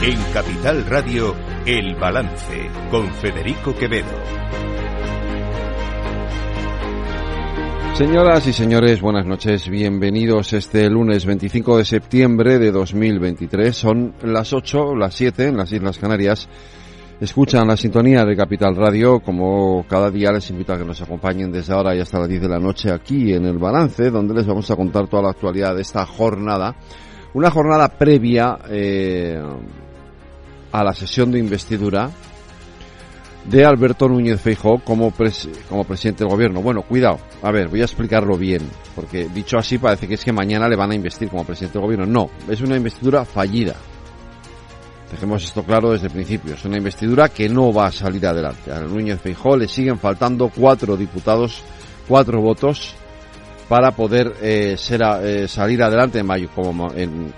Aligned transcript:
En 0.00 0.16
Capital 0.32 0.86
Radio, 0.86 1.34
El 1.66 1.96
Balance, 1.96 2.70
con 2.88 3.08
Federico 3.14 3.74
Quevedo. 3.74 4.06
Señoras 7.94 8.46
y 8.46 8.52
señores, 8.52 9.00
buenas 9.00 9.26
noches. 9.26 9.68
Bienvenidos 9.68 10.52
este 10.52 10.88
lunes 10.88 11.26
25 11.26 11.78
de 11.78 11.84
septiembre 11.84 12.60
de 12.60 12.70
2023. 12.70 13.76
Son 13.76 14.14
las 14.22 14.52
8, 14.52 14.94
las 14.94 15.14
7 15.14 15.48
en 15.48 15.56
las 15.56 15.72
Islas 15.72 15.98
Canarias. 15.98 16.48
Escuchan 17.20 17.66
la 17.66 17.76
sintonía 17.76 18.24
de 18.24 18.36
Capital 18.36 18.76
Radio. 18.76 19.18
Como 19.18 19.84
cada 19.88 20.12
día 20.12 20.30
les 20.30 20.48
invito 20.50 20.72
a 20.72 20.78
que 20.78 20.84
nos 20.84 21.02
acompañen 21.02 21.50
desde 21.50 21.74
ahora 21.74 21.96
y 21.96 22.00
hasta 22.00 22.20
las 22.20 22.28
10 22.28 22.42
de 22.42 22.48
la 22.48 22.60
noche 22.60 22.92
aquí 22.92 23.32
en 23.32 23.46
El 23.46 23.58
Balance, 23.58 24.12
donde 24.12 24.32
les 24.32 24.46
vamos 24.46 24.70
a 24.70 24.76
contar 24.76 25.08
toda 25.08 25.24
la 25.24 25.30
actualidad 25.30 25.74
de 25.74 25.82
esta 25.82 26.06
jornada. 26.06 26.76
Una 27.34 27.50
jornada 27.50 27.88
previa 27.88 28.58
eh, 28.70 29.42
a 30.72 30.84
la 30.84 30.92
sesión 30.92 31.30
de 31.30 31.38
investidura 31.38 32.10
de 33.44 33.64
Alberto 33.64 34.08
Núñez 34.08 34.40
Feijóo 34.40 34.78
como, 34.84 35.12
como 35.68 35.84
presidente 35.84 36.24
del 36.24 36.30
gobierno. 36.30 36.60
Bueno, 36.60 36.82
cuidado, 36.82 37.18
a 37.42 37.50
ver, 37.50 37.68
voy 37.68 37.80
a 37.80 37.84
explicarlo 37.84 38.36
bien, 38.36 38.68
porque 38.94 39.28
dicho 39.28 39.56
así 39.58 39.78
parece 39.78 40.06
que 40.06 40.14
es 40.14 40.24
que 40.24 40.32
mañana 40.32 40.68
le 40.68 40.76
van 40.76 40.90
a 40.90 40.94
investir 40.94 41.28
como 41.28 41.44
presidente 41.44 41.78
del 41.78 41.86
gobierno. 41.86 42.06
No, 42.06 42.30
es 42.50 42.60
una 42.60 42.76
investidura 42.76 43.24
fallida. 43.24 43.74
Dejemos 45.10 45.42
esto 45.42 45.62
claro 45.62 45.92
desde 45.92 46.08
el 46.08 46.12
principio. 46.12 46.54
Es 46.54 46.64
una 46.66 46.76
investidura 46.76 47.30
que 47.30 47.48
no 47.48 47.72
va 47.72 47.86
a 47.86 47.92
salir 47.92 48.26
adelante. 48.26 48.70
A 48.70 48.80
Núñez 48.80 49.18
Feijóo 49.20 49.56
le 49.56 49.66
siguen 49.66 49.98
faltando 49.98 50.50
cuatro 50.54 50.98
diputados, 50.98 51.62
cuatro 52.06 52.42
votos 52.42 52.94
para 53.68 53.90
poder 53.90 54.32
eh, 54.40 54.76
ser 54.78 55.02
eh, 55.22 55.46
salir 55.46 55.82
adelante 55.82 56.18
en 56.18 56.46
como 56.48 56.90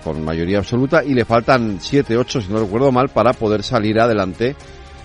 con 0.02 0.24
mayoría 0.24 0.58
absoluta 0.58 1.02
y 1.04 1.12
le 1.12 1.24
faltan 1.24 1.78
siete, 1.80 2.16
ocho, 2.16 2.40
si 2.40 2.52
no 2.52 2.60
recuerdo 2.60 2.92
mal, 2.92 3.08
para 3.08 3.32
poder 3.32 3.64
salir 3.64 3.98
adelante 3.98 4.54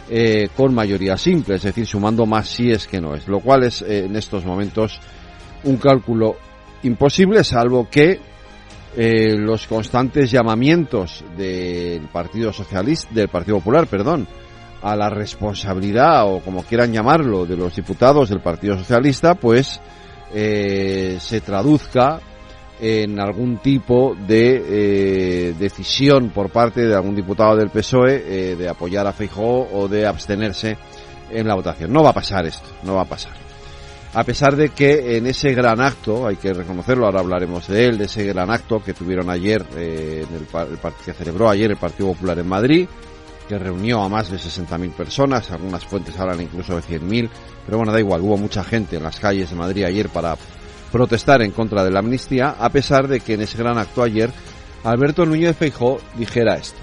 eh, 0.10 0.50
con 0.56 0.74
mayoría 0.74 1.18
simple, 1.18 1.56
es 1.56 1.64
decir, 1.64 1.88
sumando 1.88 2.28
más 2.28 2.48
si 2.48 2.70
es 2.70 2.86
que 2.86 3.02
no 3.02 3.16
es, 3.16 3.28
lo 3.28 3.40
cual 3.40 3.64
es 3.64 3.82
eh, 3.82 4.06
en 4.06 4.16
estos 4.16 4.46
momentos 4.46 5.00
un 5.64 5.78
cálculo 5.78 6.36
imposible, 6.84 7.44
salvo 7.44 7.90
que 7.90 8.20
los 8.98 9.68
constantes 9.68 10.32
llamamientos 10.32 11.26
del 11.36 12.08
Partido 12.08 12.54
Socialista, 12.54 13.14
del 13.14 13.28
Partido 13.28 13.58
Popular, 13.58 13.88
perdón, 13.88 14.26
a 14.82 14.96
la 14.96 15.10
responsabilidad 15.10 16.26
o 16.32 16.40
como 16.40 16.64
quieran 16.64 16.94
llamarlo 16.94 17.46
de 17.46 17.58
los 17.58 17.76
diputados 17.76 18.30
del 18.30 18.40
Partido 18.40 18.78
Socialista, 18.78 19.36
pues 19.36 19.82
se 20.32 21.42
traduzca 21.42 22.20
en 22.80 23.20
algún 23.20 23.58
tipo 23.58 24.16
de 24.16 25.50
eh, 25.50 25.56
decisión 25.58 26.30
por 26.30 26.50
parte 26.50 26.86
de 26.86 26.96
algún 26.96 27.16
diputado 27.16 27.56
del 27.56 27.70
PSOE 27.70 28.52
eh, 28.52 28.56
de 28.56 28.70
apoyar 28.70 29.08
a 29.08 29.14
Feijóo 29.14 29.70
o 29.72 29.88
de 29.88 30.06
abstenerse 30.06 30.78
en 31.30 31.48
la 31.48 31.56
votación. 31.56 31.92
No 31.92 32.04
va 32.04 32.10
a 32.10 32.14
pasar 32.14 32.46
esto, 32.46 32.68
no 32.84 32.96
va 32.96 33.04
a 33.04 33.06
pasar. 33.06 33.34
A 34.14 34.24
pesar 34.24 34.56
de 34.56 34.70
que 34.70 35.18
en 35.18 35.28
ese 35.28 35.54
gran 35.54 35.82
acto, 35.82 36.26
hay 36.26 36.38
que 36.38 36.54
reconocerlo, 36.54 37.06
ahora 37.06 37.20
hablaremos 37.20 37.68
de 37.68 37.86
él, 37.86 37.98
de 37.98 38.06
ese 38.06 38.24
gran 38.26 38.50
acto 38.50 38.82
que 38.82 38.94
tuvieron 38.94 39.30
ayer, 39.30 39.66
eh, 39.76 40.26
en 40.28 40.36
el, 40.36 40.72
el, 40.72 40.80
que 41.04 41.14
celebró 41.14 41.50
ayer 41.50 41.72
el 41.72 41.78
Partido 41.78 42.14
Popular 42.14 42.40
en 42.40 42.48
Madrid, 42.48 42.88
que 43.48 43.58
reunió 43.60 44.02
a 44.02 44.10
más 44.10 44.30
de 44.30 44.38
60.000 44.38 44.92
personas, 44.92 45.52
algunas 45.52 45.86
fuentes 45.86 46.20
hablan 46.20 46.42
incluso 46.42 46.76
de 46.76 46.82
100.000, 46.82 47.30
pero 47.66 47.78
bueno, 47.78 47.92
da 47.92 48.00
igual, 48.00 48.22
hubo 48.22 48.38
mucha 48.38 48.64
gente 48.64 48.98
en 48.98 49.04
las 49.04 49.20
calles 49.20 49.50
de 49.50 49.56
Madrid 49.56 49.84
ayer 49.84 50.10
para 50.10 50.36
protestar 50.92 51.42
en 51.42 51.52
contra 51.52 51.84
de 51.84 51.92
la 51.92 52.00
amnistía, 52.00 52.56
a 52.60 52.70
pesar 52.70 53.08
de 53.08 53.20
que 53.20 53.34
en 53.34 53.42
ese 53.42 53.58
gran 53.58 53.78
acto 53.78 54.02
ayer 54.02 54.32
Alberto 54.84 55.26
Núñez 55.26 55.58
Feijó 55.58 56.00
dijera 56.16 56.56
esto. 56.56 56.78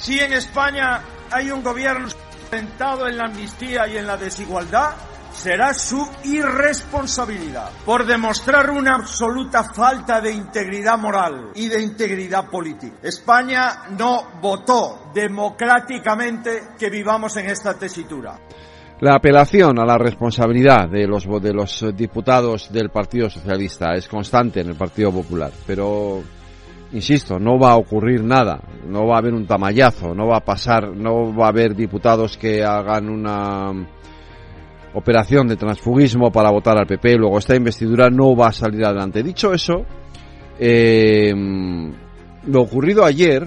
Si 0.00 0.18
en 0.20 0.32
España 0.32 1.02
hay 1.30 1.50
un 1.50 1.62
gobierno 1.62 2.08
sentado 2.50 3.08
en 3.08 3.18
la 3.18 3.24
amnistía 3.24 3.88
y 3.88 3.96
en 3.96 4.06
la 4.06 4.16
desigualdad, 4.16 4.94
será 5.36 5.74
su 5.74 6.04
irresponsabilidad 6.24 7.70
por 7.84 8.06
demostrar 8.06 8.70
una 8.70 8.94
absoluta 8.94 9.64
falta 9.64 10.20
de 10.20 10.32
integridad 10.32 10.98
moral 10.98 11.50
y 11.54 11.68
de 11.68 11.82
integridad 11.82 12.48
política. 12.48 12.96
España 13.02 13.84
no 13.98 14.40
votó 14.40 15.10
democráticamente 15.14 16.68
que 16.78 16.90
vivamos 16.90 17.36
en 17.36 17.50
esta 17.50 17.74
tesitura. 17.74 18.38
La 19.00 19.16
apelación 19.16 19.78
a 19.78 19.84
la 19.84 19.98
responsabilidad 19.98 20.88
de 20.88 21.06
los, 21.06 21.26
de 21.42 21.52
los 21.52 21.84
diputados 21.94 22.72
del 22.72 22.88
Partido 22.88 23.28
Socialista 23.28 23.94
es 23.94 24.08
constante 24.08 24.60
en 24.60 24.68
el 24.68 24.74
Partido 24.74 25.12
Popular, 25.12 25.52
pero 25.66 26.22
insisto, 26.92 27.38
no 27.38 27.58
va 27.58 27.72
a 27.72 27.76
ocurrir 27.76 28.24
nada, 28.24 28.58
no 28.86 29.06
va 29.06 29.16
a 29.16 29.18
haber 29.18 29.34
un 29.34 29.46
tamallazo, 29.46 30.14
no 30.14 30.28
va 30.28 30.38
a 30.38 30.44
pasar, 30.44 30.96
no 30.96 31.34
va 31.36 31.46
a 31.46 31.50
haber 31.50 31.74
diputados 31.74 32.38
que 32.38 32.64
hagan 32.64 33.10
una 33.10 33.86
operación 34.96 35.46
de 35.46 35.56
transfugismo 35.56 36.32
para 36.32 36.50
votar 36.50 36.78
al 36.78 36.86
PP, 36.86 37.16
luego 37.16 37.38
esta 37.38 37.54
investidura 37.54 38.08
no 38.08 38.34
va 38.34 38.48
a 38.48 38.52
salir 38.52 38.82
adelante. 38.82 39.22
Dicho 39.22 39.52
eso, 39.52 39.84
eh, 40.58 41.34
lo 42.46 42.62
ocurrido 42.62 43.04
ayer 43.04 43.46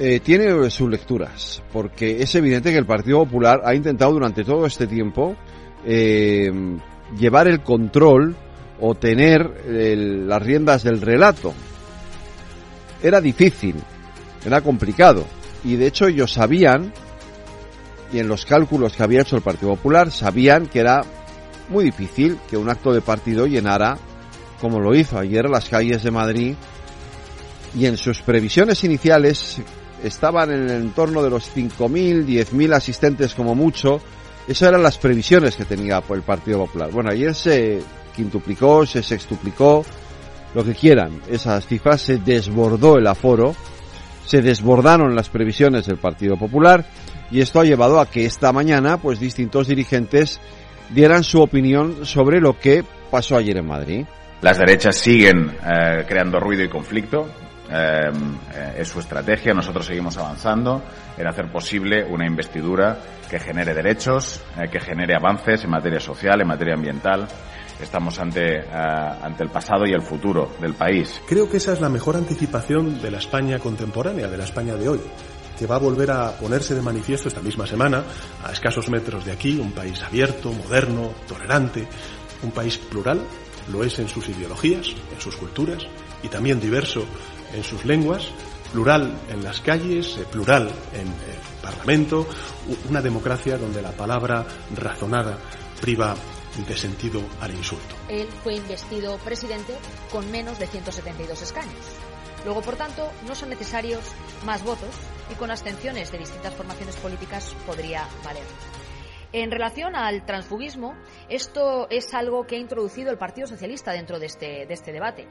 eh, 0.00 0.18
tiene 0.20 0.70
sus 0.70 0.88
lecturas, 0.88 1.62
porque 1.74 2.22
es 2.22 2.34
evidente 2.36 2.72
que 2.72 2.78
el 2.78 2.86
Partido 2.86 3.18
Popular 3.24 3.60
ha 3.64 3.74
intentado 3.74 4.12
durante 4.12 4.44
todo 4.44 4.64
este 4.64 4.86
tiempo 4.86 5.36
eh, 5.84 6.50
llevar 7.18 7.48
el 7.48 7.60
control 7.60 8.34
o 8.80 8.94
tener 8.94 9.66
las 9.68 10.42
riendas 10.42 10.82
del 10.84 11.02
relato. 11.02 11.52
Era 13.02 13.20
difícil, 13.20 13.76
era 14.46 14.62
complicado, 14.62 15.24
y 15.64 15.76
de 15.76 15.86
hecho 15.86 16.06
ellos 16.06 16.32
sabían, 16.32 16.92
y 18.12 18.18
en 18.18 18.28
los 18.28 18.44
cálculos 18.46 18.94
que 18.94 19.02
había 19.02 19.22
hecho 19.22 19.36
el 19.36 19.42
Partido 19.42 19.74
Popular, 19.74 20.10
sabían 20.10 20.66
que 20.66 20.80
era 20.80 21.02
muy 21.68 21.84
difícil 21.84 22.38
que 22.48 22.56
un 22.56 22.68
acto 22.68 22.92
de 22.92 23.00
partido 23.00 23.46
llenara, 23.46 23.96
como 24.60 24.80
lo 24.80 24.94
hizo 24.94 25.18
ayer, 25.18 25.48
las 25.48 25.68
calles 25.68 26.02
de 26.02 26.10
Madrid, 26.10 26.54
y 27.76 27.86
en 27.86 27.96
sus 27.96 28.20
previsiones 28.20 28.84
iniciales 28.84 29.60
estaban 30.02 30.50
en 30.52 30.62
el 30.64 30.70
entorno 30.70 31.22
de 31.22 31.30
los 31.30 31.54
5.000, 31.54 32.24
10.000 32.24 32.74
asistentes 32.74 33.34
como 33.34 33.54
mucho. 33.54 34.00
Esas 34.46 34.68
eran 34.68 34.82
las 34.82 34.98
previsiones 34.98 35.56
que 35.56 35.64
tenía 35.64 36.02
el 36.08 36.22
Partido 36.22 36.58
Popular. 36.66 36.90
Bueno, 36.92 37.10
ayer 37.10 37.34
se 37.34 37.80
quintuplicó, 38.14 38.86
se 38.86 39.02
sextuplicó, 39.02 39.84
lo 40.54 40.64
que 40.64 40.74
quieran. 40.74 41.20
Esas 41.28 41.66
cifras 41.66 42.00
se 42.00 42.18
desbordó 42.18 42.96
el 42.96 43.06
aforo, 43.06 43.54
se 44.24 44.40
desbordaron 44.40 45.14
las 45.14 45.28
previsiones 45.28 45.86
del 45.86 45.98
Partido 45.98 46.36
Popular 46.36 46.86
y 47.34 47.40
esto 47.40 47.58
ha 47.58 47.64
llevado 47.64 47.98
a 47.98 48.06
que 48.06 48.26
esta 48.26 48.52
mañana, 48.52 48.98
pues 48.98 49.18
distintos 49.18 49.66
dirigentes 49.66 50.40
dieran 50.90 51.24
su 51.24 51.42
opinión 51.42 52.06
sobre 52.06 52.40
lo 52.40 52.56
que 52.56 52.84
pasó 53.10 53.36
ayer 53.36 53.56
en 53.56 53.66
Madrid. 53.66 54.06
Las 54.40 54.56
derechas 54.56 54.94
siguen 54.94 55.50
eh, 55.50 56.04
creando 56.06 56.38
ruido 56.38 56.62
y 56.62 56.68
conflicto. 56.68 57.26
Em, 57.68 58.36
eh, 58.54 58.76
es 58.78 58.88
su 58.88 59.00
estrategia. 59.00 59.52
Nosotros 59.52 59.84
seguimos 59.84 60.16
avanzando 60.16 60.80
en 61.18 61.26
hacer 61.26 61.50
posible 61.50 62.04
una 62.04 62.24
investidura 62.24 62.98
que 63.28 63.40
genere 63.40 63.74
derechos, 63.74 64.40
eh, 64.56 64.68
que 64.70 64.78
genere 64.78 65.16
avances 65.16 65.64
en 65.64 65.70
materia 65.70 65.98
social, 65.98 66.40
en 66.40 66.46
materia 66.46 66.74
ambiental. 66.74 67.26
Estamos 67.80 68.16
ante, 68.20 68.60
eh, 68.60 68.64
ante 68.70 69.42
el 69.42 69.50
pasado 69.50 69.84
y 69.86 69.92
el 69.92 70.02
futuro 70.02 70.52
del 70.60 70.74
país. 70.74 71.20
Creo 71.26 71.50
que 71.50 71.56
esa 71.56 71.72
es 71.72 71.80
la 71.80 71.88
mejor 71.88 72.14
anticipación 72.14 73.02
de 73.02 73.10
la 73.10 73.18
España 73.18 73.58
contemporánea, 73.58 74.28
de 74.28 74.36
la 74.36 74.44
España 74.44 74.76
de 74.76 74.88
hoy 74.88 75.00
que 75.58 75.66
va 75.66 75.76
a 75.76 75.78
volver 75.78 76.10
a 76.10 76.36
ponerse 76.36 76.74
de 76.74 76.82
manifiesto 76.82 77.28
esta 77.28 77.40
misma 77.40 77.66
semana, 77.66 78.04
a 78.42 78.52
escasos 78.52 78.88
metros 78.88 79.24
de 79.24 79.32
aquí, 79.32 79.58
un 79.58 79.72
país 79.72 80.02
abierto, 80.02 80.52
moderno, 80.52 81.12
tolerante, 81.26 81.86
un 82.42 82.50
país 82.50 82.78
plural, 82.78 83.20
lo 83.70 83.82
es 83.82 83.98
en 83.98 84.08
sus 84.08 84.28
ideologías, 84.28 84.88
en 85.12 85.20
sus 85.20 85.36
culturas, 85.36 85.82
y 86.22 86.28
también 86.28 86.60
diverso 86.60 87.04
en 87.54 87.64
sus 87.64 87.84
lenguas, 87.84 88.28
plural 88.72 89.14
en 89.30 89.44
las 89.44 89.60
calles, 89.60 90.16
eh, 90.18 90.24
plural 90.30 90.70
en 90.92 91.06
el 91.06 91.62
Parlamento, 91.62 92.26
una 92.90 93.00
democracia 93.00 93.56
donde 93.56 93.80
la 93.80 93.92
palabra 93.92 94.44
razonada 94.74 95.38
priva 95.80 96.14
de 96.66 96.76
sentido 96.76 97.22
al 97.40 97.54
insulto. 97.54 97.94
Él 98.08 98.28
fue 98.42 98.54
investido 98.56 99.16
presidente 99.18 99.74
con 100.10 100.30
menos 100.30 100.58
de 100.58 100.66
172 100.66 101.42
escaños. 101.42 101.74
Luego, 102.44 102.60
por 102.60 102.76
tanto, 102.76 103.10
no 103.26 103.34
son 103.34 103.50
necesarios 103.50 104.00
más 104.44 104.62
votos 104.62 104.90
y 105.30 105.34
con 105.34 105.50
abstenciones 105.50 106.12
de 106.12 106.18
distintas 106.18 106.54
formaciones 106.54 106.96
políticas 106.96 107.54
podría 107.66 108.06
valer. 108.24 108.44
En 109.32 109.50
relación 109.50 109.96
al 109.96 110.24
transfugismo, 110.24 110.94
esto 111.28 111.88
es 111.90 112.14
algo 112.14 112.46
que 112.46 112.54
ha 112.54 112.58
introducido 112.60 113.10
el 113.10 113.18
Partido 113.18 113.48
Socialista 113.48 113.90
dentro 113.90 114.20
de 114.20 114.26
este, 114.26 114.64
de 114.64 114.72
este 114.72 114.92
debate 114.92 115.26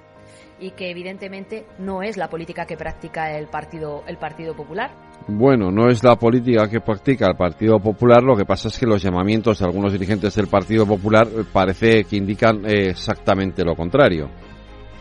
y 0.60 0.72
que 0.72 0.92
evidentemente 0.92 1.66
no 1.80 2.04
es 2.04 2.18
la 2.18 2.30
política 2.30 2.66
que 2.66 2.76
practica 2.76 3.38
el 3.38 3.48
Partido, 3.48 4.04
el 4.06 4.18
Partido 4.18 4.56
Popular. 4.56 4.92
Bueno, 5.30 5.72
no 5.72 5.88
es 5.88 6.04
la 6.04 6.18
política 6.18 6.70
que 6.70 6.82
practica 6.82 7.28
el 7.28 7.38
Partido 7.38 7.80
Popular, 7.80 8.22
lo 8.22 8.36
que 8.36 8.44
pasa 8.44 8.68
es 8.68 8.78
que 8.78 8.86
los 8.86 9.02
llamamientos 9.02 9.60
de 9.60 9.66
algunos 9.66 9.94
dirigentes 9.94 10.36
del 10.36 10.48
Partido 10.48 10.86
Popular 10.86 11.26
parece 11.54 12.04
que 12.04 12.18
indican 12.18 12.66
eh, 12.66 12.90
exactamente 12.90 13.64
lo 13.64 13.74
contrario. 13.74 14.30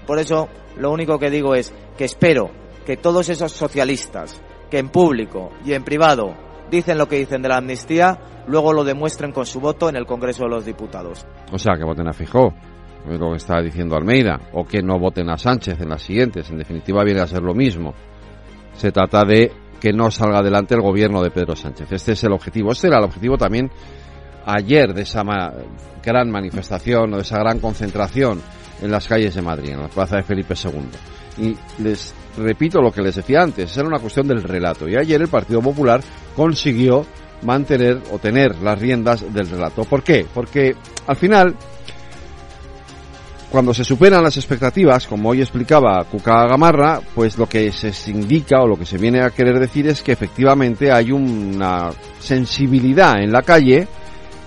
Por 0.06 0.18
eso, 0.18 0.48
lo 0.76 0.90
único 0.90 1.18
que 1.18 1.30
digo 1.30 1.54
es 1.54 1.72
que 1.96 2.04
espero 2.04 2.50
que 2.84 2.96
todos 2.96 3.28
esos 3.28 3.52
socialistas 3.52 4.40
que 4.70 4.78
en 4.78 4.88
público 4.88 5.50
y 5.64 5.74
en 5.74 5.84
privado 5.84 6.34
dicen 6.70 6.98
lo 6.98 7.06
que 7.06 7.18
dicen 7.18 7.42
de 7.42 7.48
la 7.48 7.58
amnistía, 7.58 8.18
luego 8.46 8.72
lo 8.72 8.84
demuestren 8.84 9.32
con 9.32 9.46
su 9.46 9.60
voto 9.60 9.88
en 9.88 9.96
el 9.96 10.06
Congreso 10.06 10.44
de 10.44 10.50
los 10.50 10.64
Diputados. 10.64 11.26
O 11.52 11.58
sea, 11.58 11.74
que 11.76 11.84
voten 11.84 12.08
a 12.08 12.12
Fijó, 12.12 12.52
lo 13.06 13.30
que 13.30 13.36
está 13.36 13.60
diciendo 13.60 13.96
Almeida, 13.96 14.40
o 14.52 14.64
que 14.64 14.82
no 14.82 14.98
voten 14.98 15.28
a 15.28 15.36
Sánchez 15.36 15.80
en 15.80 15.90
las 15.90 16.02
siguientes. 16.02 16.48
En 16.50 16.56
definitiva, 16.56 17.04
viene 17.04 17.20
a 17.20 17.26
ser 17.26 17.42
lo 17.42 17.54
mismo. 17.54 17.94
Se 18.72 18.90
trata 18.90 19.24
de 19.24 19.52
que 19.80 19.92
no 19.92 20.10
salga 20.10 20.38
adelante 20.38 20.74
el 20.74 20.80
gobierno 20.80 21.22
de 21.22 21.30
Pedro 21.30 21.54
Sánchez. 21.54 21.92
Este 21.92 22.12
es 22.12 22.24
el 22.24 22.32
objetivo. 22.32 22.72
Este 22.72 22.86
era 22.86 22.98
el 22.98 23.04
objetivo 23.04 23.36
también 23.36 23.70
ayer 24.46 24.94
de 24.94 25.02
esa 25.02 25.22
gran 26.02 26.30
manifestación 26.30 27.12
o 27.12 27.16
de 27.16 27.22
esa 27.22 27.38
gran 27.38 27.60
concentración 27.60 28.40
en 28.82 28.90
las 28.90 29.06
calles 29.06 29.34
de 29.34 29.42
Madrid, 29.42 29.70
en 29.70 29.80
la 29.80 29.88
plaza 29.88 30.16
de 30.16 30.22
Felipe 30.22 30.54
II. 30.54 31.44
Y 31.44 31.56
les 31.82 32.12
repito 32.36 32.80
lo 32.80 32.92
que 32.92 33.02
les 33.02 33.16
decía 33.16 33.42
antes, 33.42 33.76
era 33.76 33.86
una 33.86 33.98
cuestión 33.98 34.26
del 34.26 34.42
relato. 34.42 34.88
Y 34.88 34.96
ayer 34.96 35.20
el 35.20 35.28
Partido 35.28 35.60
Popular 35.60 36.00
consiguió 36.34 37.06
mantener 37.42 38.00
o 38.12 38.18
tener 38.18 38.56
las 38.62 38.78
riendas 38.78 39.32
del 39.32 39.48
relato. 39.48 39.84
¿Por 39.84 40.02
qué? 40.02 40.26
Porque 40.32 40.74
al 41.06 41.16
final, 41.16 41.54
cuando 43.50 43.74
se 43.74 43.84
superan 43.84 44.22
las 44.22 44.36
expectativas, 44.36 45.06
como 45.06 45.30
hoy 45.30 45.40
explicaba 45.40 46.04
Cuca 46.04 46.46
Gamarra, 46.46 47.00
pues 47.14 47.38
lo 47.38 47.48
que 47.48 47.70
se 47.72 48.10
indica 48.10 48.60
o 48.62 48.68
lo 48.68 48.76
que 48.76 48.86
se 48.86 48.98
viene 48.98 49.22
a 49.22 49.30
querer 49.30 49.58
decir 49.58 49.86
es 49.86 50.02
que 50.02 50.12
efectivamente 50.12 50.90
hay 50.90 51.12
una 51.12 51.90
sensibilidad 52.18 53.22
en 53.22 53.32
la 53.32 53.42
calle 53.42 53.88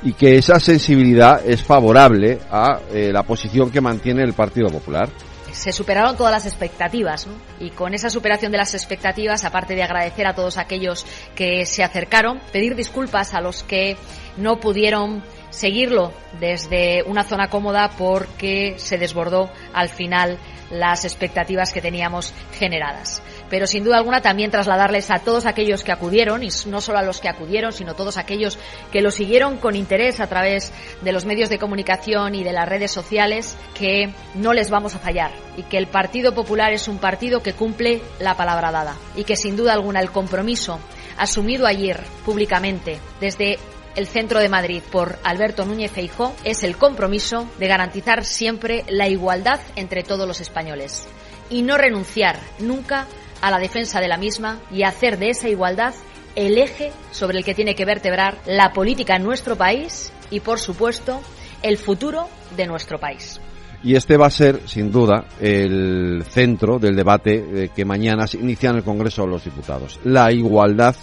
y 0.05 0.13
que 0.13 0.37
esa 0.37 0.59
sensibilidad 0.59 1.45
es 1.45 1.63
favorable 1.63 2.39
a 2.49 2.79
eh, 2.93 3.11
la 3.11 3.23
posición 3.23 3.71
que 3.71 3.81
mantiene 3.81 4.23
el 4.23 4.33
Partido 4.33 4.69
Popular 4.69 5.09
se 5.51 5.71
superaron 5.71 6.17
todas 6.17 6.33
las 6.33 6.45
expectativas 6.45 7.27
y 7.59 7.69
con 7.69 7.93
esa 7.93 8.09
superación 8.09 8.51
de 8.51 8.57
las 8.57 8.73
expectativas, 8.73 9.45
aparte 9.45 9.73
de 9.73 9.83
agradecer 9.83 10.27
a 10.27 10.35
todos 10.35 10.57
aquellos 10.57 11.05
que 11.33 11.65
se 11.65 11.81
acercaron, 11.81 12.39
pedir 12.51 12.75
disculpas 12.75 13.33
a 13.33 13.39
los 13.39 13.63
que 13.63 13.95
no 14.35 14.59
pudieron 14.59 15.23
seguirlo 15.49 16.11
desde 16.41 17.03
una 17.03 17.23
zona 17.23 17.47
cómoda 17.47 17.89
porque 17.97 18.75
se 18.77 18.97
desbordó 18.97 19.49
al 19.73 19.87
final 19.87 20.37
las 20.69 21.05
expectativas 21.05 21.71
que 21.71 21.81
teníamos 21.81 22.33
generadas. 22.59 23.21
Pero 23.55 23.67
sin 23.67 23.85
duda 23.85 23.95
alguna 23.95 24.19
también 24.19 24.51
trasladarles 24.51 25.09
a 25.11 25.19
todos 25.19 25.45
aquellos 25.45 25.85
que 25.85 25.93
acudieron, 25.93 26.43
y 26.43 26.49
no 26.65 26.81
solo 26.81 26.97
a 26.97 27.03
los 27.03 27.21
que 27.21 27.29
acudieron, 27.29 27.71
sino 27.71 27.93
todos 27.93 28.17
aquellos 28.17 28.59
que 28.91 28.99
lo 28.99 29.11
siguieron 29.11 29.59
con 29.59 29.77
interés 29.77 30.19
a 30.19 30.27
través 30.27 30.73
de 31.01 31.13
los 31.13 31.23
medios 31.23 31.47
de 31.47 31.57
comunicación 31.57 32.35
y 32.35 32.43
de 32.43 32.51
las 32.51 32.67
redes 32.67 32.91
sociales, 32.91 33.55
que 33.73 34.09
no 34.33 34.51
les 34.51 34.69
vamos 34.69 34.93
a 34.93 34.99
fallar 34.99 35.31
y 35.55 35.63
que 35.63 35.77
el 35.77 35.87
Partido 35.87 36.35
Popular 36.35 36.73
es 36.73 36.89
un 36.89 36.97
partido 36.97 37.41
que 37.41 37.53
cumple 37.53 38.01
la 38.19 38.35
palabra 38.35 38.73
dada 38.73 38.97
y 39.15 39.23
que 39.23 39.37
sin 39.37 39.55
duda 39.55 39.71
alguna 39.71 40.01
el 40.01 40.11
compromiso 40.11 40.77
asumido 41.17 41.65
ayer 41.65 42.03
públicamente 42.25 42.99
desde 43.21 43.57
el 43.95 44.07
centro 44.07 44.41
de 44.41 44.49
Madrid 44.49 44.83
por 44.91 45.17
Alberto 45.23 45.63
Núñez 45.63 45.91
Feijó 45.91 46.35
es 46.43 46.65
el 46.65 46.75
compromiso 46.75 47.47
de 47.57 47.69
garantizar 47.69 48.25
siempre 48.25 48.83
la 48.89 49.07
igualdad 49.07 49.61
entre 49.77 50.03
todos 50.03 50.27
los 50.27 50.41
españoles 50.41 51.07
y 51.49 51.61
no 51.61 51.77
renunciar 51.77 52.37
nunca 52.59 53.01
a 53.03 53.24
la 53.41 53.59
defensa 53.59 53.99
de 53.99 54.07
la 54.07 54.17
misma 54.17 54.59
y 54.71 54.83
hacer 54.83 55.17
de 55.17 55.29
esa 55.29 55.49
igualdad 55.49 55.93
el 56.35 56.57
eje 56.57 56.91
sobre 57.11 57.37
el 57.37 57.45
que 57.45 57.53
tiene 57.53 57.75
que 57.75 57.85
vertebrar 57.85 58.37
la 58.45 58.73
política 58.73 59.15
en 59.15 59.23
nuestro 59.23 59.55
país 59.55 60.11
y, 60.31 60.39
por 60.39 60.59
supuesto, 60.59 61.21
el 61.61 61.77
futuro 61.77 62.27
de 62.55 62.67
nuestro 62.67 62.99
país. 62.99 63.39
Y 63.83 63.95
este 63.95 64.17
va 64.17 64.27
a 64.27 64.31
ser, 64.31 64.67
sin 64.67 64.91
duda, 64.91 65.25
el 65.39 66.23
centro 66.27 66.79
del 66.79 66.95
debate 66.95 67.69
que 67.75 67.85
mañana 67.85 68.25
se 68.25 68.37
inicia 68.37 68.71
en 68.71 68.77
el 68.77 68.83
Congreso 68.83 69.21
de 69.23 69.27
los 69.29 69.43
Diputados. 69.43 69.99
La 70.03 70.31
igualdad 70.31 70.95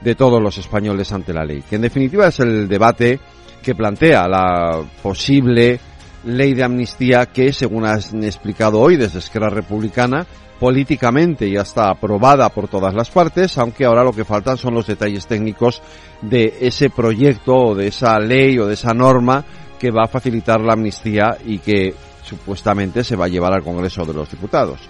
de 0.00 0.14
todos 0.14 0.40
los 0.42 0.56
españoles 0.58 1.12
ante 1.12 1.34
la 1.34 1.44
ley, 1.44 1.62
que 1.68 1.76
en 1.76 1.82
definitiva 1.82 2.28
es 2.28 2.40
el 2.40 2.66
debate 2.66 3.20
que 3.62 3.74
plantea 3.74 4.26
la 4.26 4.82
posible 5.02 5.78
ley 6.24 6.54
de 6.54 6.64
amnistía 6.64 7.26
que, 7.26 7.52
según 7.52 7.86
han 7.86 8.00
explicado 8.24 8.80
hoy 8.80 8.96
desde 8.96 9.18
Esquerra 9.18 9.50
Republicana, 9.50 10.26
políticamente 10.58 11.50
ya 11.50 11.62
está 11.62 11.90
aprobada 11.90 12.48
por 12.48 12.68
todas 12.68 12.94
las 12.94 13.10
partes, 13.10 13.56
aunque 13.58 13.84
ahora 13.84 14.04
lo 14.04 14.12
que 14.12 14.24
faltan 14.24 14.56
son 14.56 14.74
los 14.74 14.86
detalles 14.86 15.26
técnicos 15.26 15.82
de 16.20 16.58
ese 16.60 16.90
proyecto 16.90 17.54
o 17.54 17.74
de 17.74 17.88
esa 17.88 18.18
ley 18.18 18.58
o 18.58 18.66
de 18.66 18.74
esa 18.74 18.92
norma 18.92 19.44
que 19.78 19.90
va 19.90 20.04
a 20.04 20.08
facilitar 20.08 20.60
la 20.60 20.72
amnistía 20.72 21.38
y 21.44 21.58
que 21.58 21.94
supuestamente 22.24 23.04
se 23.04 23.16
va 23.16 23.26
a 23.26 23.28
llevar 23.28 23.52
al 23.52 23.62
Congreso 23.62 24.04
de 24.04 24.14
los 24.14 24.30
Diputados. 24.30 24.80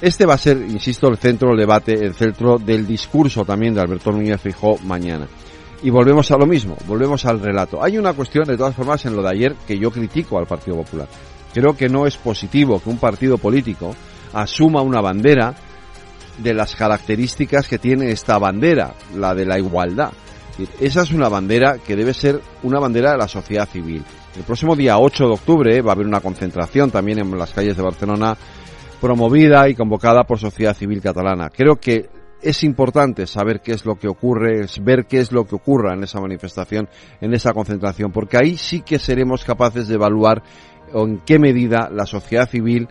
Este 0.00 0.24
va 0.24 0.34
a 0.34 0.38
ser, 0.38 0.56
insisto, 0.56 1.08
el 1.08 1.18
centro 1.18 1.50
del 1.50 1.58
debate, 1.58 1.92
el 1.92 2.14
centro 2.14 2.58
del 2.58 2.86
discurso 2.86 3.44
también 3.44 3.74
de 3.74 3.82
Alberto 3.82 4.10
Núñez 4.10 4.40
Fijó 4.40 4.78
mañana. 4.78 5.28
Y 5.82 5.90
volvemos 5.90 6.30
a 6.30 6.36
lo 6.36 6.46
mismo, 6.46 6.76
volvemos 6.86 7.24
al 7.24 7.40
relato. 7.40 7.82
Hay 7.82 7.96
una 7.96 8.12
cuestión, 8.12 8.44
de 8.44 8.56
todas 8.56 8.74
formas, 8.74 9.04
en 9.06 9.16
lo 9.16 9.22
de 9.22 9.30
ayer 9.30 9.54
que 9.66 9.78
yo 9.78 9.90
critico 9.90 10.38
al 10.38 10.46
Partido 10.46 10.76
Popular. 10.76 11.08
Creo 11.54 11.76
que 11.76 11.88
no 11.88 12.06
es 12.06 12.16
positivo 12.16 12.80
que 12.80 12.90
un 12.90 12.98
partido 12.98 13.38
político 13.38 13.94
asuma 14.34 14.82
una 14.82 15.00
bandera 15.00 15.54
de 16.38 16.54
las 16.54 16.74
características 16.76 17.66
que 17.66 17.78
tiene 17.78 18.10
esta 18.10 18.38
bandera, 18.38 18.94
la 19.16 19.34
de 19.34 19.46
la 19.46 19.58
igualdad. 19.58 20.12
Esa 20.78 21.02
es 21.02 21.12
una 21.12 21.28
bandera 21.28 21.78
que 21.78 21.96
debe 21.96 22.12
ser 22.12 22.40
una 22.62 22.78
bandera 22.78 23.12
de 23.12 23.18
la 23.18 23.28
sociedad 23.28 23.68
civil. 23.68 24.04
El 24.36 24.42
próximo 24.42 24.76
día 24.76 24.98
8 24.98 25.24
de 25.24 25.32
octubre 25.32 25.82
va 25.82 25.92
a 25.92 25.94
haber 25.94 26.06
una 26.06 26.20
concentración 26.20 26.90
también 26.90 27.18
en 27.18 27.38
las 27.38 27.52
calles 27.52 27.76
de 27.76 27.82
Barcelona 27.82 28.36
promovida 29.00 29.68
y 29.68 29.74
convocada 29.74 30.24
por 30.24 30.38
sociedad 30.38 30.76
civil 30.76 31.00
catalana. 31.00 31.48
Creo 31.48 31.76
que 31.76 32.08
es 32.42 32.64
importante 32.64 33.26
saber 33.26 33.60
qué 33.60 33.72
es 33.72 33.84
lo 33.84 33.96
que 33.96 34.08
ocurre, 34.08 34.66
ver 34.82 35.06
qué 35.06 35.20
es 35.20 35.32
lo 35.32 35.44
que 35.46 35.56
ocurra 35.56 35.94
en 35.94 36.04
esa 36.04 36.20
manifestación, 36.20 36.88
en 37.20 37.34
esa 37.34 37.52
concentración, 37.52 38.12
porque 38.12 38.36
ahí 38.36 38.56
sí 38.56 38.80
que 38.80 38.98
seremos 38.98 39.44
capaces 39.44 39.88
de 39.88 39.94
evaluar 39.94 40.42
en 40.94 41.18
qué 41.18 41.38
medida 41.38 41.88
la 41.92 42.06
sociedad 42.06 42.48
civil 42.48 42.88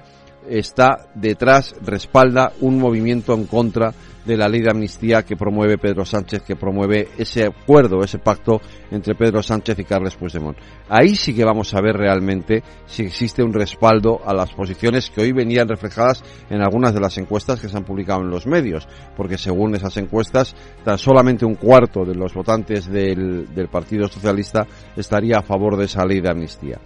está 0.47 1.09
detrás, 1.15 1.75
respalda 1.81 2.53
un 2.61 2.79
movimiento 2.79 3.33
en 3.33 3.45
contra 3.45 3.93
de 4.29 4.37
la 4.37 4.47
ley 4.47 4.61
de 4.61 4.69
amnistía 4.69 5.23
que 5.23 5.35
promueve 5.35 5.79
Pedro 5.79 6.05
Sánchez, 6.05 6.43
que 6.43 6.55
promueve 6.55 7.07
ese 7.17 7.45
acuerdo, 7.45 8.01
ese 8.03 8.19
pacto 8.19 8.61
entre 8.91 9.15
Pedro 9.15 9.41
Sánchez 9.41 9.79
y 9.79 9.83
Carles 9.83 10.15
Puigdemont. 10.15 10.55
Ahí 10.87 11.15
sí 11.15 11.33
que 11.33 11.43
vamos 11.43 11.73
a 11.73 11.81
ver 11.81 11.95
realmente 11.95 12.61
si 12.85 13.03
existe 13.03 13.41
un 13.41 13.51
respaldo 13.51 14.21
a 14.23 14.33
las 14.35 14.53
posiciones 14.53 15.09
que 15.09 15.21
hoy 15.21 15.31
venían 15.31 15.67
reflejadas 15.67 16.23
en 16.51 16.61
algunas 16.61 16.93
de 16.93 17.01
las 17.01 17.17
encuestas 17.17 17.59
que 17.59 17.69
se 17.69 17.75
han 17.75 17.85
publicado 17.85 18.21
en 18.21 18.29
los 18.29 18.45
medios, 18.45 18.87
porque 19.17 19.39
según 19.39 19.73
esas 19.73 19.97
encuestas, 19.97 20.55
tan 20.83 20.99
solamente 20.99 21.43
un 21.43 21.55
cuarto 21.55 22.05
de 22.05 22.13
los 22.13 22.33
votantes 22.35 22.87
del, 22.87 23.51
del 23.53 23.67
Partido 23.67 24.07
Socialista 24.07 24.67
estaría 24.95 25.39
a 25.39 25.43
favor 25.43 25.75
de 25.75 25.85
esa 25.85 26.05
ley 26.05 26.21
de 26.21 26.29
amnistía. 26.29 26.79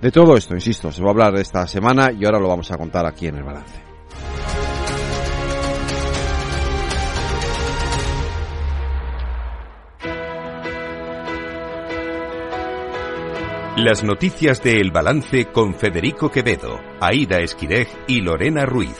De 0.00 0.12
todo 0.12 0.36
esto, 0.36 0.54
insisto, 0.54 0.92
se 0.92 1.02
va 1.02 1.08
a 1.08 1.10
hablar 1.10 1.34
esta 1.40 1.66
semana 1.66 2.12
y 2.12 2.24
ahora 2.24 2.38
lo 2.38 2.48
vamos 2.48 2.70
a 2.70 2.76
contar 2.76 3.04
aquí 3.04 3.26
en 3.26 3.36
el 3.36 3.42
balance. 3.42 3.82
Las 13.76 14.04
noticias 14.04 14.62
de 14.62 14.80
El 14.80 14.92
Balance 14.92 15.46
con 15.46 15.74
Federico 15.74 16.30
Quevedo, 16.30 16.78
Aida 17.00 17.40
Esquirej 17.40 17.88
y 18.06 18.20
Lorena 18.20 18.64
Ruiz. 18.64 18.94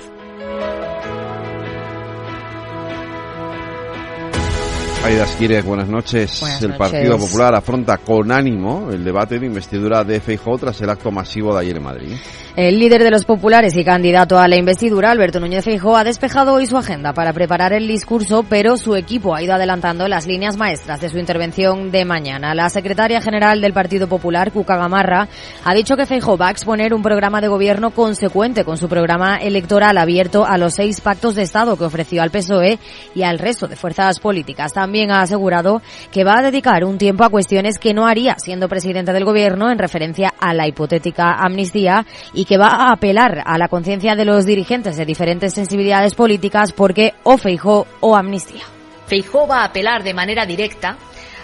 Aida 5.04 5.22
Esquirej, 5.22 5.64
buenas 5.64 5.88
noches. 5.88 6.42
el 6.60 6.76
Partido 6.76 7.16
Popular 7.16 7.54
afronta 7.54 7.98
con 7.98 8.32
ánimo 8.32 8.90
el 8.90 9.04
debate 9.04 9.38
de 9.38 9.46
investidura 9.46 10.02
de 10.02 10.20
FIJ 10.20 10.42
tras 10.58 10.80
el 10.80 10.90
acto 10.90 11.12
masivo 11.12 11.54
de 11.54 11.60
ayer 11.60 11.76
en 11.76 11.82
Madrid. 11.84 12.16
El 12.56 12.78
líder 12.78 13.02
de 13.02 13.10
los 13.10 13.24
populares 13.24 13.76
y 13.76 13.84
candidato 13.84 14.38
a 14.38 14.46
la 14.46 14.54
investidura, 14.54 15.10
Alberto 15.10 15.40
Núñez 15.40 15.64
Feijóo, 15.64 15.96
ha 15.96 16.04
despejado 16.04 16.54
hoy 16.54 16.66
su 16.66 16.76
agenda 16.76 17.12
para 17.12 17.32
preparar 17.32 17.72
el 17.72 17.88
discurso, 17.88 18.44
pero 18.48 18.76
su 18.76 18.94
equipo 18.94 19.34
ha 19.34 19.42
ido 19.42 19.54
adelantando 19.54 20.06
las 20.06 20.28
líneas 20.28 20.56
maestras 20.56 21.00
de 21.00 21.08
su 21.08 21.18
intervención 21.18 21.90
de 21.90 22.04
mañana. 22.04 22.54
La 22.54 22.70
secretaria 22.70 23.20
general 23.20 23.60
del 23.60 23.72
Partido 23.72 24.06
Popular, 24.06 24.52
Cuca 24.52 24.76
Gamarra, 24.76 25.26
ha 25.64 25.74
dicho 25.74 25.96
que 25.96 26.06
Feijóo 26.06 26.38
va 26.38 26.46
a 26.46 26.50
exponer 26.52 26.94
un 26.94 27.02
programa 27.02 27.40
de 27.40 27.48
gobierno 27.48 27.90
consecuente 27.90 28.64
con 28.64 28.76
su 28.76 28.88
programa 28.88 29.38
electoral 29.38 29.98
abierto 29.98 30.46
a 30.46 30.56
los 30.56 30.74
seis 30.74 31.00
pactos 31.00 31.34
de 31.34 31.42
Estado 31.42 31.76
que 31.76 31.82
ofreció 31.82 32.22
al 32.22 32.30
PSOE 32.30 32.78
y 33.16 33.24
al 33.24 33.40
resto 33.40 33.66
de 33.66 33.74
fuerzas 33.74 34.20
políticas. 34.20 34.72
También 34.72 35.10
ha 35.10 35.22
asegurado 35.22 35.82
que 36.12 36.22
va 36.22 36.38
a 36.38 36.42
dedicar 36.42 36.84
un 36.84 36.98
tiempo 36.98 37.24
a 37.24 37.30
cuestiones 37.30 37.80
que 37.80 37.94
no 37.94 38.06
haría 38.06 38.36
siendo 38.38 38.68
presidente 38.68 39.12
del 39.12 39.24
gobierno 39.24 39.72
en 39.72 39.78
referencia 39.78 40.32
a 40.38 40.54
la 40.54 40.68
hipotética 40.68 41.32
amnistía 41.32 42.06
y 42.32 42.43
que 42.44 42.58
va 42.58 42.68
a 42.68 42.92
apelar 42.92 43.42
a 43.44 43.58
la 43.58 43.68
conciencia 43.68 44.14
de 44.14 44.24
los 44.24 44.44
dirigentes 44.44 44.96
de 44.96 45.04
diferentes 45.04 45.54
sensibilidades 45.54 46.14
políticas 46.14 46.72
porque 46.72 47.14
o 47.22 47.38
Feijó 47.38 47.86
o 48.00 48.16
amnistía. 48.16 48.62
Feijó 49.06 49.46
va 49.46 49.62
a 49.62 49.64
apelar 49.66 50.02
de 50.02 50.14
manera 50.14 50.46
directa 50.46 50.96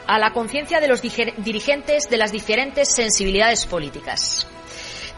a 0.07 0.19
la 0.19 0.33
conciencia 0.33 0.81
de 0.81 0.89
los 0.89 1.03
dirigentes 1.03 2.09
de 2.11 2.17
las 2.17 2.33
diferentes 2.33 2.93
sensibilidades 2.93 3.67
políticas. 3.67 4.47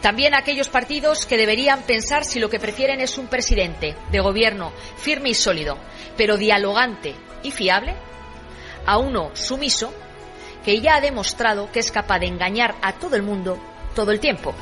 También 0.03 0.35
aquellos 0.35 0.69
partidos 0.69 1.27
que 1.27 1.37
deberían 1.37 1.83
pensar 1.83 2.25
si 2.25 2.41
lo 2.41 2.51
que 2.51 2.59
prefieren 2.59 3.01
es 3.01 3.19
un 3.19 3.29
presidente 3.29 3.97
de 4.11 4.21
gobierno 4.21 4.73
firme 4.97 5.31
y 5.31 5.35
sólido, 5.35 5.79
pero 6.17 6.37
dialogante 6.37 7.15
y 7.45 7.53
fiable, 7.53 7.95
a 8.85 8.99
uno 8.99 9.31
sumiso 9.35 9.95
que 10.65 10.81
ya 10.81 10.97
ha 10.97 11.01
demostrado 11.01 11.71
que 11.71 11.79
es 11.79 11.93
capaz 11.93 12.19
de 12.19 12.27
engañar 12.27 12.75
a 12.83 12.95
todo 12.95 13.17
el 13.17 13.23
mundo 13.23 13.59
todo 13.95 14.11
el 14.11 14.21
tiempo. 14.21 14.55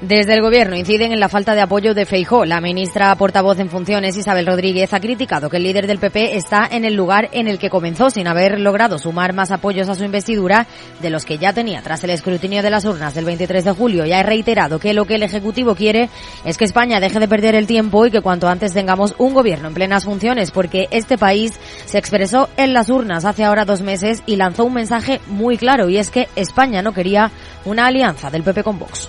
Desde 0.00 0.34
el 0.34 0.42
Gobierno 0.42 0.76
inciden 0.76 1.12
en 1.12 1.20
la 1.20 1.28
falta 1.28 1.54
de 1.54 1.62
apoyo 1.62 1.94
de 1.94 2.04
Feijó. 2.04 2.44
La 2.44 2.60
ministra 2.60 3.14
portavoz 3.14 3.58
en 3.60 3.70
funciones, 3.70 4.16
Isabel 4.16 4.44
Rodríguez, 4.44 4.92
ha 4.92 5.00
criticado 5.00 5.48
que 5.48 5.56
el 5.56 5.62
líder 5.62 5.86
del 5.86 5.98
PP 5.98 6.36
está 6.36 6.68
en 6.70 6.84
el 6.84 6.94
lugar 6.94 7.30
en 7.32 7.46
el 7.46 7.58
que 7.58 7.70
comenzó, 7.70 8.10
sin 8.10 8.26
haber 8.26 8.58
logrado 8.60 8.98
sumar 8.98 9.32
más 9.32 9.52
apoyos 9.52 9.88
a 9.88 9.94
su 9.94 10.04
investidura 10.04 10.66
de 11.00 11.10
los 11.10 11.24
que 11.24 11.38
ya 11.38 11.52
tenía 11.52 11.80
tras 11.80 12.02
el 12.04 12.10
escrutinio 12.10 12.62
de 12.62 12.70
las 12.70 12.84
urnas 12.84 13.14
del 13.14 13.24
23 13.24 13.64
de 13.64 13.70
julio. 13.70 14.04
Y 14.04 14.12
ha 14.12 14.22
reiterado 14.22 14.80
que 14.80 14.94
lo 14.94 15.06
que 15.06 15.14
el 15.14 15.22
Ejecutivo 15.22 15.74
quiere 15.74 16.10
es 16.44 16.58
que 16.58 16.64
España 16.64 17.00
deje 17.00 17.20
de 17.20 17.28
perder 17.28 17.54
el 17.54 17.68
tiempo 17.68 18.04
y 18.04 18.10
que 18.10 18.20
cuanto 18.20 18.48
antes 18.48 18.74
tengamos 18.74 19.14
un 19.18 19.32
Gobierno 19.32 19.68
en 19.68 19.74
plenas 19.74 20.04
funciones, 20.04 20.50
porque 20.50 20.88
este 20.90 21.16
país 21.16 21.58
se 21.86 21.98
expresó 21.98 22.48
en 22.56 22.74
las 22.74 22.90
urnas 22.90 23.24
hace 23.24 23.44
ahora 23.44 23.64
dos 23.64 23.80
meses 23.80 24.22
y 24.26 24.36
lanzó 24.36 24.64
un 24.64 24.74
mensaje 24.74 25.20
muy 25.28 25.56
claro, 25.56 25.88
y 25.88 25.98
es 25.98 26.10
que 26.10 26.28
España 26.36 26.82
no 26.82 26.92
quería 26.92 27.30
una 27.64 27.86
alianza 27.86 28.30
del 28.30 28.42
PP 28.42 28.64
con 28.64 28.78
Vox 28.78 29.08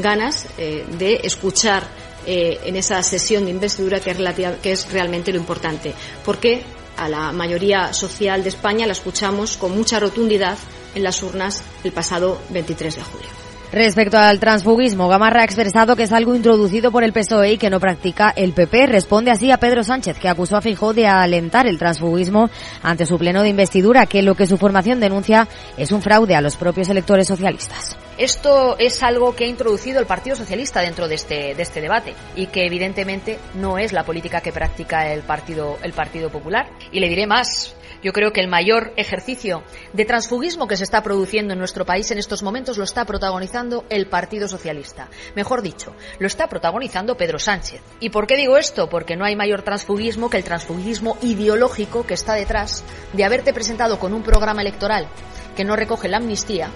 ganas 0.00 0.46
eh, 0.58 0.84
de 0.98 1.20
escuchar 1.24 1.84
eh, 2.26 2.60
en 2.64 2.76
esa 2.76 3.02
sesión 3.02 3.44
de 3.44 3.50
investidura 3.50 4.00
que 4.00 4.10
es, 4.12 4.16
relativa, 4.16 4.54
que 4.62 4.72
es 4.72 4.90
realmente 4.92 5.32
lo 5.32 5.38
importante. 5.38 5.92
Porque 6.24 6.62
a 6.96 7.08
la 7.08 7.32
mayoría 7.32 7.92
social 7.92 8.42
de 8.42 8.50
España 8.50 8.86
la 8.86 8.92
escuchamos 8.92 9.56
con 9.56 9.74
mucha 9.74 9.98
rotundidad 9.98 10.58
en 10.94 11.02
las 11.02 11.22
urnas 11.22 11.62
el 11.84 11.92
pasado 11.92 12.40
23 12.50 12.96
de 12.96 13.02
julio. 13.02 13.41
Respecto 13.72 14.18
al 14.18 14.38
transfugismo, 14.38 15.08
Gamarra 15.08 15.40
ha 15.40 15.44
expresado 15.44 15.96
que 15.96 16.02
es 16.02 16.12
algo 16.12 16.34
introducido 16.34 16.92
por 16.92 17.04
el 17.04 17.14
PSOE 17.14 17.52
y 17.52 17.56
que 17.56 17.70
no 17.70 17.80
practica 17.80 18.30
el 18.36 18.52
PP. 18.52 18.86
Responde 18.86 19.30
así 19.30 19.50
a 19.50 19.56
Pedro 19.56 19.82
Sánchez, 19.82 20.18
que 20.18 20.28
acusó 20.28 20.58
a 20.58 20.60
Fijó 20.60 20.92
de 20.92 21.06
alentar 21.06 21.66
el 21.66 21.78
transfugismo 21.78 22.50
ante 22.82 23.06
su 23.06 23.16
pleno 23.16 23.42
de 23.42 23.48
investidura, 23.48 24.04
que 24.04 24.20
lo 24.20 24.34
que 24.34 24.46
su 24.46 24.58
formación 24.58 25.00
denuncia 25.00 25.48
es 25.78 25.90
un 25.90 26.02
fraude 26.02 26.34
a 26.34 26.42
los 26.42 26.56
propios 26.56 26.90
electores 26.90 27.26
socialistas. 27.26 27.96
Esto 28.18 28.76
es 28.78 29.02
algo 29.02 29.34
que 29.34 29.44
ha 29.44 29.48
introducido 29.48 30.00
el 30.00 30.06
Partido 30.06 30.36
Socialista 30.36 30.82
dentro 30.82 31.08
de 31.08 31.14
este, 31.14 31.54
de 31.54 31.62
este 31.62 31.80
debate 31.80 32.12
y 32.36 32.48
que 32.48 32.66
evidentemente 32.66 33.38
no 33.54 33.78
es 33.78 33.94
la 33.94 34.04
política 34.04 34.42
que 34.42 34.52
practica 34.52 35.10
el 35.10 35.22
Partido, 35.22 35.78
el 35.82 35.94
Partido 35.94 36.28
Popular. 36.28 36.68
Y 36.92 37.00
le 37.00 37.08
diré 37.08 37.26
más. 37.26 37.74
Yo 38.02 38.12
creo 38.12 38.32
que 38.32 38.40
el 38.40 38.48
mayor 38.48 38.92
ejercicio 38.96 39.62
de 39.92 40.04
transfugismo 40.04 40.66
que 40.66 40.76
se 40.76 40.82
está 40.82 41.02
produciendo 41.02 41.52
en 41.52 41.58
nuestro 41.60 41.86
país 41.86 42.10
en 42.10 42.18
estos 42.18 42.42
momentos 42.42 42.76
lo 42.76 42.84
está 42.84 43.04
protagonizando 43.04 43.84
el 43.90 44.06
Partido 44.06 44.48
Socialista. 44.48 45.08
Mejor 45.36 45.62
dicho, 45.62 45.94
lo 46.18 46.26
está 46.26 46.48
protagonizando 46.48 47.16
Pedro 47.16 47.38
Sánchez. 47.38 47.80
¿Y 48.00 48.10
por 48.10 48.26
qué 48.26 48.36
digo 48.36 48.56
esto? 48.56 48.88
Porque 48.88 49.16
no 49.16 49.24
hay 49.24 49.36
mayor 49.36 49.62
transfugismo 49.62 50.30
que 50.30 50.36
el 50.36 50.44
transfugismo 50.44 51.16
ideológico 51.22 52.04
que 52.04 52.14
está 52.14 52.34
detrás 52.34 52.82
de 53.12 53.24
haberte 53.24 53.52
presentado 53.52 54.00
con 54.00 54.12
un 54.14 54.24
programa 54.24 54.62
electoral 54.62 55.06
que 55.54 55.64
no 55.64 55.76
recoge 55.76 56.08
la 56.08 56.16
amnistía 56.16 56.70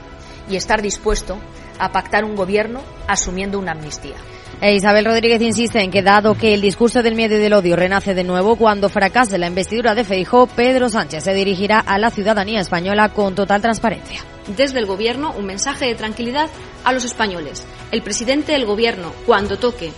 y 0.48 0.54
estar 0.54 0.80
dispuesto 0.80 1.38
a 1.78 1.90
pactar 1.90 2.24
un 2.24 2.36
gobierno 2.36 2.82
asumiendo 3.08 3.58
una 3.58 3.72
amnistía. 3.72 4.16
E 4.58 4.74
Isabel 4.74 5.04
Rodríguez 5.04 5.42
insiste 5.42 5.82
en 5.82 5.90
que 5.90 6.02
dado 6.02 6.34
que 6.34 6.54
el 6.54 6.62
discurso 6.62 7.02
del 7.02 7.14
miedo 7.14 7.34
y 7.36 7.38
del 7.38 7.52
odio 7.52 7.76
renace 7.76 8.14
de 8.14 8.24
nuevo 8.24 8.56
cuando 8.56 8.88
fracase 8.88 9.36
la 9.36 9.48
investidura 9.48 9.94
de 9.94 10.02
Feijó, 10.02 10.46
Pedro 10.46 10.88
Sánchez 10.88 11.24
se 11.24 11.34
dirigirá 11.34 11.78
a 11.80 11.98
la 11.98 12.10
ciudadanía 12.10 12.60
española 12.60 13.10
con 13.10 13.34
total 13.34 13.60
transparencia. 13.60 14.24
Desde 14.56 14.78
el 14.78 14.86
gobierno 14.86 15.34
un 15.36 15.44
mensaje 15.44 15.84
de 15.84 15.94
tranquilidad 15.94 16.48
a 16.84 16.92
los 16.94 17.04
españoles. 17.04 17.66
El 17.92 18.02
presidente 18.02 18.52
del 18.52 18.64
gobierno 18.64 19.12
cuando 19.26 19.58
toque, 19.58 19.92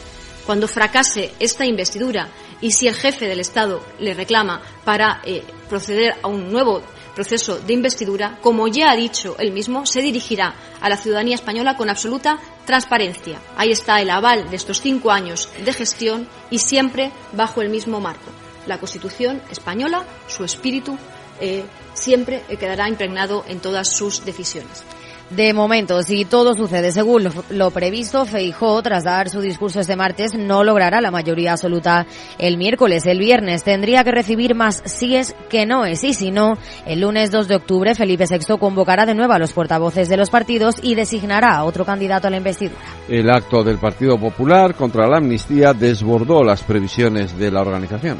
cuando 0.44 0.66
fracase 0.66 1.30
esta 1.38 1.64
investidura 1.64 2.26
y 2.60 2.72
si 2.72 2.88
el 2.88 2.96
jefe 2.96 3.28
del 3.28 3.38
Estado 3.38 3.80
le 4.00 4.12
reclama 4.12 4.60
para 4.84 5.20
eh, 5.24 5.44
proceder 5.68 6.14
a 6.20 6.26
un 6.26 6.50
nuevo 6.50 6.82
proceso 7.18 7.58
de 7.58 7.72
investidura, 7.72 8.38
como 8.40 8.68
ya 8.68 8.92
ha 8.92 8.96
dicho 8.96 9.34
él 9.40 9.50
mismo, 9.50 9.84
se 9.86 10.00
dirigirá 10.00 10.54
a 10.80 10.88
la 10.88 10.96
ciudadanía 10.96 11.34
española 11.34 11.76
con 11.76 11.90
absoluta 11.90 12.38
transparencia. 12.64 13.40
Ahí 13.56 13.72
está 13.72 14.00
el 14.00 14.10
aval 14.10 14.48
de 14.50 14.54
estos 14.54 14.80
cinco 14.80 15.10
años 15.10 15.48
de 15.64 15.72
gestión 15.72 16.28
y 16.48 16.60
siempre 16.60 17.10
bajo 17.32 17.60
el 17.60 17.70
mismo 17.70 17.98
marco. 17.98 18.30
La 18.68 18.78
Constitución 18.78 19.42
española, 19.50 20.04
su 20.28 20.44
espíritu, 20.44 20.96
eh, 21.40 21.64
siempre 21.92 22.44
quedará 22.56 22.88
impregnado 22.88 23.44
en 23.48 23.58
todas 23.58 23.88
sus 23.96 24.24
decisiones. 24.24 24.84
De 25.30 25.52
momento, 25.52 26.02
si 26.02 26.24
todo 26.24 26.54
sucede 26.54 26.90
según 26.90 27.28
lo 27.50 27.70
previsto, 27.70 28.24
Feijó, 28.24 28.82
tras 28.82 29.04
dar 29.04 29.28
su 29.28 29.42
discurso 29.42 29.80
este 29.80 29.94
martes, 29.94 30.34
no 30.34 30.64
logrará 30.64 31.02
la 31.02 31.10
mayoría 31.10 31.52
absoluta 31.52 32.06
el 32.38 32.56
miércoles. 32.56 33.04
El 33.04 33.18
viernes 33.18 33.62
tendría 33.62 34.04
que 34.04 34.10
recibir 34.10 34.54
más 34.54 34.82
síes 34.86 35.34
que 35.50 35.66
noes 35.66 36.02
y 36.02 36.14
si 36.14 36.30
no, 36.30 36.56
el 36.86 37.02
lunes 37.02 37.30
2 37.30 37.46
de 37.46 37.56
octubre 37.56 37.94
Felipe 37.94 38.24
VI 38.26 38.56
convocará 38.58 39.04
de 39.04 39.14
nuevo 39.14 39.34
a 39.34 39.38
los 39.38 39.52
portavoces 39.52 40.08
de 40.08 40.16
los 40.16 40.30
partidos 40.30 40.76
y 40.82 40.94
designará 40.94 41.56
a 41.56 41.64
otro 41.64 41.84
candidato 41.84 42.28
a 42.28 42.30
la 42.30 42.38
investidura. 42.38 42.80
El 43.06 43.28
acto 43.28 43.62
del 43.62 43.76
Partido 43.76 44.18
Popular 44.18 44.74
contra 44.74 45.06
la 45.06 45.18
amnistía 45.18 45.74
desbordó 45.74 46.42
las 46.42 46.62
previsiones 46.62 47.38
de 47.38 47.50
la 47.50 47.60
organización. 47.60 48.18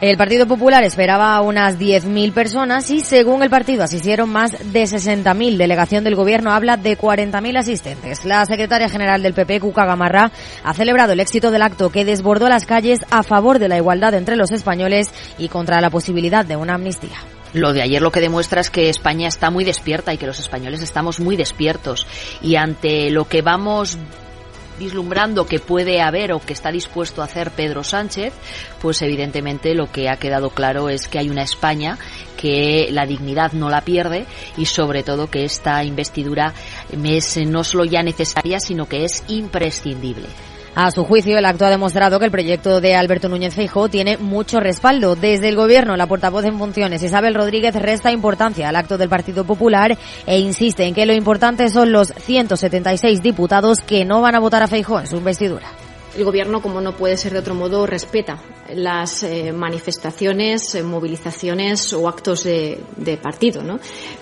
El 0.00 0.16
Partido 0.16 0.46
Popular 0.46 0.82
esperaba 0.82 1.36
a 1.36 1.42
unas 1.42 1.78
10.000 1.78 2.32
personas 2.32 2.90
y 2.90 3.00
según 3.00 3.42
el 3.42 3.50
partido 3.50 3.84
asistieron 3.84 4.30
más 4.30 4.52
de 4.52 4.84
60.000. 4.84 5.58
Delegación 5.58 6.04
del 6.04 6.14
Gobierno 6.14 6.52
habla 6.52 6.78
de 6.78 6.96
40.000 6.96 7.58
asistentes. 7.58 8.24
La 8.24 8.46
secretaria 8.46 8.88
general 8.88 9.22
del 9.22 9.34
PP, 9.34 9.60
Cuca 9.60 9.84
Gamarra, 9.84 10.32
ha 10.64 10.72
celebrado 10.72 11.12
el 11.12 11.20
éxito 11.20 11.50
del 11.50 11.60
acto 11.60 11.90
que 11.90 12.06
desbordó 12.06 12.48
las 12.48 12.64
calles 12.64 13.00
a 13.10 13.22
favor 13.22 13.58
de 13.58 13.68
la 13.68 13.76
igualdad 13.76 14.14
entre 14.14 14.36
los 14.36 14.52
españoles 14.52 15.10
y 15.36 15.48
contra 15.48 15.82
la 15.82 15.90
posibilidad 15.90 16.46
de 16.46 16.56
una 16.56 16.76
amnistía. 16.76 17.18
Lo 17.52 17.74
de 17.74 17.82
ayer 17.82 18.00
lo 18.00 18.10
que 18.10 18.20
demuestra 18.20 18.62
es 18.62 18.70
que 18.70 18.88
España 18.88 19.28
está 19.28 19.50
muy 19.50 19.64
despierta 19.64 20.14
y 20.14 20.16
que 20.16 20.26
los 20.26 20.38
españoles 20.38 20.80
estamos 20.80 21.20
muy 21.20 21.36
despiertos. 21.36 22.06
Y 22.40 22.56
ante 22.56 23.10
lo 23.10 23.26
que 23.26 23.42
vamos 23.42 23.98
vislumbrando 24.80 25.46
que 25.46 25.60
puede 25.60 26.00
haber 26.00 26.32
o 26.32 26.40
que 26.40 26.54
está 26.54 26.72
dispuesto 26.72 27.20
a 27.20 27.26
hacer 27.26 27.52
Pedro 27.52 27.84
Sánchez, 27.84 28.32
pues 28.80 29.00
evidentemente 29.02 29.74
lo 29.74 29.92
que 29.92 30.08
ha 30.08 30.16
quedado 30.16 30.50
claro 30.50 30.88
es 30.88 31.06
que 31.06 31.18
hay 31.20 31.28
una 31.28 31.44
España 31.44 31.98
que 32.36 32.88
la 32.90 33.06
dignidad 33.06 33.52
no 33.52 33.68
la 33.68 33.82
pierde 33.82 34.26
y 34.56 34.64
sobre 34.64 35.02
todo 35.02 35.30
que 35.30 35.44
esta 35.44 35.84
investidura 35.84 36.54
es 36.90 37.36
no 37.46 37.62
solo 37.62 37.84
ya 37.84 38.02
necesaria, 38.02 38.58
sino 38.58 38.86
que 38.86 39.04
es 39.04 39.22
imprescindible. 39.28 40.26
A 40.82 40.90
su 40.90 41.04
juicio, 41.04 41.36
el 41.36 41.44
acto 41.44 41.66
ha 41.66 41.68
demostrado 41.68 42.18
que 42.18 42.24
el 42.24 42.30
proyecto 42.30 42.80
de 42.80 42.94
Alberto 42.94 43.28
Núñez 43.28 43.54
Feijóo 43.54 43.90
tiene 43.90 44.16
mucho 44.16 44.60
respaldo. 44.60 45.14
Desde 45.14 45.50
el 45.50 45.54
Gobierno, 45.54 45.94
la 45.94 46.06
portavoz 46.06 46.46
en 46.46 46.56
funciones, 46.56 47.02
Isabel 47.02 47.34
Rodríguez, 47.34 47.74
resta 47.74 48.10
importancia 48.12 48.66
al 48.66 48.76
acto 48.76 48.96
del 48.96 49.10
Partido 49.10 49.44
Popular 49.44 49.98
e 50.24 50.38
insiste 50.38 50.86
en 50.86 50.94
que 50.94 51.04
lo 51.04 51.12
importante 51.12 51.68
son 51.68 51.92
los 51.92 52.14
176 52.16 53.20
diputados 53.20 53.80
que 53.80 54.06
no 54.06 54.22
van 54.22 54.36
a 54.36 54.40
votar 54.40 54.62
a 54.62 54.68
Feijóo 54.68 55.00
en 55.00 55.06
su 55.06 55.18
investidura. 55.18 55.66
El 56.16 56.24
Gobierno, 56.24 56.62
como 56.62 56.80
no 56.80 56.96
puede 56.96 57.18
ser 57.18 57.34
de 57.34 57.40
otro 57.40 57.54
modo, 57.54 57.86
respeta 57.86 58.38
las 58.74 59.22
eh, 59.22 59.52
manifestaciones, 59.52 60.74
eh, 60.74 60.82
movilizaciones 60.82 61.92
o 61.92 62.08
actos 62.08 62.44
de, 62.44 62.80
partido, 63.22 63.62
¿no? 63.62 63.78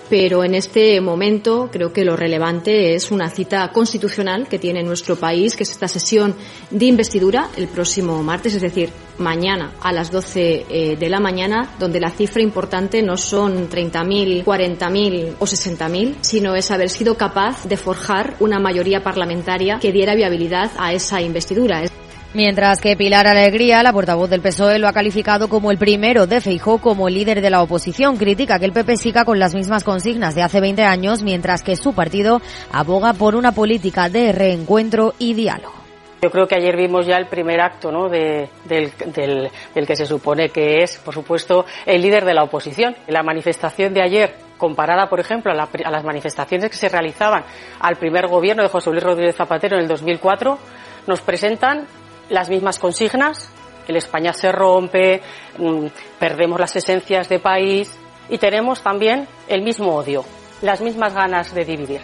Pero 0.09 0.43
en 0.43 0.55
este 0.55 0.99
momento 1.01 1.69
creo 1.71 1.93
que 1.93 2.03
lo 2.03 2.15
relevante 2.15 2.95
es 2.95 3.11
una 3.11 3.29
cita 3.29 3.71
constitucional 3.71 4.47
que 4.47 4.57
tiene 4.57 4.83
nuestro 4.83 5.15
país, 5.15 5.55
que 5.55 5.63
es 5.63 5.71
esta 5.71 5.87
sesión 5.87 6.35
de 6.71 6.85
investidura 6.85 7.49
el 7.55 7.67
próximo 7.67 8.21
martes, 8.23 8.55
es 8.55 8.61
decir, 8.61 8.89
mañana 9.19 9.73
a 9.81 9.91
las 9.91 10.11
12 10.11 10.65
eh, 10.69 10.97
de 10.97 11.09
la 11.09 11.19
mañana, 11.19 11.75
donde 11.77 11.99
la 11.99 12.09
cifra 12.09 12.41
importante 12.41 13.01
no 13.01 13.17
son 13.17 13.69
30.000, 13.69 14.43
40.000 14.43 15.35
o 15.39 15.45
60.000, 15.45 16.15
sino 16.21 16.55
es 16.55 16.71
haber 16.71 16.89
sido 16.89 17.15
capaz 17.15 17.65
de 17.65 17.77
forjar 17.77 18.35
una 18.39 18.59
mayoría 18.59 19.03
parlamentaria 19.03 19.79
que 19.79 19.91
diera 19.91 20.15
viabilidad 20.15 20.71
a 20.77 20.93
esa 20.93 21.21
investidura. 21.21 21.83
Mientras 22.31 22.79
que 22.79 22.95
Pilar 22.95 23.25
Alegría, 23.25 23.81
la 23.81 23.91
portavoz 23.91 24.29
del 24.29 24.41
PSOE, 24.41 24.77
lo 24.77 24.87
ha 24.87 24.93
calificado 24.93 25.49
como 25.49 25.71
el 25.71 25.79
primero 25.79 26.27
de 26.27 26.41
Feijó 26.41 26.77
como 26.77 27.09
líder 27.09 27.41
de 27.41 27.49
la 27.49 27.63
oposición. 27.63 28.17
Critica 28.17 28.59
que 28.59 28.65
el 28.65 28.71
PP 28.71 28.97
siga 28.97 29.25
con 29.25 29.39
las 29.39 29.55
mismas 29.55 29.83
consignas 29.83 30.35
de 30.35 30.43
hace 30.43 30.61
20 30.61 30.83
años, 30.83 31.23
mientras 31.23 31.63
que 31.63 31.75
su 31.75 31.93
partido 31.93 32.39
aboga 32.71 33.13
por 33.13 33.33
una 33.33 33.51
política 33.53 34.09
de 34.09 34.31
reencuentro 34.31 35.15
y 35.17 35.33
diálogo. 35.33 35.73
Yo 36.21 36.29
creo 36.29 36.47
que 36.47 36.53
ayer 36.53 36.77
vimos 36.77 37.07
ya 37.07 37.17
el 37.17 37.25
primer 37.25 37.61
acto 37.61 37.91
¿no? 37.91 38.09
del, 38.09 38.49
que 38.67 39.95
se 39.95 40.05
supone 40.05 40.49
que 40.49 40.83
es, 40.83 40.99
por 40.99 41.15
supuesto, 41.15 41.65
el 41.87 41.99
líder 41.99 42.25
de 42.25 42.35
la 42.35 42.43
oposición. 42.43 42.95
La 43.07 43.23
manifestación 43.23 43.91
de 43.91 44.03
ayer 44.03 44.35
comparada, 44.59 45.09
por 45.09 45.19
ejemplo, 45.19 45.51
a, 45.51 45.55
a, 45.63 45.91
las 45.91 46.03
manifestaciones 46.03 46.69
que 46.69 46.77
se 46.77 46.89
realizaban 46.89 47.43
al 47.79 47.95
primer 47.95 48.27
gobierno 48.27 48.61
de 48.61 48.69
José 48.69 48.91
Luis 48.91 49.01
Rodríguez 49.01 49.35
Zapatero 49.35 49.77
en 49.77 49.83
el 49.83 49.87
2004, 49.87 50.59
nos 51.07 51.21
presentan 51.21 51.87
las 52.29 52.49
mismas 52.49 52.79
consignas, 52.79 53.49
el 53.87 53.95
España 53.95 54.33
se 54.33 54.51
rompe, 54.51 55.21
mm, 55.57 55.87
perdemos 56.19 56.59
las 56.59 56.75
esencias 56.75 57.27
de 57.27 57.39
país 57.39 57.91
y 58.29 58.37
tenemos 58.37 58.81
también 58.81 59.27
el 59.47 59.63
mismo 59.63 59.95
odio, 59.95 60.23
las 60.61 60.81
mismas 60.81 61.13
ganas 61.13 61.53
de 61.53 61.65
dividir. 61.65 62.01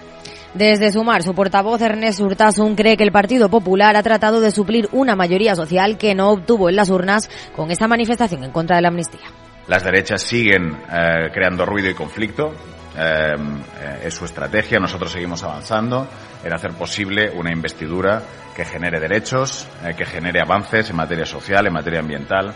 Desde 0.56 0.92
Sumar, 0.92 1.22
su 1.22 1.36
portavoz 1.36 1.82
Ernest 1.82 2.22
Urtasun 2.22 2.76
cree 2.76 2.96
que 2.96 3.04
el 3.04 3.12
Partido 3.12 3.50
Popular 3.50 3.98
ha 3.98 4.04
tratado 4.04 4.40
de 4.40 4.52
suplir 4.52 4.88
una 4.94 5.16
mayoría 5.16 5.54
social 5.54 5.98
que 5.98 6.16
no 6.16 6.32
obtuvo 6.32 6.70
en 6.70 6.78
las 6.78 6.90
urnas 6.90 7.30
con 7.54 7.72
esta 7.72 7.90
manifestación 7.90 8.44
en 8.46 8.52
contra 8.52 8.78
de 8.78 8.82
la 8.82 8.88
amnistía. 8.88 9.28
Las 9.68 9.84
derechas 9.84 10.22
siguen 10.22 10.78
eh, 10.90 11.30
creando 11.34 11.66
ruido 11.66 11.90
y 11.90 11.94
conflicto. 11.94 12.54
Eh, 12.98 13.34
eh, 13.36 14.02
es 14.06 14.14
su 14.14 14.24
estrategia. 14.24 14.80
Nosotros 14.80 15.12
seguimos 15.12 15.44
avanzando 15.44 16.08
en 16.42 16.54
hacer 16.54 16.72
posible 16.72 17.32
una 17.36 17.52
investidura 17.52 18.22
que 18.56 18.66
genere 18.66 19.00
derechos, 19.00 19.68
que 19.98 20.06
genere 20.06 20.42
avances 20.42 20.90
en 20.90 20.96
materia 20.96 21.26
social, 21.26 21.68
en 21.68 21.74
materia 21.74 22.00
ambiental. 22.00 22.54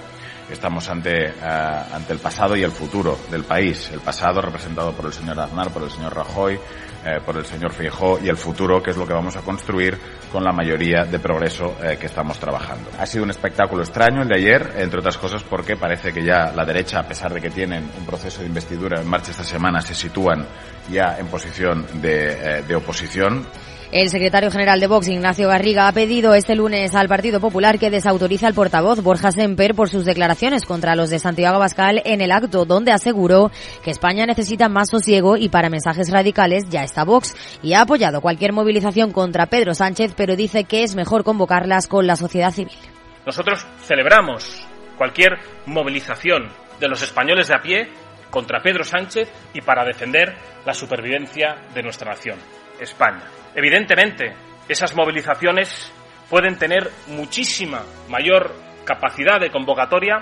Estamos 0.50 0.90
ante, 0.90 1.34
ante 1.42 2.14
el 2.14 2.20
pasado 2.20 2.56
y 2.56 2.64
el 2.64 2.72
futuro 2.72 3.20
del 3.30 3.44
país. 3.44 3.92
El 3.94 4.00
pasado 4.00 4.42
representado 4.42 4.94
por 4.94 5.06
el 5.06 5.14
señor 5.14 5.40
Aznar, 5.40 5.70
por 5.72 5.84
el 5.84 5.92
señor 5.92 6.16
Rajoy, 6.16 6.60
eh, 7.06 7.22
por 7.26 7.38
el 7.38 7.46
señor 7.46 7.72
Feijóo 7.72 8.20
y 8.22 8.28
el 8.28 8.36
futuro, 8.36 8.84
que 8.84 8.92
es 8.92 8.98
lo 8.98 9.08
que 9.08 9.14
vamos 9.14 9.38
a 9.38 9.42
construir 9.42 9.98
con 10.34 10.44
la 10.44 10.52
mayoría 10.52 11.06
de 11.06 11.18
progreso 11.18 11.78
eh, 11.82 11.96
que 11.98 12.08
estamos 12.08 12.38
trabajando. 12.38 12.90
Ha 13.00 13.06
sido 13.06 13.24
un 13.24 13.30
espectáculo 13.30 13.84
extraño 13.84 14.22
el 14.22 14.28
de 14.28 14.36
ayer, 14.36 14.74
entre 14.76 15.00
otras 15.00 15.18
cosas 15.18 15.42
porque 15.42 15.78
parece 15.78 16.12
que 16.12 16.26
ya 16.26 16.52
la 16.52 16.66
derecha, 16.66 17.00
a 17.00 17.08
pesar 17.08 17.34
de 17.34 17.40
que 17.40 17.52
tienen 17.52 17.90
un 17.98 18.06
proceso 18.06 18.42
de 18.42 18.48
investidura 18.48 19.00
en 19.00 19.08
marcha 19.08 19.32
esta 19.32 19.46
semana, 19.46 19.80
se 19.82 19.96
sitúan 19.96 20.46
ya 20.92 21.18
en 21.18 21.28
posición 21.28 21.88
de, 22.02 22.32
eh, 22.34 22.64
de 22.68 22.76
oposición. 22.76 23.48
El 23.92 24.10
secretario 24.10 24.52
general 24.52 24.80
de 24.80 24.86
Vox, 24.86 25.08
Ignacio 25.08 25.48
Garriga, 25.48 25.88
ha 25.88 25.92
pedido 25.92 26.36
este 26.36 26.54
lunes 26.54 26.94
al 26.94 27.08
Partido 27.08 27.40
Popular 27.40 27.80
que 27.80 27.90
desautorice 27.90 28.46
al 28.46 28.54
portavoz 28.54 29.02
Borja 29.02 29.32
Semper 29.32 29.74
por 29.74 29.90
sus 29.90 30.06
declaraciones 30.06 30.64
contra 30.66 30.96
los 30.96 31.10
de 31.10 31.18
Santiago 31.18 31.56
Abascal 31.56 32.04
en 32.06 32.22
el 32.22 32.32
acto 32.32 32.66
donde 32.66 32.92
aseguró 32.92 33.50
que 33.84 33.90
España 33.90 34.28
necesita 34.28 34.70
más 34.70 34.92
sosiego 34.92 35.38
y 35.38 35.50
para 35.50 35.72
mensajes 35.72 36.12
radicales 36.12 36.70
ya 36.70 36.84
está 36.84 37.04
Vox 37.04 37.36
y 37.64 37.74
ha 37.74 37.82
apoyado 37.82 38.22
cualquier 38.22 38.54
movilización 38.54 39.12
contra 39.12 39.48
Pedro 39.48 39.74
Sánchez, 39.74 40.14
pero 40.16 40.36
dice 40.36 40.66
que 40.66 40.84
es 40.84 40.96
mejor 40.96 41.24
convocarlas 41.24 41.88
con 41.88 42.06
la 42.06 42.16
sociedad 42.16 42.52
civil. 42.52 42.78
Nosotros 43.26 43.66
celebramos 43.82 44.68
cualquier 45.00 45.40
movilización 45.66 46.50
de 46.80 46.88
los 46.90 47.02
españoles 47.02 47.48
de 47.48 47.56
a 47.56 47.62
pie 47.64 47.90
contra 48.30 48.62
Pedro 48.62 48.84
Sánchez 48.84 49.32
y 49.56 49.62
para 49.62 49.84
defender 49.84 50.36
la 50.64 50.76
supervivencia 50.76 51.56
de 51.74 51.82
nuestra 51.82 52.12
nación, 52.12 52.38
España. 52.80 53.24
Evidentemente, 53.56 54.34
esas 54.68 54.96
movilizaciones 54.96 55.92
pueden 56.30 56.58
tener 56.58 56.90
muchísima 57.08 57.84
mayor 58.08 58.54
capacidad 58.86 59.40
de 59.40 59.52
convocatoria 59.52 60.20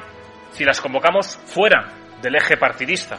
si 0.52 0.64
las 0.64 0.82
convocamos 0.82 1.38
fuera 1.46 1.88
del 2.22 2.36
eje 2.36 2.58
partidista. 2.58 3.18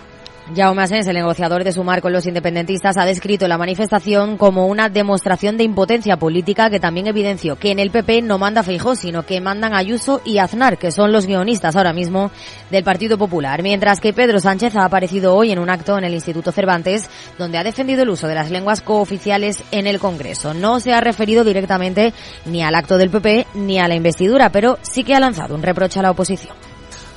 Jaume 0.55 0.83
Asens, 0.83 1.07
el 1.07 1.15
negociador 1.15 1.63
de 1.63 1.73
Sumar 1.73 2.01
con 2.01 2.13
los 2.13 2.25
independentistas, 2.25 2.97
ha 2.97 3.05
descrito 3.05 3.47
la 3.49 3.59
manifestación 3.59 4.39
como 4.39 4.67
una 4.67 4.89
demostración 4.89 5.59
de 5.59 5.65
impotencia 5.65 6.17
política 6.17 6.71
que 6.71 6.81
también 6.81 7.07
evidenció 7.07 7.57
que 7.57 7.71
en 7.71 7.79
el 7.79 7.91
PP 7.91 8.23
no 8.23 8.39
manda 8.39 8.63
Feijó, 8.63 8.97
sino 8.97 9.27
que 9.27 9.43
mandan 9.43 9.75
Ayuso 9.75 10.23
y 10.25 10.39
Aznar, 10.39 10.79
que 10.79 10.91
son 10.91 11.13
los 11.13 11.27
guionistas 11.27 11.77
ahora 11.77 11.93
mismo 11.93 12.31
del 12.71 12.83
Partido 12.83 13.19
Popular. 13.19 13.63
Mientras 13.63 14.01
que 14.01 14.15
Pedro 14.15 14.41
Sánchez 14.41 14.75
ha 14.77 14.87
aparecido 14.87 15.35
hoy 15.35 15.53
en 15.53 15.59
un 15.59 15.69
acto 15.69 15.99
en 15.99 16.05
el 16.05 16.15
Instituto 16.15 16.51
Cervantes, 16.51 17.11
donde 17.39 17.59
ha 17.59 17.65
defendido 17.65 18.03
el 18.03 18.11
uso 18.11 18.27
de 18.27 18.35
las 18.35 18.51
lenguas 18.51 18.81
cooficiales 18.81 19.63
en 19.71 19.87
el 19.87 19.99
Congreso. 19.99 20.55
No 20.55 20.81
se 20.81 20.95
ha 20.95 21.01
referido 21.03 21.45
directamente 21.45 22.15
ni 22.47 22.63
al 22.63 22.75
acto 22.75 22.97
del 22.97 23.11
PP 23.11 23.49
ni 23.55 23.79
a 23.79 23.89
la 23.89 23.97
investidura, 23.97 24.51
pero 24.51 24.79
sí 24.81 25.05
que 25.05 25.15
ha 25.15 25.21
lanzado 25.21 25.55
un 25.55 25.63
reproche 25.63 26.01
a 26.01 26.03
la 26.03 26.11
oposición. 26.11 26.57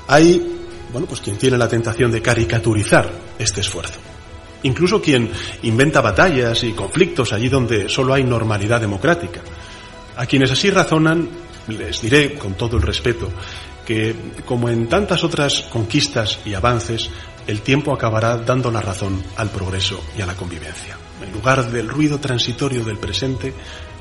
Hay 0.07 0.60
bueno, 0.91 1.07
pues 1.07 1.21
quien 1.21 1.37
tiene 1.37 1.57
la 1.57 1.67
tentación 1.67 2.11
de 2.11 2.21
caricaturizar 2.21 3.11
este 3.39 3.61
esfuerzo. 3.61 3.99
Incluso 4.63 5.01
quien 5.01 5.29
inventa 5.63 6.01
batallas 6.01 6.63
y 6.63 6.73
conflictos 6.73 7.33
allí 7.33 7.49
donde 7.49 7.89
solo 7.89 8.13
hay 8.13 8.23
normalidad 8.23 8.79
democrática. 8.79 9.41
A 10.17 10.25
quienes 10.25 10.51
así 10.51 10.69
razonan, 10.69 11.27
les 11.67 12.01
diré 12.01 12.35
con 12.35 12.53
todo 12.53 12.77
el 12.77 12.83
respeto 12.83 13.29
que, 13.85 14.15
como 14.45 14.69
en 14.69 14.87
tantas 14.87 15.23
otras 15.23 15.63
conquistas 15.63 16.39
y 16.45 16.53
avances, 16.53 17.09
el 17.47 17.61
tiempo 17.61 17.93
acabará 17.93 18.37
dando 18.37 18.69
la 18.69 18.81
razón 18.81 19.23
al 19.37 19.49
progreso 19.49 20.03
y 20.17 20.21
a 20.21 20.25
la 20.25 20.35
convivencia. 20.35 20.97
En 21.23 21.31
lugar 21.31 21.71
del 21.71 21.89
ruido 21.89 22.19
transitorio 22.19 22.83
del 22.83 22.97
presente, 22.97 23.53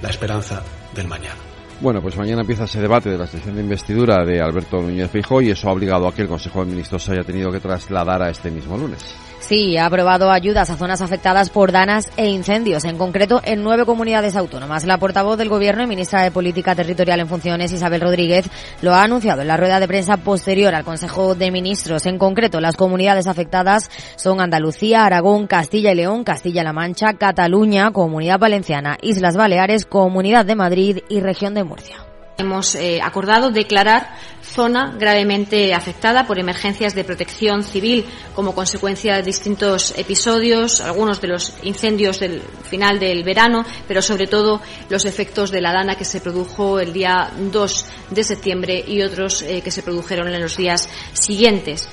la 0.02 0.10
esperanza 0.10 0.62
del 0.94 1.08
mañana. 1.08 1.49
Bueno, 1.80 2.02
pues 2.02 2.14
mañana 2.18 2.42
empieza 2.42 2.64
ese 2.64 2.78
debate 2.78 3.08
de 3.08 3.16
la 3.16 3.26
sesión 3.26 3.54
de 3.54 3.62
investidura 3.62 4.22
de 4.22 4.38
Alberto 4.38 4.82
Núñez 4.82 5.10
Feijóo 5.10 5.40
y 5.40 5.50
eso 5.50 5.70
ha 5.70 5.72
obligado 5.72 6.06
a 6.06 6.14
que 6.14 6.20
el 6.20 6.28
Consejo 6.28 6.62
de 6.62 6.72
Ministros 6.72 7.08
haya 7.08 7.24
tenido 7.24 7.50
que 7.50 7.58
trasladar 7.58 8.22
a 8.22 8.28
este 8.28 8.50
mismo 8.50 8.76
lunes. 8.76 9.29
Sí, 9.50 9.76
ha 9.76 9.86
aprobado 9.86 10.30
ayudas 10.30 10.70
a 10.70 10.76
zonas 10.76 11.02
afectadas 11.02 11.50
por 11.50 11.72
danas 11.72 12.08
e 12.16 12.28
incendios, 12.28 12.84
en 12.84 12.96
concreto 12.96 13.40
en 13.42 13.64
nueve 13.64 13.84
comunidades 13.84 14.36
autónomas. 14.36 14.84
La 14.84 14.98
portavoz 14.98 15.36
del 15.36 15.48
Gobierno 15.48 15.82
y 15.82 15.88
ministra 15.88 16.22
de 16.22 16.30
Política 16.30 16.76
Territorial 16.76 17.18
en 17.18 17.26
funciones, 17.26 17.72
Isabel 17.72 18.00
Rodríguez, 18.00 18.48
lo 18.80 18.94
ha 18.94 19.02
anunciado 19.02 19.42
en 19.42 19.48
la 19.48 19.56
rueda 19.56 19.80
de 19.80 19.88
prensa 19.88 20.18
posterior 20.18 20.72
al 20.72 20.84
Consejo 20.84 21.34
de 21.34 21.50
Ministros. 21.50 22.06
En 22.06 22.16
concreto, 22.16 22.60
las 22.60 22.76
comunidades 22.76 23.26
afectadas 23.26 23.90
son 24.14 24.40
Andalucía, 24.40 25.04
Aragón, 25.04 25.48
Castilla 25.48 25.90
y 25.90 25.96
León, 25.96 26.22
Castilla-La 26.22 26.72
Mancha, 26.72 27.14
Cataluña, 27.14 27.90
Comunidad 27.90 28.38
Valenciana, 28.38 28.98
Islas 29.02 29.36
Baleares, 29.36 29.84
Comunidad 29.84 30.44
de 30.44 30.54
Madrid 30.54 30.98
y 31.08 31.18
Región 31.18 31.54
de 31.54 31.64
Murcia. 31.64 32.09
Hemos 32.40 32.74
eh, 32.74 33.00
acordado 33.02 33.50
declarar 33.50 34.16
zona 34.42 34.96
gravemente 34.98 35.74
afectada 35.74 36.26
por 36.26 36.38
emergencias 36.38 36.94
de 36.94 37.04
protección 37.04 37.62
civil 37.62 38.06
como 38.34 38.54
consecuencia 38.54 39.16
de 39.16 39.22
distintos 39.22 39.92
episodios, 39.98 40.80
algunos 40.80 41.20
de 41.20 41.28
los 41.28 41.52
incendios 41.62 42.18
del 42.18 42.40
final 42.40 42.98
del 42.98 43.22
verano, 43.24 43.64
pero 43.86 44.00
sobre 44.00 44.26
todo 44.26 44.60
los 44.88 45.04
efectos 45.04 45.50
de 45.50 45.60
la 45.60 45.72
dana 45.72 45.96
que 45.96 46.04
se 46.04 46.20
produjo 46.20 46.80
el 46.80 46.92
día 46.92 47.30
2 47.38 47.86
de 48.10 48.24
septiembre 48.24 48.84
y 48.86 49.02
otros 49.02 49.42
eh, 49.42 49.60
que 49.62 49.70
se 49.70 49.82
produjeron 49.82 50.28
en 50.28 50.40
los 50.40 50.56
días 50.56 50.88
siguientes. 51.12 51.88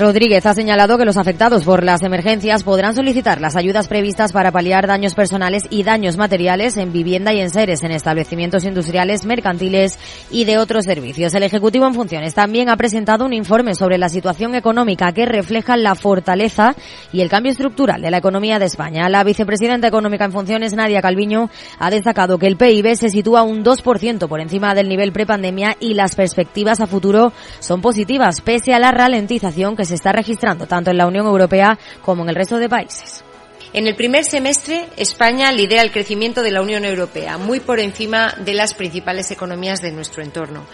Rodríguez 0.00 0.46
ha 0.46 0.54
señalado 0.54 0.96
que 0.96 1.04
los 1.04 1.18
afectados 1.18 1.62
por 1.64 1.84
las 1.84 2.02
emergencias 2.02 2.64
podrán 2.64 2.94
solicitar 2.94 3.38
las 3.38 3.54
ayudas 3.54 3.86
previstas 3.86 4.32
para 4.32 4.50
paliar 4.50 4.86
daños 4.86 5.14
personales 5.14 5.64
y 5.68 5.82
daños 5.82 6.16
materiales 6.16 6.78
en 6.78 6.90
vivienda 6.90 7.34
y 7.34 7.40
en 7.40 7.50
seres, 7.50 7.82
en 7.82 7.90
establecimientos 7.90 8.64
industriales, 8.64 9.26
mercantiles 9.26 9.98
y 10.30 10.46
de 10.46 10.56
otros 10.56 10.86
servicios. 10.86 11.34
El 11.34 11.42
Ejecutivo 11.42 11.86
en 11.86 11.92
funciones 11.92 12.32
también 12.32 12.70
ha 12.70 12.78
presentado 12.78 13.26
un 13.26 13.34
informe 13.34 13.74
sobre 13.74 13.98
la 13.98 14.08
situación 14.08 14.54
económica 14.54 15.12
que 15.12 15.26
refleja 15.26 15.76
la 15.76 15.94
fortaleza 15.94 16.74
y 17.12 17.20
el 17.20 17.28
cambio 17.28 17.52
estructural 17.52 18.00
de 18.00 18.10
la 18.10 18.16
economía 18.16 18.58
de 18.58 18.64
España. 18.64 19.06
La 19.10 19.22
vicepresidenta 19.22 19.86
económica 19.86 20.24
en 20.24 20.32
funciones, 20.32 20.72
Nadia 20.72 21.02
Calviño, 21.02 21.50
ha 21.78 21.90
destacado 21.90 22.38
que 22.38 22.46
el 22.46 22.56
PIB 22.56 22.96
se 22.96 23.10
sitúa 23.10 23.42
un 23.42 23.62
2% 23.62 24.28
por 24.28 24.40
encima 24.40 24.74
del 24.74 24.88
nivel 24.88 25.12
prepandemia 25.12 25.76
y 25.78 25.92
las 25.92 26.16
perspectivas 26.16 26.80
a 26.80 26.86
futuro 26.86 27.34
son 27.58 27.82
positivas, 27.82 28.40
pese 28.40 28.72
a 28.72 28.78
la 28.78 28.92
ralentización 28.92 29.76
que 29.76 29.89
se 29.89 29.89
está 29.92 30.12
registrando 30.12 30.66
tanto 30.66 30.90
en 30.90 30.98
la 30.98 31.06
Unión 31.06 31.26
Europea 31.26 31.78
como 32.02 32.22
en 32.22 32.30
el 32.30 32.36
resto 32.36 32.58
de 32.58 32.68
países. 32.68 33.24
En 33.72 33.86
el 33.86 33.94
primer 33.94 34.24
semestre, 34.24 34.88
España 34.96 35.52
lidera 35.52 35.82
el 35.82 35.92
crecimiento 35.92 36.42
de 36.42 36.50
la 36.50 36.60
Unión 36.60 36.84
Europea, 36.84 37.38
muy 37.38 37.60
por 37.60 37.78
encima 37.78 38.34
de 38.44 38.52
las 38.52 38.74
principales 38.74 39.30
economías 39.30 39.80
de 39.80 39.92
nuestro 39.92 40.24
entorno. 40.24 40.66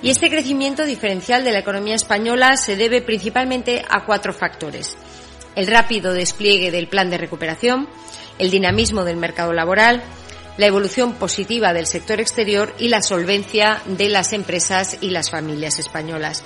Y 0.00 0.08
este 0.08 0.30
crecimiento 0.30 0.86
diferencial 0.86 1.44
de 1.44 1.52
la 1.52 1.58
economía 1.58 1.94
española 1.94 2.56
se 2.56 2.76
debe 2.76 3.02
principalmente 3.02 3.84
a 3.86 4.06
cuatro 4.06 4.32
factores. 4.32 4.96
El 5.56 5.66
rápido 5.66 6.14
despliegue 6.14 6.70
del 6.70 6.88
plan 6.88 7.10
de 7.10 7.18
recuperación, 7.18 7.86
el 8.38 8.50
dinamismo 8.50 9.04
del 9.04 9.18
mercado 9.18 9.52
laboral, 9.52 10.02
la 10.56 10.66
evolución 10.66 11.14
positiva 11.14 11.74
del 11.74 11.86
sector 11.86 12.18
exterior 12.18 12.74
y 12.78 12.88
la 12.88 13.02
solvencia 13.02 13.82
de 13.84 14.08
las 14.08 14.32
empresas 14.32 14.96
y 15.02 15.10
las 15.10 15.30
familias 15.30 15.78
españolas 15.78 16.44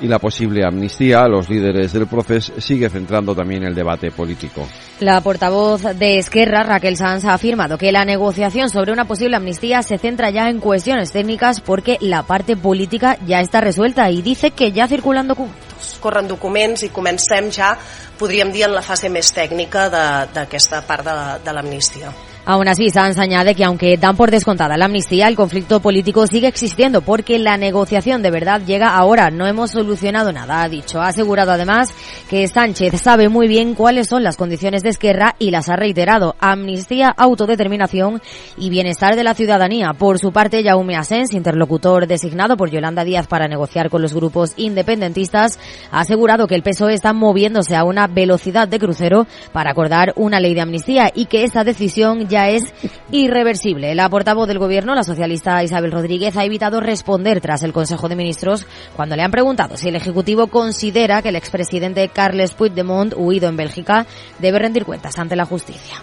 y 0.00 0.08
la 0.08 0.18
posible 0.18 0.64
amnistía 0.64 1.22
a 1.22 1.28
los 1.28 1.48
líderes 1.48 1.92
del 1.92 2.06
proceso 2.06 2.60
sigue 2.60 2.88
centrando 2.88 3.34
también 3.34 3.64
el 3.64 3.74
debate 3.74 4.10
político. 4.10 4.66
La 5.00 5.20
portavoz 5.20 5.82
de 5.82 6.18
Esquerra, 6.18 6.62
Raquel 6.62 6.96
Sanz, 6.96 7.24
ha 7.24 7.34
afirmado 7.34 7.78
que 7.78 7.92
la 7.92 8.04
negociación 8.04 8.70
sobre 8.70 8.92
una 8.92 9.06
posible 9.06 9.36
amnistía 9.36 9.82
se 9.82 9.98
centra 9.98 10.30
ya 10.30 10.48
en 10.48 10.60
cuestiones 10.60 11.12
técnicas 11.12 11.60
porque 11.60 11.98
la 12.00 12.22
parte 12.22 12.56
política 12.56 13.18
ya 13.26 13.40
está 13.40 13.60
resuelta 13.60 14.10
y 14.10 14.22
dice 14.22 14.50
que 14.50 14.72
ya 14.72 14.88
circulan 14.88 15.28
documentos. 15.28 15.98
Corren 16.00 16.28
documents 16.28 16.86
i 16.86 16.88
comencem 16.88 17.50
ja, 17.52 17.74
podríem 18.18 18.52
dir, 18.52 18.64
en 18.66 18.74
la 18.76 18.82
fase 18.84 19.10
més 19.12 19.28
tècnica 19.36 19.90
d'aquesta 19.92 20.80
part 20.88 21.04
de, 21.04 21.16
de 21.44 21.52
l'amnistia. 21.52 22.12
Aún 22.48 22.68
así, 22.68 22.90
Sanz 22.90 23.18
añade 23.18 23.56
que 23.56 23.64
aunque 23.64 23.96
dan 23.96 24.16
por 24.16 24.30
descontada 24.30 24.76
la 24.76 24.84
amnistía, 24.84 25.26
el 25.26 25.34
conflicto 25.34 25.80
político 25.80 26.28
sigue 26.28 26.46
existiendo 26.46 27.02
porque 27.02 27.40
la 27.40 27.56
negociación 27.56 28.22
de 28.22 28.30
verdad 28.30 28.62
llega 28.64 28.94
ahora. 28.96 29.30
No 29.30 29.48
hemos 29.48 29.72
solucionado 29.72 30.32
nada, 30.32 30.62
ha 30.62 30.68
dicho. 30.68 31.00
Ha 31.00 31.08
asegurado 31.08 31.50
además 31.50 31.88
que 32.30 32.46
Sánchez 32.46 33.00
sabe 33.02 33.28
muy 33.28 33.48
bien 33.48 33.74
cuáles 33.74 34.06
son 34.06 34.22
las 34.22 34.36
condiciones 34.36 34.84
de 34.84 34.90
Esquerra 34.90 35.34
y 35.40 35.50
las 35.50 35.68
ha 35.68 35.74
reiterado. 35.74 36.36
Amnistía, 36.38 37.08
autodeterminación 37.08 38.22
y 38.56 38.70
bienestar 38.70 39.16
de 39.16 39.24
la 39.24 39.34
ciudadanía. 39.34 39.92
Por 39.94 40.20
su 40.20 40.30
parte, 40.30 40.62
Jaume 40.62 40.94
Asens, 40.94 41.34
interlocutor 41.34 42.06
designado 42.06 42.56
por 42.56 42.70
Yolanda 42.70 43.02
Díaz 43.02 43.26
para 43.26 43.48
negociar 43.48 43.90
con 43.90 44.02
los 44.02 44.14
grupos 44.14 44.52
independentistas, 44.56 45.58
ha 45.90 45.98
asegurado 45.98 46.46
que 46.46 46.54
el 46.54 46.62
PSOE 46.62 46.94
está 46.94 47.12
moviéndose 47.12 47.74
a 47.74 47.82
una 47.82 48.06
velocidad 48.06 48.68
de 48.68 48.78
crucero 48.78 49.26
para 49.52 49.72
acordar 49.72 50.12
una 50.14 50.38
ley 50.38 50.54
de 50.54 50.60
amnistía 50.60 51.10
y 51.12 51.26
que 51.26 51.42
esta 51.42 51.64
decisión 51.64 52.28
ya 52.28 52.35
ya 52.36 52.50
es 52.50 52.74
irreversible. 53.10 53.94
La 53.94 54.10
portavoz 54.10 54.46
del 54.46 54.58
Gobierno, 54.58 54.94
la 54.94 55.04
socialista 55.04 55.64
Isabel 55.64 55.90
Rodríguez, 55.90 56.36
ha 56.36 56.44
evitado 56.44 56.80
responder 56.80 57.40
tras 57.40 57.62
el 57.62 57.72
Consejo 57.72 58.10
de 58.10 58.16
Ministros 58.16 58.66
cuando 58.94 59.16
le 59.16 59.22
han 59.22 59.30
preguntado 59.30 59.78
si 59.78 59.88
el 59.88 59.96
Ejecutivo 59.96 60.48
considera 60.48 61.22
que 61.22 61.30
el 61.30 61.36
expresidente 61.36 62.10
Carles 62.10 62.52
Puigdemont, 62.52 63.14
huido 63.16 63.48
en 63.48 63.56
Bélgica, 63.56 64.04
debe 64.38 64.58
rendir 64.58 64.84
cuentas 64.84 65.18
ante 65.18 65.34
la 65.34 65.46
justicia. 65.46 65.96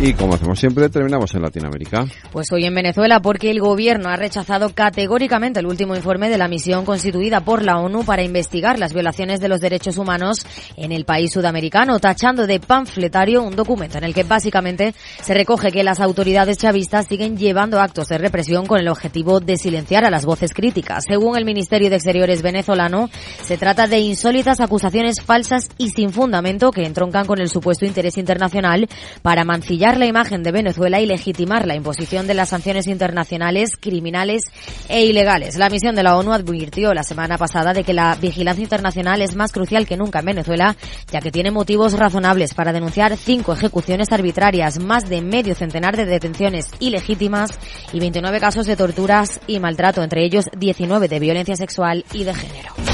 Y 0.00 0.12
como 0.14 0.34
hacemos 0.34 0.58
siempre, 0.58 0.88
terminamos 0.88 1.32
en 1.34 1.42
Latinoamérica. 1.42 2.04
Pues 2.32 2.50
hoy 2.50 2.64
en 2.64 2.74
Venezuela, 2.74 3.20
porque 3.20 3.52
el 3.52 3.60
gobierno 3.60 4.08
ha 4.08 4.16
rechazado 4.16 4.74
categóricamente 4.74 5.60
el 5.60 5.66
último 5.66 5.94
informe 5.94 6.28
de 6.28 6.36
la 6.36 6.48
misión 6.48 6.84
constituida 6.84 7.42
por 7.42 7.62
la 7.62 7.78
ONU 7.78 8.04
para 8.04 8.24
investigar 8.24 8.80
las 8.80 8.92
violaciones 8.92 9.38
de 9.38 9.48
los 9.48 9.60
derechos 9.60 9.96
humanos 9.96 10.44
en 10.76 10.90
el 10.90 11.04
país 11.04 11.32
sudamericano, 11.32 12.00
tachando 12.00 12.48
de 12.48 12.58
panfletario 12.58 13.44
un 13.44 13.54
documento 13.54 13.96
en 13.96 14.04
el 14.04 14.12
que 14.12 14.24
básicamente 14.24 14.94
se 15.22 15.32
recoge 15.32 15.70
que 15.70 15.84
las 15.84 16.00
autoridades 16.00 16.58
chavistas 16.58 17.06
siguen 17.06 17.38
llevando 17.38 17.80
actos 17.80 18.08
de 18.08 18.18
represión 18.18 18.66
con 18.66 18.80
el 18.80 18.88
objetivo 18.88 19.38
de 19.38 19.56
silenciar 19.56 20.04
a 20.04 20.10
las 20.10 20.26
voces 20.26 20.52
críticas. 20.54 21.04
Según 21.06 21.36
el 21.36 21.44
Ministerio 21.44 21.88
de 21.88 21.96
Exteriores 21.96 22.42
venezolano, 22.42 23.10
se 23.42 23.56
trata 23.56 23.86
de 23.86 24.00
insólitas 24.00 24.60
acusaciones 24.60 25.22
falsas 25.22 25.68
y 25.78 25.90
sin 25.90 26.10
fundamento 26.10 26.72
que 26.72 26.84
entroncan 26.84 27.26
con 27.26 27.40
el 27.40 27.48
supuesto 27.48 27.86
interés 27.86 28.18
internacional 28.18 28.88
para 29.22 29.44
mancillar 29.44 29.83
la 29.84 30.06
imagen 30.06 30.42
de 30.42 30.50
Venezuela 30.50 31.00
y 31.00 31.06
legitimar 31.06 31.66
la 31.66 31.74
imposición 31.74 32.26
de 32.26 32.32
las 32.32 32.48
sanciones 32.48 32.86
internacionales 32.86 33.76
criminales 33.78 34.44
e 34.88 35.04
ilegales. 35.04 35.56
La 35.56 35.68
misión 35.68 35.94
de 35.94 36.02
la 36.02 36.16
ONU 36.16 36.32
advirtió 36.32 36.94
la 36.94 37.02
semana 37.02 37.36
pasada 37.36 37.74
de 37.74 37.84
que 37.84 37.92
la 37.92 38.14
vigilancia 38.14 38.62
internacional 38.62 39.20
es 39.20 39.36
más 39.36 39.52
crucial 39.52 39.86
que 39.86 39.98
nunca 39.98 40.20
en 40.20 40.24
Venezuela, 40.24 40.74
ya 41.12 41.20
que 41.20 41.30
tiene 41.30 41.50
motivos 41.50 41.92
razonables 41.92 42.54
para 42.54 42.72
denunciar 42.72 43.16
cinco 43.18 43.52
ejecuciones 43.52 44.10
arbitrarias, 44.10 44.78
más 44.78 45.08
de 45.10 45.20
medio 45.20 45.54
centenar 45.54 45.96
de 45.96 46.06
detenciones 46.06 46.70
ilegítimas 46.80 47.50
y 47.92 48.00
29 48.00 48.40
casos 48.40 48.66
de 48.66 48.76
torturas 48.76 49.38
y 49.46 49.60
maltrato, 49.60 50.02
entre 50.02 50.24
ellos 50.24 50.46
19 50.56 51.08
de 51.08 51.20
violencia 51.20 51.56
sexual 51.56 52.06
y 52.14 52.24
de 52.24 52.34
género. 52.34 52.93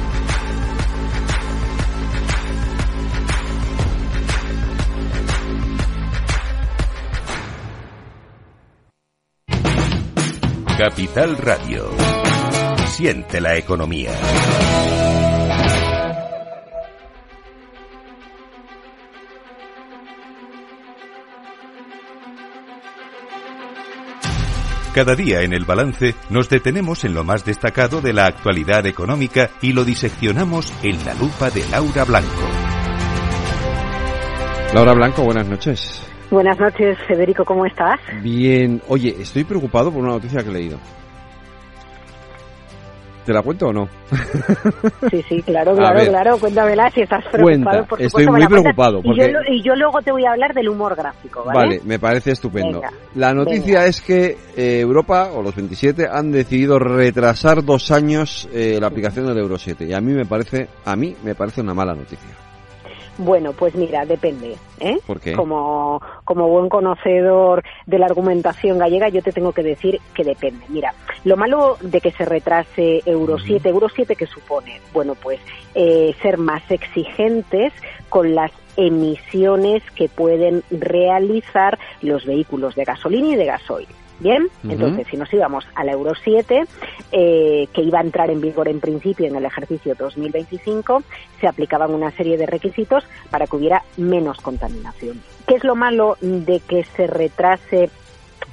Capital 10.83 11.37
Radio. 11.37 11.91
Siente 12.87 13.39
la 13.39 13.55
economía. 13.55 14.09
Cada 24.95 25.13
día 25.13 25.43
en 25.43 25.53
el 25.53 25.65
balance 25.65 26.15
nos 26.31 26.49
detenemos 26.49 27.03
en 27.03 27.13
lo 27.13 27.23
más 27.23 27.45
destacado 27.45 28.01
de 28.01 28.13
la 28.13 28.25
actualidad 28.25 28.87
económica 28.87 29.51
y 29.61 29.73
lo 29.73 29.85
diseccionamos 29.85 30.73
en 30.81 31.05
la 31.05 31.13
lupa 31.13 31.51
de 31.51 31.63
Laura 31.69 32.05
Blanco. 32.05 32.49
Laura 34.73 34.93
Blanco, 34.95 35.21
buenas 35.21 35.47
noches. 35.47 36.10
Buenas 36.31 36.57
noches, 36.57 36.97
Federico, 37.09 37.43
¿cómo 37.43 37.65
estás? 37.65 37.99
Bien. 38.23 38.81
Oye, 38.87 39.13
estoy 39.19 39.43
preocupado 39.43 39.91
por 39.91 40.01
una 40.01 40.13
noticia 40.13 40.41
que 40.41 40.49
he 40.49 40.53
leído. 40.53 40.77
¿Te 43.25 43.33
la 43.33 43.41
cuento 43.41 43.67
o 43.67 43.73
no? 43.73 43.89
Sí, 45.11 45.21
sí, 45.27 45.41
claro, 45.41 45.75
claro, 45.75 45.99
claro. 46.05 46.37
Cuéntamela 46.37 46.89
si 46.91 47.01
estás 47.01 47.25
preocupado. 47.29 47.85
por 47.85 48.01
estoy 48.01 48.25
muy 48.27 48.47
preocupado. 48.47 49.01
Porque... 49.01 49.33
Y, 49.49 49.61
yo, 49.61 49.75
luego 49.75 50.01
te 50.01 50.13
voy 50.13 50.23
a 50.25 50.31
hablar 50.31 50.53
del 50.53 50.69
humor 50.69 50.95
gráfico, 50.95 51.43
¿vale? 51.43 51.59
Vale, 51.59 51.81
me 51.83 51.99
parece 51.99 52.31
estupendo. 52.31 52.81
la 53.15 53.33
noticia 53.33 53.85
es 53.85 54.01
que 54.01 54.37
eh, 54.55 54.79
Europa, 54.79 55.31
o 55.33 55.41
los 55.41 55.53
27, 55.53 56.07
han 56.09 56.31
decidido 56.31 56.79
retrasar 56.79 57.65
dos 57.65 57.91
años 57.91 58.47
eh, 58.53 58.77
la 58.79 58.87
aplicación 58.87 59.27
del 59.27 59.37
Euro 59.37 59.57
7. 59.57 59.85
Y 59.85 59.93
a 59.93 59.99
mí 59.99 60.13
me 60.13 60.25
parece, 60.25 60.69
a 60.85 60.95
mí 60.95 61.13
me 61.23 61.35
parece 61.35 61.59
una 61.59 61.73
mala 61.73 61.93
noticia. 61.93 62.50
Bueno, 63.17 63.53
pues 63.53 63.75
mira, 63.75 64.05
depende. 64.05 64.57
¿eh? 64.79 64.97
¿Por 65.05 65.19
qué? 65.19 65.33
Como, 65.33 66.01
como 66.23 66.47
buen 66.47 66.69
conocedor 66.69 67.63
de 67.85 67.99
la 67.99 68.07
argumentación 68.07 68.77
gallega, 68.77 69.09
yo 69.09 69.21
te 69.21 69.31
tengo 69.31 69.51
que 69.51 69.63
decir 69.63 69.99
que 70.13 70.23
depende. 70.23 70.65
Mira, 70.69 70.93
lo 71.23 71.37
malo 71.37 71.77
de 71.81 72.01
que 72.01 72.11
se 72.11 72.25
retrase 72.25 73.01
Euro 73.05 73.37
7, 73.37 73.69
Euro 73.69 73.89
7 73.89 74.15
que 74.15 74.25
supone, 74.25 74.81
bueno, 74.93 75.15
pues 75.15 75.39
eh, 75.75 76.15
ser 76.21 76.37
más 76.37 76.63
exigentes 76.71 77.73
con 78.09 78.33
las 78.33 78.51
emisiones 78.77 79.83
que 79.91 80.09
pueden 80.09 80.63
realizar 80.71 81.77
los 82.01 82.25
vehículos 82.25 82.75
de 82.75 82.85
gasolina 82.85 83.27
y 83.27 83.35
de 83.35 83.45
gasoil. 83.45 83.87
Bien, 84.21 84.49
entonces 84.63 85.07
si 85.09 85.17
nos 85.17 85.33
íbamos 85.33 85.65
a 85.73 85.83
la 85.83 85.93
Euro 85.93 86.13
7, 86.13 86.63
eh, 87.11 87.67
que 87.73 87.81
iba 87.81 87.97
a 87.97 88.03
entrar 88.03 88.29
en 88.29 88.39
vigor 88.39 88.67
en 88.67 88.79
principio 88.79 89.25
en 89.25 89.35
el 89.35 89.45
ejercicio 89.45 89.95
2025, 89.95 91.01
se 91.39 91.47
aplicaban 91.47 91.91
una 91.91 92.11
serie 92.11 92.37
de 92.37 92.45
requisitos 92.45 93.03
para 93.31 93.47
que 93.47 93.55
hubiera 93.55 93.81
menos 93.97 94.39
contaminación. 94.39 95.19
¿Qué 95.47 95.55
es 95.55 95.63
lo 95.63 95.75
malo 95.75 96.17
de 96.21 96.59
que 96.59 96.83
se 96.83 97.07
retrase 97.07 97.89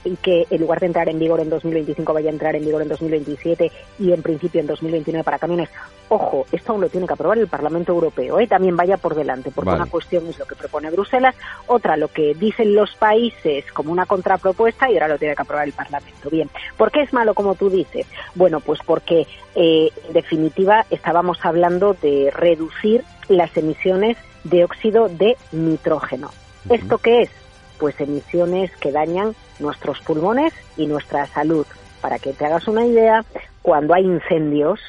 y 0.04 0.16
que 0.16 0.46
en 0.50 0.60
lugar 0.60 0.80
de 0.80 0.86
entrar 0.86 1.08
en 1.08 1.18
vigor 1.18 1.40
en 1.40 1.50
2025 1.50 2.12
vaya 2.12 2.30
a 2.30 2.32
entrar 2.32 2.56
en 2.56 2.64
vigor 2.64 2.82
en 2.82 2.88
2027 2.88 3.70
y 3.98 4.12
en 4.12 4.22
principio 4.22 4.60
en 4.60 4.66
2029 4.66 5.24
para 5.24 5.38
camiones. 5.38 5.68
Ojo, 6.08 6.46
esto 6.52 6.72
aún 6.72 6.80
lo 6.80 6.88
tiene 6.88 7.06
que 7.06 7.12
aprobar 7.12 7.38
el 7.38 7.48
Parlamento 7.48 7.92
Europeo, 7.92 8.40
¿eh? 8.40 8.46
también 8.46 8.76
vaya 8.76 8.96
por 8.96 9.14
delante, 9.14 9.50
porque 9.50 9.70
una 9.70 9.86
cuestión 9.86 10.26
es 10.26 10.38
lo 10.38 10.46
que 10.46 10.54
propone 10.54 10.90
Bruselas, 10.90 11.34
otra 11.66 11.96
lo 11.96 12.08
que 12.08 12.34
dicen 12.34 12.74
los 12.74 12.94
países 12.94 13.70
como 13.72 13.92
una 13.92 14.06
contrapropuesta 14.06 14.90
y 14.90 14.94
ahora 14.94 15.08
lo 15.08 15.18
tiene 15.18 15.34
que 15.34 15.42
aprobar 15.42 15.66
el 15.66 15.74
Parlamento. 15.74 16.30
Bien, 16.30 16.48
¿por 16.76 16.90
qué 16.90 17.02
es 17.02 17.12
malo 17.12 17.34
como 17.34 17.54
tú 17.54 17.68
dices? 17.68 18.06
Bueno, 18.34 18.60
pues 18.60 18.80
porque 18.86 19.26
eh, 19.54 19.90
en 20.06 20.12
definitiva 20.12 20.86
estábamos 20.90 21.38
hablando 21.44 21.94
de 22.00 22.30
reducir 22.34 23.04
las 23.28 23.54
emisiones 23.56 24.16
de 24.44 24.64
óxido 24.64 25.08
de 25.08 25.36
nitrógeno. 25.52 26.30
¿Esto 26.70 26.98
qué 26.98 27.22
es? 27.22 27.30
Pues 27.78 28.00
emisiones 28.00 28.74
que 28.76 28.92
dañan 28.92 29.34
nuestros 29.58 30.00
pulmones 30.00 30.52
y 30.76 30.86
nuestra 30.86 31.26
salud. 31.26 31.66
Para 32.00 32.18
que 32.18 32.32
te 32.32 32.46
hagas 32.46 32.68
una 32.68 32.86
idea, 32.86 33.24
cuando 33.62 33.94
hay 33.94 34.04
incendios, 34.04 34.80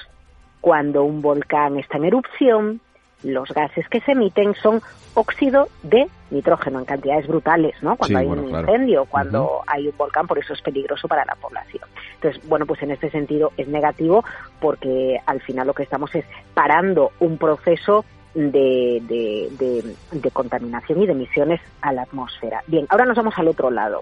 cuando 0.62 1.04
un 1.04 1.22
volcán 1.22 1.78
está 1.78 1.98
en 1.98 2.06
erupción, 2.06 2.82
los 3.24 3.50
gases 3.50 3.88
que 3.90 4.02
se 4.02 4.14
emiten 4.14 4.54
son 4.56 4.82
óxido 5.14 5.68
de 5.84 6.08
nitrógeno 6.32 6.80
en 6.80 6.86
cantidades 6.86 7.28
brutales, 7.28 7.76
¿no? 7.82 7.96
Cuando 7.98 8.20
hay 8.20 8.28
un 8.28 8.50
incendio, 8.50 9.06
cuando 9.06 9.62
hay 9.68 9.88
un 9.88 9.98
volcán, 9.98 10.28
por 10.28 10.38
eso 10.38 10.54
es 10.54 10.62
peligroso 10.62 11.08
para 11.08 11.26
la 11.26 11.36
población. 11.36 11.84
Entonces, 12.16 12.48
bueno, 12.48 12.66
pues 12.66 12.82
en 12.84 12.92
este 12.92 13.10
sentido 13.10 13.52
es 13.58 13.68
negativo 13.68 14.24
porque 14.60 15.20
al 15.26 15.42
final 15.42 15.68
lo 15.68 15.74
que 15.74 15.84
estamos 15.84 16.14
es 16.16 16.26
parando 16.54 17.12
un 17.20 17.38
proceso 17.38 18.06
de, 18.40 20.32
contaminación 20.34 21.02
y 21.02 21.06
de 21.06 21.12
emisiones 21.12 21.62
a 21.82 21.92
la 21.92 22.04
atmósfera. 22.04 22.64
Bien, 22.68 22.86
ahora 22.90 23.06
nos 23.06 23.18
vamos 23.18 23.34
al 23.38 23.48
otro 23.48 23.70
lado. 23.70 24.02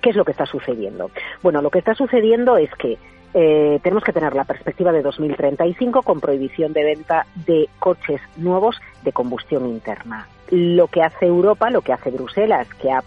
¿Qué 0.00 0.10
es 0.10 0.16
lo 0.16 0.24
que 0.24 0.32
está 0.32 0.46
sucediendo? 0.46 1.10
Bueno, 1.42 1.60
lo 1.60 1.70
que 1.70 1.80
está 1.80 1.94
sucediendo 1.94 2.56
es 2.56 2.70
que 2.76 2.98
eh, 3.34 3.78
tenemos 3.82 4.04
que 4.04 4.12
tener 4.12 4.34
la 4.34 4.44
perspectiva 4.44 4.92
de 4.92 5.02
2035 5.02 6.02
con 6.02 6.20
prohibición 6.20 6.72
de 6.72 6.84
venta 6.84 7.26
de 7.46 7.68
coches 7.78 8.20
nuevos 8.36 8.80
de 9.02 9.12
combustión 9.12 9.66
interna. 9.66 10.26
Lo 10.50 10.86
que 10.86 11.02
hace 11.02 11.26
Europa, 11.26 11.70
lo 11.70 11.82
que 11.82 11.92
hace 11.92 12.10
Bruselas, 12.10 12.68
que 12.80 12.90
ha, 12.90 13.02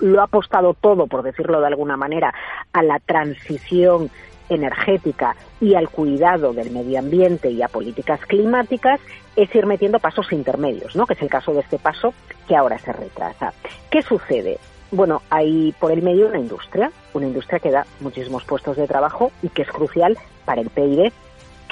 lo 0.00 0.20
ha 0.20 0.24
apostado 0.24 0.74
todo, 0.74 1.06
por 1.06 1.22
decirlo 1.22 1.60
de 1.60 1.66
alguna 1.66 1.96
manera, 1.96 2.32
a 2.72 2.82
la 2.82 3.00
transición 3.00 4.10
energética 4.48 5.36
y 5.60 5.74
al 5.74 5.88
cuidado 5.88 6.52
del 6.52 6.70
medio 6.70 6.98
ambiente 6.98 7.50
y 7.50 7.62
a 7.62 7.68
políticas 7.68 8.20
climáticas 8.26 9.00
es 9.36 9.54
ir 9.54 9.66
metiendo 9.66 9.98
pasos 9.98 10.32
intermedios, 10.32 10.96
¿no? 10.96 11.06
Que 11.06 11.14
es 11.14 11.22
el 11.22 11.28
caso 11.28 11.52
de 11.52 11.60
este 11.60 11.78
paso 11.78 12.12
que 12.46 12.56
ahora 12.56 12.78
se 12.78 12.92
retrasa. 12.92 13.52
¿Qué 13.90 14.02
sucede? 14.02 14.58
Bueno, 14.90 15.22
hay 15.30 15.74
por 15.78 15.92
el 15.92 16.02
medio 16.02 16.28
una 16.28 16.38
industria, 16.38 16.90
una 17.12 17.26
industria 17.26 17.58
que 17.58 17.70
da 17.70 17.86
muchísimos 18.00 18.44
puestos 18.44 18.76
de 18.76 18.86
trabajo 18.86 19.32
y 19.42 19.48
que 19.50 19.62
es 19.62 19.68
crucial 19.68 20.16
para 20.44 20.60
el 20.60 20.70
PIB 20.70 21.12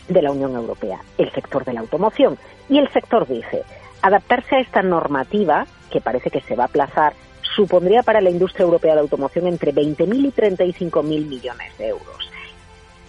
de 0.09 0.23
la 0.23 0.31
Unión 0.31 0.55
Europea, 0.55 1.01
el 1.19 1.33
sector 1.33 1.65
de 1.65 1.73
la 1.73 1.81
automoción. 1.81 2.39
Y 2.69 2.79
el 2.79 2.93
sector 2.93 3.27
dice, 3.27 3.63
adaptarse 4.03 4.57
a 4.57 4.61
esta 4.61 4.83
normativa, 4.83 5.67
que 5.91 6.01
parece 6.01 6.31
que 6.31 6.43
se 6.43 6.57
va 6.57 6.65
a 6.65 6.67
aplazar, 6.67 7.15
supondría 7.55 8.03
para 8.03 8.21
la 8.21 8.31
industria 8.31 8.65
europea 8.65 8.95
de 8.95 9.01
automoción 9.01 9.47
entre 9.47 9.73
20.000 9.73 10.27
y 10.27 10.33
35.000 10.33 11.03
millones 11.27 11.79
de 11.79 11.89
euros 11.89 12.26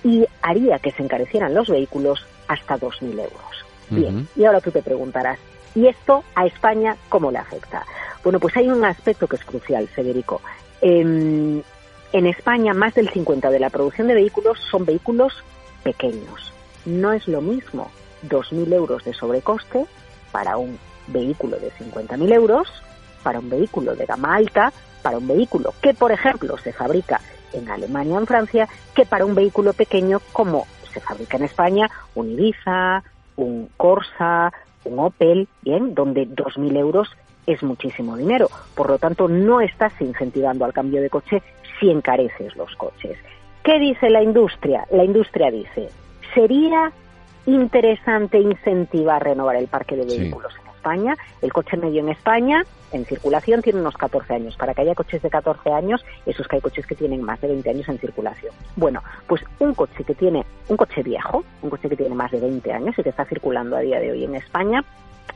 y 0.04 0.26
haría 0.42 0.80
que 0.80 0.92
se 0.92 1.04
encarecieran 1.04 1.54
los 1.54 1.70
vehículos 1.70 2.26
hasta 2.48 2.78
2.000 2.78 3.12
euros. 3.12 3.66
Bien, 3.90 4.28
y 4.36 4.44
ahora 4.44 4.60
tú 4.60 4.72
te 4.72 4.82
preguntarás, 4.82 5.40
¿y 5.74 5.88
esto 5.88 6.24
a 6.36 6.46
España 6.46 6.98
cómo 7.08 7.32
le 7.32 7.38
afecta? 7.38 7.86
Bueno, 8.24 8.40
pues 8.40 8.56
hay 8.58 8.70
un 8.70 8.84
aspecto 8.84 9.28
que 9.28 9.38
es 9.38 9.46
crucial, 9.46 9.88
Federico. 9.88 10.42
En, 10.82 11.64
en 12.12 12.28
España, 12.28 12.74
más 12.74 12.94
del 12.96 13.10
50% 13.10 13.50
de 13.50 13.60
la 13.60 13.70
producción 13.70 14.08
de 14.08 14.16
vehículos 14.16 14.60
son 14.70 14.86
vehículos 14.86 15.34
pequeños. 15.84 16.52
No 16.86 17.14
es 17.14 17.28
lo 17.28 17.42
mismo 17.42 17.90
2.000 18.28 18.74
euros 18.74 19.04
de 19.06 19.14
sobrecoste 19.14 19.86
para 20.32 20.58
un 20.58 20.78
vehículo 21.08 21.58
de 21.58 21.72
50.000 21.72 22.34
euros, 22.34 22.68
para 23.24 23.40
un 23.40 23.50
vehículo 23.50 23.96
de 23.96 24.06
gama 24.06 24.36
alta, 24.36 24.74
para 25.02 25.18
un 25.18 25.28
vehículo 25.28 25.74
que, 25.82 25.94
por 25.94 26.12
ejemplo, 26.12 26.58
se 26.58 26.74
fabrica 26.74 27.22
en 27.54 27.70
Alemania 27.70 28.16
o 28.16 28.20
en 28.20 28.28
Francia, 28.28 28.68
que 28.96 29.06
para 29.06 29.26
un 29.26 29.36
vehículo 29.36 29.74
pequeño 29.74 30.20
como 30.32 30.66
se 30.94 31.00
fabrica 31.00 31.38
en 31.38 31.44
España, 31.44 31.90
un 32.16 32.32
Ibiza, 32.32 33.04
un 33.36 33.70
Corsa, 33.78 34.52
un 34.84 35.00
Opel, 35.00 35.48
bien, 35.62 35.94
donde 35.94 36.28
2.000 36.28 36.78
euros 36.78 37.10
es 37.46 37.64
muchísimo 37.64 38.18
dinero. 38.18 38.50
Por 38.76 38.90
lo 38.90 38.98
tanto, 38.98 39.28
no 39.28 39.62
estás 39.62 39.94
incentivando 40.02 40.66
al 40.66 40.74
cambio 40.74 41.02
de 41.02 41.10
coche 41.10 41.42
si 41.80 41.90
encareces 41.90 42.56
los 42.56 42.76
coches. 42.76 43.18
¿Qué 43.64 43.80
dice 43.80 44.10
la 44.10 44.22
industria? 44.22 44.86
La 44.92 45.04
industria 45.04 45.52
dice, 45.52 45.90
sería 46.34 46.92
interesante 47.46 48.40
incentivar 48.40 49.24
renovar 49.24 49.56
el 49.56 49.68
parque 49.68 49.96
de 49.96 50.06
vehículos 50.06 50.54
España. 50.88 51.18
El 51.42 51.52
coche 51.52 51.76
medio 51.76 52.00
en 52.00 52.10
España, 52.10 52.64
en 52.94 53.06
circulación, 53.06 53.62
tiene 53.62 53.82
unos 53.82 53.98
14 53.98 54.34
años. 54.34 54.56
Para 54.56 54.74
que 54.74 54.82
haya 54.82 54.96
coches 54.96 55.22
de 55.22 55.30
14 55.30 55.72
años, 55.72 56.06
esos 56.26 56.48
que 56.48 56.56
hay 56.56 56.62
coches 56.62 56.86
que 56.86 56.96
tienen 56.96 57.22
más 57.22 57.42
de 57.42 57.50
20 57.50 57.70
años 57.70 57.90
en 57.90 58.00
circulación. 58.00 58.54
Bueno, 58.76 59.04
pues 59.28 59.44
un 59.60 59.74
coche 59.74 60.04
que 60.06 60.16
tiene, 60.16 60.46
un 60.70 60.78
coche 60.78 61.04
viejo, 61.04 61.44
un 61.62 61.70
coche 61.70 61.90
que 61.90 61.98
tiene 61.98 62.16
más 62.16 62.32
de 62.32 62.40
20 62.40 62.72
años 62.72 62.98
y 62.98 63.04
que 63.04 63.10
está 63.10 63.26
circulando 63.26 63.76
a 63.76 63.82
día 63.82 64.00
de 64.00 64.12
hoy 64.12 64.24
en 64.24 64.36
España, 64.36 64.84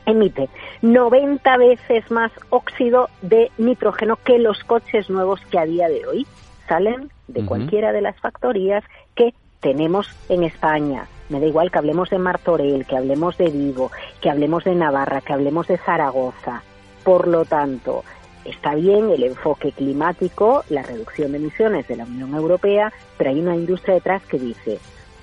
emite 0.06 0.48
90 0.80 1.56
veces 1.58 2.10
más 2.10 2.32
óxido 2.48 3.08
de 3.20 3.50
nitrógeno 3.58 4.16
que 4.16 4.38
los 4.38 4.64
coches 4.64 5.10
nuevos 5.10 5.40
que 5.50 5.58
a 5.58 5.66
día 5.66 5.88
de 5.88 6.06
hoy 6.06 6.26
salen 6.66 7.10
de 7.28 7.44
cualquiera 7.44 7.92
de 7.92 8.00
las 8.00 8.18
factorías 8.20 8.82
que 9.14 9.34
tenemos 9.62 10.08
en 10.28 10.42
España. 10.42 11.06
Me 11.30 11.40
da 11.40 11.46
igual 11.46 11.70
que 11.70 11.78
hablemos 11.78 12.10
de 12.10 12.18
Martorell, 12.18 12.84
que 12.84 12.96
hablemos 12.96 13.38
de 13.38 13.48
Vigo, 13.48 13.90
que 14.20 14.28
hablemos 14.28 14.64
de 14.64 14.74
Navarra, 14.74 15.22
que 15.22 15.32
hablemos 15.32 15.68
de 15.68 15.78
Zaragoza. 15.78 16.62
Por 17.04 17.28
lo 17.28 17.44
tanto, 17.46 18.04
está 18.44 18.74
bien 18.74 19.08
el 19.08 19.22
enfoque 19.22 19.72
climático, 19.72 20.64
la 20.68 20.82
reducción 20.82 21.32
de 21.32 21.38
emisiones 21.38 21.88
de 21.88 21.96
la 21.96 22.04
Unión 22.04 22.34
Europea, 22.34 22.92
pero 23.16 23.30
hay 23.30 23.40
una 23.40 23.54
industria 23.54 23.94
detrás 23.94 24.22
que 24.24 24.38
dice, 24.38 24.78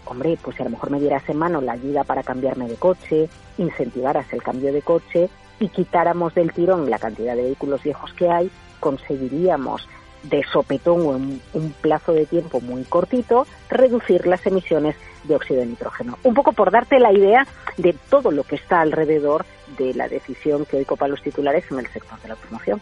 hombre, 0.05 0.37
pues 0.41 0.55
si 0.55 0.63
a 0.63 0.65
lo 0.65 0.71
mejor 0.71 0.89
me 0.89 0.99
dieras 0.99 1.27
en 1.27 1.37
mano 1.37 1.61
la 1.61 1.73
ayuda 1.73 2.03
para 2.05 2.23
cambiarme 2.23 2.67
de 2.67 2.75
coche, 2.75 3.29
incentivaras 3.57 4.31
el 4.33 4.41
cambio 4.41 4.73
de 4.73 4.81
coche 4.81 5.29
y 5.59 5.67
quitáramos 5.67 6.33
del 6.33 6.53
tirón 6.53 6.89
la 6.89 6.97
cantidad 6.97 7.35
de 7.35 7.43
vehículos 7.43 7.83
viejos 7.83 8.13
que 8.13 8.29
hay, 8.29 8.49
conseguiríamos 8.79 9.87
de 10.23 10.43
sopetón 10.51 11.01
o 11.01 11.15
en 11.15 11.41
un 11.53 11.73
plazo 11.81 12.13
de 12.13 12.25
tiempo 12.25 12.59
muy 12.61 12.83
cortito, 12.83 13.47
reducir 13.69 14.27
las 14.27 14.45
emisiones 14.45 14.95
de 15.23 15.35
óxido 15.35 15.61
de 15.61 15.67
nitrógeno. 15.67 16.17
Un 16.23 16.33
poco 16.33 16.53
por 16.53 16.71
darte 16.71 16.99
la 16.99 17.13
idea 17.13 17.45
de 17.77 17.95
todo 18.09 18.31
lo 18.31 18.43
que 18.43 18.55
está 18.55 18.81
alrededor 18.81 19.45
de 19.77 19.93
la 19.93 20.07
decisión 20.07 20.65
que 20.65 20.77
hoy 20.77 20.85
copa 20.85 21.07
los 21.07 21.21
titulares 21.21 21.63
en 21.71 21.79
el 21.79 21.87
sector 21.87 22.19
de 22.21 22.27
la 22.29 22.33
automoción. 22.33 22.81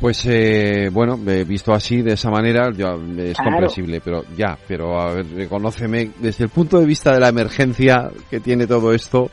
Pues 0.00 0.26
eh, 0.26 0.88
bueno, 0.92 1.16
visto 1.16 1.72
así, 1.72 2.02
de 2.02 2.14
esa 2.14 2.30
manera, 2.30 2.68
es 2.68 3.36
comprensible, 3.36 4.00
pero 4.04 4.24
ya, 4.36 4.58
pero 4.66 5.00
a 5.00 5.14
ver, 5.14 5.26
reconóceme, 5.34 6.10
desde 6.18 6.44
el 6.44 6.50
punto 6.50 6.78
de 6.78 6.86
vista 6.86 7.12
de 7.12 7.20
la 7.20 7.28
emergencia 7.28 8.10
que 8.28 8.40
tiene 8.40 8.66
todo 8.66 8.92
esto, 8.92 9.30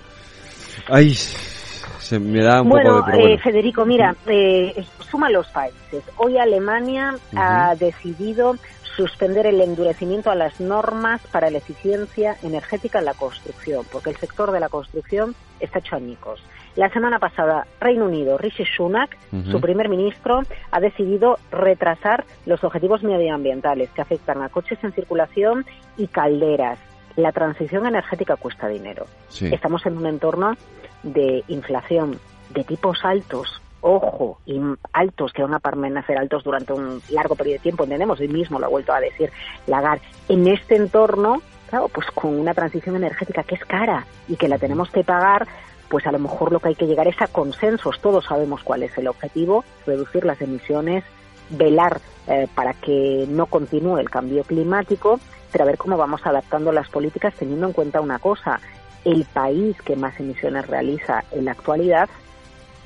ay, 0.87 1.15
se 1.15 2.19
me 2.19 2.43
da 2.43 2.61
un 2.61 2.69
bueno, 2.69 2.97
poco 2.97 3.11
de... 3.11 3.17
Bueno, 3.17 3.35
eh, 3.35 3.39
Federico, 3.43 3.85
mira, 3.85 4.15
eh, 4.27 4.85
suma 5.11 5.29
los 5.29 5.47
países. 5.49 6.03
Hoy 6.17 6.37
Alemania 6.37 7.15
ha 7.35 7.75
decidido 7.75 8.55
suspender 8.95 9.45
el 9.45 9.61
endurecimiento 9.61 10.31
a 10.31 10.35
las 10.35 10.59
normas 10.59 11.21
para 11.31 11.49
la 11.49 11.57
eficiencia 11.57 12.37
energética 12.43 12.99
en 12.99 13.05
la 13.05 13.13
construcción, 13.13 13.85
porque 13.91 14.09
el 14.09 14.17
sector 14.17 14.51
de 14.51 14.59
la 14.59 14.69
construcción 14.69 15.35
está 15.59 15.79
hecho 15.79 15.95
añicos. 15.95 16.41
La 16.75 16.89
semana 16.89 17.19
pasada, 17.19 17.67
Reino 17.81 18.05
Unido, 18.05 18.37
Rishi 18.37 18.63
Sunak, 18.65 19.17
su 19.49 19.59
primer 19.59 19.89
ministro, 19.89 20.41
ha 20.71 20.79
decidido 20.79 21.37
retrasar 21.51 22.25
los 22.45 22.63
objetivos 22.63 23.03
medioambientales 23.03 23.89
que 23.91 24.01
afectan 24.01 24.41
a 24.41 24.49
coches 24.49 24.79
en 24.81 24.93
circulación 24.93 25.65
y 25.97 26.07
calderas. 26.07 26.79
La 27.17 27.33
transición 27.33 27.85
energética 27.85 28.37
cuesta 28.37 28.69
dinero. 28.69 29.05
Estamos 29.41 29.85
en 29.85 29.97
un 29.97 30.05
entorno 30.05 30.55
de 31.03 31.43
inflación 31.49 32.17
de 32.53 32.63
tipos 32.63 33.03
altos, 33.03 33.61
ojo, 33.81 34.39
y 34.45 34.59
altos 34.93 35.33
que 35.33 35.41
van 35.41 35.53
a 35.53 35.59
permanecer 35.59 36.17
altos 36.17 36.43
durante 36.43 36.73
un 36.73 37.01
largo 37.09 37.35
periodo 37.35 37.57
de 37.57 37.63
tiempo, 37.63 37.83
entendemos, 37.83 38.19
hoy 38.19 38.27
mismo 38.27 38.59
lo 38.59 38.67
ha 38.67 38.69
vuelto 38.69 38.93
a 38.93 38.99
decir 38.99 39.31
Lagarde, 39.67 40.05
en 40.29 40.47
este 40.47 40.75
entorno, 40.75 41.41
claro, 41.69 41.89
pues 41.89 42.07
con 42.11 42.39
una 42.39 42.53
transición 42.53 42.95
energética 42.95 43.43
que 43.43 43.55
es 43.55 43.65
cara 43.65 44.05
y 44.27 44.35
que 44.35 44.47
la 44.47 44.57
tenemos 44.57 44.89
que 44.91 45.03
pagar, 45.03 45.47
pues 45.89 46.07
a 46.07 46.11
lo 46.11 46.19
mejor 46.19 46.51
lo 46.51 46.59
que 46.59 46.69
hay 46.69 46.75
que 46.75 46.87
llegar 46.87 47.07
es 47.07 47.21
a 47.21 47.27
consensos, 47.27 47.99
todos 47.99 48.25
sabemos 48.25 48.63
cuál 48.63 48.83
es 48.83 48.97
el 48.97 49.07
objetivo, 49.07 49.65
reducir 49.85 50.23
las 50.25 50.41
emisiones, 50.41 51.03
velar 51.49 51.99
eh, 52.27 52.47
para 52.55 52.73
que 52.73 53.25
no 53.27 53.45
continúe 53.47 53.97
el 53.97 54.09
cambio 54.09 54.43
climático, 54.43 55.19
pero 55.51 55.63
a 55.63 55.67
ver 55.67 55.77
cómo 55.77 55.97
vamos 55.97 56.21
adaptando 56.25 56.71
las 56.71 56.87
políticas 56.89 57.33
teniendo 57.33 57.67
en 57.67 57.73
cuenta 57.73 57.99
una 57.99 58.19
cosa, 58.19 58.59
el 59.03 59.25
país 59.25 59.75
que 59.81 59.95
más 59.95 60.17
emisiones 60.19 60.67
realiza 60.67 61.23
en 61.31 61.45
la 61.45 61.51
actualidad 61.51 62.09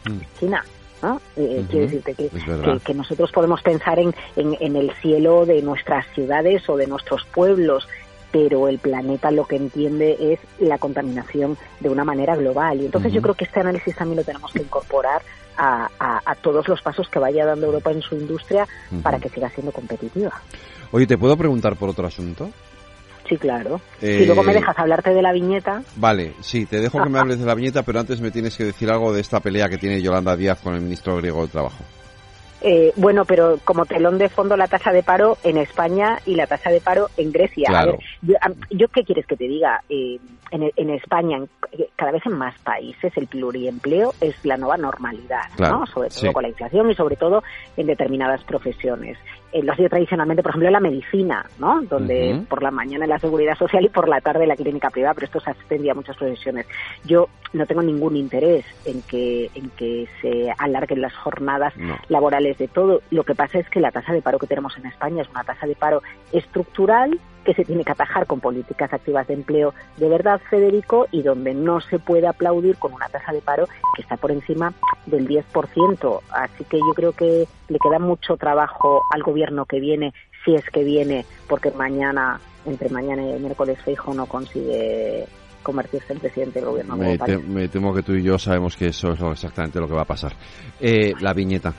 mm. 0.05 0.21
es 0.21 0.39
China. 0.39 0.63
¿No? 1.01 1.21
Eh, 1.35 1.65
quiero 1.69 1.85
decirte 1.85 2.13
que, 2.13 2.29
que, 2.83 2.93
nosotros 2.93 3.31
podemos 3.31 3.61
pensar 3.61 3.99
en, 3.99 4.13
en, 4.35 4.75
el 4.75 4.91
cielo 5.01 5.45
de 5.45 5.61
nuestras 5.61 6.05
ciudades 6.13 6.67
o 6.69 6.77
de 6.77 6.87
nuestros 6.87 7.25
pueblos, 7.25 7.87
pero 8.31 8.67
el 8.67 8.79
planeta 8.79 9.31
lo 9.31 9.45
que 9.45 9.55
entiende 9.55 10.17
es 10.19 10.39
la 10.59 10.77
contaminación 10.77 11.57
de 11.79 11.89
una 11.89 12.03
manera 12.03 12.35
global. 12.35 12.81
Y 12.81 12.85
entonces 12.85 13.13
yo 13.13 13.21
creo 13.21 13.35
que 13.35 13.45
este 13.45 13.59
análisis 13.59 13.95
también 13.95 14.17
lo 14.17 14.23
tenemos 14.23 14.51
que 14.51 14.59
incorporar 14.59 15.21
a, 15.57 15.89
a, 15.99 16.35
todos 16.35 16.67
los 16.67 16.81
pasos 16.81 17.07
que 17.07 17.19
vaya 17.19 17.45
dando 17.45 17.67
Europa 17.67 17.91
en 17.91 18.01
su 18.01 18.15
industria 18.15 18.67
para 19.01 19.19
que 19.19 19.29
siga 19.29 19.49
siendo 19.49 19.71
competitiva. 19.71 20.33
Oye, 20.91 21.07
¿te 21.07 21.17
puedo 21.17 21.37
preguntar 21.37 21.75
por 21.77 21.89
otro 21.89 22.07
asunto? 22.07 22.49
Sí, 23.27 23.37
claro. 23.37 23.81
y 24.01 24.25
luego 24.25 24.43
me 24.43 24.51
eh, 24.51 24.55
dejas 24.55 24.77
hablarte 24.77 25.11
de 25.11 25.21
la 25.21 25.31
viñeta. 25.31 25.81
Vale, 25.95 26.33
sí, 26.41 26.65
te 26.65 26.79
dejo 26.79 27.01
que 27.01 27.09
me 27.09 27.19
hables 27.21 27.39
de 27.39 27.45
la 27.45 27.55
viñeta, 27.55 27.83
pero 27.83 27.99
antes 27.99 28.21
me 28.21 28.31
tienes 28.31 28.55
que 28.55 28.65
decir 28.65 28.89
algo 28.91 29.13
de 29.13 29.21
esta 29.21 29.39
pelea 29.39 29.67
que 29.67 29.77
tiene 29.77 30.01
Yolanda 30.01 30.35
Díaz 30.35 30.59
con 30.61 30.75
el 30.75 30.81
ministro 30.81 31.17
griego 31.17 31.41
de 31.41 31.47
Trabajo. 31.47 31.83
Eh, 32.61 32.93
bueno, 32.95 33.25
pero 33.25 33.59
como 33.63 33.85
telón 33.85 34.17
de 34.17 34.27
fondo 34.27 34.57
la 34.57 34.67
tasa 34.67 34.91
de 34.91 35.03
paro 35.03 35.37
en 35.43 35.57
España 35.57 36.17
y 36.25 36.33
la 36.33 36.47
tasa 36.47 36.71
de 36.71 36.81
paro 36.81 37.09
en 37.15 37.31
Grecia. 37.31 37.69
yo, 38.71 38.87
qué 38.87 39.03
quieres 39.03 39.27
que 39.27 39.35
te 39.35 39.47
diga? 39.47 39.83
Eh, 39.87 40.17
en, 40.51 40.89
España, 40.89 41.43
cada 41.95 42.11
vez 42.11 42.25
en 42.25 42.33
más 42.33 42.57
países, 42.59 43.11
el 43.17 43.27
pluriempleo 43.27 44.13
es 44.21 44.35
la 44.45 44.57
nueva 44.57 44.77
normalidad, 44.77 45.43
¿no? 45.59 45.85
Sobre 45.85 46.09
todo 46.09 46.33
con 46.33 46.43
la 46.43 46.49
inflación 46.49 46.89
y 46.89 46.95
sobre 46.95 47.17
todo 47.17 47.43
en 47.77 47.87
determinadas 47.87 48.43
profesiones. 48.45 49.17
Eh, 49.55 49.63
lo 49.63 49.71
ha 49.71 49.75
sido 49.77 49.87
tradicionalmente, 49.87 50.43
por 50.43 50.49
ejemplo, 50.49 50.69
la 50.69 50.81
medicina, 50.81 51.45
¿no? 51.59 51.81
Donde 51.83 52.43
por 52.49 52.61
la 52.61 52.71
mañana 52.71 53.07
la 53.07 53.19
seguridad 53.19 53.57
social 53.57 53.85
y 53.85 53.87
por 53.87 54.09
la 54.09 54.19
tarde 54.19 54.45
la 54.45 54.57
clínica 54.57 54.89
privada, 54.89 55.13
pero 55.13 55.27
esto 55.27 55.39
se 55.39 55.51
extendía 55.51 55.93
a 55.93 55.95
muchas 55.95 56.17
profesiones. 56.17 56.67
Yo 57.05 57.29
no 57.53 57.65
tengo 57.65 57.81
ningún 57.81 58.17
interés 58.17 58.65
en 58.83 59.01
que, 59.03 59.49
en 59.55 59.69
que 59.69 60.09
se 60.21 60.53
alarguen 60.57 60.99
las 60.99 61.15
jornadas 61.15 61.73
laborales 62.09 62.57
de 62.57 62.67
todo. 62.67 63.01
Lo 63.11 63.23
que 63.23 63.33
pasa 63.33 63.59
es 63.59 63.69
que 63.69 63.79
la 63.79 63.91
tasa 63.91 64.11
de 64.11 64.21
paro 64.21 64.39
que 64.39 64.47
tenemos 64.47 64.77
en 64.77 64.87
España 64.87 65.21
es 65.21 65.29
una 65.29 65.45
tasa 65.45 65.65
de 65.65 65.75
paro 65.75 66.03
estructural 66.33 67.17
que 67.45 67.53
se 67.53 67.63
tiene 67.63 67.85
que 67.85 67.91
atajar 67.91 68.27
con 68.27 68.41
políticas 68.41 68.91
activas 68.91 69.27
de 69.27 69.35
empleo 69.35 69.73
de 69.97 70.09
verdad, 70.09 70.41
Federico, 70.49 71.07
y 71.11 71.21
donde 71.21 71.53
no 71.53 71.79
se 71.79 71.99
puede 71.99 72.27
aplaudir 72.27 72.75
con 72.77 72.93
una 72.93 73.07
tasa 73.07 73.31
de 73.31 73.41
paro 73.41 73.67
que 73.95 74.01
está 74.01 74.17
por 74.17 74.31
encima 74.31 74.73
del 75.05 75.27
10%. 75.27 76.21
Así 76.31 76.63
que 76.65 76.77
yo 76.77 76.93
creo 76.93 77.13
que 77.13 77.47
le 77.69 77.79
queda 77.79 77.99
mucho 77.99 78.35
trabajo 78.35 79.01
al 79.13 79.23
gobierno 79.23 79.65
que 79.65 79.79
viene, 79.79 80.13
si 80.43 80.55
es 80.55 80.65
que 80.69 80.83
viene, 80.83 81.25
porque 81.47 81.71
mañana 81.71 82.41
entre 82.65 82.89
mañana 82.89 83.23
y 83.23 83.31
el 83.31 83.41
miércoles 83.41 83.79
Feijo 83.83 84.13
no 84.13 84.25
consigue 84.25 85.25
convertirse 85.61 86.13
en 86.13 86.19
presidente 86.19 86.59
del 86.59 86.69
gobierno. 86.69 86.95
Me, 86.95 87.17
me, 87.47 87.67
temo 87.67 87.93
que 87.93 88.03
tú 88.03 88.13
y 88.13 88.23
yo 88.23 88.37
sabemos 88.37 88.75
que 88.75 88.87
eso 88.87 89.13
es 89.13 89.21
exactamente 89.21 89.79
lo 89.79 89.87
que 89.87 89.93
va 89.93 90.01
a 90.01 90.05
pasar. 90.05 90.33
Eh, 90.79 91.13
la 91.19 91.33
viñeta. 91.33 91.73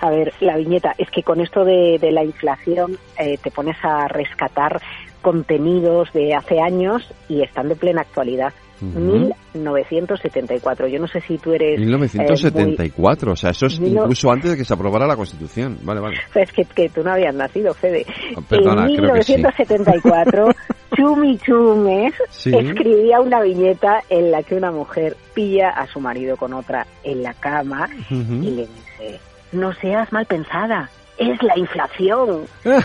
A 0.00 0.10
ver, 0.10 0.32
la 0.40 0.56
viñeta, 0.56 0.94
es 0.96 1.10
que 1.10 1.22
con 1.22 1.40
esto 1.40 1.64
de, 1.64 1.98
la 2.12 2.24
inflación 2.24 2.96
eh, 3.18 3.38
te 3.42 3.50
pones 3.50 3.76
a 3.82 4.08
rescatar 4.08 4.80
contenidos 5.22 6.12
de 6.12 6.34
hace 6.34 6.60
años 6.60 7.02
y 7.28 7.42
están 7.42 7.68
de 7.68 7.76
plena 7.76 8.02
actualidad. 8.02 8.52
1974. 8.80 10.86
Yo 10.86 11.00
no 11.00 11.08
sé 11.08 11.20
si 11.22 11.36
tú 11.38 11.52
eres... 11.52 11.80
1974, 11.80 13.28
eh, 13.28 13.32
o 13.32 13.36
sea, 13.36 13.50
eso 13.50 13.66
es 13.66 13.80
incluso 13.80 14.30
antes 14.30 14.52
de 14.52 14.56
que 14.56 14.64
se 14.64 14.72
aprobara 14.72 15.06
la 15.06 15.16
Constitución. 15.16 15.78
Vale, 15.82 16.00
vale. 16.00 16.18
Pues 16.32 16.52
que, 16.52 16.64
que 16.64 16.88
tú 16.88 17.02
no 17.02 17.12
habías 17.12 17.34
nacido, 17.34 17.74
Fede. 17.74 18.06
en 18.36 18.86
1974, 18.86 20.50
Chumi 20.96 21.38
Chumes 21.38 22.14
escribía 22.44 23.20
una 23.20 23.40
viñeta 23.40 24.02
en 24.08 24.30
la 24.30 24.42
que 24.42 24.54
una 24.54 24.70
mujer 24.70 25.16
pilla 25.34 25.70
a 25.70 25.86
su 25.86 26.00
marido 26.00 26.36
con 26.36 26.52
otra 26.52 26.86
en 27.02 27.22
la 27.22 27.34
cama 27.34 27.88
y 28.10 28.50
le 28.50 28.66
dice, 28.66 29.20
no 29.52 29.72
seas 29.74 30.12
mal 30.12 30.26
pensada, 30.26 30.90
es 31.16 31.42
la 31.42 31.58
inflación. 31.58 32.46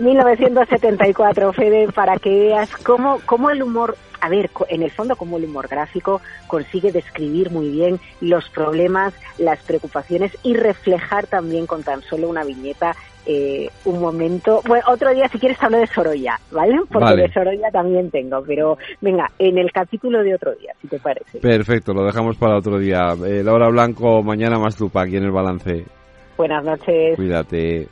1974, 0.00 1.52
Fede, 1.52 1.88
para 1.92 2.16
que 2.18 2.30
veas 2.30 2.70
cómo, 2.84 3.20
cómo 3.24 3.50
el 3.50 3.62
humor, 3.62 3.96
a 4.20 4.28
ver, 4.28 4.50
en 4.68 4.82
el 4.82 4.90
fondo 4.90 5.16
cómo 5.16 5.38
el 5.38 5.44
humor 5.44 5.68
gráfico 5.68 6.20
consigue 6.46 6.92
describir 6.92 7.50
muy 7.50 7.70
bien 7.70 8.00
los 8.20 8.48
problemas, 8.50 9.14
las 9.38 9.60
preocupaciones 9.60 10.36
y 10.42 10.54
reflejar 10.54 11.26
también 11.26 11.66
con 11.66 11.82
tan 11.82 12.02
solo 12.02 12.28
una 12.28 12.44
viñeta 12.44 12.94
eh, 13.26 13.68
un 13.84 14.00
momento. 14.00 14.62
Bueno, 14.66 14.84
otro 14.88 15.12
día 15.12 15.28
si 15.28 15.38
quieres 15.38 15.62
hablo 15.62 15.78
de 15.78 15.86
Sorolla, 15.86 16.38
¿vale? 16.50 16.76
Porque 16.90 17.16
de 17.16 17.32
Sorolla 17.32 17.70
también 17.70 18.10
tengo, 18.10 18.42
pero 18.46 18.78
venga, 19.00 19.30
en 19.38 19.58
el 19.58 19.72
capítulo 19.72 20.22
de 20.22 20.34
otro 20.34 20.54
día, 20.54 20.72
si 20.80 20.88
te 20.88 20.98
parece. 20.98 21.38
Perfecto, 21.38 21.92
lo 21.92 22.04
dejamos 22.04 22.36
para 22.36 22.56
otro 22.56 22.78
día. 22.78 23.14
Eh, 23.26 23.42
Laura 23.42 23.68
Blanco, 23.68 24.22
mañana 24.22 24.58
más 24.58 24.78
lupa 24.80 25.02
aquí 25.02 25.16
en 25.16 25.24
el 25.24 25.32
balance. 25.32 25.84
Buenas 26.36 26.64
noches. 26.64 27.16
Cuídate. 27.16 27.88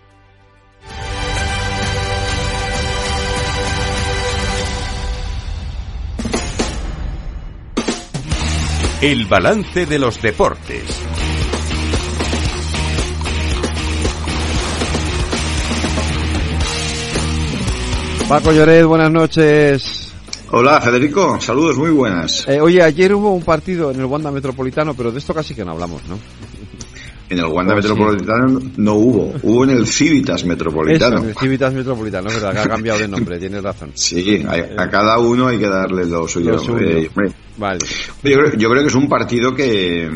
El 9.02 9.26
balance 9.26 9.84
de 9.84 9.98
los 9.98 10.22
deportes. 10.22 11.03
Paco 18.28 18.52
Lloret, 18.52 18.84
buenas 18.84 19.10
noches. 19.10 20.12
Hola 20.50 20.80
Federico, 20.80 21.40
saludos 21.40 21.76
muy 21.76 21.90
buenas. 21.90 22.48
Eh, 22.48 22.60
oye, 22.60 22.82
ayer 22.82 23.14
hubo 23.14 23.32
un 23.32 23.42
partido 23.42 23.90
en 23.90 24.00
el 24.00 24.06
Wanda 24.06 24.30
Metropolitano, 24.30 24.94
pero 24.94 25.12
de 25.12 25.18
esto 25.18 25.34
casi 25.34 25.54
que 25.54 25.64
no 25.64 25.72
hablamos, 25.72 26.02
¿no? 26.08 26.18
En 27.28 27.38
el 27.38 27.44
Wanda 27.46 27.74
oh, 27.74 27.76
Metropolitano 27.76 28.60
no 28.76 28.94
hubo, 28.94 29.34
hubo 29.42 29.64
en 29.64 29.70
el 29.70 29.86
Civitas 29.86 30.44
Metropolitano. 30.44 31.18
en 31.18 31.28
el 31.30 31.34
Civitas 31.36 31.72
Metropolitano, 31.74 32.28
verdad, 32.28 32.52
que 32.52 32.58
ha 32.60 32.68
cambiado 32.68 32.98
de 32.98 33.08
nombre, 33.08 33.38
tienes 33.38 33.62
razón. 33.62 33.92
Sí, 33.94 34.44
a, 34.46 34.88
cada 34.88 35.18
uno 35.18 35.48
hay 35.48 35.58
que 35.58 35.68
darle 35.68 36.06
lo 36.06 36.26
suyo. 36.26 36.56
Eh, 36.78 37.10
vale. 37.58 37.78
Yo 38.22 38.70
creo, 38.70 38.82
que 38.82 38.88
es 38.88 38.94
un 38.94 39.08
partido 39.08 39.54
que, 39.54 40.08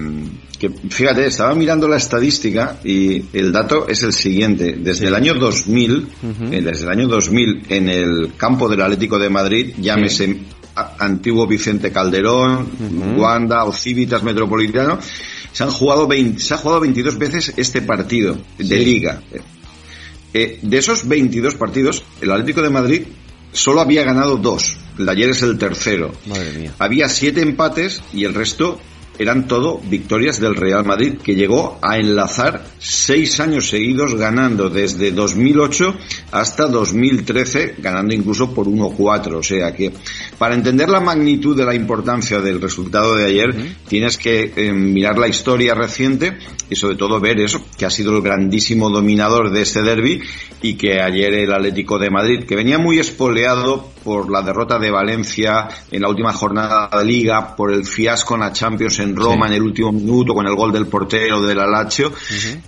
que, 0.59 0.71
fíjate, 0.71 1.27
estaba 1.27 1.55
mirando 1.55 1.87
la 1.87 1.97
estadística 1.97 2.79
y 2.85 3.25
el 3.33 3.53
dato 3.53 3.87
es 3.89 4.03
el 4.03 4.13
siguiente. 4.13 4.77
Desde 4.79 5.07
el 5.07 5.15
año 5.15 5.35
2000, 5.35 6.09
eh, 6.51 6.61
desde 6.63 6.85
el 6.85 6.91
año 6.91 7.07
2000, 7.07 7.63
en 7.69 7.89
el 7.89 8.33
campo 8.37 8.69
del 8.69 8.83
Atlético 8.83 9.19
de 9.19 9.31
Madrid, 9.31 9.75
llámese 9.79 10.39
antiguo 10.99 11.47
Vicente 11.47 11.91
Calderón, 11.91 12.69
Wanda 13.17 13.65
o 13.65 13.73
Civitas 13.73 14.23
Metropolitano, 14.23 14.99
se 15.53 15.65
han 15.65 15.71
jugado 15.71 16.07
20, 16.07 16.41
se 16.41 16.55
ha 16.55 16.57
jugado 16.57 16.81
22 16.81 17.19
veces 17.19 17.53
este 17.57 17.83
partido 17.83 18.37
de 18.59 18.79
liga. 18.79 19.23
Eh, 20.35 20.59
de 20.63 20.79
esos 20.79 21.09
22 21.09 21.55
partidos, 21.55 22.05
el 22.21 22.31
Atlético 22.31 22.63
de 22.63 22.71
Madrid 22.71 23.03
solo 23.53 23.81
había 23.81 24.05
ganado 24.05 24.37
dos. 24.37 24.77
El 24.99 25.07
de 25.07 25.13
ayer 25.13 25.31
es 25.31 25.43
el 25.43 25.57
tercero. 25.59 26.13
Madre 26.27 26.53
mía. 26.53 26.75
Había 26.79 27.09
siete 27.09 27.41
empates 27.41 28.03
y 28.13 28.25
el 28.25 28.35
resto 28.35 28.79
eran 29.19 29.47
todo 29.47 29.81
victorias 29.85 30.41
del 30.41 30.55
Real 30.55 30.85
Madrid, 30.85 31.15
que 31.23 31.35
llegó 31.35 31.79
a 31.83 31.99
enlazar 31.99 32.65
seis 32.79 33.41
años 33.41 33.69
seguidos 33.69 34.15
ganando 34.15 34.71
desde 34.71 35.11
2008 35.13 35.95
hasta 36.33 36.67
2013, 36.67 37.77
ganando 37.79 38.15
incluso 38.15 38.55
por 38.55 38.67
1-4. 38.67 39.35
O 39.35 39.43
sea 39.43 39.75
que 39.75 39.93
para 40.39 40.55
entender 40.55 40.89
la 40.89 41.01
magnitud 41.01 41.57
de 41.57 41.65
la 41.65 41.75
importancia 41.75 42.41
del 42.41 42.61
resultado 42.61 43.17
de 43.17 43.27
ayer, 43.27 43.75
tienes 43.89 44.17
que 44.17 44.53
eh, 44.55 44.73
mirar 44.73 45.19
la 45.19 45.29
historia 45.29 45.75
reciente 45.75 46.39
y 46.71 46.77
sobre 46.77 46.97
todo 46.97 47.21
ver 47.21 47.41
eso, 47.41 47.65
que 47.77 47.87
ha 47.87 47.91
sido 47.91 48.17
el 48.17 48.23
grandísimo 48.23 48.91
dominador 48.91 49.51
de 49.51 49.63
este 49.63 49.83
derby 49.83 50.21
y 50.63 50.75
que 50.75 51.01
ayer 51.01 51.35
el 51.35 51.53
Atlético 51.53 51.99
de 51.99 52.11
Madrid, 52.11 52.45
que 52.45 52.57
venía 52.57 52.79
muy 52.79 52.99
espoleado 52.99 53.91
por 54.05 54.31
la 54.31 54.43
derrota 54.43 54.79
de 54.79 54.91
Valencia 54.91 55.69
en 55.91 56.03
la 56.03 56.09
última 56.09 56.33
jornada 56.33 56.89
de 56.99 57.05
liga, 57.05 57.55
por 57.57 57.73
el 57.73 57.85
fiasco 57.85 58.35
en 58.35 58.41
la 58.41 58.53
Champions 58.53 58.99
en 59.01 59.08
Roma 59.17 59.47
en 59.47 59.55
el 59.55 59.63
último 59.63 59.93
minuto 59.93 60.35
con 60.35 60.47
el 60.47 60.55
gol 60.55 60.73
del 60.73 60.87
portero 60.87 61.43
de 61.43 61.55
la 61.55 61.67
Lazio, 61.67 62.13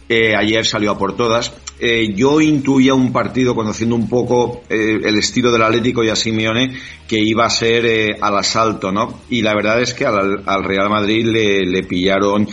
eh, 0.08 0.34
ayer 0.36 0.66
salió 0.66 0.92
a 0.92 0.98
por 0.98 1.16
todas. 1.16 1.52
Eh, 1.78 2.12
yo 2.14 2.40
intuía 2.40 2.94
un 2.94 3.12
partido 3.12 3.54
conociendo 3.54 3.94
un 3.94 4.08
poco 4.08 4.62
eh, 4.68 4.98
el 5.02 5.18
estilo 5.18 5.50
del 5.50 5.62
Atlético 5.62 6.04
y 6.04 6.10
a 6.10 6.16
Simeone 6.16 6.76
que 7.08 7.18
iba 7.18 7.46
a 7.46 7.50
ser 7.50 8.16
al 8.20 8.38
asalto, 8.38 8.92
¿no? 8.92 9.20
Y 9.30 9.42
la 9.42 9.54
verdad 9.54 9.80
es 9.80 9.94
que 9.94 10.04
al, 10.04 10.64
Real 10.64 10.90
Madrid 10.90 11.24
le, 11.26 11.60
le 11.60 11.82
pillaron 11.84 12.48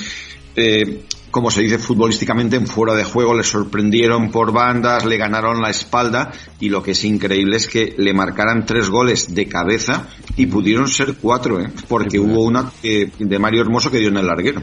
como 1.31 1.51
se 1.51 1.61
dice 1.61 1.77
futbolísticamente, 1.77 2.55
en 2.55 2.67
fuera 2.67 2.93
de 2.93 3.03
juego, 3.03 3.33
le 3.33 3.43
sorprendieron 3.43 4.31
por 4.31 4.51
bandas, 4.51 5.05
le 5.05 5.17
ganaron 5.17 5.61
la 5.61 5.69
espalda 5.69 6.31
y 6.59 6.69
lo 6.69 6.81
que 6.81 6.91
es 6.91 7.03
increíble 7.03 7.57
es 7.57 7.67
que 7.67 7.93
le 7.97 8.13
marcaran 8.13 8.65
tres 8.65 8.89
goles 8.89 9.33
de 9.33 9.47
cabeza 9.47 10.07
y 10.35 10.45
pudieron 10.45 10.87
ser 10.87 11.15
cuatro, 11.15 11.59
¿eh? 11.59 11.69
porque 11.87 12.19
hubo 12.19 12.43
una 12.43 12.71
de 12.81 13.39
Mario 13.39 13.61
Hermoso 13.61 13.91
que 13.91 13.99
dio 13.99 14.09
en 14.09 14.17
el 14.17 14.25
larguero. 14.25 14.61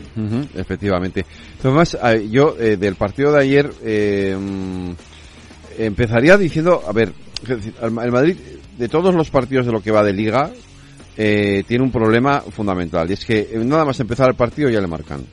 efectivamente. 0.55 1.27
Tomás, 1.61 1.96
yo 2.31 2.57
eh, 2.59 2.77
del 2.77 2.94
partido 2.96 3.33
de 3.33 3.40
ayer 3.40 3.70
eh, 3.83 4.37
empezaría 5.79 6.38
diciendo, 6.38 6.83
a 6.87 6.92
ver, 6.92 7.12
el 7.83 8.11
Madrid 8.11 8.37
de 8.79 8.88
todos 8.88 9.14
los 9.14 9.31
partidos 9.31 9.66
de 9.66 9.72
lo 9.72 9.83
que 9.83 9.90
va 9.90 10.03
de 10.03 10.12
liga 10.12 10.50
tiene 11.14 11.85
un 11.85 11.92
problema 11.92 12.40
fundamental 12.40 13.09
y 13.09 13.12
es 13.12 13.24
que 13.24 13.48
nada 13.64 13.85
más 13.85 14.00
empezar 14.00 14.29
el 14.31 14.35
partido 14.35 14.68
ya 14.68 14.81
le 14.81 14.88
marcan. 14.88 15.24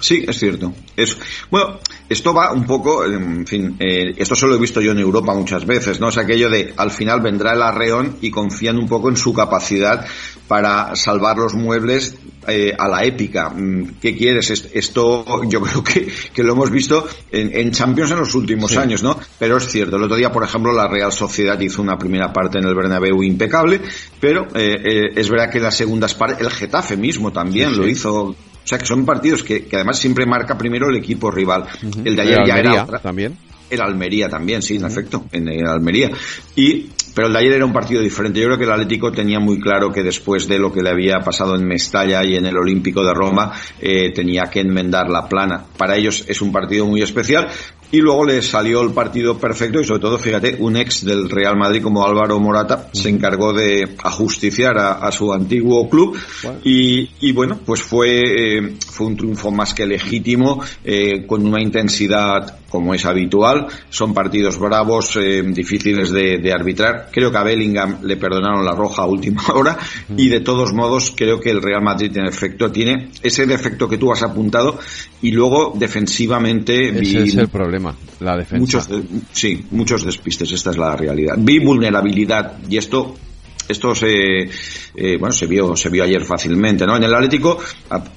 Sí, 0.00 0.24
es 0.26 0.38
cierto. 0.38 0.72
Es, 0.96 1.16
bueno, 1.50 1.78
esto 2.08 2.32
va 2.32 2.52
un 2.52 2.64
poco, 2.64 3.04
en 3.04 3.46
fin, 3.46 3.76
eh, 3.78 4.14
esto 4.16 4.34
solo 4.34 4.54
he 4.54 4.58
visto 4.58 4.80
yo 4.80 4.92
en 4.92 4.98
Europa 4.98 5.34
muchas 5.34 5.66
veces, 5.66 6.00
¿no? 6.00 6.08
Es 6.08 6.18
aquello 6.18 6.48
de 6.48 6.72
al 6.76 6.90
final 6.90 7.20
vendrá 7.20 7.52
el 7.52 7.62
arreón 7.62 8.16
y 8.20 8.30
confían 8.30 8.78
un 8.78 8.88
poco 8.88 9.08
en 9.08 9.16
su 9.16 9.32
capacidad 9.34 10.06
para 10.46 10.96
salvar 10.96 11.36
los 11.36 11.54
muebles 11.54 12.14
eh, 12.46 12.72
a 12.78 12.88
la 12.88 13.04
épica. 13.04 13.50
Mm, 13.50 13.96
¿Qué 14.00 14.16
quieres? 14.16 14.50
Esto 14.50 15.42
yo 15.44 15.60
creo 15.62 15.84
que, 15.84 16.08
que 16.32 16.42
lo 16.42 16.52
hemos 16.52 16.70
visto 16.70 17.06
en, 17.30 17.70
Champions 17.72 18.12
en 18.12 18.18
los 18.18 18.34
últimos 18.34 18.76
años, 18.76 19.02
¿no? 19.02 19.18
Pero 19.38 19.58
es 19.58 19.68
cierto. 19.68 19.96
El 19.96 20.04
otro 20.04 20.16
día, 20.16 20.32
por 20.32 20.44
ejemplo, 20.44 20.72
la 20.72 20.88
Real 20.88 21.12
Sociedad 21.12 21.58
hizo 21.60 21.82
una 21.82 21.98
primera 21.98 22.32
parte 22.32 22.58
en 22.58 22.64
el 22.64 22.74
Bernabéu 22.74 23.22
impecable, 23.22 23.80
pero 24.20 24.48
eh, 24.54 25.10
es 25.14 25.28
verdad 25.28 25.50
que 25.50 25.60
las 25.60 25.76
segundas 25.76 26.14
partes, 26.14 26.40
el 26.40 26.50
Getafe 26.50 26.96
mismo 26.96 27.32
también 27.32 27.76
lo 27.76 27.86
hizo 27.86 28.34
sea, 28.68 28.78
que 28.78 28.86
son 28.86 29.06
partidos 29.06 29.42
que, 29.42 29.66
además 29.72 29.98
siempre 29.98 30.26
marca 30.26 30.58
primero 30.58 30.88
el 30.90 30.96
equipo 30.96 31.30
rival. 31.30 31.64
El 32.04 32.14
de 32.14 32.22
ayer 32.22 32.38
ya 32.46 32.58
era 32.58 32.86
también. 32.98 33.36
El 33.70 33.80
Almería 33.82 34.28
también, 34.28 34.62
sí, 34.62 34.76
en 34.76 34.84
efecto, 34.84 35.26
en, 35.32 35.48
el 35.48 35.66
Almería. 35.66 36.10
Y, 36.56 36.88
pero 37.14 37.26
el 37.26 37.32
de 37.32 37.38
ayer 37.38 37.52
era 37.54 37.66
un 37.66 37.72
partido 37.72 38.00
diferente. 38.00 38.40
Yo 38.40 38.46
creo 38.46 38.58
que 38.58 38.64
el 38.64 38.72
Atlético 38.72 39.12
tenía 39.12 39.40
muy 39.40 39.60
claro 39.60 39.92
que 39.92 40.02
después 40.02 40.48
de 40.48 40.58
lo 40.58 40.72
que 40.72 40.82
le 40.82 40.90
había 40.90 41.20
pasado 41.20 41.54
en 41.54 41.66
Mestalla 41.66 42.24
y 42.24 42.36
en 42.36 42.46
el 42.46 42.56
Olímpico 42.56 43.02
de 43.04 43.12
Roma, 43.12 43.52
eh, 43.80 44.12
tenía 44.12 44.44
que 44.44 44.60
enmendar 44.60 45.10
la 45.10 45.28
plana. 45.28 45.64
Para 45.76 45.96
ellos 45.96 46.24
es 46.28 46.40
un 46.40 46.50
partido 46.52 46.86
muy 46.86 47.02
especial, 47.02 47.48
y 47.90 47.98
luego 47.98 48.24
le 48.24 48.42
salió 48.42 48.82
el 48.82 48.90
partido 48.90 49.38
perfecto 49.38 49.80
y 49.80 49.84
sobre 49.84 50.00
todo, 50.00 50.18
fíjate, 50.18 50.56
un 50.58 50.76
ex 50.76 51.04
del 51.04 51.30
Real 51.30 51.56
Madrid 51.56 51.82
como 51.82 52.04
Álvaro 52.04 52.38
Morata 52.38 52.90
se 52.92 53.08
encargó 53.08 53.52
de 53.52 53.96
ajusticiar 54.02 54.78
a, 54.78 55.10
su 55.10 55.32
antiguo 55.32 55.88
club. 55.88 56.18
Y, 56.64 57.08
y, 57.20 57.32
bueno, 57.32 57.58
pues 57.64 57.82
fue, 57.82 58.58
eh, 58.58 58.74
fue 58.90 59.06
un 59.06 59.16
triunfo 59.16 59.50
más 59.50 59.72
que 59.72 59.86
legítimo, 59.86 60.62
eh, 60.84 61.26
con 61.26 61.46
una 61.46 61.62
intensidad 61.62 62.58
como 62.68 62.94
es 62.94 63.06
habitual. 63.06 63.66
Son 63.88 64.12
partidos 64.12 64.58
bravos, 64.58 65.16
eh, 65.16 65.42
difíciles 65.42 66.10
de, 66.10 66.52
arbitrar. 66.52 67.08
Creo 67.10 67.30
que 67.30 67.38
a 67.38 67.42
Bellingham 67.42 67.98
le 68.02 68.16
perdonaron 68.16 68.64
la 68.64 68.72
roja 68.72 69.02
a 69.02 69.06
última 69.06 69.42
hora. 69.54 69.78
Y 70.16 70.28
de 70.28 70.40
todos 70.40 70.72
modos 70.72 71.12
creo 71.16 71.40
que 71.40 71.50
el 71.50 71.62
Real 71.62 71.82
Madrid 71.82 72.14
en 72.16 72.26
efecto 72.26 72.70
tiene 72.70 73.10
ese 73.22 73.46
defecto 73.46 73.88
que 73.88 73.96
tú 73.96 74.12
has 74.12 74.22
apuntado. 74.22 74.78
Y 75.22 75.32
luego 75.32 75.72
defensivamente... 75.74 76.88
Ese 77.00 77.22
es 77.22 77.36
el 77.36 77.48
problema 77.48 77.77
problema, 77.78 77.96
la 78.20 78.36
defensa. 78.36 78.58
Muchos, 78.58 78.88
sí, 79.32 79.64
muchos 79.70 80.04
despistes, 80.04 80.52
esta 80.52 80.70
es 80.70 80.78
la 80.78 80.96
realidad. 80.96 81.34
Vi 81.38 81.58
vulnerabilidad 81.58 82.58
y 82.68 82.76
esto 82.76 83.14
esto 83.68 83.94
se 83.94 84.48
eh, 84.94 85.18
bueno 85.18 85.30
se 85.30 85.46
vio 85.46 85.76
se 85.76 85.90
vio 85.90 86.02
ayer 86.02 86.24
fácilmente 86.24 86.86
no 86.86 86.96
en 86.96 87.02
el 87.02 87.12
Atlético 87.12 87.58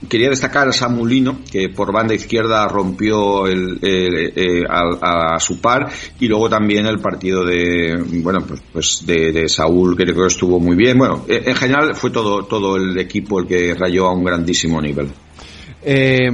quería 0.08 0.30
destacar 0.30 0.70
a 0.70 0.72
Samulino 0.72 1.42
que 1.52 1.68
por 1.68 1.92
banda 1.92 2.14
izquierda 2.14 2.66
rompió 2.70 3.48
el, 3.48 3.78
eh, 3.82 4.64
a, 4.70 5.38
su 5.42 5.60
par 5.60 5.92
y 6.22 6.30
luego 6.30 6.50
también 6.50 6.86
el 6.86 7.00
partido 7.00 7.44
de 7.44 8.02
bueno 8.24 8.46
pues, 8.48 8.62
pues 8.72 9.06
de, 9.06 9.34
de, 9.34 9.50
Saúl 9.50 9.98
que 9.98 10.06
creo 10.06 10.22
que 10.22 10.28
estuvo 10.28 10.58
muy 10.58 10.78
bien 10.78 10.98
bueno 10.98 11.26
en 11.28 11.56
general 11.56 11.96
fue 11.96 12.12
todo 12.12 12.46
todo 12.46 12.78
el 12.78 12.98
equipo 12.98 13.42
el 13.42 13.46
que 13.46 13.76
rayó 13.76 14.06
a 14.06 14.14
un 14.14 14.24
grandísimo 14.24 14.82
nivel 14.82 15.10
eh, 15.84 16.30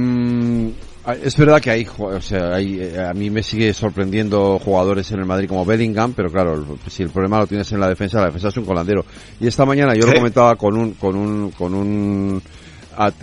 es 1.12 1.36
verdad 1.36 1.60
que 1.60 1.70
hay, 1.70 1.86
o 1.98 2.20
sea, 2.20 2.54
hay, 2.54 2.80
eh, 2.80 3.00
a 3.00 3.14
mí 3.14 3.30
me 3.30 3.42
sigue 3.42 3.72
sorprendiendo 3.72 4.58
jugadores 4.58 5.10
en 5.10 5.20
el 5.20 5.26
Madrid 5.26 5.48
como 5.48 5.64
Bellingham, 5.64 6.12
pero 6.14 6.30
claro, 6.30 6.78
si 6.88 7.02
el 7.02 7.10
problema 7.10 7.38
lo 7.38 7.46
tienes 7.46 7.70
en 7.72 7.80
la 7.80 7.88
defensa, 7.88 8.20
la 8.20 8.26
defensa 8.26 8.48
es 8.48 8.56
un 8.56 8.64
colandero. 8.64 9.04
Y 9.40 9.46
esta 9.46 9.64
mañana 9.64 9.94
yo 9.94 10.06
lo 10.06 10.14
comentaba 10.14 10.56
con 10.56 10.76
un, 10.76 10.92
con 10.94 11.16
un, 11.16 11.50
con 11.52 11.74
un, 11.74 12.42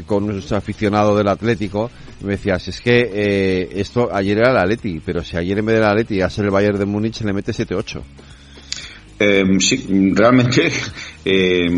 con 0.05 0.23
un 0.23 0.43
aficionado 0.51 1.15
del 1.15 1.27
Atlético, 1.27 1.91
me 2.21 2.31
decías, 2.31 2.67
es 2.67 2.81
que 2.81 3.11
eh, 3.13 3.69
esto 3.75 4.09
ayer 4.11 4.37
era 4.39 4.51
el 4.51 4.57
Atleti, 4.57 5.01
pero 5.05 5.23
si 5.23 5.37
ayer 5.37 5.59
en 5.59 5.65
vez 5.65 5.75
del 5.75 5.85
Atleti 5.85 6.21
a 6.21 6.29
ser 6.29 6.45
el 6.45 6.51
Bayern 6.51 6.79
de 6.79 6.85
Múnich 6.85 7.21
le 7.21 7.33
mete 7.33 7.51
7-8. 7.51 8.01
Eh, 9.17 9.43
sí, 9.59 10.11
realmente 10.13 10.69
eh, 11.25 11.69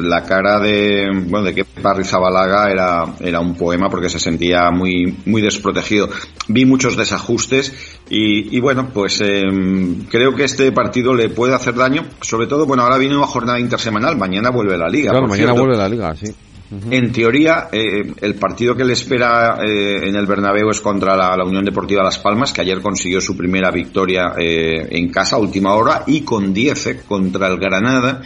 la 0.00 0.24
cara 0.24 0.58
de 0.58 1.10
bueno 1.26 1.44
de 1.44 1.54
que 1.54 1.66
Zabalaga 2.04 2.70
era 2.70 3.04
era 3.20 3.40
un 3.40 3.54
poema 3.54 3.90
porque 3.90 4.08
se 4.08 4.18
sentía 4.18 4.70
muy 4.70 5.14
muy 5.26 5.42
desprotegido. 5.42 6.08
Vi 6.48 6.64
muchos 6.64 6.96
desajustes 6.96 8.00
y, 8.08 8.56
y 8.56 8.60
bueno 8.60 8.88
pues 8.94 9.20
eh, 9.20 9.42
creo 10.10 10.34
que 10.34 10.44
este 10.44 10.72
partido 10.72 11.14
le 11.14 11.28
puede 11.28 11.54
hacer 11.54 11.74
daño. 11.74 12.04
Sobre 12.22 12.46
todo 12.46 12.66
bueno 12.66 12.82
ahora 12.82 12.96
viene 12.96 13.16
una 13.16 13.26
jornada 13.26 13.60
intersemanal. 13.60 14.16
Mañana 14.16 14.50
vuelve 14.50 14.78
la 14.78 14.88
liga. 14.88 15.10
Claro, 15.10 15.28
mañana 15.28 15.52
vuelve 15.52 15.76
la 15.76 15.88
liga, 15.88 16.14
sí. 16.16 16.34
En 16.68 17.12
teoría, 17.12 17.68
eh, 17.70 18.12
el 18.20 18.34
partido 18.34 18.74
que 18.74 18.84
le 18.84 18.94
espera 18.94 19.58
eh, 19.64 20.08
en 20.08 20.16
el 20.16 20.26
Bernabéu 20.26 20.68
es 20.70 20.80
contra 20.80 21.16
la, 21.16 21.44
Unión 21.44 21.64
Deportiva 21.64 22.02
Las 22.02 22.18
Palmas, 22.18 22.52
que 22.52 22.60
ayer 22.60 22.80
consiguió 22.80 23.20
su 23.20 23.36
primera 23.36 23.70
victoria 23.70 24.32
eh, 24.36 24.88
en 24.90 25.08
casa, 25.10 25.38
última 25.38 25.74
hora, 25.74 26.02
y 26.08 26.22
con 26.22 26.52
10 26.52 27.04
contra 27.06 27.46
el 27.46 27.58
Granada. 27.58 28.22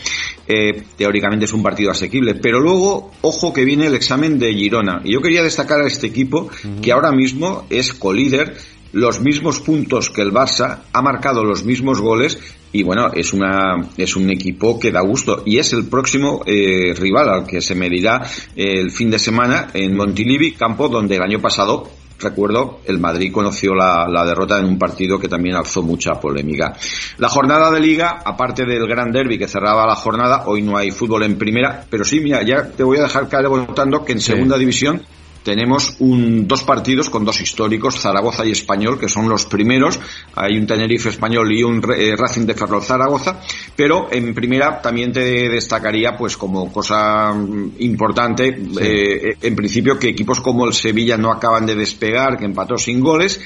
teóricamente 0.96 1.44
es 1.44 1.52
un 1.52 1.62
partido 1.62 1.90
asequible. 1.90 2.34
Pero 2.34 2.60
luego, 2.60 3.10
ojo 3.20 3.52
que 3.52 3.64
viene 3.64 3.86
el 3.86 3.94
examen 3.94 4.38
de 4.38 4.54
Girona. 4.54 5.02
Y 5.04 5.12
yo 5.12 5.20
quería 5.20 5.42
destacar 5.42 5.80
a 5.82 5.86
este 5.86 6.06
equipo, 6.06 6.48
que 6.80 6.92
ahora 6.92 7.12
mismo 7.12 7.66
es 7.68 7.92
colíder 7.92 8.56
los 8.92 9.20
mismos 9.20 9.60
puntos 9.60 10.10
que 10.10 10.22
el 10.22 10.32
Barça, 10.32 10.78
ha 10.92 11.02
marcado 11.02 11.44
los 11.44 11.64
mismos 11.64 12.00
goles 12.00 12.38
y 12.72 12.82
bueno, 12.82 13.12
es 13.12 13.32
una 13.32 13.88
es 13.96 14.16
un 14.16 14.30
equipo 14.30 14.78
que 14.78 14.92
da 14.92 15.00
gusto 15.00 15.42
y 15.44 15.58
es 15.58 15.72
el 15.72 15.86
próximo 15.86 16.42
eh, 16.46 16.94
rival 16.96 17.28
al 17.28 17.46
que 17.46 17.60
se 17.60 17.74
medirá 17.74 18.22
el 18.54 18.90
fin 18.90 19.10
de 19.10 19.18
semana 19.18 19.68
en 19.74 19.96
Montilivi, 19.96 20.52
campo 20.52 20.88
donde 20.88 21.16
el 21.16 21.22
año 21.22 21.40
pasado 21.40 21.88
recuerdo, 22.20 22.80
el 22.84 22.98
Madrid 22.98 23.32
conoció 23.32 23.74
la, 23.74 24.06
la, 24.08 24.24
derrota 24.24 24.58
en 24.58 24.66
un 24.66 24.78
partido 24.78 25.18
que 25.18 25.28
también 25.28 25.56
alzó 25.56 25.82
mucha 25.82 26.20
polémica. 26.20 26.76
La 27.18 27.28
jornada 27.28 27.70
de 27.70 27.80
liga, 27.80 28.20
aparte 28.24 28.64
del 28.64 28.86
gran 28.86 29.10
derby 29.10 29.38
que 29.38 29.48
cerraba 29.48 29.86
la 29.86 29.96
jornada, 29.96 30.44
hoy 30.46 30.62
no 30.62 30.76
hay 30.76 30.90
fútbol 30.90 31.22
en 31.22 31.38
primera, 31.38 31.84
pero 31.88 32.04
sí, 32.04 32.20
mira, 32.20 32.42
ya 32.42 32.68
te 32.68 32.82
voy 32.82 32.98
a 32.98 33.02
dejar 33.02 33.28
caer 33.28 33.48
votando 33.48 34.04
que 34.04 34.12
en 34.12 34.20
segunda 34.20 34.58
división 34.58 35.02
tenemos 35.42 35.96
un, 36.00 36.46
dos 36.46 36.62
partidos 36.64 37.08
con 37.08 37.24
dos 37.24 37.40
históricos, 37.40 37.98
Zaragoza 37.98 38.44
y 38.44 38.50
Español, 38.50 38.98
que 38.98 39.08
son 39.08 39.28
los 39.28 39.46
primeros. 39.46 39.98
Hay 40.34 40.58
un 40.58 40.66
Tenerife 40.66 41.08
Español 41.08 41.50
y 41.52 41.62
un 41.62 41.82
eh, 41.96 42.14
Racing 42.16 42.46
de 42.46 42.54
Ferrol 42.54 42.82
Zaragoza. 42.82 43.40
Pero 43.74 44.08
en 44.10 44.34
primera 44.34 44.80
también 44.82 45.12
te 45.12 45.48
destacaría, 45.48 46.16
pues 46.16 46.36
como 46.36 46.70
cosa 46.70 47.32
mm, 47.32 47.72
importante, 47.78 48.48
eh, 48.80 49.36
en 49.40 49.56
principio 49.56 49.98
que 49.98 50.10
equipos 50.10 50.40
como 50.40 50.66
el 50.66 50.74
Sevilla 50.74 51.16
no 51.16 51.32
acaban 51.32 51.64
de 51.66 51.74
despegar, 51.74 52.36
que 52.36 52.44
empató 52.44 52.76
sin 52.76 53.00
goles, 53.00 53.40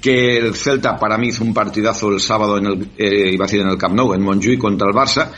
que 0.00 0.38
el 0.38 0.54
Celta 0.54 0.98
para 0.98 1.18
mí 1.18 1.28
hizo 1.28 1.44
un 1.44 1.52
partidazo 1.52 2.08
el 2.10 2.20
sábado 2.20 2.58
en 2.58 2.66
el, 2.66 2.88
eh, 2.96 3.32
iba 3.32 3.44
a 3.44 3.46
decir 3.46 3.60
en 3.60 3.68
el 3.68 3.76
Camp 3.76 3.94
Nou, 3.94 4.14
en 4.14 4.22
Montjuic 4.22 4.58
contra 4.58 4.88
el 4.88 4.94
Barça, 4.94 5.30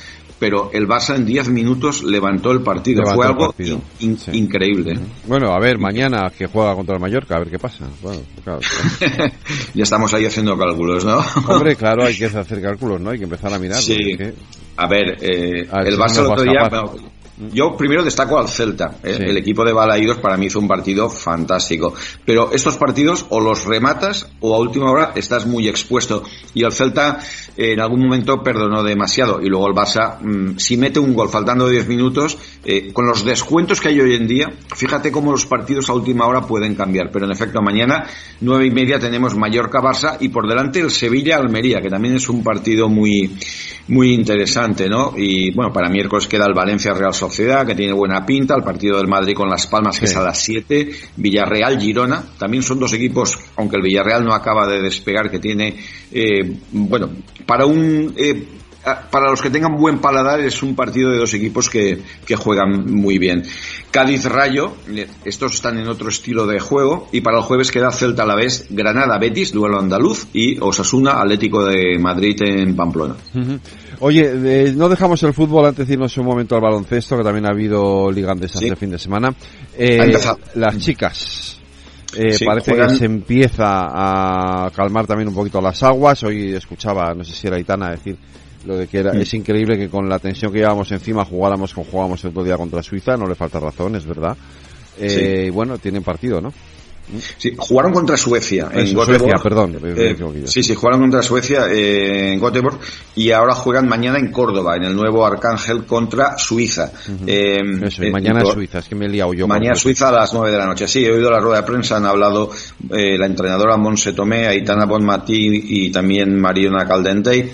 pero 0.43 0.70
el 0.72 0.88
Barça 0.88 1.14
en 1.14 1.24
10 1.24 1.51
minutos 1.51 2.03
levantó 2.03 2.51
el 2.51 2.62
partido. 2.62 3.05
Fue 3.14 3.24
algo 3.24 3.55
increíble. 4.32 4.99
Bueno, 5.28 5.53
a 5.53 5.61
ver, 5.61 5.78
mañana 5.78 6.32
que 6.36 6.49
juega 6.49 6.74
contra 6.74 6.97
el 6.97 7.01
Mallorca, 7.01 7.36
a 7.36 7.38
ver 7.38 7.49
qué 7.49 7.61
pasa. 7.61 7.86
ya 9.74 9.82
estamos 9.84 10.12
ahí 10.14 10.24
haciendo 10.24 10.59
cálculos, 10.59 11.05
¿no? 11.05 11.20
Hombre, 11.47 11.76
claro, 11.76 12.07
hay 12.07 12.18
que 12.18 12.24
hacer 12.24 12.61
cálculos, 12.61 13.01
¿no? 13.01 13.11
Hay 13.11 13.18
que 13.18 13.24
empezar 13.24 13.55
a 13.55 13.59
mirar. 13.61 13.78
Sí. 13.78 14.18
A 14.78 14.88
ver, 14.88 15.16
eh, 15.20 15.61
el 15.61 15.97
Barça 15.97 16.18
el 16.18 16.26
otro 16.26 16.43
día... 16.43 16.68
Yo 17.53 17.76
primero 17.76 18.03
destaco 18.03 18.38
al 18.38 18.49
Celta. 18.49 18.97
¿eh? 19.03 19.18
El 19.20 19.36
equipo 19.36 19.64
de 19.64 19.72
Balaídos 19.72 20.18
para 20.18 20.36
mí 20.36 20.47
hizo 20.47 20.59
un 20.59 20.68
partido 20.68 21.09
fantástico. 21.09 21.95
Pero 22.24 22.53
estos 22.53 22.76
partidos 22.76 23.26
o 23.30 23.40
los 23.40 23.64
rematas 23.64 24.28
o 24.40 24.55
a 24.55 24.59
última 24.59 24.90
hora 24.90 25.12
estás 25.14 25.47
muy 25.47 25.68
expuesto. 25.68 26.22
Y 26.55 26.64
el 26.64 26.72
Celta 26.72 27.18
eh, 27.57 27.72
en 27.72 27.80
algún 27.80 28.01
momento 28.01 28.43
perdonó 28.43 28.82
demasiado. 28.82 29.40
Y 29.40 29.49
luego 29.49 29.68
el 29.68 29.74
Barça, 29.74 30.18
mm, 30.20 30.59
si 30.59 30.76
mete 30.76 31.01
un 31.01 31.14
gol 31.14 31.28
faltando 31.28 31.68
10 31.68 31.88
minutos, 31.88 32.38
eh, 32.64 32.93
con 32.93 33.07
los 33.07 33.24
descuentos 33.24 33.80
que 33.80 33.88
hay 33.88 34.01
hoy 34.01 34.14
en 34.14 34.26
día, 34.26 34.53
fíjate 34.74 35.11
cómo 35.11 35.32
los 35.32 35.47
partidos 35.47 35.88
a 35.90 35.95
última 35.95 36.26
hora 36.26 36.43
pueden 36.43 36.74
cambiar. 36.74 37.11
Pero 37.11 37.26
en 37.26 37.32
efecto, 37.32 37.61
mañana, 37.62 38.07
nueve 38.40 38.66
y 38.66 38.70
media, 38.70 38.99
tenemos 38.99 39.34
Mallorca-Barça 39.36 40.16
y 40.20 40.28
por 40.28 40.49
delante 40.49 40.80
el 40.80 40.90
Sevilla-Almería, 40.90 41.80
que 41.80 41.90
también 41.90 42.16
es 42.16 42.28
un 42.28 42.43
partido 42.43 42.88
muy, 42.88 43.36
muy 43.88 44.12
interesante, 44.12 44.88
¿no? 44.88 45.12
Y 45.16 45.53
bueno, 45.55 45.72
para 45.72 45.88
miércoles 45.88 46.26
queda 46.26 46.47
el 46.47 46.55
Valencia-Real 46.55 47.14
Sociedad, 47.14 47.32
que 47.66 47.74
tiene 47.74 47.93
buena 47.93 48.24
pinta, 48.24 48.55
el 48.55 48.62
partido 48.62 48.99
del 48.99 49.09
Madrid 49.09 49.35
con 49.35 49.49
Las 49.49 49.66
Palmas, 49.66 49.99
que 49.99 50.05
es 50.07 50.16
a 50.16 50.22
las 50.22 50.39
7, 50.39 50.91
Villarreal-Girona, 51.16 52.24
también 52.39 52.62
son 52.62 52.78
dos 52.78 52.93
equipos, 52.93 53.39
aunque 53.57 53.76
el 53.76 53.83
Villarreal 53.83 54.24
no 54.24 54.35
acaba 54.35 54.66
de 54.66 54.83
despegar, 54.83 55.30
que 55.30 55.39
tiene, 55.39 55.76
eh, 56.11 56.57
bueno, 56.72 57.11
para 57.47 57.66
un... 57.66 58.14
Eh, 58.16 58.47
para 59.12 59.30
los 59.30 59.41
que 59.41 59.49
tengan 59.49 59.76
buen 59.76 60.01
paladar 60.01 60.41
es 60.41 60.61
un 60.61 60.74
partido 60.74 61.12
de 61.12 61.18
dos 61.18 61.33
equipos 61.35 61.70
que, 61.70 62.03
que 62.26 62.35
juegan 62.35 62.93
muy 62.93 63.16
bien. 63.16 63.45
Cádiz 63.93 64.24
Rayo, 64.24 64.74
eh, 64.89 65.07
estos 65.24 65.55
están 65.55 65.78
en 65.78 65.87
otro 65.87 66.09
estilo 66.09 66.49
de 66.49 66.59
juego 66.59 67.07
y 67.12 67.20
para 67.20 67.39
el 67.39 67.45
jueves 67.45 67.70
queda 67.70 67.93
Celta 67.93 68.24
a 68.24 68.26
la 68.26 68.35
vez, 68.35 68.66
Granada 68.70 69.18
Betis, 69.18 69.53
duelo 69.53 69.78
andaluz 69.78 70.26
y 70.33 70.59
Osasuna 70.59 71.20
Atlético 71.20 71.64
de 71.64 71.97
Madrid 72.01 72.37
en 72.43 72.74
Pamplona. 72.74 73.14
Oye, 74.05 74.72
no 74.74 74.88
dejamos 74.88 75.22
el 75.22 75.32
fútbol 75.32 75.66
antes 75.66 75.86
de 75.86 75.94
irnos 75.94 76.16
un 76.18 76.26
momento 76.26 76.57
al 76.57 76.61
baloncesto, 76.61 77.16
que 77.16 77.22
también 77.22 77.46
ha 77.46 77.50
habido 77.50 78.11
ligantes 78.11 78.53
este 78.57 78.74
fin 78.74 78.90
de 78.90 78.98
semana. 78.98 79.32
Eh, 79.78 80.12
las 80.55 80.78
chicas. 80.78 81.61
Eh, 82.16 82.36
parece 82.44 82.74
que 82.74 82.88
se 82.96 83.05
empieza 83.05 84.66
a 84.66 84.70
calmar 84.74 85.07
también 85.07 85.28
un 85.28 85.34
poquito 85.34 85.61
las 85.61 85.82
aguas. 85.84 86.20
Hoy 86.24 86.53
escuchaba, 86.53 87.14
no 87.14 87.22
sé 87.22 87.32
si 87.32 87.46
era 87.46 87.61
Itana, 87.61 87.90
decir 87.90 88.16
lo 88.66 88.76
de 88.76 88.88
que 88.88 88.98
era, 88.98 89.12
es 89.12 89.32
increíble 89.34 89.78
que 89.78 89.88
con 89.88 90.09
la 90.09 90.18
tensión 90.18 90.53
que 90.53 90.59
llevábamos 90.59 90.90
encima 90.90 91.24
jugáramos 91.24 91.72
como 91.72 91.86
jugábamos 91.88 92.24
el 92.24 92.30
otro 92.30 92.44
día 92.44 92.57
contra 92.57 92.82
Suiza, 92.82 93.16
no 93.16 93.26
le 93.28 93.36
falta 93.36 93.61
razón, 93.61 93.94
es 93.94 94.05
verdad. 94.05 94.36
Eh, 94.98 95.50
Bueno, 95.53 95.78
tienen 95.78 96.03
partido, 96.03 96.40
¿no? 96.40 96.53
Sí, 97.36 97.55
jugaron 97.59 97.92
contra 97.92 98.16
Suecia 98.16 98.68
en 98.72 98.86
Suecia, 98.86 99.34
perdón. 99.42 99.76
Eh, 99.84 100.16
sí, 100.46 100.62
sí, 100.62 100.74
jugaron 100.74 101.00
contra 101.00 101.22
Suecia 101.22 101.66
eh, 101.70 102.32
en 102.32 102.40
Göteborg 102.40 102.78
y 103.16 103.30
ahora 103.32 103.55
juegan 103.55 103.88
mañana 103.88 104.18
en 104.18 104.30
Córdoba, 104.30 104.76
en 104.76 104.84
el 104.84 104.96
nuevo 104.96 105.26
Arcángel 105.26 105.84
contra 105.84 106.38
Suiza. 106.38 106.92
eh, 107.26 107.59
Eso, 107.82 108.03
mañana 108.11 108.44
Suiza, 108.44 108.78
es 108.78 108.88
que 108.88 108.94
me 108.94 109.07
he 109.07 109.09
liado 109.09 109.34
yo. 109.34 109.46
Mañana 109.46 109.74
Suiza 109.74 110.09
a 110.09 110.12
las 110.12 110.32
9 110.32 110.50
de 110.50 110.59
la 110.59 110.66
noche. 110.66 110.88
Sí, 110.88 111.05
he 111.05 111.12
oído 111.12 111.30
la 111.30 111.40
rueda 111.40 111.61
de 111.61 111.66
prensa, 111.66 111.96
han 111.96 112.07
hablado 112.07 112.50
eh, 112.90 113.18
la 113.18 113.26
entrenadora 113.26 113.76
Monse 113.76 114.12
Tomé, 114.12 114.46
Aitana 114.46 114.86
Bonmatí 114.86 115.86
y 115.86 115.90
también 115.92 116.40
Mariona 116.40 116.86
Caldente 116.86 117.53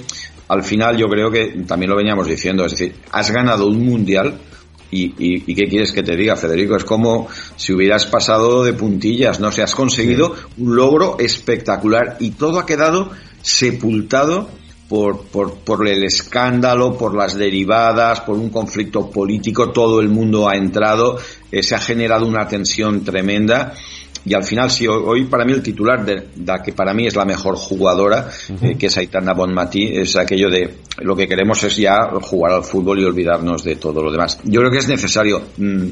al 0.48 0.62
final 0.64 0.96
yo 0.96 1.08
creo 1.08 1.30
que 1.30 1.62
también 1.66 1.90
lo 1.90 1.96
veníamos 1.96 2.26
diciendo, 2.26 2.64
es 2.64 2.72
decir, 2.72 2.94
has 3.12 3.30
ganado 3.30 3.66
un 3.66 3.84
mundial 3.84 4.34
y, 4.90 5.14
y, 5.18 5.54
qué 5.54 5.68
quieres 5.68 5.92
que 5.92 6.02
te 6.02 6.16
diga, 6.16 6.36
Federico, 6.36 6.76
es 6.76 6.84
como 6.84 7.28
si 7.56 7.72
hubieras 7.72 8.06
pasado 8.06 8.64
de 8.64 8.72
puntillas, 8.72 9.38
no 9.38 9.52
se 9.52 9.62
has 9.62 9.74
conseguido 9.74 10.34
un 10.56 10.76
logro 10.76 11.16
espectacular 11.18 12.16
y 12.20 12.30
todo 12.30 12.58
ha 12.58 12.66
quedado 12.66 13.10
sepultado 13.42 14.48
por, 14.88 15.24
por, 15.26 15.54
por, 15.58 15.86
el 15.86 16.04
escándalo, 16.04 16.96
por 16.96 17.14
las 17.14 17.34
derivadas, 17.34 18.20
por 18.20 18.38
un 18.38 18.48
conflicto 18.48 19.10
político, 19.10 19.70
todo 19.70 20.00
el 20.00 20.08
mundo 20.08 20.48
ha 20.48 20.56
entrado, 20.56 21.18
eh, 21.52 21.62
se 21.62 21.74
ha 21.74 21.78
generado 21.78 22.26
una 22.26 22.48
tensión 22.48 23.04
tremenda 23.04 23.74
y 24.24 24.34
al 24.34 24.44
final, 24.44 24.70
sí, 24.70 24.86
hoy 24.86 25.24
para 25.24 25.44
mí 25.44 25.52
el 25.52 25.62
titular 25.62 26.04
de 26.04 26.28
la 26.44 26.62
que 26.62 26.72
para 26.72 26.92
mí 26.92 27.06
es 27.06 27.16
la 27.16 27.24
mejor 27.24 27.56
jugadora, 27.56 28.28
eh, 28.62 28.76
que 28.78 28.86
es 28.86 28.96
Aitana 28.96 29.32
Bonmatí, 29.32 29.96
es 29.96 30.16
aquello 30.16 30.50
de 30.50 30.78
lo 30.98 31.16
que 31.16 31.28
queremos 31.28 31.62
es 31.64 31.76
ya 31.76 32.10
jugar 32.20 32.52
al 32.52 32.64
fútbol 32.64 33.00
y 33.00 33.04
olvidarnos 33.04 33.62
de 33.64 33.76
todo 33.76 34.02
lo 34.02 34.10
demás. 34.10 34.38
Yo 34.44 34.60
creo 34.60 34.70
que 34.70 34.78
es 34.78 34.88
necesario. 34.88 35.42
Mm, 35.56 35.88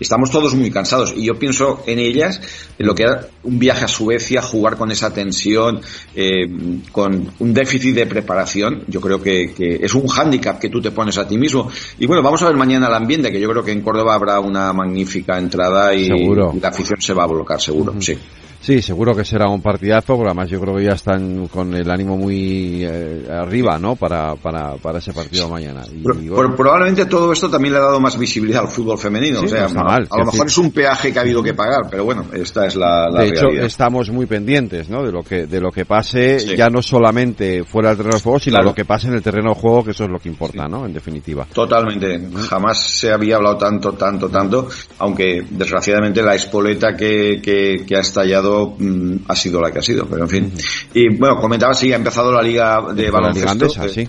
estamos 0.00 0.30
todos 0.30 0.54
muy 0.54 0.70
cansados 0.70 1.12
y 1.16 1.24
yo 1.24 1.38
pienso 1.38 1.82
en 1.86 1.98
ellas, 1.98 2.40
en 2.78 2.86
lo 2.86 2.94
que 2.94 3.04
era 3.04 3.28
un 3.44 3.58
viaje 3.58 3.84
a 3.84 3.88
Suecia, 3.88 4.42
jugar 4.42 4.76
con 4.76 4.90
esa 4.90 5.12
tensión, 5.12 5.80
eh, 6.14 6.48
con 6.90 7.32
un 7.38 7.54
déficit 7.54 7.94
de 7.94 8.06
preparación, 8.06 8.84
yo 8.88 9.00
creo 9.00 9.22
que, 9.22 9.54
es 9.60 9.94
un 9.94 10.08
hándicap 10.08 10.58
que 10.58 10.68
tú 10.68 10.80
te 10.80 10.90
pones 10.90 11.18
a 11.18 11.28
ti 11.28 11.38
mismo. 11.38 11.70
Y 11.98 12.06
bueno, 12.06 12.22
vamos 12.22 12.42
a 12.42 12.46
ver 12.46 12.56
mañana 12.56 12.88
el 12.88 12.94
ambiente, 12.94 13.30
que 13.30 13.40
yo 13.40 13.48
creo 13.50 13.62
que 13.62 13.72
en 13.72 13.82
Córdoba 13.82 14.14
habrá 14.14 14.40
una 14.40 14.72
magnífica 14.72 15.38
entrada 15.38 15.94
y, 15.94 16.08
la 16.08 16.68
afición 16.68 17.00
se 17.00 17.12
va 17.12 17.24
a 17.24 17.26
bloquear, 17.26 17.60
seguro, 17.60 17.94
sí. 18.00 18.16
Sí, 18.60 18.82
seguro 18.82 19.14
que 19.14 19.24
será 19.24 19.48
un 19.48 19.62
partidazo, 19.62 20.16
porque 20.16 20.28
además 20.28 20.50
yo 20.50 20.60
creo 20.60 20.76
que 20.76 20.84
ya 20.84 20.92
están 20.92 21.48
con 21.48 21.74
el 21.74 21.90
ánimo 21.90 22.18
muy 22.18 22.84
eh, 22.84 23.26
arriba, 23.30 23.78
¿no? 23.78 23.96
Para, 23.96 24.34
para, 24.36 24.74
para 24.76 24.98
ese 24.98 25.14
partido 25.14 25.48
mañana. 25.48 25.82
probablemente 26.56 27.06
todo 27.06 27.32
esto 27.32 27.48
también 27.48 27.72
le 27.72 27.80
ha 27.80 27.84
dado 27.84 28.00
más 28.00 28.18
visibilidad 28.18 28.62
al 28.62 28.68
fútbol 28.68 28.98
femenino. 28.98 29.40
o 29.40 29.48
sea, 29.48 29.64
a, 29.64 30.00
lo 30.00 30.26
mejor 30.26 30.46
es 30.46 30.58
un 30.58 30.72
peaje 30.72 31.10
que 31.10 31.18
ha 31.18 31.22
habido 31.22 31.42
que 31.42 31.54
pagar, 31.54 31.88
pero 31.90 32.04
bueno, 32.04 32.26
esta 32.34 32.66
es 32.66 32.76
la, 32.76 33.08
la 33.08 33.22
De 33.22 33.28
hecho, 33.28 33.48
estamos 33.48 34.10
muy 34.10 34.26
pendientes, 34.26 34.90
¿no? 34.90 35.04
De 35.04 35.12
lo 35.12 35.22
que, 35.22 35.46
de 35.46 35.60
lo 35.60 35.70
que 35.70 35.86
pase, 35.86 36.38
ya 36.54 36.68
no 36.68 36.82
solamente 36.82 37.64
fuera 37.64 37.90
del 37.90 37.98
terreno 37.98 38.16
de 38.18 38.22
juego, 38.22 38.38
sino 38.40 38.62
lo 38.62 38.74
que 38.74 38.84
pase 38.84 39.08
en 39.08 39.14
el 39.14 39.22
terreno 39.22 39.54
de 39.54 39.60
juego, 39.60 39.84
que 39.84 39.92
eso 39.92 40.04
es 40.04 40.10
lo 40.10 40.18
que 40.18 40.28
importa, 40.28 40.68
¿no? 40.68 40.84
En 40.84 40.92
definitiva. 40.92 41.46
Totalmente. 41.50 42.28
Jamás 42.48 42.84
se 42.84 43.10
había 43.10 43.36
hablado 43.36 43.56
tanto, 43.56 43.92
tanto, 43.94 44.28
tanto, 44.28 44.68
aunque 44.98 45.46
desgraciadamente 45.48 46.22
la 46.22 46.34
espoleta 46.34 46.94
que, 46.94 47.40
que, 47.42 47.86
que 47.86 47.96
ha 47.96 48.00
estallado 48.00 48.49
Mm, 48.78 49.24
ha 49.28 49.36
sido 49.36 49.60
la 49.60 49.70
que 49.70 49.78
ha 49.78 49.82
sido, 49.82 50.06
pero 50.06 50.22
en 50.24 50.28
fin. 50.28 50.52
Y 50.94 51.16
bueno, 51.16 51.36
comentaba 51.36 51.74
si 51.74 51.92
ha 51.92 51.96
empezado 51.96 52.32
la 52.32 52.42
liga 52.42 52.92
de 52.92 53.10
baloncesto. 53.10 53.68
sí. 53.88 54.08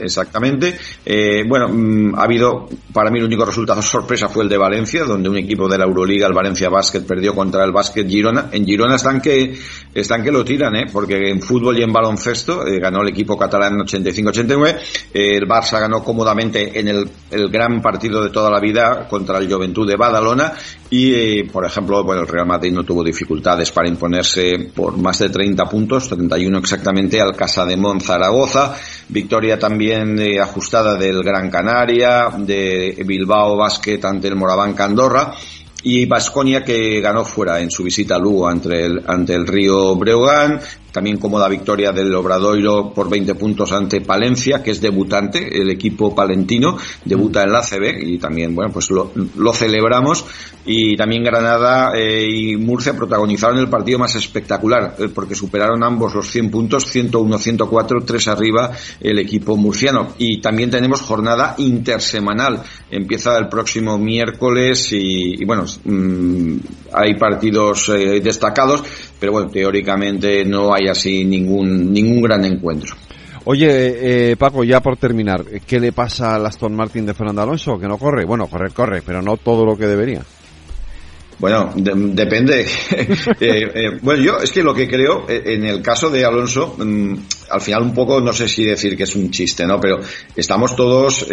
Exactamente. 0.00 0.76
Eh, 1.04 1.44
bueno, 1.46 1.68
mm, 1.68 2.14
ha 2.16 2.22
habido, 2.22 2.68
para 2.92 3.10
mí 3.10 3.18
el 3.18 3.26
único 3.26 3.44
resultado 3.44 3.82
sorpresa 3.82 4.28
fue 4.28 4.44
el 4.44 4.48
de 4.48 4.56
Valencia, 4.56 5.04
donde 5.04 5.28
un 5.28 5.36
equipo 5.36 5.68
de 5.68 5.78
la 5.78 5.84
Euroliga, 5.84 6.26
el 6.26 6.32
Valencia 6.32 6.68
Basket, 6.68 7.02
perdió 7.02 7.34
contra 7.34 7.64
el 7.64 7.72
Basket 7.72 8.06
Girona. 8.08 8.48
En 8.52 8.64
Girona 8.64 8.96
están 8.96 9.20
que, 9.20 9.58
están 9.94 10.22
que 10.22 10.32
lo 10.32 10.44
tiran, 10.44 10.74
¿eh? 10.76 10.86
porque 10.90 11.30
en 11.30 11.42
fútbol 11.42 11.78
y 11.78 11.82
en 11.82 11.92
baloncesto 11.92 12.66
eh, 12.66 12.78
ganó 12.80 13.02
el 13.02 13.08
equipo 13.08 13.36
catalán 13.36 13.78
85-89. 13.78 14.78
el 15.12 15.46
Barça 15.46 15.80
ganó 15.80 16.02
cómodamente 16.02 16.78
en 16.78 16.88
el, 16.88 17.08
el, 17.30 17.48
gran 17.50 17.82
partido 17.82 18.22
de 18.22 18.30
toda 18.30 18.50
la 18.50 18.60
vida 18.60 19.06
contra 19.08 19.38
el 19.38 19.52
Juventud 19.52 19.86
de 19.86 19.96
Badalona. 19.96 20.52
Y, 20.90 21.12
eh, 21.12 21.50
por 21.52 21.66
ejemplo, 21.66 22.02
bueno, 22.02 22.22
el 22.22 22.28
Real 22.28 22.46
Madrid 22.46 22.72
no 22.72 22.82
tuvo 22.82 23.04
dificultades 23.04 23.70
para 23.72 23.88
imponerse 23.88 24.70
por 24.74 24.96
más 24.96 25.18
de 25.18 25.28
30 25.28 25.68
puntos, 25.68 26.08
31 26.08 26.58
exactamente, 26.58 27.20
al 27.20 27.36
Casa 27.36 27.66
de 27.66 27.76
Zaragoza. 28.00 28.74
Victoria 29.08 29.58
también 29.58 30.18
eh, 30.18 30.40
ajustada 30.40 30.96
del 30.96 31.22
Gran 31.22 31.50
Canaria, 31.50 32.30
de 32.38 33.02
Bilbao 33.06 33.56
Basket 33.56 34.02
ante 34.04 34.28
el 34.28 34.36
Moraván 34.36 34.72
Candorra 34.72 35.34
y 35.82 36.06
Vasconia 36.06 36.64
que 36.64 37.00
ganó 37.00 37.24
fuera 37.24 37.60
en 37.60 37.70
su 37.70 37.84
visita 37.84 38.16
a 38.16 38.18
Lugo 38.18 38.48
ante 38.48 38.84
el, 38.84 39.02
ante 39.06 39.34
el 39.34 39.46
Río 39.46 39.94
Breogán, 39.94 40.60
también 40.98 41.18
cómoda 41.18 41.48
victoria 41.48 41.92
del 41.92 42.12
Obradoiro 42.12 42.92
por 42.92 43.08
20 43.08 43.36
puntos 43.36 43.70
ante 43.70 44.00
Palencia, 44.00 44.64
que 44.64 44.72
es 44.72 44.80
debutante, 44.80 45.56
el 45.56 45.70
equipo 45.70 46.12
palentino, 46.12 46.76
debuta 47.04 47.44
en 47.44 47.52
la 47.52 47.62
CB 47.62 48.02
y 48.02 48.18
también, 48.18 48.52
bueno, 48.52 48.72
pues 48.72 48.90
lo, 48.90 49.12
lo 49.36 49.52
celebramos. 49.52 50.24
Y 50.66 50.96
también 50.96 51.22
Granada 51.22 51.92
eh, 51.94 52.26
y 52.28 52.56
Murcia 52.56 52.94
protagonizaron 52.94 53.58
el 53.58 53.70
partido 53.70 54.00
más 54.00 54.16
espectacular, 54.16 54.96
eh, 54.98 55.08
porque 55.14 55.36
superaron 55.36 55.84
ambos 55.84 56.14
los 56.14 56.28
100 56.28 56.50
puntos, 56.50 56.94
101-104, 56.94 58.04
tres 58.04 58.26
arriba 58.26 58.72
el 59.00 59.20
equipo 59.20 59.56
murciano. 59.56 60.14
Y 60.18 60.40
también 60.40 60.70
tenemos 60.70 61.00
jornada 61.00 61.54
intersemanal, 61.58 62.64
empieza 62.90 63.38
el 63.38 63.48
próximo 63.48 63.98
miércoles 63.98 64.88
y, 64.92 65.44
bueno, 65.44 65.64
mm, 65.84 66.56
hay 66.92 67.14
partidos 67.14 67.88
eh, 67.90 68.20
destacados, 68.20 68.82
pero 69.18 69.32
bueno, 69.32 69.50
teóricamente 69.50 70.44
no 70.44 70.72
hay 70.72 70.88
así 70.88 71.24
ningún, 71.24 71.92
ningún 71.92 72.22
gran 72.22 72.44
encuentro. 72.44 72.94
Oye, 73.44 74.30
eh, 74.30 74.36
Paco, 74.36 74.62
ya 74.64 74.80
por 74.80 74.96
terminar, 74.96 75.44
¿qué 75.66 75.80
le 75.80 75.92
pasa 75.92 76.34
al 76.34 76.46
Aston 76.46 76.74
Martin 76.74 77.06
de 77.06 77.14
Fernando 77.14 77.42
Alonso? 77.42 77.78
Que 77.78 77.88
no 77.88 77.96
corre. 77.96 78.24
Bueno, 78.24 78.46
correr, 78.46 78.72
corre, 78.72 79.02
pero 79.02 79.22
no 79.22 79.36
todo 79.38 79.64
lo 79.64 79.76
que 79.76 79.86
debería. 79.86 80.22
Bueno, 81.38 81.72
depende. 81.74 82.66
Eh, 83.40 83.70
eh, 83.72 83.98
bueno, 84.02 84.22
yo 84.22 84.38
es 84.38 84.50
que 84.50 84.62
lo 84.62 84.74
que 84.74 84.88
creo, 84.88 85.26
eh, 85.28 85.42
en 85.46 85.64
el 85.64 85.80
caso 85.80 86.10
de 86.10 86.24
Alonso, 86.24 86.74
mm, 86.76 87.14
al 87.50 87.60
final 87.60 87.82
un 87.82 87.94
poco, 87.94 88.20
no 88.20 88.32
sé 88.32 88.48
si 88.48 88.64
decir 88.64 88.96
que 88.96 89.04
es 89.04 89.14
un 89.14 89.30
chiste, 89.30 89.64
¿no? 89.66 89.80
Pero 89.80 90.00
estamos 90.34 90.74
todos 90.74 91.26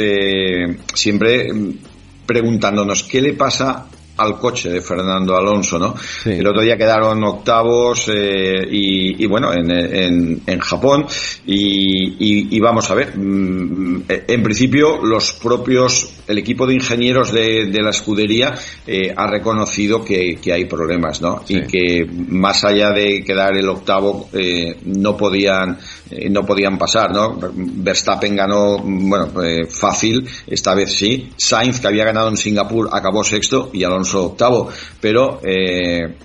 siempre 0.94 1.52
mm, 1.52 1.78
preguntándonos 2.26 3.04
qué 3.04 3.22
le 3.22 3.34
pasa 3.34 3.88
al 4.18 4.38
coche 4.40 4.70
de 4.70 4.82
Fernando 4.82 5.36
Alonso, 5.36 5.78
¿no? 5.78 5.96
El 6.26 6.48
otro 6.48 6.62
día 6.62 6.78
quedaron 6.78 7.24
octavos 7.24 8.10
eh, 8.14 8.66
y, 8.70 9.26
bueno, 9.26 9.52
en, 9.54 10.42
en, 10.46 10.60
Japón 10.60 11.06
y, 11.46 12.56
y, 12.56 12.60
vamos 12.60 12.90
a 12.90 12.96
ver, 12.96 13.18
mm, 13.18 14.04
en 14.08 14.44
principio 14.44 15.04
los 15.04 15.34
propios, 15.34 16.14
el 16.28 16.38
equipo 16.38 16.66
de 16.66 16.76
ingenieros 16.76 17.32
de, 17.32 17.66
de 17.66 17.82
la 17.82 17.90
escudería 17.90 18.56
eh, 18.88 19.14
ha 19.16 19.28
reconocido 19.28 20.04
que, 20.04 20.38
que, 20.42 20.54
hay 20.54 20.66
problemas, 20.66 21.22
¿no? 21.22 21.44
Y 21.48 21.62
que 21.64 22.06
más 22.30 22.64
allá 22.64 22.92
de 22.92 23.24
quedar 23.24 23.56
el 23.58 23.68
octavo 23.68 24.30
eh, 24.34 24.78
no 24.86 25.18
podían 25.18 25.78
eh, 26.10 26.30
no 26.30 26.46
podían 26.46 26.78
pasar, 26.78 27.12
¿no? 27.12 27.38
Verstappen 27.54 28.36
ganó, 28.36 28.78
bueno, 28.80 29.32
eh, 29.44 29.66
fácil, 29.66 30.28
esta 30.46 30.76
vez 30.76 30.94
sí. 30.94 31.32
Sainz, 31.36 31.80
que 31.80 31.88
había 31.88 32.06
ganado 32.06 32.30
en 32.30 32.38
Singapur, 32.38 32.90
acabó 32.92 33.24
sexto 33.24 33.72
y 33.74 33.84
Alonso 33.84 34.26
octavo. 34.26 34.70
Pero, 35.02 35.40
eh, 35.44 36.16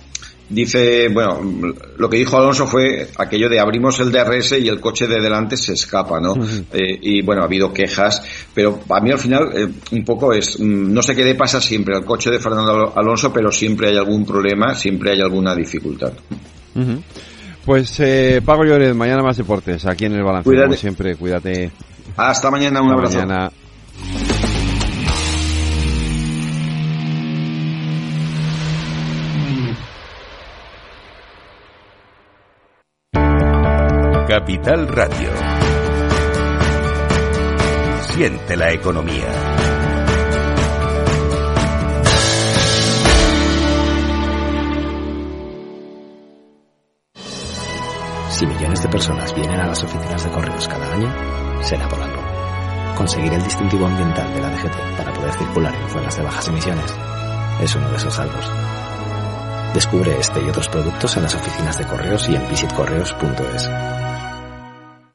dice, 0.47 1.09
bueno, 1.09 1.39
lo 1.97 2.09
que 2.09 2.17
dijo 2.17 2.37
Alonso 2.37 2.67
fue 2.67 3.07
aquello 3.17 3.49
de 3.49 3.59
abrimos 3.59 3.99
el 4.01 4.11
DRS 4.11 4.59
y 4.59 4.67
el 4.67 4.79
coche 4.79 5.07
de 5.07 5.19
delante 5.19 5.57
se 5.57 5.73
escapa, 5.73 6.19
¿no? 6.19 6.35
y 6.73 7.21
bueno, 7.21 7.41
ha 7.41 7.45
habido 7.45 7.73
quejas, 7.73 8.21
pero 8.53 8.81
a 8.89 8.99
mí 8.99 9.11
al 9.11 9.17
final 9.17 9.73
un 9.91 10.03
poco 10.03 10.33
es, 10.33 10.59
mm, 10.59 10.93
no 10.93 11.01
sé 11.01 11.15
qué 11.15 11.23
le 11.23 11.35
pasa 11.35 11.61
siempre 11.61 11.95
al 11.95 12.03
coche 12.03 12.29
de 12.29 12.39
Fernando 12.39 12.93
Alonso, 12.95 13.31
pero 13.31 13.49
siempre 13.49 13.89
hay 13.89 13.97
algún 13.97 14.25
problema, 14.25 14.75
siempre 14.75 15.11
hay 15.11 15.21
alguna 15.21 15.55
dificultad. 15.55 16.11
Pues 17.65 17.99
eh, 17.99 18.41
Pago 18.43 18.63
Lloret, 18.63 18.93
mañana 18.95 19.21
más 19.21 19.37
deportes, 19.37 19.85
aquí 19.85 20.05
en 20.05 20.13
el 20.13 20.23
balance. 20.23 20.49
Como 20.49 20.73
siempre, 20.73 21.15
cuídate. 21.15 21.71
Hasta 22.17 22.49
mañana, 22.49 22.81
un 22.81 22.91
abrazo. 22.91 23.19
Mañana. 23.19 23.51
Capital 34.27 34.87
Radio. 34.87 35.29
Siente 38.01 38.55
la 38.55 38.71
economía. 38.71 39.70
Si 48.41 48.47
millones 48.47 48.81
de 48.81 48.89
personas 48.89 49.35
vienen 49.35 49.59
a 49.59 49.67
las 49.67 49.83
oficinas 49.83 50.23
de 50.23 50.31
correos 50.31 50.67
cada 50.67 50.93
año, 50.93 51.13
será 51.61 51.87
por 51.87 52.01
algo. 52.01 52.23
Conseguir 52.95 53.31
el 53.31 53.43
distintivo 53.43 53.85
ambiental 53.85 54.33
de 54.33 54.41
la 54.41 54.49
DGT 54.49 54.97
para 54.97 55.13
poder 55.13 55.31
circular 55.33 55.75
en 55.75 55.87
zonas 55.87 56.17
de 56.17 56.23
bajas 56.23 56.47
emisiones 56.47 56.91
es 57.61 57.75
uno 57.75 57.87
de 57.91 57.97
esos 57.97 58.15
saldos. 58.15 58.51
Descubre 59.75 60.17
este 60.19 60.41
y 60.43 60.49
otros 60.49 60.67
productos 60.69 61.15
en 61.17 61.21
las 61.21 61.35
oficinas 61.35 61.77
de 61.77 61.85
correos 61.85 62.27
y 62.29 62.35
en 62.35 62.49
visitcorreos.es. 62.49 63.69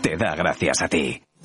te 0.00 0.16
da 0.16 0.34
gracias 0.34 0.82
a 0.82 0.88
ti. 0.88 1.25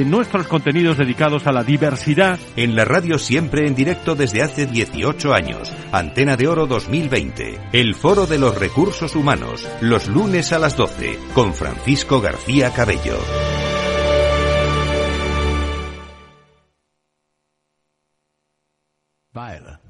en 0.00 0.10
nuestros 0.10 0.46
contenidos 0.46 0.96
dedicados 0.96 1.46
a 1.46 1.52
la 1.52 1.64
diversidad. 1.64 2.38
En 2.56 2.74
la 2.74 2.84
radio 2.84 3.18
siempre 3.18 3.66
en 3.66 3.74
directo 3.74 4.14
desde 4.14 4.42
hace 4.42 4.66
18 4.66 5.34
años. 5.34 5.72
Antena 5.92 6.36
de 6.36 6.48
Oro 6.48 6.66
2020. 6.66 7.58
El 7.72 7.94
Foro 7.94 8.26
de 8.26 8.38
los 8.38 8.58
Recursos 8.58 9.14
Humanos. 9.14 9.68
Los 9.80 10.08
lunes 10.08 10.52
a 10.52 10.58
las 10.58 10.76
12. 10.76 11.18
Con 11.34 11.54
Francisco 11.54 12.20
García 12.20 12.72
Cabello. 12.72 13.18
Viola, 19.34 19.80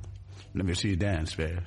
let 0.55 0.65
me 0.65 0.73
see 0.73 0.91
you 0.91 0.97
dance, 0.97 1.35
babe. 1.35 1.67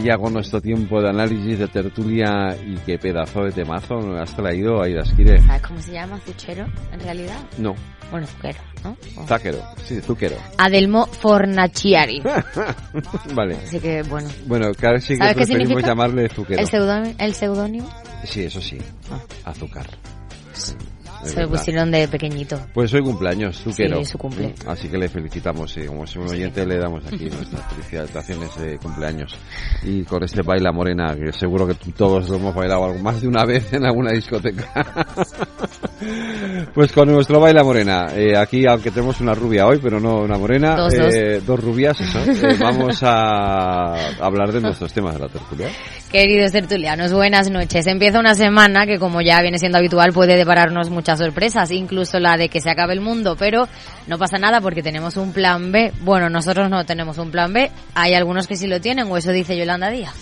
Allá 0.00 0.16
con 0.16 0.32
nuestro 0.32 0.60
tiempo 0.60 1.00
de 1.02 1.10
análisis 1.10 1.58
de 1.58 1.68
tertulia 1.68 2.56
y 2.66 2.74
qué 2.86 2.98
pedazo 2.98 3.44
de 3.44 3.52
temazo 3.52 3.98
me 3.98 4.18
has 4.20 4.34
traído, 4.34 4.82
Aida 4.82 5.02
Esquire. 5.02 5.40
¿Sabes 5.42 5.62
cómo 5.62 5.80
se 5.80 5.92
llama? 5.92 6.18
¿Zuchero, 6.20 6.66
en 6.92 7.00
realidad? 7.00 7.38
No, 7.58 7.74
Bueno, 8.10 8.26
zuquero, 8.26 8.58
¿no? 8.82 8.96
O- 9.16 9.26
Záquero, 9.26 9.58
sí, 9.84 10.00
Zuquero. 10.00 10.36
Adelmo 10.56 11.06
Fornaciari. 11.06 12.22
vale. 13.34 13.56
Así 13.56 13.78
que, 13.78 14.02
bueno. 14.02 14.28
Bueno, 14.46 14.72
sí 14.72 14.80
que 14.80 15.16
¿Sabes 15.16 15.36
qué 15.36 15.44
preferimos 15.46 15.82
llamarle 15.82 16.28
Zuquero. 16.30 16.60
¿El 16.60 16.66
seudónimo? 16.66 17.14
¿El 17.18 17.34
seudónimo? 17.34 17.90
Sí, 18.24 18.44
eso 18.44 18.60
sí. 18.60 18.78
Azúcar. 19.44 19.86
Es 20.54 20.76
Se 21.24 21.30
lo 21.30 21.36
verdad. 21.48 21.58
pusieron 21.58 21.90
de 21.90 22.08
pequeñito. 22.08 22.60
Pues 22.72 22.92
hoy 22.94 23.02
cumpleaños, 23.02 23.58
Zuquero. 23.62 23.98
Sí, 23.98 24.04
su 24.06 24.18
cumple. 24.18 24.54
Así 24.66 24.88
que 24.88 24.98
le 24.98 25.08
felicitamos, 25.08 25.76
y 25.76 25.86
como 25.86 26.04
es 26.04 26.16
un 26.16 26.28
oyente 26.28 26.66
le 26.66 26.78
damos 26.78 27.04
aquí 27.06 27.28
nuestras 27.30 27.62
felicitaciones 27.72 28.56
de 28.58 28.78
cumpleaños. 28.78 29.36
Y 29.82 30.02
con 30.04 30.22
este 30.24 30.42
baila 30.42 30.72
morena, 30.72 31.14
que 31.16 31.32
seguro 31.32 31.66
que 31.66 31.74
todos 31.92 32.28
lo 32.28 32.36
hemos 32.36 32.54
bailado 32.54 32.84
algo- 32.84 32.98
más 33.00 33.20
de 33.20 33.28
una 33.28 33.44
vez 33.44 33.72
en 33.72 33.84
alguna 33.84 34.12
discoteca. 34.12 34.68
pues 36.74 36.92
con 36.92 37.10
nuestro 37.10 37.40
baila 37.40 37.62
morena, 37.64 38.08
eh, 38.14 38.36
aquí 38.36 38.66
aunque 38.66 38.90
tenemos 38.90 39.20
una 39.20 39.34
rubia 39.34 39.66
hoy, 39.66 39.78
pero 39.82 40.00
no 40.00 40.18
una 40.20 40.38
morena, 40.38 40.76
Dos, 40.76 40.94
eh, 40.94 41.40
dos 41.46 41.60
rubias, 41.60 42.00
eso, 42.00 42.18
eh, 42.26 42.56
vamos 42.60 43.02
a 43.02 43.94
hablar 44.20 44.52
de 44.52 44.60
nuestros 44.60 44.92
temas 44.92 45.14
de 45.14 45.20
la 45.20 45.28
tertulia. 45.28 45.68
Queridos 46.10 46.52
tertulianos, 46.52 47.12
buenas 47.12 47.50
noches. 47.50 47.86
Empieza 47.86 48.18
una 48.18 48.34
semana 48.34 48.86
que, 48.86 48.98
como 48.98 49.20
ya 49.20 49.40
viene 49.42 49.58
siendo 49.58 49.78
habitual, 49.78 50.12
puede 50.12 50.36
depararnos 50.36 50.90
muchas 50.90 51.09
sorpresas, 51.18 51.70
incluso 51.70 52.18
la 52.18 52.36
de 52.36 52.48
que 52.48 52.60
se 52.60 52.70
acabe 52.70 52.94
el 52.94 53.00
mundo, 53.00 53.36
pero 53.38 53.68
no 54.06 54.18
pasa 54.18 54.38
nada 54.38 54.60
porque 54.60 54.82
tenemos 54.82 55.16
un 55.16 55.32
plan 55.32 55.72
B. 55.72 55.92
Bueno, 56.02 56.30
nosotros 56.30 56.70
no 56.70 56.84
tenemos 56.84 57.18
un 57.18 57.30
plan 57.30 57.52
B, 57.52 57.70
hay 57.94 58.14
algunos 58.14 58.46
que 58.46 58.56
sí 58.56 58.66
lo 58.66 58.80
tienen, 58.80 59.10
o 59.10 59.16
eso 59.16 59.32
dice 59.32 59.56
Yolanda 59.56 59.90
Díaz. 59.90 60.14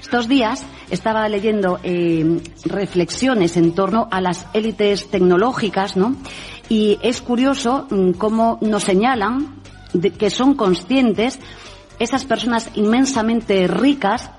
Estos 0.00 0.28
días 0.28 0.64
estaba 0.90 1.26
leyendo 1.28 1.80
eh, 1.82 2.42
reflexiones 2.66 3.56
en 3.56 3.74
torno 3.74 4.08
a 4.10 4.20
las 4.20 4.46
élites 4.52 5.08
tecnológicas, 5.08 5.96
¿no? 5.96 6.16
Y 6.68 6.98
es 7.02 7.22
curioso 7.22 7.86
mm, 7.88 8.12
cómo 8.12 8.58
nos 8.60 8.84
señalan 8.84 9.62
que 10.18 10.30
son 10.30 10.54
conscientes 10.54 11.38
esas 11.98 12.24
personas 12.24 12.70
inmensamente 12.74 13.66
ricas 13.68 14.30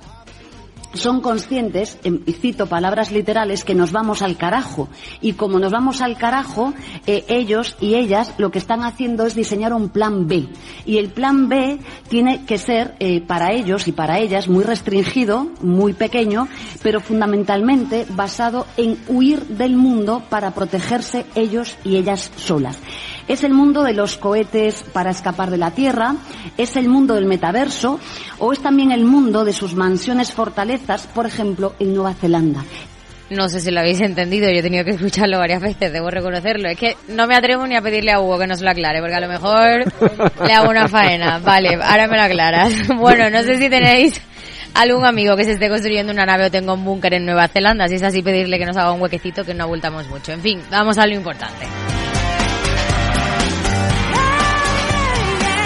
son 0.94 1.22
conscientes, 1.22 1.98
em, 2.04 2.22
y 2.26 2.34
cito 2.34 2.68
palabras 2.68 3.12
literales, 3.12 3.64
que 3.64 3.76
nos 3.76 3.91
vamos 3.91 4.22
al 4.22 4.38
carajo. 4.38 4.89
Y 5.22 5.34
como 5.34 5.60
nos 5.60 5.72
vamos 5.72 6.02
al 6.02 6.18
carajo, 6.18 6.74
eh, 7.08 7.26
ellos 7.28 7.76
y 7.80 7.96
ellas 7.96 8.34
lo 8.38 8.52
que 8.52 8.60
están 8.60 8.84
haciendo 8.84 9.26
es 9.26 9.36
diseñar 9.36 9.74
un 9.74 9.89
plan 9.89 10.28
B. 10.28 10.48
Y 10.86 10.98
el 10.98 11.10
plan 11.10 11.50
B 11.50 11.80
tiene 12.10 12.46
que 12.46 12.58
ser 12.58 12.96
eh, 13.00 13.22
para 13.22 13.52
ellos 13.52 13.88
y 13.88 13.91
para 13.91 14.20
ellas 14.20 14.48
muy 14.48 14.64
restringido, 14.64 15.48
muy 15.62 15.94
pequeño, 15.94 16.48
pero 16.82 17.00
fundamentalmente 17.00 18.06
basado 18.10 18.66
en 18.78 18.98
huir 19.08 19.41
del 19.48 19.76
mundo 19.76 20.24
para 20.30 20.52
protegerse 20.52 21.26
ellos 21.36 21.76
y 21.84 21.98
ellas 21.98 22.32
solas. 22.36 22.78
Es 23.28 23.43
el 23.43 23.53
mundo 23.53 23.84
de 23.84 23.93
los 23.93 24.17
cohetes 24.17 24.84
para 24.93 25.11
escapar 25.11 25.49
de 25.49 25.57
la 25.57 25.71
Tierra, 25.71 26.15
es 26.57 26.76
el 26.76 26.89
mundo 26.89 27.15
del 27.15 27.26
metaverso 27.26 27.99
o 28.39 28.51
es 28.51 28.61
también 28.61 28.91
el 28.91 29.05
mundo 29.05 29.45
de 29.45 29.53
sus 29.53 29.76
mansiones 29.76 30.32
fortalezas, 30.32 31.07
por 31.07 31.26
ejemplo, 31.26 31.74
en 31.80 31.93
Nueva 31.93 32.13
Zelanda. 32.13 32.63
No 33.30 33.49
sé 33.49 33.61
si 33.61 33.71
lo 33.71 33.80
habéis 33.80 34.01
entendido, 34.01 34.49
yo 34.49 34.59
he 34.59 34.61
tenido 34.61 34.84
que 34.84 34.91
escucharlo 34.91 35.39
varias 35.39 35.61
veces, 35.61 35.91
debo 35.91 36.09
reconocerlo. 36.09 36.69
Es 36.69 36.78
que 36.78 36.95
no 37.07 37.26
me 37.26 37.36
atrevo 37.36 37.65
ni 37.65 37.76
a 37.76 37.82
pedirle 37.82 38.11
a 38.11 38.19
Hugo 38.19 38.38
que 38.38 38.47
nos 38.47 38.61
lo 38.61 38.69
aclare, 38.69 38.99
porque 38.99 39.15
a 39.15 39.21
lo 39.21 39.28
mejor 39.28 39.86
le 40.45 40.53
hago 40.53 40.69
una 40.69 40.88
faena. 40.88 41.39
Vale, 41.39 41.80
ahora 41.82 42.07
me 42.07 42.17
lo 42.17 42.24
aclaras. 42.24 42.74
Bueno, 43.03 43.30
no 43.30 43.41
sé 43.43 43.57
si 43.57 43.69
tenéis 43.69 44.21
algún 44.76 45.05
amigo 45.05 45.36
que 45.36 45.45
se 45.45 45.53
esté 45.53 45.67
construyendo 45.67 46.13
una 46.13 46.26
nave 46.26 46.45
o 46.45 46.51
tenga 46.51 46.74
un 46.74 46.86
búnker 46.86 47.13
en 47.15 47.26
Nueva 47.26 47.47
Zelanda. 47.47 47.88
Si 47.88 47.95
es 47.95 48.03
así, 48.03 48.21
pedirle 48.21 48.59
que 48.59 48.65
nos 48.65 48.78
haga 48.78 48.91
un 48.91 49.01
huequecito 49.01 49.43
que 49.43 49.53
no 49.53 49.63
abultamos 49.63 50.07
mucho. 50.09 50.32
En 50.32 50.41
fin, 50.41 50.61
vamos 50.69 50.97
a 50.97 51.07
lo 51.07 51.13
importante. 51.13 51.65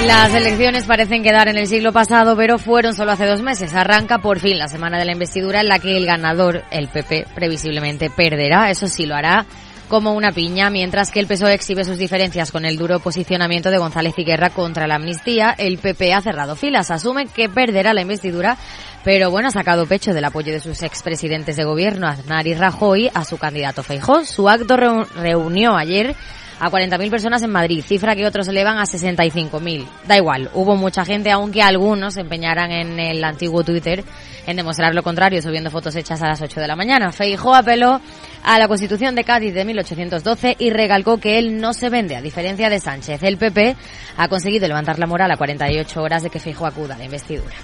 Las 0.05 0.33
elecciones 0.33 0.85
parecen 0.85 1.21
quedar 1.23 1.47
en 1.49 1.57
el 1.57 1.67
siglo 1.67 1.91
pasado, 1.91 2.37
pero 2.37 2.57
fueron 2.59 2.93
solo 2.95 3.11
hace 3.11 3.25
dos 3.25 3.41
meses. 3.41 3.73
Arranca 3.73 4.19
por 4.19 4.39
fin 4.39 4.57
la 4.57 4.67
semana 4.67 4.97
de 4.97 5.05
la 5.05 5.11
investidura 5.11 5.59
en 5.61 5.67
la 5.67 5.79
que 5.79 5.97
el 5.97 6.05
ganador, 6.05 6.63
el 6.71 6.87
PP, 6.87 7.25
previsiblemente 7.35 8.09
perderá. 8.09 8.69
Eso 8.69 8.87
sí, 8.87 9.05
lo 9.05 9.15
hará 9.15 9.45
como 9.89 10.13
una 10.13 10.31
piña, 10.31 10.69
mientras 10.69 11.11
que 11.11 11.19
el 11.19 11.27
PSOE 11.27 11.53
exhibe 11.53 11.83
sus 11.83 11.97
diferencias 11.97 12.51
con 12.51 12.63
el 12.65 12.77
duro 12.77 12.99
posicionamiento 12.99 13.69
de 13.69 13.77
González 13.79 14.13
y 14.17 14.23
Guerra 14.23 14.49
contra 14.49 14.87
la 14.87 14.95
amnistía. 14.95 15.55
El 15.57 15.77
PP 15.77 16.13
ha 16.13 16.21
cerrado 16.21 16.55
filas, 16.55 16.89
asume 16.91 17.25
que 17.27 17.49
perderá 17.49 17.93
la 17.93 18.01
investidura, 18.01 18.57
pero 19.03 19.29
bueno, 19.31 19.47
ha 19.49 19.51
sacado 19.51 19.87
pecho 19.87 20.13
del 20.13 20.25
apoyo 20.25 20.53
de 20.53 20.59
sus 20.59 20.83
expresidentes 20.83 21.55
de 21.57 21.63
gobierno, 21.65 22.07
Aznar 22.07 22.47
y 22.47 22.53
Rajoy, 22.53 23.09
a 23.13 23.25
su 23.25 23.37
candidato 23.37 23.81
Feijóo. 23.83 24.23
Su 24.25 24.47
acto 24.49 24.77
reu- 24.77 25.07
reunió 25.15 25.75
ayer 25.75 26.15
a 26.59 26.69
40.000 26.71 27.09
personas 27.11 27.43
en 27.43 27.51
Madrid, 27.51 27.83
cifra 27.85 28.15
que 28.15 28.25
otros 28.25 28.47
elevan 28.47 28.77
a 28.79 28.83
65.000. 28.83 29.85
Da 30.07 30.17
igual, 30.17 30.49
hubo 30.53 30.75
mucha 30.75 31.05
gente, 31.05 31.29
aunque 31.31 31.61
algunos 31.61 32.15
se 32.15 32.21
empeñaran 32.21 32.71
en 32.71 32.99
el 32.99 33.23
antiguo 33.23 33.63
Twitter 33.63 34.03
en 34.45 34.55
demostrar 34.57 34.95
lo 34.95 35.03
contrario, 35.03 35.41
subiendo 35.41 35.69
fotos 35.69 35.95
hechas 35.95 36.21
a 36.21 36.27
las 36.27 36.41
8 36.41 36.59
de 36.59 36.67
la 36.67 36.75
mañana. 36.75 37.11
Feijó 37.11 37.53
apeló 37.53 37.99
a 38.43 38.57
la 38.57 38.67
Constitución 38.67 39.13
de 39.13 39.23
Cádiz 39.23 39.53
de 39.53 39.65
1812 39.65 40.55
y 40.57 40.69
recalcó 40.69 41.19
que 41.19 41.37
él 41.37 41.59
no 41.59 41.73
se 41.73 41.89
vende, 41.89 42.15
a 42.15 42.21
diferencia 42.21 42.69
de 42.69 42.79
Sánchez. 42.79 43.21
El 43.23 43.37
PP 43.37 43.75
ha 44.17 44.27
conseguido 44.29 44.67
levantar 44.67 44.99
la 44.99 45.05
moral 45.05 45.29
a 45.31 45.37
48 45.37 46.01
horas 46.01 46.23
de 46.23 46.29
que 46.29 46.39
Feijó 46.39 46.65
acuda 46.65 46.95
a 46.95 46.97
la 46.97 47.05
investidura. 47.05 47.55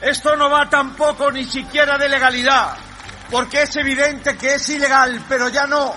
Esto 0.00 0.34
no 0.36 0.48
va 0.50 0.68
tampoco 0.70 1.30
ni 1.30 1.44
siquiera 1.44 1.98
de 1.98 2.08
legalidad, 2.08 2.70
porque 3.30 3.62
es 3.62 3.76
evidente 3.76 4.34
que 4.36 4.54
es 4.54 4.68
ilegal, 4.70 5.20
pero 5.28 5.50
ya 5.50 5.66
no 5.66 5.92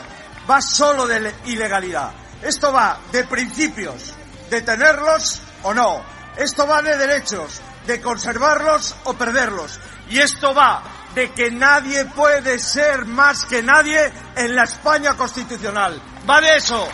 va 0.49 0.61
solo 0.61 1.07
de 1.07 1.21
le- 1.21 1.33
ilegalidad. 1.45 2.11
Esto 2.43 2.73
va 2.73 2.99
de 3.11 3.23
principios, 3.23 4.13
de 4.49 4.61
tenerlos 4.61 5.41
o 5.63 5.73
no. 5.73 6.03
Esto 6.35 6.67
va 6.67 6.81
de 6.81 6.97
derechos, 6.97 7.61
de 7.85 8.01
conservarlos 8.01 8.95
o 9.05 9.13
perderlos. 9.13 9.79
Y 10.09 10.19
esto 10.19 10.53
va 10.53 10.83
de 11.15 11.31
que 11.31 11.51
nadie 11.51 12.05
puede 12.05 12.59
ser 12.59 13.05
más 13.05 13.45
que 13.45 13.63
nadie 13.63 14.11
en 14.35 14.55
la 14.55 14.63
España 14.63 15.15
constitucional. 15.15 16.01
Va 16.29 16.41
de 16.41 16.57
eso, 16.57 16.87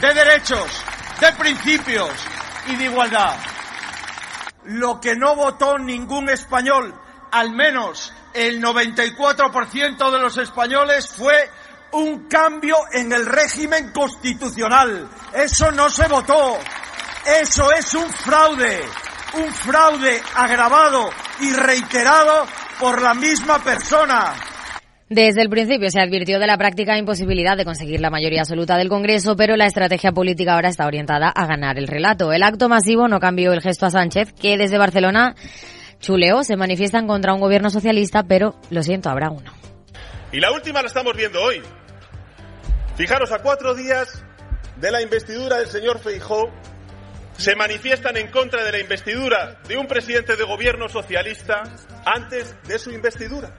de 0.00 0.14
derechos, 0.14 0.66
de 1.20 1.32
principios 1.34 2.10
y 2.66 2.76
de 2.76 2.84
igualdad. 2.84 3.36
Lo 4.64 5.00
que 5.00 5.14
no 5.14 5.36
votó 5.36 5.78
ningún 5.78 6.28
español, 6.30 6.98
al 7.30 7.52
menos 7.52 8.12
el 8.34 8.60
94% 8.60 10.10
de 10.10 10.18
los 10.18 10.36
españoles, 10.38 11.08
fue 11.14 11.48
un 11.96 12.28
cambio 12.28 12.76
en 12.92 13.10
el 13.10 13.24
régimen 13.24 13.90
constitucional. 13.92 15.08
Eso 15.34 15.72
no 15.72 15.88
se 15.88 16.06
votó. 16.08 16.58
Eso 17.42 17.72
es 17.72 17.94
un 17.94 18.08
fraude. 18.10 18.80
Un 19.34 19.50
fraude 19.52 20.20
agravado 20.34 21.08
y 21.40 21.52
reiterado 21.52 22.46
por 22.78 23.00
la 23.00 23.14
misma 23.14 23.58
persona. 23.62 24.34
Desde 25.08 25.40
el 25.40 25.48
principio 25.48 25.88
se 25.88 26.00
advirtió 26.00 26.38
de 26.38 26.46
la 26.46 26.58
práctica 26.58 26.98
imposibilidad 26.98 27.56
de 27.56 27.64
conseguir 27.64 28.00
la 28.00 28.10
mayoría 28.10 28.40
absoluta 28.40 28.76
del 28.76 28.88
Congreso, 28.88 29.34
pero 29.36 29.56
la 29.56 29.66
estrategia 29.66 30.12
política 30.12 30.54
ahora 30.54 30.68
está 30.68 30.86
orientada 30.86 31.28
a 31.28 31.46
ganar 31.46 31.78
el 31.78 31.86
relato. 31.86 32.32
El 32.32 32.42
acto 32.42 32.68
masivo 32.68 33.08
no 33.08 33.20
cambió 33.20 33.52
el 33.52 33.62
gesto 33.62 33.86
a 33.86 33.90
Sánchez, 33.90 34.32
que 34.34 34.58
desde 34.58 34.78
Barcelona 34.78 35.34
chuleó, 36.00 36.42
se 36.44 36.56
manifiestan 36.56 37.06
contra 37.06 37.32
un 37.32 37.40
gobierno 37.40 37.70
socialista, 37.70 38.24
pero 38.24 38.56
lo 38.68 38.82
siento, 38.82 39.08
habrá 39.08 39.30
uno. 39.30 39.52
Y 40.32 40.40
la 40.40 40.52
última 40.52 40.82
la 40.82 40.88
estamos 40.88 41.16
viendo 41.16 41.40
hoy. 41.40 41.62
Fijaros, 42.96 43.30
a 43.30 43.40
cuatro 43.40 43.74
días 43.74 44.24
de 44.76 44.90
la 44.90 45.02
investidura 45.02 45.58
del 45.58 45.68
señor 45.68 45.98
Feijó, 46.00 46.50
se 47.36 47.54
manifiestan 47.54 48.16
en 48.16 48.30
contra 48.30 48.64
de 48.64 48.72
la 48.72 48.78
investidura 48.78 49.60
de 49.68 49.76
un 49.76 49.86
presidente 49.86 50.34
de 50.34 50.44
gobierno 50.44 50.88
socialista 50.88 51.62
antes 52.06 52.56
de 52.66 52.78
su 52.78 52.90
investidura. 52.90 53.54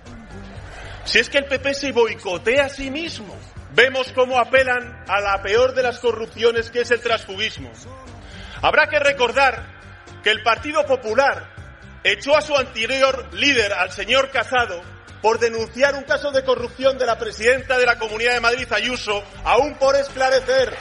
Si 1.05 1.19
es 1.19 1.29
que 1.29 1.37
el 1.37 1.45
PP 1.45 1.73
se 1.75 1.91
boicotea 1.91 2.65
a 2.65 2.69
sí 2.69 2.89
mismo. 2.89 3.37
Vemos 3.75 4.11
cómo 4.13 4.39
apelan 4.39 5.03
a 5.07 5.21
la 5.21 5.39
peor 5.43 5.75
de 5.75 5.83
las 5.83 5.99
corrupciones 5.99 6.71
que 6.71 6.81
es 6.81 6.89
el 6.89 7.01
transfugismo. 7.01 7.71
Habrá 8.63 8.87
que 8.87 8.97
recordar 8.97 9.67
que 10.23 10.31
el 10.31 10.41
Partido 10.41 10.83
Popular 10.87 11.53
echó 12.03 12.35
a 12.35 12.41
su 12.41 12.55
anterior 12.55 13.31
líder, 13.33 13.71
al 13.73 13.91
señor 13.91 14.31
Casado, 14.31 14.81
por 15.21 15.39
denunciar 15.39 15.95
un 15.95 16.03
caso 16.03 16.31
de 16.31 16.43
corrupción 16.43 16.97
de 16.97 17.05
la 17.05 17.17
presidenta 17.17 17.77
de 17.77 17.85
la 17.85 17.97
Comunidad 17.97 18.33
de 18.33 18.39
Madrid, 18.39 18.67
Ayuso, 18.71 19.23
aún 19.43 19.75
por 19.75 19.95
esclarecer. 19.95 20.73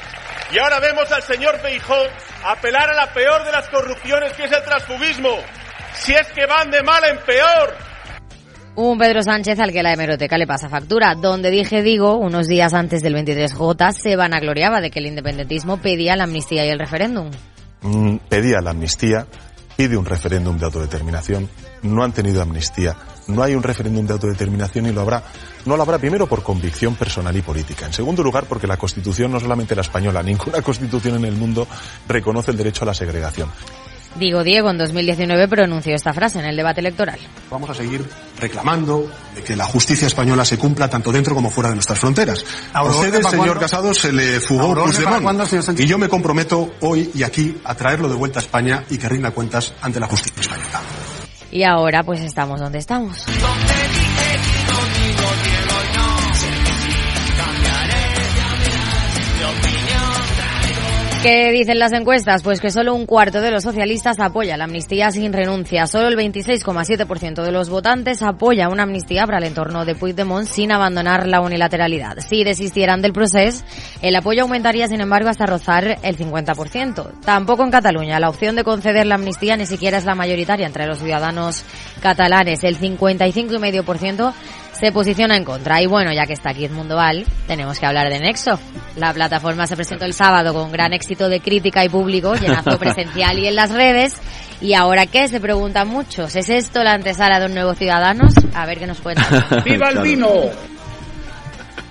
Y 0.53 0.59
ahora 0.59 0.79
vemos 0.81 1.11
al 1.11 1.23
señor 1.23 1.59
Feijó 1.59 1.97
apelar 2.45 2.91
a 2.91 2.95
la 2.95 3.13
peor 3.13 3.45
de 3.45 3.53
las 3.53 3.69
corrupciones 3.69 4.33
que 4.35 4.45
es 4.45 4.53
el 4.53 4.63
transfugismo. 4.63 5.37
Si 5.95 6.13
es 6.13 6.27
que 6.29 6.47
van 6.47 6.71
de 6.71 6.83
mal 6.83 7.03
en 7.05 7.19
peor. 7.19 7.75
Un 8.77 8.99
Pedro 8.99 9.23
Sánchez 9.23 9.59
al 9.59 9.73
que 9.73 9.83
la 9.83 9.95
hemeroteca 9.95 10.37
le 10.37 10.47
pasa 10.47 10.69
factura. 10.69 11.15
Donde 11.15 11.51
dije 11.51 11.83
digo, 11.83 12.17
unos 12.17 12.47
días 12.47 12.75
antes 12.75 13.03
del 13.03 13.15
23J, 13.15 13.93
se 13.93 14.17
vanagloriaba 14.17 14.83
de 14.83 14.91
que 14.91 14.99
el 14.99 15.07
independentismo 15.07 15.79
pedía 15.79 16.15
la 16.15 16.25
amnistía 16.25 16.67
y 16.67 16.69
el 16.69 16.79
referéndum. 16.79 17.31
Mm, 17.81 18.19
pedía 18.29 18.61
la 18.61 18.71
amnistía, 18.71 19.27
pide 19.77 19.97
un 19.97 20.05
referéndum 20.05 20.59
de 20.59 20.67
autodeterminación, 20.67 21.49
no 21.83 22.05
han 22.05 22.13
tenido 22.13 22.43
amnistía, 22.43 22.97
no 23.29 23.43
hay 23.43 23.55
un 23.55 23.63
referéndum 23.63 24.07
de 24.07 24.13
autodeterminación 24.13 24.87
y 24.87 24.93
lo 24.93 25.01
habrá. 25.01 25.23
No 25.65 25.77
lo 25.77 25.83
habrá 25.83 25.99
primero 25.99 26.27
por 26.27 26.43
convicción 26.43 26.95
personal 26.95 27.37
y 27.37 27.43
política. 27.43 27.87
En 27.87 27.93
segundo 27.93 28.23
lugar, 28.23 28.47
porque 28.49 28.67
la 28.67 28.77
Constitución, 28.77 29.33
no 29.33 29.41
solamente 29.41 29.75
la 29.75 29.83
española, 29.83 30.23
ninguna 30.25 30.63
Constitución 30.63 31.17
en 31.17 31.25
el 31.25 31.37
mundo 31.37 31.67
reconoce 32.09 32.51
el 32.51 32.57
derecho 32.57 32.85
a 32.85 32.87
la 32.87 32.95
segregación. 32.95 33.51
Digo 34.19 34.43
Diego 34.43 34.71
en 34.71 34.79
2019 34.79 35.47
pronunció 35.47 35.95
esta 35.95 36.15
frase 36.15 36.39
en 36.39 36.47
el 36.47 36.57
debate 36.57 36.81
electoral. 36.81 37.19
Vamos 37.51 37.69
a 37.69 37.75
seguir 37.75 38.03
reclamando 38.41 39.11
de 39.35 39.43
que 39.43 39.55
la 39.55 39.67
justicia 39.67 40.07
española 40.07 40.43
se 40.45 40.57
cumpla 40.57 40.89
tanto 40.89 41.13
dentro 41.13 41.35
como 41.35 41.51
fuera 41.51 41.69
de 41.69 41.75
nuestras 41.75 41.99
fronteras. 41.99 42.43
A 42.73 42.83
usted, 42.85 43.23
señor 43.25 43.59
Casado, 43.59 43.93
se 43.93 44.13
le 44.13 44.41
fugó 44.41 44.75
Puigdemont. 44.75 45.79
Y 45.79 45.87
yo 45.87 45.99
me 45.99 46.09
comprometo 46.09 46.77
hoy 46.81 47.11
y 47.15 47.25
aquí 47.25 47.59
a 47.65 47.75
traerlo 47.75 48.09
de 48.09 48.15
vuelta 48.15 48.39
a 48.39 48.43
España 48.43 48.85
y 48.89 48.97
que 48.97 49.07
rinda 49.07 49.33
cuentas 49.33 49.75
ante 49.83 50.01
la 50.01 50.07
justicia 50.07 50.41
española. 50.41 50.81
Y 51.51 51.63
ahora 51.63 52.03
pues 52.03 52.21
estamos 52.21 52.61
donde 52.61 52.79
estamos. 52.79 53.25
¿Qué 61.27 61.51
dicen 61.51 61.81
las 61.81 61.91
encuestas? 61.91 62.45
Pues 62.45 62.61
que 62.61 62.71
solo 62.71 62.95
un 62.95 63.05
cuarto 63.05 63.41
de 63.41 63.51
los 63.51 63.65
socialistas 63.65 64.21
apoya 64.21 64.57
la 64.57 64.63
amnistía 64.63 65.11
sin 65.11 65.33
renuncia. 65.33 65.89
Solo 65.89 66.07
el 66.07 66.17
26,7% 66.17 67.43
de 67.43 67.51
los 67.51 67.69
votantes 67.69 68.23
apoya 68.23 68.69
una 68.69 68.85
amnistía 68.85 69.27
para 69.27 69.39
el 69.39 69.45
entorno 69.47 69.85
de 69.85 69.97
Puigdemont 69.97 70.47
sin 70.47 70.71
abandonar 70.71 71.27
la 71.27 71.41
unilateralidad. 71.41 72.19
Si 72.21 72.45
desistieran 72.45 73.03
del 73.03 73.13
proceso, 73.13 73.65
el 74.03 74.15
apoyo 74.15 74.43
aumentaría, 74.43 74.87
sin 74.87 75.01
embargo, 75.01 75.29
hasta 75.29 75.47
rozar 75.47 75.99
el 76.01 76.17
50%. 76.17 77.21
Tampoco 77.25 77.65
en 77.65 77.73
Cataluña. 77.73 78.21
La 78.21 78.29
opción 78.29 78.55
de 78.55 78.63
conceder 78.63 79.05
la 79.05 79.17
amnistía 79.17 79.57
ni 79.57 79.67
siquiera 79.67 79.99
es 79.99 80.05
la 80.05 80.15
mayoritaria 80.15 80.69
entre 80.69 80.87
los 80.87 81.01
ciudadanos 81.01 81.65
catalanes. 82.01 82.63
El 82.63 82.79
55,5% 82.79 84.33
se 84.79 84.93
posiciona 84.93 85.37
en 85.37 85.45
contra. 85.45 85.81
Y 85.81 85.87
bueno, 85.87 86.13
ya 86.13 86.27
que 86.27 86.35
está 86.35 86.51
aquí 86.51 86.65
Edmundo 86.65 86.97
Val, 86.97 87.25
tenemos 87.47 87.79
que 87.79 87.87
hablar 87.87 88.09
de 88.11 88.19
Nexo. 88.19 88.59
La 88.97 89.13
plataforma 89.13 89.67
se 89.67 89.77
presentó 89.77 90.05
el 90.05 90.13
sábado 90.13 90.55
con 90.55 90.71
gran 90.71 90.93
éxito 90.93 91.29
de 91.29 91.41
crítica 91.41 91.85
y 91.85 91.89
público, 91.89 92.35
llenazo 92.35 92.79
presencial 92.79 93.39
y 93.39 93.47
en 93.47 93.57
las 93.57 93.71
redes. 93.71 94.15
¿Y 94.61 94.75
ahora 94.75 95.07
qué? 95.07 95.29
Se 95.29 95.41
preguntan 95.41 95.89
muchos. 95.89 96.35
¿Es 96.37 96.49
esto 96.49 96.83
la 96.83 96.95
antesala 96.95 97.41
de 97.41 97.47
un 97.47 97.55
nuevo 97.55 97.75
Ciudadanos? 97.75 98.35
A 98.55 98.67
ver 98.67 98.79
qué 98.79 98.87
nos 98.87 99.01
cuentan. 99.01 99.27
¡Viva 99.65 99.91
el 99.91 99.99
vino! 100.01 100.29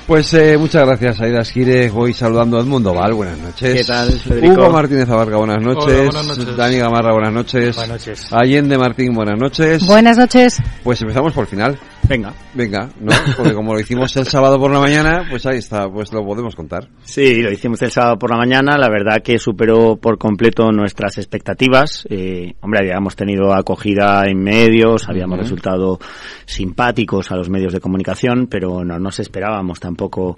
Pues 0.07 0.31
eh, 0.35 0.55
muchas 0.55 0.85
gracias, 0.85 1.19
Aida 1.19 1.41
Esquire. 1.41 1.89
Voy 1.89 2.13
saludando 2.13 2.57
a 2.57 2.61
Edmundo 2.61 2.93
Val. 2.93 3.13
Buenas 3.15 3.39
noches. 3.39 3.73
¿Qué 3.73 3.83
tal, 3.83 4.11
Federico? 4.19 4.53
Hugo 4.53 4.69
Martínez 4.69 5.09
Abarca, 5.09 5.37
buenas 5.37 5.63
noches. 5.63 5.99
Hola, 5.99 6.21
buenas 6.21 6.37
noches. 6.37 6.57
Dani 6.57 6.77
Gamarra, 6.77 7.11
buenas 7.11 7.33
noches. 7.33 7.75
Buenas 7.75 8.07
noches. 8.07 8.27
Allende 8.31 8.77
Martín, 8.77 9.15
buenas 9.15 9.39
noches. 9.39 9.85
Buenas 9.87 10.15
noches. 10.15 10.61
Pues 10.83 11.01
empezamos 11.01 11.33
por 11.33 11.45
el 11.45 11.47
final. 11.47 11.79
Venga. 12.07 12.33
Venga, 12.53 12.89
¿no? 12.99 13.11
Porque 13.35 13.53
como 13.53 13.73
lo 13.73 13.79
hicimos 13.79 14.15
el 14.17 14.25
sábado 14.25 14.59
por 14.59 14.71
la 14.71 14.79
mañana, 14.79 15.25
pues 15.29 15.45
ahí 15.45 15.57
está, 15.57 15.89
pues 15.89 16.13
lo 16.13 16.23
podemos 16.23 16.55
contar. 16.55 16.87
Sí, 17.03 17.41
lo 17.41 17.51
hicimos 17.51 17.81
el 17.81 17.91
sábado 17.91 18.17
por 18.17 18.31
la 18.31 18.37
mañana. 18.37 18.77
La 18.77 18.89
verdad 18.89 19.21
que 19.23 19.39
superó 19.39 19.95
por 19.97 20.17
completo 20.17 20.71
nuestras 20.71 21.17
expectativas. 21.17 22.05
Eh, 22.09 22.53
hombre, 22.61 22.81
habíamos 22.81 23.15
tenido 23.15 23.53
acogida 23.53 24.23
en 24.27 24.43
medios, 24.43 25.09
habíamos 25.09 25.39
resultado 25.39 25.99
simpáticos 26.45 27.31
a 27.31 27.35
los 27.35 27.49
medios 27.49 27.73
de 27.73 27.79
comunicación, 27.79 28.47
pero 28.47 28.83
no 28.83 28.99
nos 28.99 29.19
esperábamos 29.19 29.79
tampoco 29.79 30.37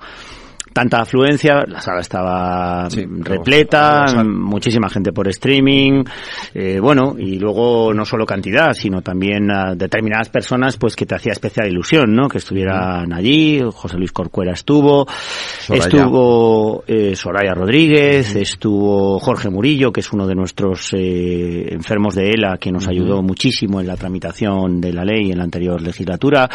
tanta 0.78 1.02
afluencia, 1.02 1.66
la 1.66 1.82
sala 1.82 2.02
estaba 2.02 2.88
repleta, 2.88 4.24
muchísima 4.24 4.88
gente 4.90 5.12
por 5.12 5.28
streaming, 5.28 6.04
eh, 6.54 6.80
bueno, 6.80 7.16
y 7.18 7.40
luego 7.40 7.96
no 7.96 8.06
solo 8.06 8.28
cantidad, 8.28 8.74
sino 8.74 9.02
también 9.02 9.50
a 9.50 9.74
determinadas 9.74 10.30
personas 10.30 10.78
pues 10.78 10.96
que 10.96 11.08
te 11.08 11.16
hacía 11.16 11.32
especial 11.32 11.68
ilusión, 11.68 12.14
¿no? 12.14 12.30
Que 12.30 12.38
estuvieran 12.38 13.12
allí, 13.12 13.60
José 13.74 13.98
Luis 13.98 14.12
Corcuera 14.12 14.54
estuvo, 14.54 15.08
Soraya. 15.08 15.84
estuvo 15.84 16.84
eh, 16.86 17.16
Soraya 17.16 17.56
Rodríguez, 17.56 18.36
estuvo 18.36 19.18
Jorge 19.18 19.50
Murillo, 19.50 19.92
que 19.92 20.02
es 20.02 20.14
uno 20.14 20.28
de 20.28 20.36
nuestros 20.36 20.94
eh, 20.94 21.74
enfermos 21.74 22.14
de 22.14 22.30
ELA, 22.30 22.60
que 22.60 22.72
nos 22.72 22.88
ayudó 22.88 23.24
muchísimo 23.24 23.82
en 23.82 23.88
la 23.88 23.98
tramitación 23.98 24.80
de 24.80 24.94
la 24.94 25.04
ley 25.04 25.32
en 25.32 25.40
la 25.40 25.44
anterior 25.44 25.82
legislatura, 25.82 26.48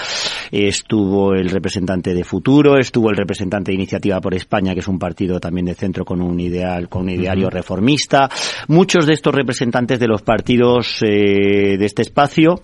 estuvo 0.52 1.34
el 1.34 1.50
representante 1.50 2.14
de 2.14 2.22
Futuro, 2.22 2.78
estuvo 2.78 3.10
el 3.10 3.16
representante 3.16 3.72
de 3.72 3.74
Iniciativa 3.74 4.11
por 4.20 4.34
España, 4.34 4.74
que 4.74 4.80
es 4.80 4.88
un 4.88 4.98
partido 4.98 5.40
también 5.40 5.66
de 5.66 5.74
centro 5.74 6.04
con 6.04 6.20
un 6.20 6.38
ideal, 6.40 6.88
con 6.88 7.02
un 7.02 7.10
ideario 7.10 7.48
reformista. 7.50 8.28
Muchos 8.68 9.06
de 9.06 9.14
estos 9.14 9.34
representantes 9.34 9.98
de 9.98 10.08
los 10.08 10.22
partidos 10.22 11.02
eh, 11.02 11.76
de 11.78 11.84
este 11.84 12.02
espacio 12.02 12.60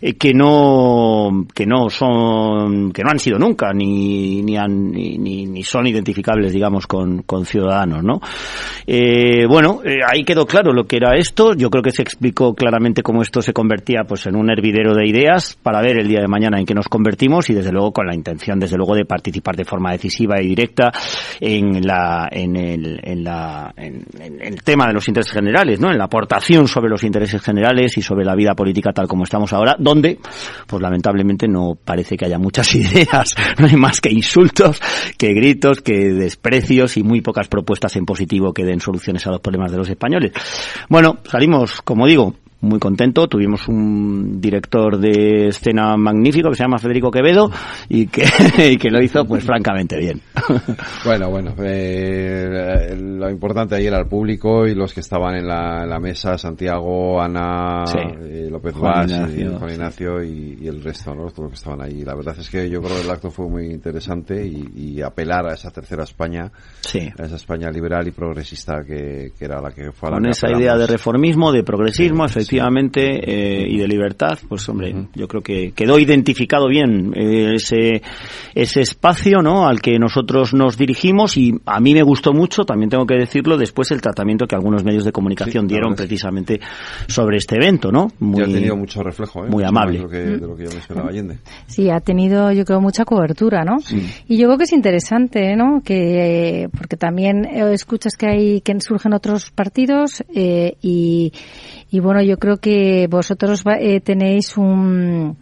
eh, 0.00 0.14
que 0.14 0.32
no 0.34 1.46
que 1.54 1.66
no 1.66 1.88
son 1.90 2.92
que 2.92 3.02
no 3.02 3.10
han 3.10 3.18
sido 3.18 3.38
nunca 3.38 3.72
ni 3.72 4.42
ni, 4.42 4.56
han- 4.56 4.90
ni, 4.90 5.18
ni- 5.18 5.46
ni 5.46 5.62
son 5.62 5.86
identificables 5.86 6.52
digamos 6.52 6.86
con, 6.86 7.22
con 7.22 7.44
ciudadanos 7.46 8.02
no 8.02 8.20
Eh, 8.86 9.46
bueno 9.48 9.80
eh, 9.84 9.98
ahí 10.08 10.24
quedó 10.24 10.46
claro 10.46 10.72
lo 10.72 10.84
que 10.84 10.96
era 10.96 11.16
esto. 11.16 11.54
Yo 11.54 11.70
creo 11.70 11.82
que 11.82 11.90
se 11.92 12.02
explicó 12.02 12.54
claramente 12.54 13.02
cómo 13.02 13.22
esto 13.22 13.40
se 13.42 13.52
convertía 13.52 14.04
pues 14.06 14.26
en 14.26 14.36
un 14.36 14.50
hervidero 14.50 14.94
de 14.94 15.06
ideas 15.06 15.56
para 15.62 15.80
ver 15.80 15.98
el 15.98 16.08
día 16.08 16.20
de 16.20 16.28
mañana 16.28 16.58
en 16.58 16.66
qué 16.66 16.74
nos 16.74 16.88
convertimos 16.88 17.48
y 17.50 17.54
desde 17.54 17.72
luego 17.72 17.92
con 17.92 18.06
la 18.06 18.14
intención 18.14 18.58
desde 18.58 18.76
luego 18.76 18.94
de 18.94 19.04
participar 19.04 19.56
de 19.56 19.64
forma 19.64 19.92
decisiva 19.92 20.40
y 20.42 20.48
directa 20.48 20.91
en 21.40 21.86
la 21.86 22.28
en 22.30 22.56
el 22.56 23.00
en 23.02 23.24
la 23.24 23.72
en, 23.76 24.04
el 24.40 24.62
tema 24.62 24.86
de 24.86 24.94
los 24.94 25.08
intereses 25.08 25.32
generales 25.32 25.80
no 25.80 25.90
en 25.90 25.98
la 25.98 26.04
aportación 26.04 26.68
sobre 26.68 26.90
los 26.90 27.02
intereses 27.04 27.40
generales 27.42 27.96
y 27.98 28.02
sobre 28.02 28.24
la 28.24 28.34
vida 28.34 28.54
política 28.54 28.92
tal 28.92 29.08
como 29.08 29.24
estamos 29.24 29.52
ahora 29.52 29.76
donde 29.78 30.18
pues 30.66 30.82
lamentablemente 30.82 31.48
no 31.48 31.76
parece 31.82 32.16
que 32.16 32.26
haya 32.26 32.38
muchas 32.38 32.74
ideas 32.74 33.34
no 33.58 33.66
hay 33.66 33.76
más 33.76 34.00
que 34.00 34.10
insultos 34.10 34.80
que 35.16 35.32
gritos 35.34 35.80
que 35.80 36.12
desprecios 36.12 36.96
y 36.96 37.02
muy 37.02 37.20
pocas 37.20 37.48
propuestas 37.48 37.96
en 37.96 38.04
positivo 38.04 38.52
que 38.52 38.64
den 38.64 38.80
soluciones 38.80 39.26
a 39.26 39.30
los 39.30 39.40
problemas 39.40 39.70
de 39.70 39.78
los 39.78 39.88
españoles. 39.88 40.32
Bueno 40.88 41.18
salimos 41.24 41.82
como 41.82 42.06
digo 42.06 42.34
muy 42.62 42.78
contento. 42.78 43.28
Tuvimos 43.28 43.68
un 43.68 44.40
director 44.40 44.98
de 44.98 45.48
escena 45.48 45.96
magnífico 45.96 46.48
que 46.48 46.56
se 46.56 46.62
llama 46.64 46.78
Federico 46.78 47.10
Quevedo 47.10 47.50
y 47.88 48.06
que, 48.06 48.24
y 48.72 48.76
que 48.78 48.90
lo 48.90 49.02
hizo 49.02 49.24
pues 49.26 49.44
francamente 49.44 49.98
bien. 49.98 50.20
Bueno, 51.04 51.30
bueno, 51.30 51.54
eh, 51.58 52.96
lo 52.96 53.28
importante 53.30 53.74
ahí 53.74 53.86
era 53.86 53.98
el 53.98 54.06
público 54.06 54.66
y 54.66 54.74
los 54.74 54.92
que 54.94 55.00
estaban 55.00 55.34
en 55.34 55.46
la, 55.48 55.82
en 55.82 55.90
la 55.90 55.98
mesa, 55.98 56.38
Santiago, 56.38 57.20
Ana, 57.20 57.84
Sí. 57.86 57.98
eh, 57.98 58.48
López 58.50 58.74
Juan 58.74 58.92
Vaz, 58.92 59.10
y 59.10 59.14
Ignacio, 59.14 59.58
Juan 59.58 59.70
Ignacio 59.72 60.22
y, 60.22 60.58
y 60.62 60.68
el 60.68 60.82
resto, 60.82 61.14
¿no? 61.14 61.22
Todos 61.30 61.38
los 61.40 61.48
que 61.50 61.54
estaban 61.56 61.82
ahí. 61.82 62.04
La 62.04 62.14
verdad 62.14 62.36
es 62.38 62.48
que 62.48 62.68
yo 62.70 62.80
creo 62.80 62.96
que 62.96 63.02
el 63.02 63.10
acto 63.10 63.30
fue 63.30 63.48
muy 63.48 63.66
interesante 63.72 64.46
y, 64.46 64.64
y 64.76 65.02
apelar 65.02 65.46
a 65.46 65.54
esa 65.54 65.70
tercera 65.70 66.04
España, 66.04 66.50
a 67.18 67.22
esa 67.24 67.36
España 67.36 67.70
liberal 67.70 68.06
y 68.06 68.12
progresista 68.12 68.82
que, 68.86 69.32
que 69.36 69.44
era 69.44 69.60
la 69.60 69.70
que 69.70 69.90
fue 69.92 70.08
a 70.08 70.12
la 70.12 70.16
Con 70.18 70.24
que 70.24 70.30
esa 70.30 70.50
idea 70.50 70.76
de 70.76 70.86
reformismo, 70.86 71.52
de 71.52 71.62
progresismo, 71.64 72.24
efectivamente, 72.52 73.62
eh, 73.62 73.66
y 73.68 73.78
de 73.78 73.88
libertad, 73.88 74.38
pues 74.48 74.68
hombre, 74.68 75.08
yo 75.14 75.26
creo 75.26 75.42
que 75.42 75.72
quedó 75.72 75.98
identificado 75.98 76.68
bien 76.68 77.12
eh, 77.14 77.54
ese, 77.54 78.02
ese 78.54 78.80
espacio 78.80 79.40
¿no? 79.42 79.66
al 79.66 79.80
que 79.80 79.98
nosotros 79.98 80.52
nos 80.54 80.76
dirigimos 80.76 81.36
y 81.36 81.54
a 81.64 81.80
mí 81.80 81.94
me 81.94 82.02
gustó 82.02 82.32
mucho, 82.32 82.64
también 82.64 82.90
tengo 82.90 83.06
que 83.06 83.14
decirlo, 83.14 83.56
después 83.56 83.90
el 83.90 84.00
tratamiento 84.00 84.46
que 84.46 84.54
algunos 84.54 84.84
medios 84.84 85.04
de 85.04 85.12
comunicación 85.12 85.66
dieron 85.66 85.94
precisamente 85.94 86.60
sobre 87.06 87.38
este 87.38 87.56
evento, 87.56 87.90
¿no? 87.90 88.08
Ya 88.20 88.44
ha 88.44 88.46
tenido 88.46 88.76
mucho 88.76 89.02
reflejo, 89.02 89.44
¿eh? 89.44 89.48
muy 89.48 89.62
Mucho 89.62 89.68
amable. 89.68 90.00
más 90.00 90.10
De 90.10 90.18
lo, 90.18 90.24
que, 90.24 90.30
de 90.40 90.46
lo 90.46 90.56
que 90.56 90.64
yo 90.64 90.70
me 90.70 90.78
esperaba 90.78 91.08
Allende. 91.08 91.38
Sí, 91.66 91.90
ha 91.90 92.00
tenido, 92.00 92.52
yo 92.52 92.64
creo, 92.64 92.80
mucha 92.80 93.04
cobertura, 93.04 93.64
¿no? 93.64 93.78
Y 94.28 94.36
yo 94.36 94.46
creo 94.46 94.58
que 94.58 94.64
es 94.64 94.72
interesante, 94.72 95.56
¿no? 95.56 95.82
Que 95.84 96.68
porque 96.76 96.96
también 96.96 97.44
eh, 97.44 97.72
escuchas 97.72 98.16
que 98.16 98.26
hay 98.26 98.60
que 98.60 98.72
surgen 98.80 99.12
otros 99.12 99.50
partidos 99.50 100.24
eh, 100.34 100.76
y 100.82 101.32
y 101.92 102.00
bueno, 102.00 102.22
yo 102.22 102.38
creo 102.38 102.56
que 102.56 103.06
vosotros 103.08 103.62
eh, 103.78 104.00
tenéis 104.00 104.56
un 104.56 105.36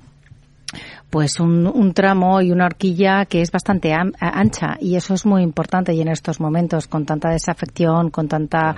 pues 1.08 1.40
un, 1.40 1.66
un 1.66 1.92
tramo 1.92 2.40
y 2.40 2.52
una 2.52 2.66
horquilla 2.66 3.24
que 3.24 3.40
es 3.40 3.50
bastante 3.50 3.92
am- 3.92 4.12
ancha 4.20 4.76
y 4.80 4.94
eso 4.94 5.14
es 5.14 5.26
muy 5.26 5.42
importante 5.42 5.92
y 5.92 6.00
en 6.00 6.08
estos 6.08 6.38
momentos 6.40 6.86
con 6.86 7.04
tanta 7.04 7.30
desafección, 7.30 8.10
con 8.10 8.28
tanta 8.28 8.76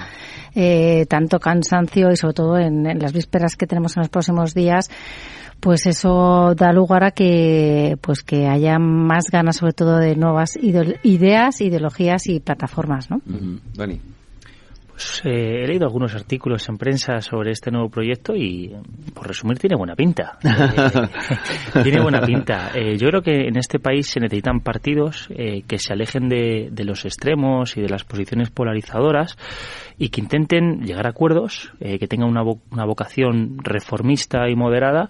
eh, 0.55 1.05
tanto 1.09 1.39
cansancio 1.39 2.11
y 2.11 2.17
sobre 2.17 2.35
todo 2.35 2.59
en, 2.59 2.87
en 2.87 2.99
las 2.99 3.13
vísperas 3.13 3.57
que 3.57 3.67
tenemos 3.67 3.97
en 3.97 4.03
los 4.03 4.09
próximos 4.09 4.55
días, 4.55 4.91
pues 5.61 5.87
eso 5.87 6.55
da 6.55 6.73
lugar 6.73 7.05
a 7.05 7.11
que 7.11 7.97
pues 8.01 8.23
que 8.23 8.47
haya 8.49 8.79
más 8.79 9.31
ganas 9.31 9.57
sobre 9.57 9.75
todo 9.75 9.99
de 9.99 10.17
nuevas 10.17 10.57
ideas, 10.57 11.61
ideologías 11.61 12.27
y 12.29 12.41
plataformas, 12.41 13.11
¿no? 13.11 13.21
Dani. 13.75 14.01
Pues, 14.93 15.23
eh, 15.25 15.63
he 15.65 15.67
leído 15.67 15.87
algunos 15.87 16.15
artículos 16.15 16.69
en 16.69 16.77
prensa 16.77 17.21
sobre 17.21 17.51
este 17.53 17.71
nuevo 17.71 17.89
proyecto 17.89 18.35
y, 18.37 18.71
por 19.15 19.27
resumir, 19.27 19.59
tiene 19.59 19.77
buena 19.77 19.95
pinta. 19.97 20.39
Eh, 21.75 21.83
tiene 21.83 22.01
buena 22.03 22.21
pinta. 22.21 22.71
Eh, 22.75 22.97
yo 22.99 23.09
creo 23.09 23.23
que 23.23 23.49
en 23.49 23.57
este 23.57 23.79
país 23.79 24.07
se 24.07 24.21
necesitan 24.21 24.61
partidos 24.61 25.29
eh, 25.31 25.63
que 25.67 25.79
se 25.79 25.93
alejen 25.93 26.29
de, 26.29 26.69
de 26.71 26.85
los 26.85 27.05
extremos 27.05 27.77
y 27.77 27.81
de 27.81 27.89
las 27.89 28.05
posiciones 28.05 28.51
polarizadoras 28.51 29.37
y 29.99 30.11
que 30.11 30.21
intenten 30.21 30.83
llegar 30.83 31.07
a 31.07 31.11
acuerdos, 31.11 31.73
eh, 31.81 31.99
que 31.99 32.07
tengan 32.09 32.29
una, 32.29 32.43
vo- 32.43 32.61
una 32.71 32.85
vocación 32.85 33.57
reformista 33.63 34.49
y 34.51 34.55
moderada 34.57 35.09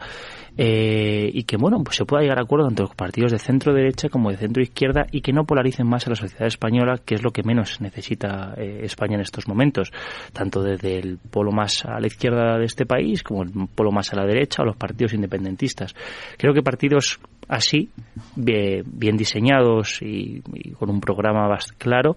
eh, 0.58 1.30
y 1.32 1.44
que 1.44 1.56
bueno 1.56 1.82
pues 1.82 1.96
se 1.96 2.04
pueda 2.04 2.22
llegar 2.22 2.38
a 2.38 2.42
acuerdo 2.42 2.68
entre 2.68 2.84
los 2.84 2.94
partidos 2.94 3.32
de 3.32 3.38
centro 3.38 3.72
derecha 3.72 4.08
como 4.08 4.30
de 4.30 4.36
centro 4.36 4.62
izquierda 4.62 5.06
y 5.10 5.20
que 5.22 5.32
no 5.32 5.44
polaricen 5.44 5.88
más 5.88 6.06
a 6.06 6.10
la 6.10 6.16
sociedad 6.16 6.46
española 6.46 7.00
que 7.04 7.14
es 7.14 7.22
lo 7.22 7.30
que 7.30 7.42
menos 7.42 7.80
necesita 7.80 8.54
eh, 8.56 8.80
España 8.82 9.14
en 9.14 9.22
estos 9.22 9.48
momentos. 9.48 9.90
Tanto 10.32 10.62
desde 10.62 10.98
el 10.98 11.18
polo 11.18 11.52
más 11.52 11.84
a 11.84 11.98
la 12.00 12.06
izquierda 12.06 12.58
de 12.58 12.64
este 12.64 12.86
país 12.86 13.22
como 13.22 13.42
el 13.42 13.50
polo 13.74 13.90
más 13.92 14.12
a 14.12 14.16
la 14.16 14.26
derecha 14.26 14.62
o 14.62 14.66
los 14.66 14.76
partidos 14.76 15.14
independentistas. 15.14 15.94
Creo 16.36 16.52
que 16.52 16.62
partidos 16.62 17.18
así 17.48 17.90
bien, 18.36 19.16
diseñados 19.16 20.00
y, 20.02 20.42
y 20.52 20.70
con 20.72 20.90
un 20.90 21.00
programa 21.00 21.48
bast- 21.48 21.74
claro 21.78 22.16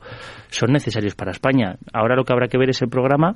son 0.49 0.71
necesarios 0.71 1.15
para 1.15 1.31
España. 1.31 1.77
Ahora 1.93 2.15
lo 2.15 2.23
que 2.23 2.33
habrá 2.33 2.47
que 2.47 2.57
ver 2.57 2.69
es 2.69 2.81
el 2.81 2.89
programa 2.89 3.36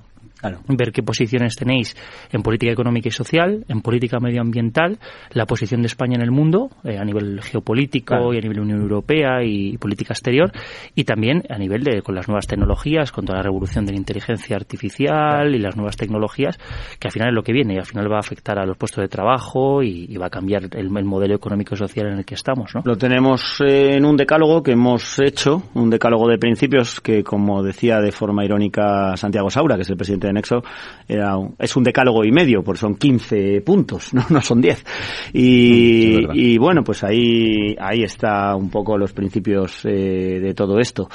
ver 0.68 0.92
qué 0.92 1.04
posiciones 1.04 1.56
tenéis 1.56 1.96
en 2.32 2.42
política 2.42 2.72
económica 2.72 3.10
y 3.10 3.12
social, 3.12 3.66
en 3.68 3.82
política 3.82 4.20
medioambiental, 4.20 5.00
la 5.32 5.46
posición 5.46 5.82
de 5.82 5.88
España 5.88 6.16
en 6.16 6.22
el 6.22 6.32
mundo, 6.32 6.70
eh, 6.84 6.98
a 6.98 7.04
nivel 7.04 7.42
geopolítico 7.42 8.00
Claro. 8.10 8.34
y 8.34 8.38
a 8.38 8.42
nivel 8.42 8.60
Unión 8.62 8.82
Europea 8.82 9.44
y 9.44 9.78
política 9.78 10.14
exterior, 10.14 10.52
y 10.96 11.04
también 11.04 11.44
a 11.50 11.58
nivel 11.58 11.84
de 11.84 12.02
con 12.02 12.16
las 12.16 12.28
nuevas 12.28 12.48
tecnologías, 12.48 13.12
con 13.12 13.26
toda 13.26 13.38
la 13.40 13.44
revolución 13.44 13.86
de 13.86 13.92
la 13.94 13.98
inteligencia 13.98 14.56
artificial 14.56 15.54
y 15.54 15.60
las 15.60 15.76
nuevas 15.76 15.98
tecnologías, 15.98 16.58
que 17.00 17.08
al 17.08 17.12
final 17.12 17.30
es 17.30 17.36
lo 17.36 17.44
que 17.44 17.54
viene 17.54 17.76
y 17.76 17.78
al 17.78 17.86
final 17.86 18.12
va 18.12 18.18
a 18.18 18.20
afectar 18.20 18.58
a 18.60 18.66
los 18.66 18.78
puestos 18.78 19.02
de 19.02 19.08
trabajo 19.08 19.84
y, 19.84 20.06
y 20.10 20.18
va 20.18 20.28
a 20.28 20.30
cambiar 20.30 20.64
el, 20.72 20.98
el 20.98 21.06
modelo 21.06 21.36
económico 21.36 21.76
y 21.76 21.78
social 21.78 22.08
en 22.08 22.20
el 22.20 22.26
que 22.26 22.36
estamos, 22.36 22.74
¿no? 22.74 22.82
Lo 22.86 22.98
tenemos 22.98 23.62
eh, 23.62 23.96
en 23.96 24.06
un 24.06 24.16
decálogo 24.18 24.64
que 24.64 24.72
hemos 24.72 25.20
hecho, 25.20 25.64
un 25.74 25.90
decálogo 25.90 26.28
de 26.28 26.38
principios 26.38 27.00
que, 27.02 27.24
como 27.24 27.62
decía 27.64 28.00
de 28.00 28.12
forma 28.12 28.46
irónica 28.46 29.16
Santiago 29.18 29.50
Saura, 29.50 29.76
que 29.76 29.82
es 29.84 29.90
el 29.90 29.98
presidente 29.98 30.28
de 30.30 30.34
Nexo, 30.34 30.64
era 31.08 31.38
un- 31.38 31.56
es 31.60 31.76
un 31.76 31.84
decálogo 31.84 32.24
y 32.24 32.32
medio, 32.32 32.64
porque 32.64 32.80
son 32.80 32.96
15 32.96 33.62
puntos, 33.62 34.14
no, 34.14 34.26
no 34.30 34.42
son 34.42 34.62
10. 34.62 34.86
Y, 35.34 36.16
verdad. 36.16 36.34
y 36.34 36.58
bueno, 36.58 36.84
pues 36.84 37.04
ahí, 37.04 37.76
ahí 37.80 38.04
está 38.04 38.56
un 38.56 38.70
poco 38.70 38.98
los 38.98 39.14
principios 39.14 39.86
eh, 39.86 40.40
de 40.42 40.54
todo 40.54 40.80
esto. 40.80 41.10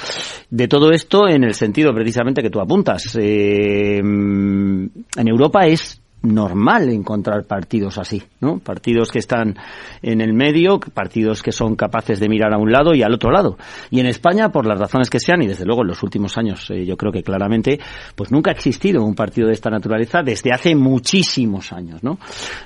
De 0.51 0.69
todo 0.69 0.93
esto 0.93 1.27
en 1.29 1.45
el 1.45 1.55
sentido 1.55 1.95
precisamente 1.95 2.43
que 2.43 2.51
tú 2.51 2.61
apuntas. 2.61 3.17
Eh, 3.21 3.99
en 3.99 4.93
Europa 5.17 5.67
es 5.67 6.01
normal 6.25 6.89
encontrar 6.89 7.45
partidos 7.45 7.99
así, 7.99 8.23
¿no? 8.41 8.59
Partidos 8.59 9.11
que 9.11 9.19
están 9.19 9.57
en 10.03 10.21
el 10.21 10.33
medio, 10.33 10.81
partidos 10.81 11.43
que 11.43 11.53
son 11.53 11.77
capaces 11.77 12.19
de 12.19 12.29
mirar 12.29 12.53
a 12.53 12.59
un 12.59 12.73
lado 12.73 12.95
y 12.95 13.03
al 13.03 13.15
otro 13.15 13.31
lado. 13.31 13.57
Y 13.91 14.01
en 14.01 14.07
España, 14.07 14.51
por 14.51 14.67
las 14.67 14.79
razones 14.79 15.11
que 15.11 15.21
sean, 15.21 15.43
y 15.43 15.47
desde 15.47 15.65
luego 15.65 15.83
en 15.83 15.89
los 15.89 16.03
últimos 16.03 16.37
años, 16.39 16.69
eh, 16.71 16.85
yo 16.85 16.97
creo 16.97 17.13
que 17.13 17.23
claramente, 17.23 17.79
pues 18.17 18.33
nunca 18.33 18.51
ha 18.51 18.55
existido 18.55 19.05
un 19.05 19.15
partido 19.15 19.49
de 19.49 19.53
esta 19.55 19.71
naturaleza 19.71 20.23
desde 20.23 20.53
hace 20.53 20.75
muchísimos 20.75 21.73
años, 21.73 22.03
¿no? 22.03 22.19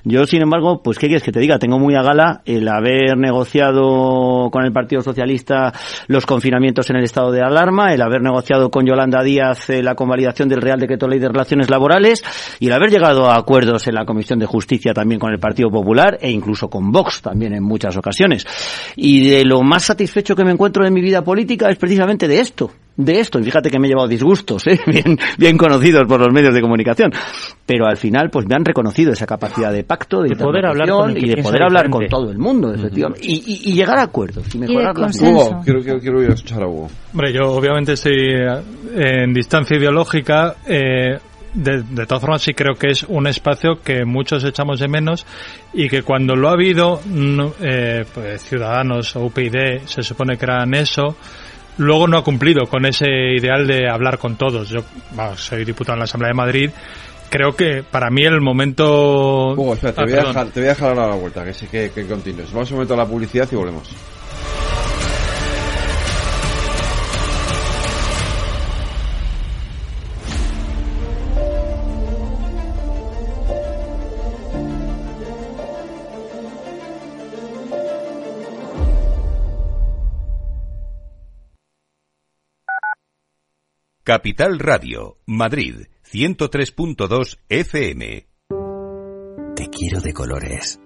Yo, 0.05 0.25
sin 0.25 0.43
embargo, 0.43 0.81
pues 0.83 0.99
qué 0.99 1.07
quieres 1.07 1.23
que 1.23 1.33
te 1.33 1.41
diga, 1.41 1.59
tengo 1.59 1.79
muy 1.79 1.95
a 1.95 2.03
gala 2.03 2.43
el 2.45 2.69
haber 2.69 3.17
negociado 3.17 4.51
con 4.51 4.65
el 4.65 4.73
Partido 4.73 5.03
Socialista 5.03 5.73
los 6.07 6.27
confinamientos 6.27 6.89
en 6.91 6.97
el 6.97 7.05
estado 7.05 7.33
de 7.33 7.43
alarma, 7.43 7.93
el 7.93 8.03
haber 8.03 8.23
negociado 8.23 8.71
con 8.71 8.87
Yolanda 8.87 9.23
Díaz 9.23 9.71
eh, 9.71 9.83
la 9.83 9.95
convalidación 9.95 10.49
del 10.49 10.61
Real 10.61 10.79
Decreto 10.79 11.09
Ley 11.09 11.19
de 11.19 11.29
Relaciones 11.29 11.71
Laborales 11.71 12.23
y 12.61 12.67
el 12.67 12.73
haber 12.73 12.91
llegado 12.91 13.31
a 13.31 13.43
acuerdos 13.49 13.87
en 13.89 13.95
la 13.95 14.05
Comisión 14.05 14.39
de 14.39 14.45
Justicia 14.45 14.93
también 14.93 15.19
con 15.19 15.33
el 15.33 15.39
Partido 15.39 15.71
Popular 15.71 16.19
e 16.21 16.31
incluso 16.31 16.69
con 16.69 16.93
Vox 16.93 17.23
también 17.23 17.55
en 17.55 17.63
muchas 17.63 17.97
ocasiones. 17.97 18.47
Y 18.95 19.31
de 19.31 19.45
lo 19.47 19.63
más 19.63 19.85
satisfecho 19.85 20.37
que 20.37 20.45
me 20.45 20.53
encuentro 20.53 20.85
en 20.87 20.93
mi 20.93 21.01
vida 21.01 21.25
política 21.25 21.71
es 21.71 21.79
precisamente 21.79 22.29
de 22.29 22.41
esto, 22.41 22.71
de 22.95 23.21
esto. 23.21 23.39
Y 23.39 23.45
fíjate 23.45 23.71
que 23.71 23.79
me 23.79 23.87
he 23.87 23.91
llevado 23.91 24.07
disgustos, 24.07 24.67
¿eh? 24.67 24.79
bien, 24.87 25.19
bien 25.39 25.57
conocidos 25.57 26.03
por 26.07 26.21
los 26.21 26.31
medios 26.31 26.53
de 26.53 26.61
comunicación. 26.61 27.11
Pero 27.65 27.87
al 27.87 27.97
final, 27.97 28.29
pues 28.29 28.45
me 28.47 28.55
han 28.55 28.67
reconocido 28.67 29.13
esa 29.13 29.25
capacidad 29.25 29.73
de 29.73 29.83
pacto, 29.83 30.21
de, 30.21 30.29
De 30.31 30.37
poder 30.37 30.67
hablar 30.67 30.91
con 30.91 31.17
y 31.17 31.27
de 31.31 31.43
poder 31.43 31.63
hablar 31.63 31.89
con 31.89 32.07
todo 32.07 32.31
el 32.31 32.37
mundo, 32.39 32.75
efectivamente. 32.75 33.27
Y, 33.27 33.37
y- 33.47 33.71
y 33.71 33.73
llegar 33.73 33.99
a 33.99 34.03
acuerdos 34.03 34.55
y 34.55 34.59
mejorar 34.59 34.99
las 34.99 35.19
Hugo, 35.23 35.63
quiero, 35.65 35.81
quiero, 35.81 36.01
quiero 36.01 36.23
ir 36.23 36.31
a 36.33 36.35
escuchar 36.35 36.63
a 36.63 36.67
Hugo. 36.69 36.89
Hombre, 37.13 37.33
yo 37.33 37.51
obviamente 37.53 37.95
estoy 37.95 38.13
eh, 38.15 39.25
en 39.25 39.33
distancia 39.33 39.79
ideológica. 39.79 40.57
eh, 40.67 41.19
de, 41.55 41.83
de 41.83 42.07
todas 42.07 42.21
formas, 42.21 42.43
sí 42.43 42.55
creo 42.55 42.75
que 42.75 42.89
es 42.89 43.03
un 43.05 43.27
espacio 43.27 43.81
que 43.83 44.05
muchos 44.05 44.45
echamos 44.45 44.81
de 44.81 44.89
menos 44.89 45.27
y 45.73 45.89
que 45.89 46.03
cuando 46.03 46.37
lo 46.37 46.49
ha 46.49 46.53
habido, 46.53 47.01
no, 47.07 47.53
eh, 47.61 48.05
pues, 48.13 48.43
Ciudadanos 48.43 49.15
o 49.17 49.27
UPyD 49.27 49.87
se 49.87 50.03
supone 50.03 50.37
que 50.37 50.45
eran 50.45 50.75
eso, 50.75 51.17
luego 51.79 52.07
no 52.07 52.19
ha 52.19 52.25
cumplido 52.25 52.67
con 52.67 52.87
ese 52.87 53.07
ideal 53.37 53.67
de 53.67 53.89
hablar 53.89 54.19
con 54.19 54.37
todos. 54.37 54.69
Yo 54.69 54.81
soy 55.37 55.65
diputado 55.65 55.95
en 55.95 56.01
la 56.01 56.05
Asamblea 56.05 56.31
de 56.31 56.35
Madrid. 56.37 56.71
Creo 57.31 57.55
que 57.55 57.83
para 57.83 58.09
mí 58.11 58.25
el 58.25 58.41
momento. 58.41 59.53
Hugo, 59.53 59.75
espera, 59.75 59.93
te, 59.93 60.01
Ah, 60.01 60.05
voy 60.05 60.13
a 60.15 60.25
dejar, 60.29 60.47
te 60.49 60.61
voy 60.61 60.67
a 60.69 60.73
dejar 60.73 60.89
ahora 60.91 61.09
la 61.09 61.15
vuelta, 61.15 61.45
que 61.45 61.53
sí 61.53 61.67
que, 61.67 61.91
que 61.91 62.07
continúes. 62.07 62.51
Vamos 62.53 62.71
un 62.71 62.77
momento 62.77 62.95
a 62.95 62.97
la 62.97 63.07
publicidad 63.07 63.47
y 63.53 63.57
volvemos. 63.57 63.91
Capital 84.09 84.59
Radio, 84.59 85.19
Madrid, 85.27 85.83
103.2 86.11 87.41
FM. 87.47 88.27
Te 89.55 89.69
quiero 89.69 90.01
de 90.01 90.15
colores. 90.15 90.81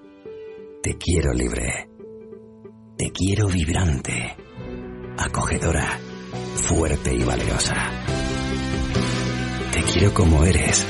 Te 0.83 0.99
quiero 0.99 1.33
libre. 1.33 1.89
Te 2.99 3.13
quiero 3.13 3.47
vibrante. 3.47 4.35
Acogedora. 5.19 6.01
Fuerte 6.57 7.15
y 7.15 7.23
valerosa. 7.23 7.93
Te 9.71 9.83
quiero 9.85 10.13
como 10.13 10.45
eres. 10.45 10.85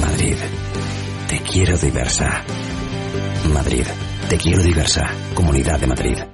Madrid. 0.00 0.36
Te 1.28 1.38
quiero 1.38 1.78
diversa. 1.78 2.44
Madrid. 3.52 3.86
Te 4.28 4.36
quiero 4.38 4.60
diversa. 4.60 5.08
Comunidad 5.36 5.78
de 5.78 5.86
Madrid. 5.86 6.33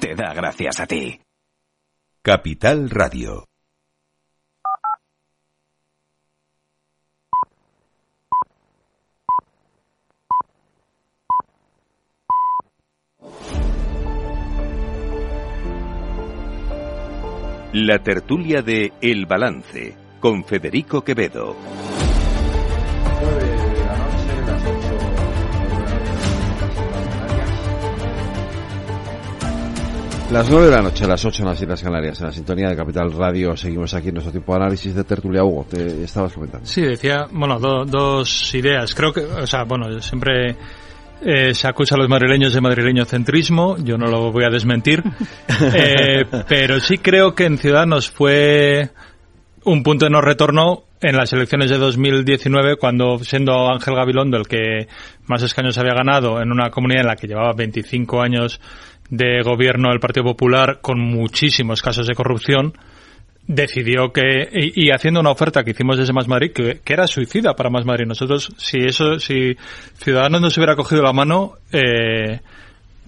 te 0.00 0.14
da 0.14 0.32
gracias 0.34 0.80
a 0.80 0.86
ti. 0.86 1.20
Capital 2.22 2.88
Radio. 2.90 3.44
La 17.72 18.02
tertulia 18.02 18.60
de 18.62 18.92
El 19.00 19.26
Balance 19.26 19.96
con 20.20 20.44
Federico 20.44 21.02
Quevedo. 21.02 21.56
Las 30.32 30.50
9 30.50 30.66
de 30.66 30.72
la 30.72 30.80
noche, 30.82 31.06
las 31.06 31.22
8 31.24 31.42
en 31.42 31.48
las 31.50 31.60
Islas 31.60 31.82
Canarias, 31.82 32.18
en 32.20 32.26
la 32.26 32.32
sintonía 32.32 32.68
de 32.70 32.76
Capital 32.76 33.12
Radio. 33.12 33.54
Seguimos 33.54 33.92
aquí 33.92 34.08
en 34.08 34.14
nuestro 34.14 34.32
tiempo 34.32 34.52
de 34.54 34.60
análisis 34.62 34.94
de 34.94 35.04
tertulia. 35.04 35.44
Hugo, 35.44 35.66
te 35.68 36.04
estabas 36.04 36.32
comentando. 36.32 36.66
Sí, 36.66 36.80
decía, 36.80 37.26
bueno, 37.30 37.60
do- 37.60 37.84
dos 37.84 38.54
ideas. 38.54 38.94
Creo 38.94 39.12
que, 39.12 39.20
o 39.20 39.46
sea, 39.46 39.64
bueno, 39.64 40.00
siempre 40.00 40.56
eh, 41.20 41.52
se 41.54 41.68
acusa 41.68 41.96
a 41.96 41.98
los 41.98 42.08
madrileños 42.08 42.54
de 42.54 42.62
madrileño 42.62 43.04
centrismo. 43.04 43.76
Yo 43.78 43.98
no 43.98 44.06
lo 44.06 44.32
voy 44.32 44.44
a 44.44 44.50
desmentir. 44.50 45.02
Eh, 45.74 46.24
pero 46.48 46.80
sí 46.80 46.96
creo 46.98 47.34
que 47.34 47.44
en 47.44 47.56
Ciudadanos 47.58 48.10
fue 48.10 48.90
un 49.64 49.82
punto 49.82 50.06
de 50.06 50.10
no 50.10 50.20
retorno 50.20 50.84
en 51.00 51.16
las 51.16 51.32
elecciones 51.32 51.70
de 51.70 51.78
2019 51.78 52.76
cuando 52.76 53.18
siendo 53.18 53.68
Ángel 53.70 53.94
Gabilondo 53.94 54.38
el 54.38 54.48
que 54.48 54.88
más 55.26 55.42
escaños 55.42 55.78
había 55.78 55.94
ganado 55.94 56.40
en 56.40 56.50
una 56.50 56.70
comunidad 56.70 57.02
en 57.02 57.06
la 57.08 57.16
que 57.16 57.28
llevaba 57.28 57.52
25 57.52 58.22
años 58.22 58.60
de 59.12 59.42
gobierno 59.42 59.90
del 59.90 60.00
Partido 60.00 60.24
Popular 60.24 60.78
con 60.80 60.98
muchísimos 60.98 61.82
casos 61.82 62.06
de 62.06 62.14
corrupción 62.14 62.72
decidió 63.46 64.10
que 64.10 64.48
y, 64.50 64.90
haciendo 64.90 65.20
una 65.20 65.30
oferta 65.30 65.62
que 65.62 65.72
hicimos 65.72 65.98
desde 65.98 66.14
Más 66.14 66.28
Madrid 66.28 66.52
que, 66.52 66.80
era 66.86 67.06
suicida 67.06 67.54
para 67.54 67.68
Más 67.68 67.84
Madrid 67.84 68.06
nosotros 68.06 68.48
si 68.56 68.78
eso 68.78 69.18
si 69.18 69.54
Ciudadanos 69.96 70.40
nos 70.40 70.56
hubiera 70.56 70.76
cogido 70.76 71.02
la 71.02 71.12
mano 71.12 71.56
eh, 71.70 72.40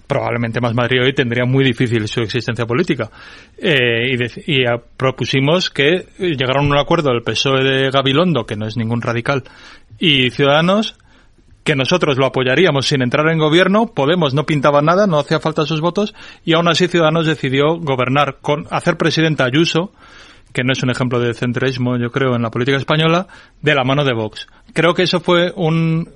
probablemente 0.05 0.61
Más 0.61 0.75
Madrid 0.75 1.01
hoy 1.01 1.13
tendría 1.13 1.45
muy 1.45 1.63
difícil 1.63 2.07
su 2.07 2.21
existencia 2.21 2.67
política. 2.67 3.09
Eh, 3.57 4.15
y 4.45 4.63
propusimos 4.95 5.71
que 5.71 6.05
llegaron 6.19 6.65
a 6.65 6.69
un 6.69 6.77
acuerdo 6.77 7.09
el 7.09 7.23
PSOE 7.23 7.63
de 7.63 7.89
Gabilondo, 7.89 8.45
que 8.45 8.55
no 8.55 8.67
es 8.67 8.77
ningún 8.77 9.01
radical, 9.01 9.43
y 9.97 10.29
Ciudadanos, 10.29 10.95
que 11.65 11.75
nosotros 11.75 12.17
lo 12.17 12.27
apoyaríamos 12.27 12.85
sin 12.87 13.01
entrar 13.01 13.27
en 13.29 13.39
gobierno, 13.39 13.87
Podemos 13.87 14.33
no 14.33 14.45
pintaba 14.45 14.81
nada, 14.81 15.07
no 15.07 15.19
hacía 15.19 15.41
falta 15.41 15.65
sus 15.65 15.81
votos, 15.81 16.13
y 16.45 16.53
aún 16.53 16.69
así 16.69 16.87
Ciudadanos 16.87 17.25
decidió 17.25 17.75
gobernar, 17.79 18.37
con 18.41 18.67
hacer 18.69 18.95
presidenta 18.95 19.43
Ayuso, 19.43 19.91
que 20.53 20.63
no 20.63 20.71
es 20.71 20.81
un 20.83 20.91
ejemplo 20.91 21.19
de 21.19 21.33
centrismo, 21.33 21.97
yo 21.97 22.11
creo, 22.11 22.35
en 22.35 22.43
la 22.43 22.51
política 22.51 22.77
española, 22.77 23.27
de 23.61 23.75
la 23.75 23.83
mano 23.83 24.05
de 24.05 24.13
Vox. 24.13 24.47
Creo 24.73 24.93
que 24.93 25.03
eso 25.03 25.19
fue 25.19 25.51
un, 25.55 26.07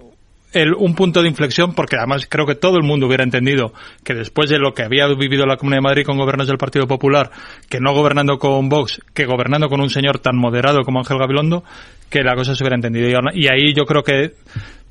el- 0.53 0.75
un 0.75 0.93
punto 0.95 1.21
de 1.21 1.27
inflexión, 1.27 1.73
porque 1.73 1.97
además 1.97 2.27
creo 2.29 2.45
que 2.45 2.55
todo 2.55 2.77
el 2.77 2.83
mundo 2.83 3.07
hubiera 3.07 3.23
entendido 3.23 3.73
que 4.03 4.13
después 4.13 4.49
de 4.49 4.59
lo 4.59 4.73
que 4.73 4.83
había 4.83 5.07
vivido 5.07 5.45
la 5.45 5.57
Comunidad 5.57 5.79
de 5.79 5.89
Madrid 5.89 6.05
con 6.05 6.17
gobiernos 6.17 6.47
del 6.47 6.57
Partido 6.59 6.87
Popular, 6.87 7.31
que 7.69 7.79
no 7.81 7.93
gobernando 7.93 8.37
con 8.37 8.69
Vox, 8.69 9.01
que 9.13 9.25
gobernando 9.25 9.67
con 9.67 9.81
un 9.81 9.89
señor 9.89 10.19
tan 10.19 10.37
moderado 10.37 10.83
como 10.83 10.99
Ángel 10.99 11.17
Gabilondo, 11.17 11.63
que 12.09 12.23
la 12.23 12.35
cosa 12.35 12.55
se 12.55 12.63
hubiera 12.63 12.75
entendido. 12.75 13.09
Y 13.33 13.47
ahí 13.47 13.73
yo 13.75 13.85
creo 13.85 14.03
que 14.03 14.35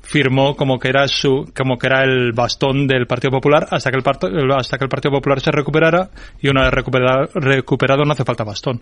firmó 0.09 0.55
como 0.55 0.79
que 0.79 0.89
era 0.89 1.07
su 1.07 1.51
como 1.55 1.77
que 1.77 1.87
era 1.87 2.03
el 2.03 2.31
bastón 2.33 2.87
del 2.87 3.05
Partido 3.05 3.31
Popular 3.31 3.67
hasta 3.69 3.91
que 3.91 3.97
el 3.97 4.03
parto- 4.03 4.29
hasta 4.57 4.77
que 4.77 4.85
el 4.85 4.89
Partido 4.89 5.11
Popular 5.13 5.39
se 5.39 5.51
recuperara 5.51 6.09
y 6.41 6.49
una 6.49 6.63
vez 6.63 6.71
recupera- 6.73 7.29
recuperado 7.35 8.03
no 8.05 8.13
hace 8.13 8.23
falta 8.25 8.43
bastón 8.43 8.81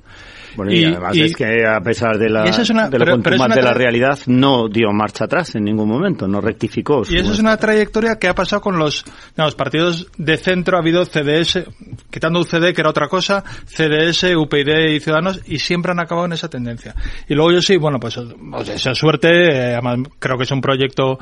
Bueno, 0.55 0.71
y, 0.71 0.85
además 0.85 1.17
es 1.17 1.35
que 1.35 1.65
a 1.67 1.81
pesar 1.81 2.17
de 2.17 2.29
la, 2.29 2.45
esa 2.45 2.61
es 2.61 2.69
una- 2.69 2.89
de 2.89 2.97
lo 2.99 3.05
pero- 3.05 3.21
pero 3.21 3.35
es 3.35 3.41
una 3.41 3.55
de 3.55 3.61
la 3.61 3.73
realidad, 3.73 4.17
no 4.27 4.69
dio 4.69 4.91
marcha 4.93 5.25
atrás 5.25 5.53
en 5.55 5.65
ningún 5.65 5.89
momento, 5.89 6.27
no 6.27 6.39
rectificó. 6.41 7.03
Y 7.09 7.17
eso 7.17 7.33
es 7.33 7.39
una 7.39 7.57
trayectoria 7.57 8.17
que 8.17 8.27
ha 8.27 8.33
pasado 8.35 8.61
con 8.61 8.77
los, 8.79 9.03
los 9.35 9.55
partidos 9.55 10.07
de 10.17 10.37
centro. 10.37 10.77
Ha 10.77 10.81
habido 10.81 11.05
CDS, 11.05 11.65
quitando 12.09 12.39
UCD, 12.39 12.73
que 12.73 12.81
era 12.81 12.89
otra 12.89 13.07
cosa, 13.07 13.43
CDS, 13.65 14.35
UPyD 14.35 14.93
y 14.95 14.99
Ciudadanos, 14.99 15.41
y 15.47 15.59
siempre 15.59 15.91
han 15.91 15.99
acabado 15.99 16.25
en 16.25 16.33
esa 16.33 16.49
tendencia. 16.49 16.95
Y 17.27 17.33
luego 17.35 17.51
yo 17.51 17.61
sí, 17.61 17.77
bueno, 17.77 17.99
pues, 17.99 18.17
pues 18.51 18.69
esa 18.69 18.93
suerte, 18.95 19.29
eh, 19.29 19.73
además 19.73 19.99
creo 20.19 20.37
que 20.37 20.43
es 20.43 20.51
un 20.51 20.61
proyecto 20.61 21.16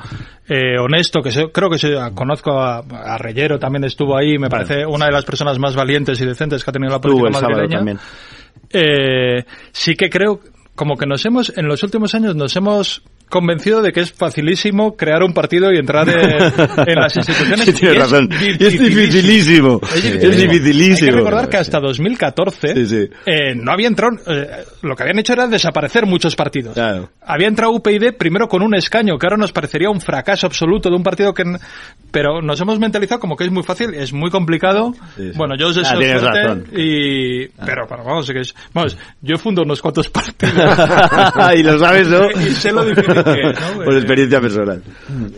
eh, 0.48 0.78
honesto, 0.78 1.22
que 1.22 1.30
se- 1.30 1.50
creo 1.52 1.68
que 1.70 1.78
se, 1.78 1.94
conozco 2.14 2.58
a, 2.60 2.78
a 2.78 3.18
Reyero, 3.18 3.58
también 3.58 3.84
estuvo 3.84 4.16
ahí, 4.16 4.38
me 4.38 4.48
parece 4.48 4.86
una 4.86 5.06
de 5.06 5.12
las 5.12 5.24
personas 5.24 5.58
más 5.58 5.74
valientes 5.76 6.20
y 6.20 6.26
decentes 6.26 6.62
que 6.64 6.70
ha 6.70 6.72
tenido 6.72 6.92
la 6.92 7.00
política 7.00 7.30
madrileña. 7.40 7.76
también. 7.78 7.98
Eh, 8.70 9.44
sí 9.72 9.94
que 9.96 10.08
creo 10.10 10.40
como 10.74 10.96
que 10.96 11.06
nos 11.06 11.24
hemos 11.24 11.56
en 11.56 11.66
los 11.68 11.82
últimos 11.82 12.14
años 12.14 12.34
nos 12.36 12.54
hemos 12.56 13.02
convencido 13.28 13.82
de 13.82 13.92
que 13.92 14.00
es 14.00 14.12
facilísimo 14.12 14.96
crear 14.96 15.22
un 15.22 15.32
partido 15.34 15.72
y 15.72 15.78
entrar 15.78 16.08
en, 16.08 16.16
en 16.88 16.94
las 16.94 17.16
instituciones 17.16 17.64
Sí, 17.66 17.72
tienes 17.72 17.96
Y 17.96 17.98
razón. 17.98 18.28
es 18.32 18.58
dificilísimo. 18.58 19.80
Es 19.82 19.90
Sí, 20.00 20.10
dificilísimo. 20.10 20.30
es 20.30 20.36
dificilísimo. 20.38 21.06
Hay 21.08 21.12
que 21.14 21.18
recordar 21.18 21.48
que 21.48 21.56
hasta 21.56 21.80
2014 21.80 22.74
eh, 23.26 23.54
no 23.56 23.72
había 23.72 23.88
entrado 23.88 24.16
eh, 24.26 24.64
lo 24.82 24.94
que 24.94 25.02
habían 25.02 25.18
hecho 25.18 25.32
era 25.32 25.46
desaparecer 25.46 26.06
muchos 26.06 26.36
partidos 26.36 26.76
había 27.22 27.48
entrado 27.48 27.72
UPyD 27.72 28.12
primero 28.16 28.48
con 28.48 28.62
un 28.62 28.74
escaño 28.74 29.18
que 29.18 29.26
ahora 29.26 29.36
nos 29.36 29.52
parecería 29.52 29.90
un 29.90 30.00
fracaso 30.00 30.46
absoluto 30.46 30.88
de 30.90 30.96
un 30.96 31.02
partido 31.02 31.34
que 31.34 31.42
pero 32.10 32.40
nos 32.42 32.60
hemos 32.60 32.78
mentalizado 32.78 33.20
como 33.20 33.36
que 33.36 33.44
es 33.44 33.50
muy 33.50 33.62
fácil 33.62 33.94
es 33.94 34.12
muy 34.12 34.30
complicado 34.30 34.92
Sí, 35.16 35.30
sí. 35.30 35.32
bueno 35.36 35.54
yo 35.58 35.68
os 35.68 35.76
deseo 35.76 35.96
Ah, 35.96 35.98
tienes 35.98 36.20
suerte 36.20 36.42
razón. 36.42 36.64
y 36.76 37.46
pero, 37.64 37.86
pero 37.88 38.04
vamos 38.04 38.30
que 38.30 38.40
es 38.40 38.54
vamos 38.72 38.96
yo 39.22 39.36
fundo 39.38 39.62
unos 39.62 39.80
cuantos 39.82 40.08
partidos 40.08 40.54
y 41.56 41.62
lo 41.62 41.78
sabes, 41.78 42.08
¿no? 42.08 42.30
y 42.40 42.50
sé 42.52 42.72
lo 42.72 42.84
difícil 42.84 43.15
es 43.15 43.15
¿no? 43.16 43.24
Por 43.84 43.96
experiencia 43.96 44.40
personal. 44.40 44.82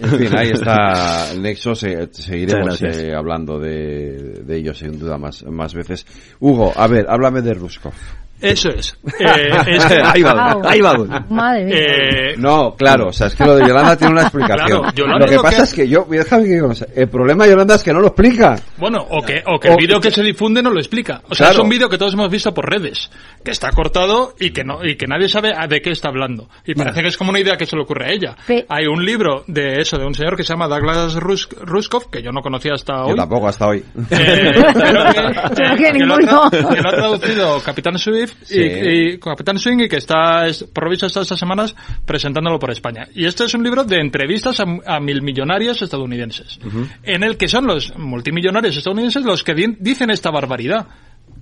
En 0.03 0.11
fin, 0.19 0.37
ahí 0.37 0.51
está 0.51 1.35
nexo. 1.39 1.75
se- 1.75 2.09
seguiremos 2.13 2.67
Muchas 2.67 2.81
gracias. 2.81 3.05
eh, 3.05 3.15
hablando 3.15 3.59
de, 3.59 4.43
de 4.45 4.57
ello 4.57 4.75
sin 4.75 4.99
duda 4.99 5.19
más, 5.19 5.45
más 5.45 5.75
veces. 5.75 6.07
Hugo, 6.41 6.73
a 6.77 6.87
ver, 6.87 7.07
háblame 7.09 7.43
de 7.43 7.55
Ruskov. 7.55 7.93
Eso 8.41 8.69
es 8.71 8.97
Eh, 9.21 9.49
es 9.67 9.85
que- 9.87 10.01
Ahí 10.03 10.23
vamos, 10.23 10.67
ahí 10.67 10.81
vamos. 10.81 11.09
Madre 11.31 11.65
mía. 11.65 11.77
Eh, 11.79 12.35
No, 12.39 12.75
claro, 12.77 13.09
o 13.09 13.13
sea, 13.13 13.27
es 13.29 13.35
que 13.35 13.45
lo 13.45 13.57
de 13.57 13.67
Yolanda 13.67 13.97
tiene 13.97 14.13
una 14.13 14.23
explicación. 14.23 14.57
Claro, 14.81 14.93
Yolanda 14.95 15.19
lo 15.27 15.31
que 15.31 15.37
lo 15.37 15.43
pasa 15.43 15.63
es 15.65 15.75
que 15.75 15.89
yo, 15.89 16.07
déjame 16.09 16.45
que 16.45 16.61
el 17.01 17.09
problema 17.09 17.45
de 17.45 17.51
Yolanda 17.51 17.75
es 17.75 17.83
que 17.83 17.93
no 17.93 18.01
lo 18.01 18.09
explica. 18.09 18.57
Bueno, 18.77 18.99
o 19.11 19.23
que, 19.23 19.43
o 19.47 19.59
que 19.59 19.69
el 19.69 19.77
vídeo 19.77 20.01
que 20.01 20.11
se 20.11 20.23
difunde 20.23 20.63
no 20.63 20.71
lo 20.71 20.79
explica. 20.79 21.21
O 21.29 21.35
sea, 21.35 21.47
Claro. 21.49 21.53
es 21.61 21.65
un 21.65 21.69
vídeo 21.71 21.89
que 21.89 21.99
todos 21.99 22.15
hemos 22.15 22.31
visto 22.31 22.53
por 22.55 22.69
redes, 22.71 23.11
que 23.45 23.51
está 23.51 23.71
cortado 23.73 24.35
y 24.39 24.51
que 24.51 24.65
no 24.65 24.85
y 24.85 24.97
que 24.97 25.07
nadie 25.07 25.29
sabe 25.29 25.53
de 25.69 25.81
qué 25.81 25.91
está 25.91 26.09
hablando. 26.09 26.49
Y 26.65 26.75
parece 26.75 27.03
que 27.03 27.09
es 27.09 27.17
como 27.17 27.31
una 27.31 27.41
idea 27.41 27.57
que 27.57 27.67
se 27.67 27.75
le 27.77 27.83
ocurre 27.83 28.07
a 28.07 28.13
ella. 28.13 28.37
Pe- 28.47 28.67
Hay 28.69 28.87
un 28.87 29.05
libro 29.05 29.45
de 29.47 29.81
eso, 29.81 29.99
de 29.99 30.07
un 30.07 30.15
señor 30.15 30.37
que 30.37 30.45
se 30.45 30.53
llama 30.53 30.69
Douglas 30.69 31.17
Rus- 31.17 31.49
Ruskov, 31.63 32.11
que 32.11 32.23
yo 32.23 32.31
no 32.31 32.41
conocía 32.43 32.75
hasta 32.75 33.03
hoy. 33.05 33.11
Yo 33.11 33.17
tampoco 33.17 33.49
hasta 33.49 33.67
hoy. 33.67 33.85
Eh, 34.11 34.53
pero 34.75 35.05
que, 35.13 35.21
eh, 35.21 35.77
que 35.77 35.93
que 35.99 36.05
lo, 36.07 36.17
tra- 36.19 36.83
lo 36.83 36.89
ha 36.89 36.93
traducido 36.93 37.61
Capitán 37.63 37.99
Swift 37.99 38.28
Sí. 38.43 38.59
y, 38.61 39.13
y 39.15 39.19
Capitán 39.19 39.59
Swing 39.59 39.81
y 39.81 39.89
que 39.89 39.97
está, 39.97 40.47
es- 40.47 40.65
por 40.65 40.85
lo 40.85 40.91
visto, 40.91 41.07
está 41.07 41.21
estas 41.23 41.39
semanas 41.39 41.75
presentándolo 42.05 42.59
por 42.59 42.71
España. 42.71 43.09
Y 43.15 43.25
este 43.27 43.45
es 43.45 43.55
un 43.55 43.63
libro 43.63 43.85
de 43.85 43.97
entrevistas 44.01 44.61
a, 44.61 44.65
a 44.87 45.01
mil 45.01 45.23
millonarios 45.23 45.81
estadounidenses, 45.83 46.59
en 47.03 47.23
el 47.23 47.37
que 47.37 47.49
son 47.49 47.67
los 47.67 47.97
multimillonarios 47.99 48.77
estadounidenses 48.77 49.25
los 49.25 49.43
que 49.45 49.55
di- 49.55 49.77
dicen 49.79 50.11
esta 50.11 50.31
barbaridad. 50.31 50.87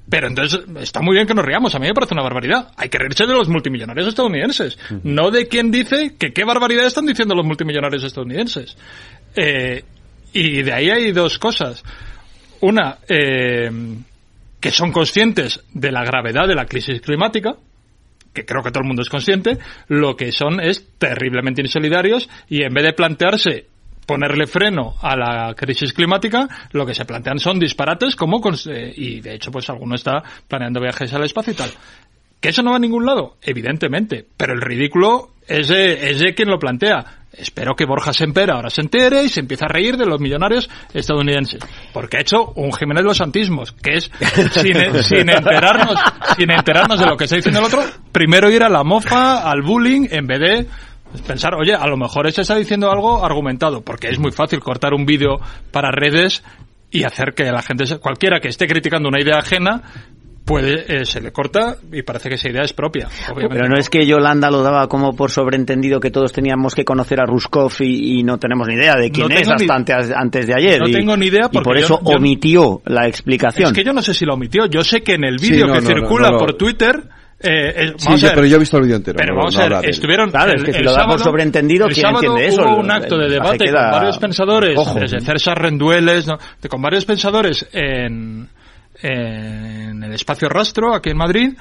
Pero 0.08 0.28
entonces 0.28 0.60
está 0.80 1.00
muy 1.02 1.14
bien 1.16 1.26
que 1.26 1.34
nos 1.34 1.44
riamos, 1.44 1.74
a 1.74 1.80
mí 1.80 1.86
me 1.88 1.92
parece 1.94 2.14
una 2.14 2.22
barbaridad. 2.22 2.70
Hay 2.76 2.88
que 2.88 2.96
reírse 2.98 3.26
de 3.26 3.32
los 3.34 3.48
multimillonarios 3.48 4.06
estadounidenses, 4.06 4.78
no 5.02 5.32
de 5.32 5.48
quien 5.48 5.72
dice 5.72 6.14
que 6.16 6.32
qué 6.32 6.44
barbaridad 6.44 6.86
están 6.86 7.06
diciendo 7.06 7.34
los 7.34 7.44
multimillonarios 7.44 8.04
estadounidenses. 8.04 8.76
Eh, 9.34 9.82
y 10.32 10.62
de 10.62 10.72
ahí 10.72 10.90
hay 10.90 11.10
dos 11.12 11.38
cosas. 11.40 11.82
Una, 12.60 12.98
eh, 13.08 13.68
que 14.66 14.72
son 14.72 14.90
conscientes 14.90 15.60
de 15.72 15.92
la 15.92 16.02
gravedad 16.02 16.48
de 16.48 16.56
la 16.56 16.66
crisis 16.66 17.00
climática, 17.00 17.54
que 18.34 18.44
creo 18.44 18.64
que 18.64 18.72
todo 18.72 18.82
el 18.82 18.88
mundo 18.88 19.02
es 19.02 19.08
consciente, 19.08 19.58
lo 19.86 20.16
que 20.16 20.32
son 20.32 20.60
es 20.60 20.98
terriblemente 20.98 21.62
insolidarios 21.62 22.28
y 22.48 22.64
en 22.64 22.74
vez 22.74 22.82
de 22.82 22.92
plantearse 22.92 23.66
ponerle 24.06 24.48
freno 24.48 24.96
a 25.00 25.14
la 25.14 25.54
crisis 25.54 25.92
climática, 25.92 26.48
lo 26.72 26.84
que 26.84 26.94
se 26.94 27.04
plantean 27.04 27.38
son 27.38 27.60
disparates 27.60 28.16
como 28.16 28.40
eh, 28.66 28.92
y 28.96 29.20
de 29.20 29.36
hecho 29.36 29.52
pues 29.52 29.70
alguno 29.70 29.94
está 29.94 30.20
planeando 30.48 30.80
viajes 30.80 31.14
al 31.14 31.22
espacio 31.22 31.52
y 31.52 31.56
tal. 31.56 31.70
¿Que 32.46 32.50
eso 32.50 32.62
no 32.62 32.70
va 32.70 32.76
a 32.76 32.78
ningún 32.78 33.04
lado? 33.04 33.38
Evidentemente. 33.42 34.24
Pero 34.36 34.52
el 34.52 34.60
ridículo 34.60 35.30
es 35.48 35.66
de, 35.66 36.10
es 36.12 36.20
de 36.20 36.32
quien 36.32 36.48
lo 36.48 36.60
plantea. 36.60 37.04
Espero 37.32 37.74
que 37.74 37.84
Borja 37.84 38.12
Semper 38.12 38.52
ahora 38.52 38.70
se 38.70 38.82
entere 38.82 39.24
y 39.24 39.28
se 39.28 39.40
empiece 39.40 39.64
a 39.64 39.68
reír 39.68 39.96
de 39.96 40.06
los 40.06 40.20
millonarios 40.20 40.70
estadounidenses. 40.94 41.58
Porque 41.92 42.18
ha 42.18 42.20
hecho 42.20 42.52
un 42.54 42.72
Jiménez 42.72 43.02
Los 43.02 43.16
Santismos, 43.16 43.72
que 43.72 43.94
es, 43.94 44.12
sin, 44.52 44.74
sin 45.02 45.28
enterarnos, 45.28 45.98
sin 46.38 46.48
enterarnos 46.52 47.00
de 47.00 47.06
lo 47.06 47.16
que 47.16 47.24
está 47.24 47.34
diciendo 47.34 47.58
el 47.58 47.66
otro, 47.66 47.82
primero 48.12 48.48
ir 48.48 48.62
a 48.62 48.68
la 48.68 48.84
mofa, 48.84 49.50
al 49.50 49.62
bullying, 49.62 50.06
en 50.08 50.26
vez 50.28 50.38
de 50.38 50.66
pensar, 51.26 51.56
oye, 51.56 51.74
a 51.74 51.86
lo 51.88 51.96
mejor 51.96 52.28
ese 52.28 52.42
está 52.42 52.54
diciendo 52.54 52.92
algo 52.92 53.24
argumentado. 53.24 53.80
Porque 53.82 54.06
es 54.06 54.20
muy 54.20 54.30
fácil 54.30 54.60
cortar 54.60 54.94
un 54.94 55.04
vídeo 55.04 55.40
para 55.72 55.90
redes 55.90 56.44
y 56.92 57.02
hacer 57.02 57.34
que 57.34 57.42
la 57.50 57.60
gente, 57.62 57.86
se- 57.86 57.98
cualquiera 57.98 58.38
que 58.38 58.46
esté 58.48 58.68
criticando 58.68 59.08
una 59.08 59.20
idea 59.20 59.38
ajena, 59.40 59.82
puede, 60.46 61.00
eh, 61.02 61.04
se 61.04 61.20
le 61.20 61.32
corta 61.32 61.76
y 61.92 62.00
parece 62.02 62.28
que 62.30 62.36
esa 62.36 62.48
idea 62.48 62.62
es 62.62 62.72
propia. 62.72 63.08
Obviamente. 63.30 63.56
Pero 63.56 63.68
no 63.68 63.76
es 63.76 63.90
que 63.90 64.06
Yolanda 64.06 64.50
lo 64.50 64.62
daba 64.62 64.88
como 64.88 65.14
por 65.14 65.30
sobreentendido 65.30 66.00
que 66.00 66.10
todos 66.10 66.32
teníamos 66.32 66.74
que 66.74 66.84
conocer 66.84 67.20
a 67.20 67.26
Ruskov 67.26 67.72
y, 67.80 68.20
y 68.20 68.22
no 68.22 68.38
tenemos 68.38 68.66
ni 68.68 68.74
idea 68.74 68.94
de 68.96 69.10
quién 69.10 69.28
No 69.28 69.34
es 69.34 69.48
hasta 69.48 69.56
ni- 69.64 69.68
antes, 69.70 70.10
antes 70.16 70.46
de 70.46 70.54
ayer. 70.54 70.80
No 70.80 70.88
y, 70.88 70.92
tengo 70.92 71.16
ni 71.16 71.26
idea 71.26 71.46
y 71.50 71.54
porque 71.54 71.64
por 71.64 71.78
yo- 71.78 71.84
eso 71.84 72.00
yo- 72.02 72.16
omitió 72.16 72.80
la 72.86 73.06
explicación. 73.08 73.66
Es 73.66 73.72
que 73.74 73.84
yo 73.84 73.92
no 73.92 74.00
sé 74.00 74.14
si 74.14 74.24
lo 74.24 74.34
omitió. 74.34 74.66
Yo 74.66 74.82
sé 74.84 75.02
que 75.02 75.14
en 75.14 75.24
el 75.24 75.38
Sí, 75.40 75.50
vídeo 75.50 75.66
no, 75.66 75.74
que 75.74 75.80
no, 75.80 75.88
no, 75.90 75.94
circula 75.96 76.30
por 76.38 76.54
Twitter. 76.54 77.02
Eh, 77.38 77.72
eh, 77.88 77.92
Sí, 77.98 78.16
yo- 78.16 78.28
pero 78.34 78.46
yo 78.46 78.56
he 78.56 78.60
visto 78.60 78.76
el 78.78 78.84
vídeo 78.84 78.96
entero. 78.96 79.16
Pero 79.18 79.34
no- 79.34 79.40
vamos 79.40 79.56
a 79.58 79.68
ver, 79.68 79.90
estuvieron. 79.90 80.30
Claro, 80.30 80.52
es 80.54 80.60
el- 80.60 80.64
que 80.66 80.72
si 80.72 80.78
lo 80.82 80.92
da 80.92 80.98
por 80.98 81.04
sábado- 81.18 81.24
sobreentendido, 81.24 81.86
¿quién 81.88 82.06
entiende 82.06 82.46
eso? 82.46 82.62
Hubo 82.62 82.76
un 82.80 82.90
acto 82.90 83.18
de 83.18 83.28
debate 83.28 83.58
queda 83.66 83.82
con 83.82 83.90
varios 83.98 84.18
pensadores, 84.18 84.74
cojo. 84.74 84.98
desde 85.00 85.20
César 85.20 85.60
Rendueles, 85.60 86.26
¿no? 86.26 86.38
de- 86.62 86.68
con 86.68 86.80
varios 86.80 87.04
pensadores 87.04 87.68
en, 87.72 88.48
en 89.02 90.02
el 90.02 90.12
espacio 90.12 90.48
Rastro, 90.48 90.94
aquí 90.94 91.10
en 91.10 91.16
Madrid, 91.16 91.54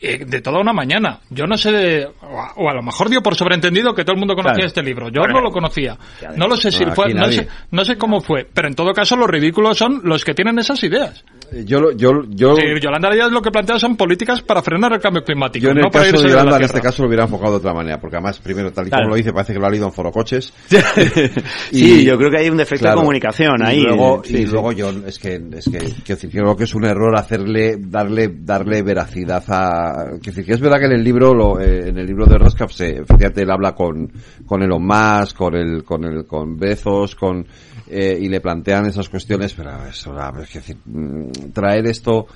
eh, 0.00 0.24
de 0.26 0.40
toda 0.40 0.60
una 0.60 0.72
mañana. 0.72 1.20
Yo 1.30 1.46
no 1.46 1.56
sé, 1.56 1.70
de- 1.70 2.06
o, 2.22 2.40
a, 2.40 2.52
o 2.56 2.68
a 2.68 2.74
lo 2.74 2.82
mejor 2.82 3.08
dio 3.08 3.22
por 3.22 3.36
sobreentendido 3.36 3.94
que 3.94 4.02
todo 4.04 4.14
el 4.14 4.18
mundo 4.18 4.34
conocía 4.34 4.54
Claro. 4.54 4.66
este 4.66 4.82
libro. 4.82 5.08
Yo 5.10 5.20
Bueno, 5.20 5.34
no 5.34 5.40
lo 5.42 5.50
conocía. 5.52 5.96
No 6.36 6.48
lo 6.48 6.56
sé 6.56 6.72
si 6.72 6.84
No, 6.84 6.92
fue, 6.94 7.14
no 7.14 7.26
sé, 7.26 7.46
no 7.70 7.84
sé 7.84 7.96
cómo 7.96 8.20
fue, 8.20 8.46
pero 8.52 8.66
en 8.68 8.74
todo 8.74 8.92
caso 8.92 9.14
los 9.16 9.28
ridículos 9.28 9.78
son 9.78 10.00
los 10.04 10.24
que 10.24 10.34
tienen 10.34 10.58
esas 10.58 10.82
ideas. 10.82 11.24
Eh, 11.52 11.64
Yo, 11.64 11.80
lo- 11.80 11.92
yo, 11.92 12.10
yo, 12.28 12.56
Sí, 12.56 12.62
Yolanda 12.80 13.10
Díaz 13.10 13.30
lo 13.30 13.42
que 13.42 13.50
plantea 13.50 13.78
son 13.78 13.96
políticas 13.96 14.40
para 14.42 14.62
frenar 14.62 14.92
el 14.94 15.00
cambio 15.00 15.22
climático, 15.22 15.64
yo 15.64 15.70
en 15.70 15.78
el 15.78 15.82
no 15.84 15.90
para 15.90 16.04
caso 16.04 16.16
irse 16.16 16.22
de 16.24 16.28
de 16.30 16.34
la 16.36 16.40
Yolanda, 16.42 16.56
en 16.58 16.64
este 16.64 16.80
caso 16.80 17.02
lo 17.02 17.08
hubiera 17.08 17.24
enfocado 17.24 17.52
de 17.52 17.56
otra 17.58 17.74
manera, 17.74 18.00
porque 18.00 18.16
además, 18.16 18.38
primero, 18.40 18.72
tal 18.72 18.86
y 18.86 18.90
Claro. 18.90 19.04
como 19.04 19.10
lo 19.10 19.16
dice, 19.16 19.32
parece 19.32 19.52
que 19.52 19.58
lo 19.58 19.66
ha 19.66 19.70
leído 19.70 19.86
en 19.86 19.92
Forocoches. 19.92 20.52
Sí, 21.70 22.04
yo 22.06 22.16
creo 22.18 22.30
que 22.30 22.38
hay 22.38 22.48
un 22.50 22.56
defecto 22.56 22.88
de 22.88 22.94
comunicación 22.94 23.56
y 23.60 23.64
ahí. 23.64 23.82
Luego, 23.82 24.22
Sí, 24.24 24.34
y 24.34 24.46
sí. 24.46 24.52
luego 24.52 24.72
yo, 24.72 24.90
es 25.06 25.18
que, 25.18 25.34
es 25.54 25.64
que, 25.66 25.78
quiero 25.78 25.92
decir, 26.06 26.30
creo 26.30 26.56
que 26.56 26.64
es 26.64 26.74
un 26.74 26.84
error 26.84 27.16
hacerle, 27.16 27.76
darle, 27.78 28.30
darle 28.40 28.82
veracidad 28.82 29.42
a, 29.48 30.04
quiero 30.04 30.18
decir, 30.24 30.44
que 30.44 30.52
es 30.52 30.60
verdad 30.60 30.78
que 30.78 30.86
en 30.86 30.92
el 30.92 31.04
libro, 31.04 31.34
lo, 31.34 31.60
eh, 31.60 31.88
en 31.88 31.98
el 31.98 32.06
libro 32.06 32.26
de 32.26 32.38
Roscaf 32.38 32.72
se, 32.72 32.90
efectivamente 32.90 33.42
él 33.42 33.50
habla 33.50 33.74
con, 33.74 34.10
con 34.46 34.62
Elon 34.62 34.84
Musk, 34.84 35.36
con 35.36 35.54
el, 35.54 35.84
con 35.84 36.04
el, 36.04 36.24
con 36.26 36.56
Bezos, 36.56 37.14
con, 37.14 37.46
eh, 37.88 38.18
y 38.20 38.28
le 38.28 38.40
plantean 38.40 38.86
esas 38.86 39.08
cuestiones, 39.08 39.54
pero 39.54 39.86
eso, 39.86 40.14
es 40.40 40.52
decir, 40.52 40.76
mm, 40.84 41.50
traer 41.52 41.86
esto, 41.86 42.26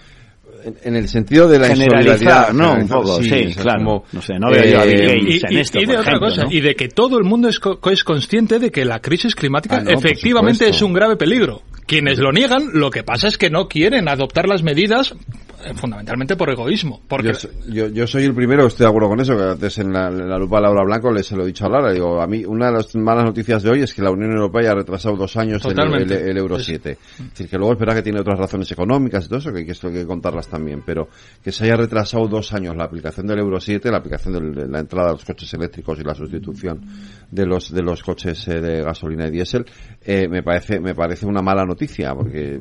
en, 0.82 0.96
el 0.96 1.08
sentido 1.08 1.48
de 1.48 1.58
la 1.58 1.68
insolidaridad, 1.68 2.52
¿no? 2.52 2.74
Un 2.74 2.88
poco, 2.88 3.22
sí, 3.22 3.30
es 3.34 3.56
claro. 3.56 3.78
como, 3.84 4.04
No 4.12 4.22
sé, 4.22 4.34
no 4.38 4.50
veo 4.50 4.64
yo 4.64 4.80
a 4.80 4.84
Bill 4.84 5.00
eh, 5.00 5.06
Gates 5.20 5.42
y, 5.42 5.46
en 5.46 5.52
y- 5.52 5.60
esto, 5.60 5.78
y 5.78 5.80
de 5.82 5.86
por 5.86 5.96
otra 6.00 6.10
ejemplo, 6.12 6.28
cosa, 6.28 6.44
¿no? 6.44 6.50
y 6.52 6.60
de 6.60 6.74
que 6.74 6.88
todo 6.88 7.18
el 7.18 7.24
mundo 7.24 7.48
es, 7.48 7.58
co- 7.60 7.78
es 7.90 8.04
consciente 8.04 8.58
de 8.58 8.70
que 8.70 8.84
la 8.84 9.00
crisis 9.00 9.34
climática 9.34 9.76
Ah, 9.78 9.82
no, 9.82 9.90
efectivamente 9.90 10.68
es 10.68 10.82
un 10.82 10.92
grave 10.92 11.16
peligro. 11.16 11.62
Quienes 11.86 12.18
lo 12.18 12.32
niegan, 12.32 12.70
lo 12.72 12.90
que 12.90 13.04
pasa 13.04 13.28
es 13.28 13.38
que 13.38 13.48
no 13.48 13.68
quieren 13.68 14.08
adoptar 14.08 14.48
las 14.48 14.64
medidas 14.64 15.14
eh, 15.64 15.72
fundamentalmente 15.76 16.34
por 16.34 16.50
egoísmo. 16.50 17.00
Porque 17.06 17.32
Yo, 17.32 17.48
yo, 17.68 17.86
yo 17.88 18.06
soy 18.08 18.24
el 18.24 18.34
primero, 18.34 18.66
estoy 18.66 18.84
de 18.86 18.88
acuerdo 18.88 19.08
con 19.08 19.20
eso, 19.20 19.36
que 19.36 19.42
antes 19.44 19.78
en 19.78 19.92
la, 19.92 20.08
en 20.08 20.28
la 20.28 20.36
lupa 20.36 20.56
de 20.56 20.62
Laura 20.62 20.82
Blanco 20.82 21.12
les 21.12 21.26
se 21.26 21.36
lo 21.36 21.44
he 21.44 21.46
dicho 21.46 21.64
a 21.64 21.68
Lara, 21.68 21.92
digo, 21.92 22.20
a 22.20 22.26
mí 22.26 22.44
una 22.44 22.66
de 22.66 22.72
las 22.72 22.92
malas 22.96 23.24
noticias 23.24 23.62
de 23.62 23.70
hoy 23.70 23.82
es 23.82 23.94
que 23.94 24.02
la 24.02 24.10
Unión 24.10 24.32
Europea 24.32 24.72
ha 24.72 24.74
retrasado 24.74 25.14
dos 25.16 25.36
años 25.36 25.64
el, 25.64 25.78
el- 25.78 26.12
el 26.12 26.36
Euro 26.36 26.56
Es- 26.56 26.64
7. 26.64 26.90
Es 26.90 27.30
decir, 27.30 27.48
que 27.48 27.56
luego 27.56 27.74
es 27.74 27.78
verdad 27.78 27.94
que 27.94 28.02
tiene 28.02 28.18
otras 28.20 28.36
razones 28.38 28.70
económicas 28.72 29.24
y 29.24 29.28
todo 29.28 29.38
eso, 29.38 29.52
que 29.52 29.58
hay 29.60 29.66
que, 29.66 29.72
esto 29.72 29.86
hay 29.86 29.94
que 29.94 30.06
contarlas 30.06 30.48
también, 30.48 30.55
pero 30.84 31.08
que 31.42 31.52
se 31.52 31.64
haya 31.64 31.76
retrasado 31.76 32.26
dos 32.26 32.52
años 32.52 32.76
la 32.76 32.84
aplicación 32.84 33.26
del 33.26 33.38
Euro 33.38 33.60
7, 33.60 33.90
la 33.90 33.98
aplicación 33.98 34.52
de 34.52 34.66
la 34.68 34.80
entrada 34.80 35.10
a 35.10 35.12
los 35.12 35.24
coches 35.24 35.52
eléctricos 35.54 35.98
y 36.00 36.02
la 36.04 36.14
sustitución 36.14 36.80
de 37.30 37.46
los 37.46 37.72
de 37.72 37.82
los 37.82 38.02
coches 38.02 38.46
eh, 38.48 38.60
de 38.60 38.82
gasolina 38.82 39.26
y 39.28 39.30
diésel, 39.30 39.64
eh, 40.04 40.28
me 40.28 40.42
parece 40.42 40.80
me 40.80 40.94
parece 40.94 41.26
una 41.26 41.42
mala 41.42 41.64
noticia, 41.64 42.14
porque 42.14 42.58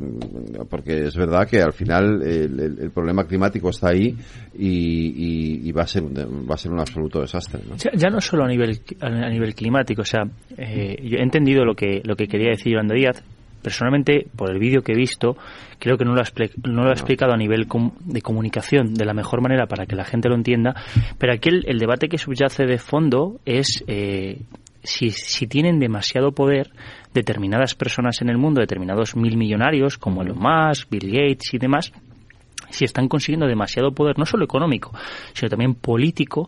porque 0.69 1.07
es 1.07 1.15
verdad 1.15 1.47
que 1.47 1.61
al 1.61 1.73
final 1.73 2.21
el, 2.23 2.91
problema 2.91 3.25
climático 3.25 3.69
está 3.69 3.89
ahí 3.89 4.15
y, 4.57 5.67
y- 5.67 5.71
va 5.71 5.83
a 5.83 5.87
ser 5.87 6.03
va 6.03 6.55
a 6.55 6.57
ser 6.57 6.71
un 6.71 6.79
absoluto 6.79 7.19
desastre. 7.19 7.59
ya 7.95 8.09
no 8.09 8.21
solo 8.21 8.45
a 8.45 8.47
nivel 8.47 8.79
a 9.01 9.29
nivel 9.29 9.53
climático, 9.53 10.01
o 10.01 10.05
sea, 10.05 10.23
eh, 10.57 10.95
yo 11.03 11.17
he 11.17 11.23
entendido 11.23 11.65
lo 11.65 11.75
que 11.75 12.01
lo 12.03 12.15
que 12.15 12.27
quería 12.27 12.51
decir 12.51 12.71
Yolanda 12.71 12.95
Díaz. 12.95 13.23
Personalmente, 13.65 14.27
por 14.35 14.51
el 14.51 14.59
vídeo 14.59 14.83
que 14.83 14.91
he 14.91 14.95
visto, 14.95 15.35
creo 15.79 15.97
que 15.97 16.05
no 16.05 16.13
lo 16.13 16.21
ha, 16.21 16.25
no 16.67 16.83
lo 16.83 16.89
ha 16.89 16.93
explicado 16.93 17.33
a 17.33 17.35
nivel 17.35 17.65
com- 17.65 17.93
de 18.05 18.21
comunicación 18.21 18.93
de 18.93 19.05
la 19.05 19.15
mejor 19.15 19.41
manera 19.41 19.65
para 19.65 19.87
que 19.87 19.95
la 19.95 20.05
gente 20.05 20.29
lo 20.29 20.35
entienda. 20.35 20.75
Pero 21.17 21.33
aquí 21.33 21.49
el, 21.49 21.63
el 21.67 21.79
debate 21.79 22.07
que 22.07 22.19
subyace 22.19 22.67
de 22.67 22.77
fondo 22.77 23.39
es 23.43 23.83
eh, 23.87 24.39
si, 24.83 25.09
si 25.09 25.47
tienen 25.47 25.79
demasiado 25.79 26.31
poder 26.31 26.69
determinadas 27.11 27.73
personas 27.73 28.21
en 28.21 28.29
el 28.29 28.37
mundo, 28.37 28.61
determinados 28.61 29.15
mil 29.15 29.35
millonarios 29.35 29.97
como 29.97 30.21
Elon 30.21 30.37
Musk, 30.37 30.87
Bill 30.91 31.09
Gates 31.11 31.51
y 31.53 31.57
demás, 31.57 31.91
si 32.69 32.85
están 32.85 33.07
consiguiendo 33.07 33.47
demasiado 33.47 33.93
poder, 33.93 34.19
no 34.19 34.27
solo 34.27 34.45
económico, 34.45 34.91
sino 35.33 35.49
también 35.49 35.73
político, 35.73 36.47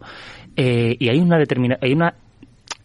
eh, 0.55 0.95
y 0.99 1.09
hay 1.09 1.17
una 1.17 1.39
determina, 1.39 1.77
hay 1.81 1.93
una 1.93 2.13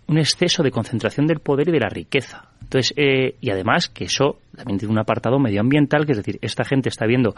un 0.09 0.19
exceso 0.19 0.63
de 0.63 0.71
concentración 0.71 1.27
del 1.27 1.41
poder 1.41 1.69
y 1.69 1.73
de 1.73 1.81
la 1.81 1.89
riqueza. 1.89 2.49
Entonces, 2.73 2.95
eh, 2.97 3.37
y 3.43 3.51
además 3.51 3.91
que 3.91 4.05
eso 4.05 4.39
también 4.57 4.79
tiene 4.79 4.93
un 4.93 4.99
apartado 4.99 5.39
medioambiental, 5.39 6.07
que 6.07 6.13
es 6.13 6.19
decir, 6.19 6.39
esta 6.41 6.65
gente 6.65 6.89
está 6.89 7.05
viendo 7.05 7.35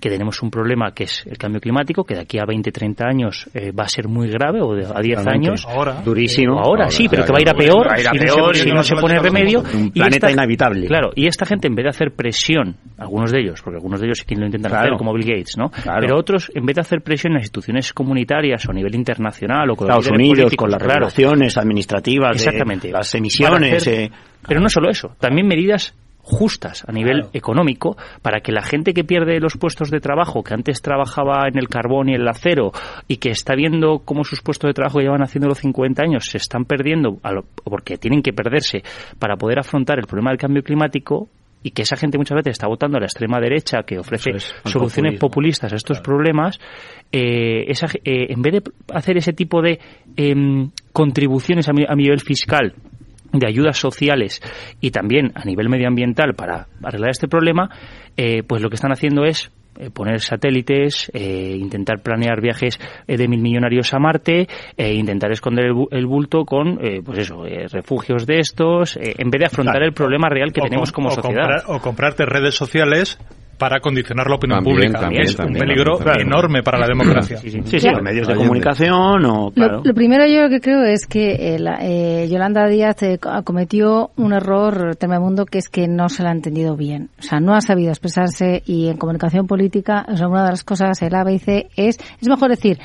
que 0.00 0.08
tenemos 0.10 0.42
un 0.42 0.50
problema 0.50 0.92
que 0.92 1.04
es 1.04 1.24
el 1.26 1.36
cambio 1.38 1.60
climático, 1.60 2.04
que 2.04 2.14
de 2.14 2.20
aquí 2.22 2.38
a 2.38 2.44
20, 2.46 2.72
30 2.72 3.04
años 3.06 3.48
eh, 3.54 3.70
va 3.72 3.84
a 3.84 3.88
ser 3.88 4.08
muy 4.08 4.28
grave, 4.28 4.60
o 4.62 4.74
de, 4.74 4.84
a 4.86 5.00
10 5.00 5.22
Realmente. 5.24 5.48
años. 5.48 5.66
Ahora. 5.66 6.00
Durísimo. 6.04 6.54
Ahora, 6.54 6.84
Ahora, 6.84 6.90
sí, 6.90 7.06
pero 7.08 7.24
que 7.24 7.32
va 7.32 7.38
a 7.38 7.42
ir 7.42 7.48
a 7.50 7.54
peor, 7.54 7.86
va 7.88 7.94
a 7.94 8.00
ir 8.00 8.08
a 8.08 8.12
si, 8.12 8.18
peor 8.18 8.38
no 8.48 8.54
se, 8.54 8.62
si 8.62 8.70
no 8.70 8.82
no 8.82 9.00
pone 9.00 9.18
remedio. 9.18 9.60
un 9.60 9.86
Y 9.94 10.00
planeta 10.00 10.30
inhabitable. 10.30 10.86
Claro, 10.86 11.10
y 11.14 11.26
esta 11.26 11.44
gente 11.46 11.68
en 11.68 11.74
vez 11.74 11.84
de 11.84 11.90
hacer 11.90 12.12
presión, 12.12 12.76
algunos 12.98 13.30
de 13.30 13.40
ellos, 13.40 13.60
porque 13.62 13.76
algunos 13.76 14.00
de 14.00 14.06
ellos 14.06 14.24
sí 14.26 14.34
lo 14.34 14.46
intentan 14.46 14.70
Claro. 14.70 14.86
hacer, 14.86 14.98
como 14.98 15.12
Bill 15.12 15.26
Gates, 15.26 15.56
¿no? 15.58 15.70
Claro. 15.70 16.00
Pero 16.00 16.18
otros, 16.18 16.50
en 16.54 16.64
vez 16.64 16.74
de 16.76 16.80
hacer 16.80 17.02
presión 17.02 17.32
en 17.32 17.34
las 17.38 17.42
instituciones 17.44 17.92
comunitarias 17.92 18.66
o 18.66 18.70
a 18.70 18.74
nivel 18.74 18.94
internacional 18.94 19.68
o 19.70 19.76
con 19.76 19.88
los 19.88 19.98
Estados 19.98 20.18
Unidos, 20.18 20.52
con 20.56 20.70
las 20.70 20.78
claro, 20.82 20.94
regulaciones 20.94 21.56
administrativas, 21.58 22.30
de 22.36 22.36
Exactamente. 22.44 22.90
las 22.90 23.14
emisiones. 23.14 23.82
hacer- 23.86 24.04
eh, 24.04 24.10
Pero 24.46 24.60
no 24.60 24.68
solo 24.68 24.88
eso, 24.90 25.14
también 25.18 25.46
medidas 25.46 25.94
justas 26.22 26.84
a 26.86 26.92
nivel 26.92 27.26
económico 27.32 27.96
para 28.22 28.40
que 28.40 28.52
la 28.52 28.62
gente 28.62 28.92
que 28.94 29.04
pierde 29.04 29.40
los 29.40 29.56
puestos 29.56 29.90
de 29.90 30.00
trabajo, 30.00 30.42
que 30.44 30.54
antes 30.54 30.80
trabajaba 30.82 31.48
en 31.48 31.58
el 31.58 31.68
carbón 31.68 32.08
y 32.08 32.14
el 32.14 32.28
acero 32.28 32.72
y 33.08 33.16
que 33.16 33.30
está 33.30 33.54
viendo 33.54 34.00
cómo 34.04 34.22
sus 34.24 34.42
puestos 34.42 34.68
de 34.68 34.74
trabajo 34.74 34.98
que 34.98 35.04
llevan 35.04 35.22
haciéndolo 35.22 35.54
50 35.54 36.02
años 36.02 36.24
se 36.30 36.36
están 36.38 36.64
perdiendo 36.64 37.18
a 37.22 37.32
lo- 37.32 37.44
porque 37.64 37.96
tienen 37.98 38.22
que 38.22 38.32
perderse 38.32 38.82
para 39.18 39.36
poder 39.36 39.58
afrontar 39.58 39.98
el 39.98 40.06
problema 40.06 40.30
del 40.30 40.38
cambio 40.38 40.62
climático 40.62 41.28
y 41.62 41.72
que 41.72 41.82
esa 41.82 41.96
gente 41.96 42.16
muchas 42.16 42.36
veces 42.36 42.52
está 42.52 42.66
votando 42.68 42.96
a 42.96 43.00
la 43.00 43.06
extrema 43.06 43.38
derecha 43.38 43.82
que 43.82 43.98
ofrece 43.98 44.30
es, 44.34 44.54
soluciones 44.64 45.14
populismo. 45.14 45.18
populistas 45.28 45.72
a 45.72 45.76
estos 45.76 46.00
problemas, 46.00 46.58
eh, 47.12 47.64
esa 47.68 47.86
eh, 48.04 48.26
en 48.32 48.40
vez 48.40 48.52
de 48.54 48.62
hacer 48.94 49.18
ese 49.18 49.32
tipo 49.34 49.60
de 49.60 49.78
em, 50.16 50.70
contribuciones 50.92 51.68
a, 51.68 51.72
mi- 51.72 51.84
a 51.86 51.94
nivel 51.94 52.20
fiscal 52.20 52.74
de 53.32 53.46
ayudas 53.46 53.78
sociales 53.78 54.40
y 54.80 54.90
también 54.90 55.32
a 55.34 55.44
nivel 55.44 55.68
medioambiental 55.68 56.34
para 56.34 56.66
arreglar 56.82 57.10
este 57.10 57.28
problema, 57.28 57.70
eh, 58.16 58.42
pues 58.42 58.60
lo 58.62 58.68
que 58.68 58.74
están 58.74 58.92
haciendo 58.92 59.24
es 59.24 59.50
eh, 59.78 59.88
poner 59.90 60.20
satélites, 60.20 61.10
eh, 61.14 61.56
intentar 61.58 62.02
planear 62.02 62.40
viajes 62.42 62.78
eh, 63.06 63.16
de 63.16 63.28
mil 63.28 63.40
millonarios 63.40 63.94
a 63.94 63.98
Marte, 63.98 64.46
e 64.76 64.94
intentar 64.94 65.30
esconder 65.32 65.66
el, 65.66 65.72
bu- 65.72 65.88
el 65.92 66.06
bulto 66.06 66.44
con, 66.44 66.78
eh, 66.84 67.00
pues 67.04 67.18
eso, 67.20 67.46
eh, 67.46 67.66
refugios 67.68 68.26
de 68.26 68.40
estos, 68.40 68.96
eh, 68.96 69.14
en 69.16 69.30
vez 69.30 69.38
de 69.40 69.46
afrontar 69.46 69.74
Claro. 69.76 69.86
el 69.86 69.92
problema 69.94 70.28
real 70.28 70.52
que 70.52 70.60
O 70.60 70.64
tenemos 70.64 70.90
com- 70.92 71.04
como 71.04 71.08
o 71.14 71.22
sociedad. 71.22 71.42
comprar- 71.42 71.64
o 71.68 71.80
comprarte 71.80 72.26
redes 72.26 72.54
sociales 72.56 73.18
para 73.60 73.78
condicionar 73.78 74.26
la 74.28 74.36
opinión 74.36 74.58
También, 74.64 74.76
pública, 74.76 75.00
también, 75.00 75.22
es 75.22 75.36
también, 75.36 75.62
un 75.62 75.68
peligro 75.68 75.96
también. 75.98 76.26
enorme 76.26 76.62
para 76.64 76.78
la 76.78 76.86
democracia. 76.88 77.36
Sí, 77.36 77.50
sí, 77.50 77.60
sí, 77.78 77.88
los 77.90 78.02
medios 78.02 78.26
de 78.26 78.34
comunicación 78.34 79.24
o... 79.26 79.44
Lo, 79.44 79.50
Claro. 79.52 79.82
lo 79.84 79.94
primero 79.94 80.26
yo 80.26 80.42
lo 80.44 80.48
que 80.48 80.60
creo 80.60 80.82
es 80.82 81.06
que 81.06 81.54
eh, 81.54 81.58
la- 81.58 81.78
eh, 81.82 82.26
Yolanda 82.30 82.66
Díaz 82.66 83.02
eh, 83.02 83.18
co- 83.18 83.30
cometió 83.44 84.10
un 84.16 84.32
error 84.32 84.96
tremendo 84.96 85.44
que 85.44 85.58
es 85.58 85.68
que 85.68 85.86
no 85.86 86.08
se 86.08 86.22
la 86.22 86.30
ha 86.30 86.32
entendido 86.32 86.74
bien. 86.76 87.10
O 87.18 87.22
sea, 87.22 87.38
no 87.40 87.54
ha 87.54 87.60
sabido 87.60 87.90
expresarse 87.90 88.62
y 88.64 88.88
en 88.88 88.96
comunicación 88.96 89.46
política, 89.46 90.06
o 90.08 90.16
sea, 90.16 90.26
una 90.28 90.44
de 90.44 90.50
las 90.50 90.64
cosas, 90.64 91.00
el 91.02 91.14
A, 91.14 91.22
B 91.24 91.34
y 91.34 91.38
C, 91.38 91.68
es, 91.76 91.98
es 92.20 92.28
mejor 92.28 92.48
decir 92.48 92.78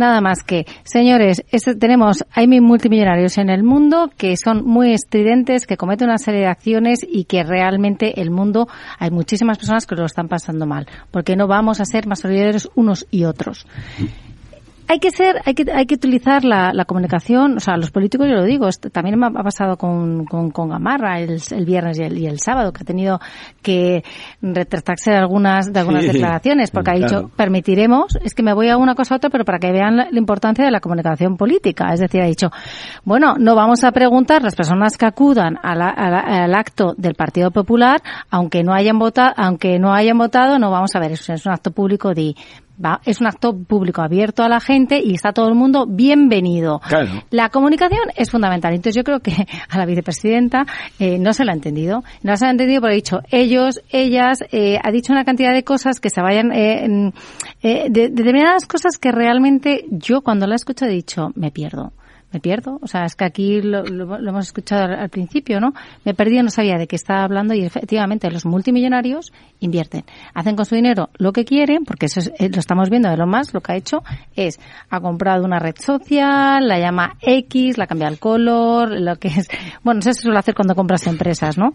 nada 0.00 0.20
más 0.20 0.42
que, 0.42 0.66
señores, 0.82 1.44
este- 1.52 1.76
tenemos, 1.76 2.24
hay 2.32 2.48
mil 2.48 2.62
multimillonarios 2.62 3.38
en 3.38 3.48
el 3.50 3.62
mundo 3.62 4.10
que 4.16 4.36
son 4.36 4.64
muy 4.66 4.92
estridentes, 4.92 5.66
que 5.66 5.76
cometen 5.76 6.08
una 6.08 6.18
serie 6.18 6.40
de 6.40 6.46
acciones 6.48 7.06
y 7.08 7.24
que 7.24 7.44
realmente 7.44 8.20
el 8.20 8.30
mundo, 8.32 8.66
hay 8.98 9.10
muchísimas 9.12 9.58
personas 9.58 9.86
que 9.86 9.94
lo 9.94 10.06
están 10.06 10.26
pasando 10.28 10.66
mal, 10.66 10.86
porque 11.12 11.36
no 11.36 11.46
vamos 11.46 11.80
a 11.80 11.84
ser 11.84 12.08
más 12.08 12.18
solidarios 12.20 12.68
unos 12.74 13.06
y 13.12 13.24
otros 13.24 13.66
hay 14.90 14.98
que 14.98 15.10
ser, 15.12 15.40
hay 15.44 15.54
que, 15.54 15.70
hay 15.72 15.86
que 15.86 15.94
utilizar 15.94 16.44
la, 16.44 16.72
la 16.72 16.84
comunicación, 16.84 17.56
o 17.58 17.60
sea, 17.60 17.76
los 17.76 17.92
políticos, 17.92 18.26
yo 18.28 18.34
lo 18.34 18.42
digo, 18.44 18.66
esto 18.66 18.90
también 18.90 19.16
me 19.20 19.26
ha 19.26 19.30
pasado 19.30 19.76
con, 19.76 20.24
con, 20.24 20.50
con 20.50 20.68
Gamarra 20.68 21.20
el, 21.20 21.40
el 21.52 21.64
viernes 21.64 22.00
y 22.00 22.02
el, 22.02 22.18
y 22.18 22.26
el 22.26 22.40
sábado, 22.40 22.72
que 22.72 22.82
ha 22.82 22.84
tenido 22.84 23.20
que 23.62 24.02
retractarse 24.42 25.12
de 25.12 25.16
algunas, 25.18 25.72
de 25.72 25.78
algunas 25.78 26.02
Sí, 26.04 26.10
declaraciones, 26.12 26.72
porque 26.72 26.90
ha 26.90 26.94
dicho, 26.94 27.30
permitiremos, 27.36 28.18
es 28.24 28.34
que 28.34 28.42
me 28.42 28.52
voy 28.52 28.68
a 28.68 28.76
una 28.76 28.96
cosa 28.96 29.14
a 29.14 29.18
otra, 29.18 29.30
pero 29.30 29.44
para 29.44 29.58
que 29.60 29.70
vean 29.70 29.96
la, 29.96 30.08
la 30.10 30.18
importancia 30.18 30.64
de 30.64 30.72
la 30.72 30.80
comunicación 30.80 31.36
política. 31.36 31.92
Es 31.92 32.00
decir, 32.00 32.20
ha 32.20 32.26
dicho, 32.26 32.50
bueno, 33.04 33.36
no 33.38 33.54
vamos 33.54 33.84
a 33.84 33.92
preguntar 33.92 34.42
las 34.42 34.56
personas 34.56 34.96
que 34.98 35.06
acudan 35.06 35.56
a 35.62 35.74
la- 35.76 35.94
a 35.96 36.44
al 36.44 36.54
acto 36.54 36.94
del 36.96 37.14
Partido 37.14 37.50
Popular, 37.52 38.00
aunque 38.30 38.64
no 38.64 38.72
hayan 38.74 38.98
votado, 38.98 39.34
aunque 39.36 39.78
no 39.78 39.92
hayan 39.92 40.18
votado, 40.18 40.58
no 40.58 40.70
vamos 40.72 40.90
a 40.96 40.98
ver, 40.98 41.12
es 41.12 41.28
un 41.46 41.52
acto 41.52 41.70
público 41.70 42.12
de, 42.12 42.34
va, 42.82 43.00
es 43.04 43.20
un 43.20 43.26
acto 43.26 43.56
público 43.56 44.02
abierto 44.02 44.42
a 44.42 44.48
la 44.48 44.60
gente 44.60 45.00
y 45.02 45.14
está 45.14 45.32
todo 45.32 45.48
el 45.48 45.54
mundo 45.54 45.86
bienvenido. 45.86 46.80
Claro. 46.80 47.22
La 47.30 47.48
comunicación 47.50 48.10
es 48.16 48.30
fundamental. 48.30 48.72
Entonces 48.72 48.96
yo 48.96 49.04
creo 49.04 49.20
que 49.20 49.32
a 49.68 49.78
la 49.78 49.86
vicepresidenta 49.86 50.64
eh, 50.98 51.18
no 51.18 51.32
se 51.32 51.44
la 51.44 51.52
ha 51.52 51.54
entendido. 51.54 52.02
No 52.22 52.36
se 52.36 52.44
la 52.44 52.48
ha 52.48 52.52
entendido 52.52 52.80
porque 52.80 52.92
ha 52.92 52.96
dicho 52.96 53.20
ellos, 53.30 53.80
ellas, 53.90 54.38
eh, 54.52 54.78
ha 54.82 54.90
dicho 54.90 55.12
una 55.12 55.24
cantidad 55.24 55.52
de 55.52 55.64
cosas 55.64 56.00
que 56.00 56.10
se 56.10 56.22
vayan, 56.22 56.52
eh, 56.52 57.12
eh, 57.62 57.86
de, 57.90 58.08
de 58.08 58.30
determinadas 58.30 58.66
cosas 58.66 58.98
que 58.98 59.12
realmente 59.12 59.84
yo 59.90 60.22
cuando 60.22 60.46
la 60.46 60.54
escucho 60.54 60.86
he 60.86 60.90
dicho, 60.90 61.30
me 61.34 61.50
pierdo. 61.50 61.92
Me 62.32 62.40
pierdo, 62.40 62.78
o 62.80 62.86
sea, 62.86 63.04
es 63.06 63.16
que 63.16 63.24
aquí 63.24 63.60
lo, 63.60 63.82
lo- 63.84 64.18
lo 64.18 64.30
hemos 64.30 64.46
escuchado 64.46 64.84
al, 64.84 64.94
al 65.00 65.08
principio, 65.08 65.60
¿no? 65.60 65.72
Me 66.04 66.12
he 66.12 66.14
perdido, 66.14 66.42
no 66.42 66.50
sabía 66.50 66.78
de 66.78 66.86
qué 66.86 66.96
estaba 66.96 67.24
hablando 67.24 67.54
y 67.54 67.62
efectivamente 67.64 68.30
los 68.30 68.46
multimillonarios 68.46 69.32
invierten, 69.58 70.04
hacen 70.34 70.54
con 70.56 70.64
su 70.64 70.74
dinero 70.76 71.10
lo 71.18 71.32
que 71.32 71.44
quieren, 71.44 71.84
porque 71.84 72.06
eso 72.06 72.20
es- 72.20 72.32
eh, 72.38 72.48
lo 72.48 72.58
estamos 72.60 72.88
viendo 72.88 73.08
de 73.10 73.16
lo 73.16 73.26
más, 73.26 73.52
lo 73.52 73.60
que 73.60 73.72
ha 73.72 73.76
hecho 73.76 74.02
es, 74.36 74.60
ha 74.90 75.00
comprado 75.00 75.44
una 75.44 75.58
red 75.58 75.74
social, 75.78 76.66
la 76.68 76.78
llama 76.78 77.16
X, 77.20 77.78
la 77.78 77.86
cambia 77.86 78.08
el 78.08 78.18
color, 78.18 78.90
lo 79.00 79.16
que 79.16 79.28
es, 79.28 79.48
bueno, 79.82 80.00
eso 80.00 80.12
se 80.12 80.22
suele 80.22 80.38
hacer 80.38 80.54
cuando 80.54 80.74
compras 80.74 81.06
empresas, 81.06 81.58
¿no? 81.58 81.72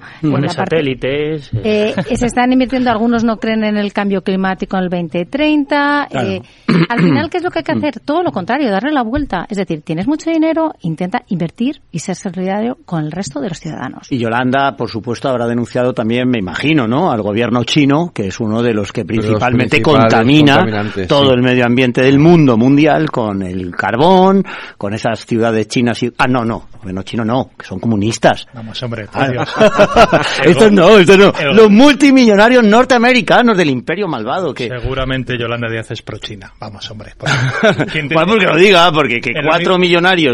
Parte- 0.56 0.77
satélites. 0.77 1.52
eh, 1.64 1.94
eh, 2.10 2.15
se 2.18 2.26
están 2.27 2.52
invirtiendo, 2.53 2.90
algunos 2.91 3.23
no 3.23 3.38
creen 3.38 3.64
en 3.64 3.77
el 3.77 3.91
cambio 3.94 4.22
climático 4.23 4.77
en 4.77 4.84
el 4.86 4.90
2030. 4.90 6.07
Claro. 6.10 6.27
eh, 6.30 6.41
al 6.90 6.99
final, 7.02 7.30
¿qué 7.30 7.38
es 7.38 7.44
lo 7.44 7.52
que 7.52 7.60
hay 7.60 7.64
que 7.64 7.72
hacer? 7.73 7.99
Todo 7.99 8.23
lo 8.23 8.32
contrario, 8.32 8.69
darle 8.72 8.91
la 8.91 9.02
vuelta. 9.03 9.45
Es 9.49 9.57
decir, 9.57 9.82
tienes 9.82 10.07
mucho 10.07 10.30
dinero, 10.30 10.45
intenta 10.82 11.24
invertir 11.30 11.82
y 11.92 12.00
ser 12.00 12.16
solidario 12.16 12.78
con 12.86 13.04
el 13.04 13.12
resto 13.12 13.40
de 13.40 13.50
los 13.50 13.60
ciudadanos. 13.60 14.12
Y 14.12 14.18
Yolanda, 14.18 14.76
por 14.76 14.90
supuesto, 14.90 15.30
habrá 15.30 15.48
denunciado 15.48 15.94
también, 15.94 16.30
me 16.30 16.40
imagino, 16.40 16.88
¿no? 16.88 17.12
Al 17.12 17.22
gobierno 17.22 17.64
chino, 17.64 18.12
que 18.14 18.28
es 18.28 18.40
uno 18.40 18.62
de 18.62 18.74
los 18.74 18.92
que 18.92 19.06
principalmente 19.06 19.82
contamina 19.82 20.66
todo 21.08 21.28
sí. 21.30 21.34
el 21.36 21.42
medio 21.42 21.66
ambiente 21.66 22.02
del 22.02 22.20
mundo 22.20 22.58
mundial 22.58 23.10
con 23.12 23.42
el 23.42 23.72
carbón, 23.76 24.44
con 24.78 24.94
esas 24.94 25.26
ciudades 25.26 25.68
chinas 25.68 26.02
y... 26.04 26.12
Ah, 26.18 26.28
no, 26.28 26.44
no, 26.46 26.68
el 26.74 26.80
gobierno 26.80 27.04
chino 27.04 27.26
no, 27.26 27.52
que 27.58 27.66
son 27.66 27.80
comunistas. 27.80 28.48
Vamos, 28.54 28.82
hombre, 28.84 29.06
por 29.08 29.22
Ah, 29.22 29.28
Dios. 29.30 29.50
no, 30.72 30.98
estos 30.98 31.18
no. 31.18 31.34
El- 31.40 31.56
Los 31.56 31.70
multimillonarios 31.70 32.64
norteamericanos 32.64 33.58
del 33.58 33.70
imperio 33.70 34.08
malvado 34.08 34.54
que... 34.54 34.68
Seguramente 34.70 35.38
Yolanda 35.38 35.70
Díaz 35.70 35.92
es 35.92 36.02
pro-China. 36.02 36.54
Vamos, 36.60 36.90
hombre. 36.92 37.14
por- 37.18 37.30
¿Quién 37.92 38.08
te- 38.10 38.16
Pues 38.16 38.26
porque 38.28 38.46
lo 38.46 38.56
diga, 38.58 38.92
porque 38.92 39.20
que 39.20 39.32
cuatro 39.34 39.76
único- 39.76 39.80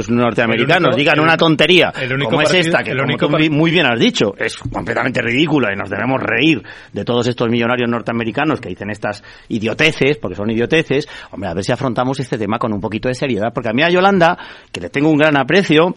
norteamericanos 0.10 0.90
único- 0.90 0.98
digan 0.98 1.16
el- 1.18 1.22
una 1.24 1.38
tontería 1.38 1.92
el 2.02 2.14
único 2.14 2.30
como 2.32 2.42
es 2.42 2.54
esta, 2.54 2.84
que 2.84 2.92
el 2.92 2.98
como 2.98 3.08
único 3.10 3.28
tú 3.28 3.52
muy 3.52 3.72
bien 3.72 3.86
has 3.86 4.00
dicho, 4.00 4.34
es 4.38 4.58
completamente 4.58 5.22
ridícula 5.22 5.70
y 5.74 5.76
nos 5.78 5.90
debemos 5.90 6.22
reír 6.22 6.62
de 6.94 7.06
todos 7.06 7.28
estos 7.28 7.50
millonarios 7.50 7.90
norteamericanos 7.90 8.60
que 8.62 8.70
dicen 8.70 8.90
estas 8.90 9.24
idioteces, 9.50 10.18
porque 10.18 10.36
son 10.36 10.50
idioteces, 10.50 11.08
hombre, 11.32 11.50
a 11.50 11.54
ver 11.54 11.64
si 11.64 11.72
afrontamos 11.72 12.20
este 12.20 12.38
tema 12.38 12.58
con 12.58 12.74
un 12.74 12.80
poquito 12.82 13.08
de 13.08 13.16
seriedad, 13.16 13.52
porque 13.54 13.70
a 13.70 13.74
mí 13.74 13.84
a 13.84 13.90
Yolanda, 13.90 14.38
que 14.72 14.82
le 14.82 14.90
tengo 14.90 15.10
un 15.10 15.18
gran 15.18 15.38
aprecio, 15.38 15.94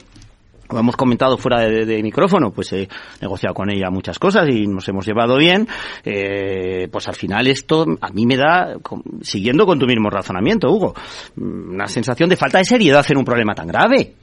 como 0.67 0.81
hemos 0.81 0.97
comentado 0.97 1.37
fuera 1.37 1.61
de, 1.61 2.03
micrófono, 2.03 2.51
pues 2.51 2.73
he 2.73 2.89
negociado 3.21 3.55
con 3.55 3.71
ella 3.71 3.91
muchas 3.91 4.19
cosas 4.19 4.49
y 4.49 4.67
nos 4.67 4.89
hemos 4.89 5.07
llevado 5.07 5.37
bien. 5.37 5.67
Eh, 6.05 6.89
pues 6.91 7.09
al 7.09 7.15
final 7.15 7.47
esto 7.47 7.87
a 8.01 8.11
mí 8.11 8.27
me 8.27 8.37
da, 8.37 8.77
siguiendo 9.23 9.67
con 9.67 9.79
tu 9.79 9.87
mismo 9.87 10.11
razonamiento, 10.11 10.71
Hugo, 10.71 10.95
mm, 11.37 11.75
una 11.75 11.87
sensación 11.87 12.29
de 12.29 12.37
falta 12.37 12.59
de 12.59 12.65
seriedad 12.65 13.05
en 13.09 13.19
un 13.19 13.25
problema 13.25 13.55
tan 13.55 13.69
grave. 13.69 14.15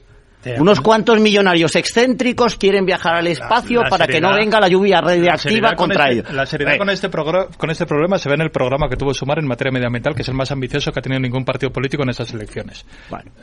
Unos 0.58 0.80
cuantos 0.80 1.20
millonarios 1.20 1.74
excéntricos 1.76 2.56
quieren 2.56 2.84
viajar 2.84 3.14
al 3.16 3.26
espacio 3.26 3.82
la 3.82 3.88
para 3.88 4.06
que 4.06 4.20
no 4.20 4.34
venga 4.34 4.58
la 4.60 4.68
lluvia 4.68 4.96
La 4.96 5.08
radiactiva 5.08 5.68
con 5.74 5.88
contra 5.88 6.08
este- 6.10 6.20
ellos. 6.20 6.32
La 6.34 6.46
seriedad 6.46 6.74
Eh, 6.74 6.78
con 6.78 6.90
este, 6.90 7.08
con 7.56 7.70
este 7.70 7.86
problema 7.86 8.18
se 8.18 8.28
ve 8.28 8.34
en 8.36 8.42
el 8.42 8.50
programa 8.50 8.88
que 8.88 8.96
tuvo 8.96 9.14
Sumar 9.14 9.38
en 9.38 9.46
materia 9.46 9.70
medioambiental, 9.72 10.14
que 10.14 10.22
es 10.22 10.28
el 10.28 10.34
más 10.34 10.50
ambicioso 10.50 10.90
que 10.92 10.98
ha 10.98 11.02
tenido 11.02 11.20
ningún 11.20 11.44
partido 11.44 11.70
político 11.72 12.02
en 12.02 12.10
estas 12.10 12.32
elecciones. 12.34 12.84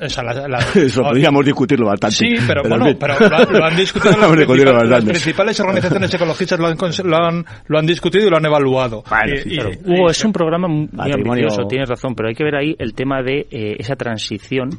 O 0.02 0.10
sea, 0.10 0.24
la- 0.24 0.48
la- 0.48 0.60
Eso 0.76 1.02
podríamos 1.04 1.46
discutirlo 1.46 1.88
bastante. 1.88 2.16
Sí, 2.16 2.36
pero, 2.48 2.64
en 2.64 2.70
bueno, 2.70 2.86
pero 3.00 3.16
lo, 3.30 3.38
han- 3.38 3.54
lo 3.54 3.66
han 3.66 3.76
discutido 3.76 4.12
las, 4.18 4.30
principales, 4.32 4.66
las 4.66 4.74
bastante. 4.90 5.10
principales 5.12 5.60
organizaciones 5.60 6.14
ecologistas 6.14 6.60
lo 6.60 6.68
han, 6.68 6.78
lo 7.06 7.18
han, 7.18 7.46
lo 7.68 7.80
han 7.80 7.86
discutido 7.86 8.28
y 8.28 8.30
lo 8.30 8.38
han 8.38 8.46
evaluado. 8.46 9.04
Y- 9.46 9.56
y- 9.56 9.60
Hugo, 9.86 10.10
es 10.10 10.24
un 10.26 10.34
programa 10.34 10.68
muy 10.68 10.88
Patrimonio- 10.88 11.44
ambicioso, 11.46 11.68
tienes 11.68 11.90
razón, 11.90 12.14
pero 12.16 12.30
hay 12.30 12.36
que 12.36 12.44
ver 12.44 12.56
ahí 12.56 12.76
el 12.78 12.94
tema 12.94 13.22
de 13.22 13.48
eh, 13.52 13.76
esa 13.80 13.96
transición 13.96 14.70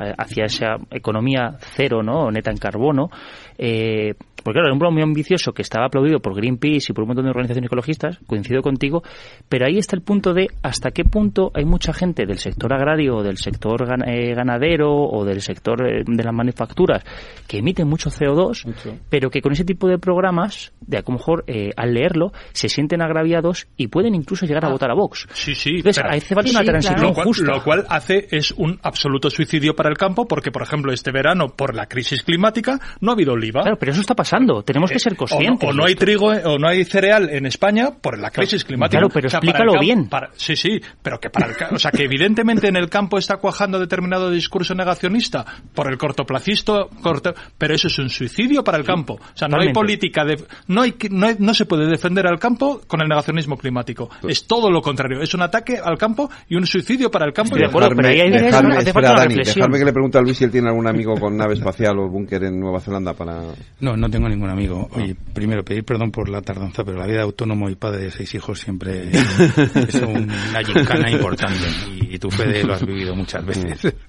eh, 0.00 0.12
hacia 0.18 0.44
esa 0.44 0.76
economía 0.90 1.56
cero, 1.74 2.02
¿no? 2.02 2.24
O 2.26 2.30
neta 2.30 2.50
en 2.50 2.58
carbono. 2.58 3.10
Eh, 3.58 4.14
porque 4.42 4.56
claro, 4.56 4.66
era 4.68 4.72
un 4.74 4.78
programa 4.78 4.94
muy 4.96 5.02
ambicioso 5.02 5.52
que 5.52 5.62
estaba 5.62 5.86
aplaudido 5.86 6.20
por 6.20 6.34
Greenpeace 6.34 6.86
y 6.90 6.92
por 6.92 7.02
un 7.04 7.08
montón 7.08 7.24
de 7.24 7.30
organizaciones 7.30 7.68
ecologistas, 7.68 8.18
coincido 8.26 8.62
contigo, 8.62 9.02
pero 9.48 9.66
ahí 9.66 9.78
está 9.78 9.96
el 9.96 10.02
punto 10.02 10.34
de 10.34 10.48
hasta 10.62 10.90
qué 10.90 11.04
punto 11.04 11.50
hay 11.54 11.64
mucha 11.64 11.92
gente 11.92 12.26
del 12.26 12.38
sector 12.38 12.72
agrario, 12.72 13.16
o 13.16 13.22
del 13.22 13.38
sector 13.38 13.86
eh, 14.06 14.34
ganadero 14.34 14.92
o 14.92 15.24
del 15.24 15.40
sector 15.40 15.86
eh, 15.86 16.04
de 16.06 16.22
las 16.24 16.34
manufacturas 16.34 17.02
que 17.46 17.58
emiten 17.58 17.88
mucho 17.88 18.10
CO2, 18.10 18.64
pero 19.08 19.30
que 19.30 19.40
con 19.40 19.52
ese 19.52 19.64
tipo 19.64 19.88
de 19.88 19.98
programas, 19.98 20.72
de 20.80 20.98
a 20.98 21.02
lo 21.06 21.14
mejor 21.14 21.44
eh, 21.46 21.70
al 21.76 21.94
leerlo, 21.94 22.32
se 22.52 22.68
sienten 22.68 23.02
agraviados 23.02 23.66
y 23.76 23.88
pueden 23.88 24.14
incluso 24.14 24.46
llegar 24.46 24.64
a 24.64 24.68
votar 24.68 24.90
a 24.90 24.94
Vox. 24.94 25.26
Sí, 25.32 25.54
sí. 25.54 25.76
Entonces, 25.76 26.02
pero- 26.02 26.16
hace 26.16 26.34
falta 26.34 26.50
una 26.50 26.64
transición 26.64 27.02
lo 27.02 27.12
cual, 27.14 27.26
justa. 27.26 27.52
Lo 27.52 27.62
cual 27.62 27.84
hace 27.88 28.28
es 28.30 28.52
un 28.52 28.78
absoluto 28.82 29.30
suicidio 29.30 29.74
para 29.74 29.88
el 29.88 29.96
campo 29.96 30.26
porque, 30.26 30.50
por 30.50 30.62
ejemplo, 30.62 30.92
este 30.92 31.10
verano, 31.12 31.48
por 31.48 31.74
la 31.74 31.86
crisis 31.86 32.22
climática, 32.22 32.78
no 33.00 33.10
ha 33.10 33.14
habido 33.14 33.32
oliva. 33.32 33.62
Claro, 33.62 33.76
pero 33.78 33.92
eso 33.92 34.00
está 34.00 34.14
pasando. 34.14 34.29
Tenemos 34.62 34.90
que 34.90 34.98
ser 34.98 35.16
conscientes. 35.16 35.68
O 35.68 35.72
no, 35.72 35.78
o 35.78 35.82
no 35.82 35.84
hay 35.86 35.94
trigo 35.94 36.32
eh, 36.32 36.42
o 36.44 36.58
no 36.58 36.68
hay 36.68 36.84
cereal 36.84 37.28
en 37.30 37.46
España 37.46 37.90
por 38.00 38.18
la 38.18 38.30
crisis 38.30 38.64
climática. 38.64 38.98
Claro, 38.98 39.10
pero 39.12 39.28
explícalo 39.28 39.72
campo- 39.72 39.80
bien. 39.84 40.08
para- 40.08 40.30
sí, 40.36 40.56
sí, 40.56 40.80
pero 41.02 41.18
que 41.18 41.30
para 41.30 41.46
el 41.48 41.56
ca- 41.56 41.68
o 41.72 41.78
sea, 41.78 41.90
que 41.90 42.04
evidentemente 42.04 42.68
en 42.68 42.76
el 42.76 42.88
campo 42.88 43.18
está 43.18 43.36
cuajando 43.38 43.78
determinado 43.78 44.30
discurso 44.30 44.74
negacionista 44.74 45.44
por 45.74 45.90
el 45.90 45.98
cortoplacisto, 45.98 46.88
corto, 47.02 47.34
pero 47.58 47.74
eso 47.74 47.88
es 47.88 47.98
un 47.98 48.08
suicidio 48.08 48.62
para 48.62 48.78
el 48.78 48.84
campo. 48.84 49.14
O 49.14 49.36
sea, 49.36 49.48
no 49.48 49.56
hay 49.60 49.72
política 49.72 50.24
de 50.24 50.42
no 50.68 50.82
hay 50.82 50.94
no, 51.10 51.26
hay- 51.26 51.36
no 51.38 51.54
se 51.54 51.66
puede 51.66 51.86
defender 51.86 52.26
al 52.26 52.38
campo 52.38 52.80
con 52.86 53.00
el 53.00 53.08
negacionismo 53.08 53.56
climático. 53.56 54.08
Pues 54.20 54.38
Es 54.38 54.46
todo 54.46 54.70
lo 54.70 54.80
contrario, 54.80 55.20
es 55.22 55.34
un 55.34 55.42
ataque 55.42 55.78
al 55.82 55.98
campo 55.98 56.30
y 56.48 56.56
un 56.56 56.66
suicidio 56.66 57.10
para 57.10 57.26
el 57.26 57.32
campo. 57.32 57.56
y- 57.56 57.60
dejarme, 57.88 58.02
dejarme- 58.50 58.76
hace 58.78 58.88
espera, 58.90 59.08
falta 59.08 59.22
Dani, 59.22 59.34
dejarme 59.56 59.78
que 59.78 59.84
le 59.84 59.92
pregunte 59.92 60.18
a 60.18 60.20
Luis 60.20 60.36
si 60.38 60.44
él 60.44 60.50
tiene 60.50 60.68
algún 60.68 60.86
amigo 60.86 61.14
con 61.18 61.36
nave 61.36 61.54
espacial 61.54 61.98
o 61.98 62.08
búnker 62.08 62.44
en 62.44 62.58
Nueva 62.60 62.80
Zelanda 62.80 63.14
para... 63.14 63.40
No, 63.80 63.96
no 63.96 64.08
tengo 64.08 64.19
ningún 64.28 64.50
amigo. 64.50 64.88
Oye, 64.92 65.16
primero 65.32 65.64
pedir 65.64 65.84
perdón 65.84 66.10
por 66.10 66.28
la 66.28 66.42
tardanza, 66.42 66.84
pero 66.84 66.98
la 66.98 67.06
vida 67.06 67.18
de 67.18 67.22
autónomo 67.22 67.68
y 67.70 67.76
padre 67.76 68.04
de 68.04 68.10
seis 68.10 68.34
hijos 68.34 68.60
siempre 68.60 69.10
es 69.10 69.94
una 69.94 70.62
gincana 70.64 71.10
importante 71.10 71.66
y, 72.00 72.18
tú, 72.18 72.30
Fede, 72.30 72.64
lo 72.64 72.74
has 72.74 72.84
vivido 72.84 73.14
muchas 73.14 73.44
veces. 73.44 73.94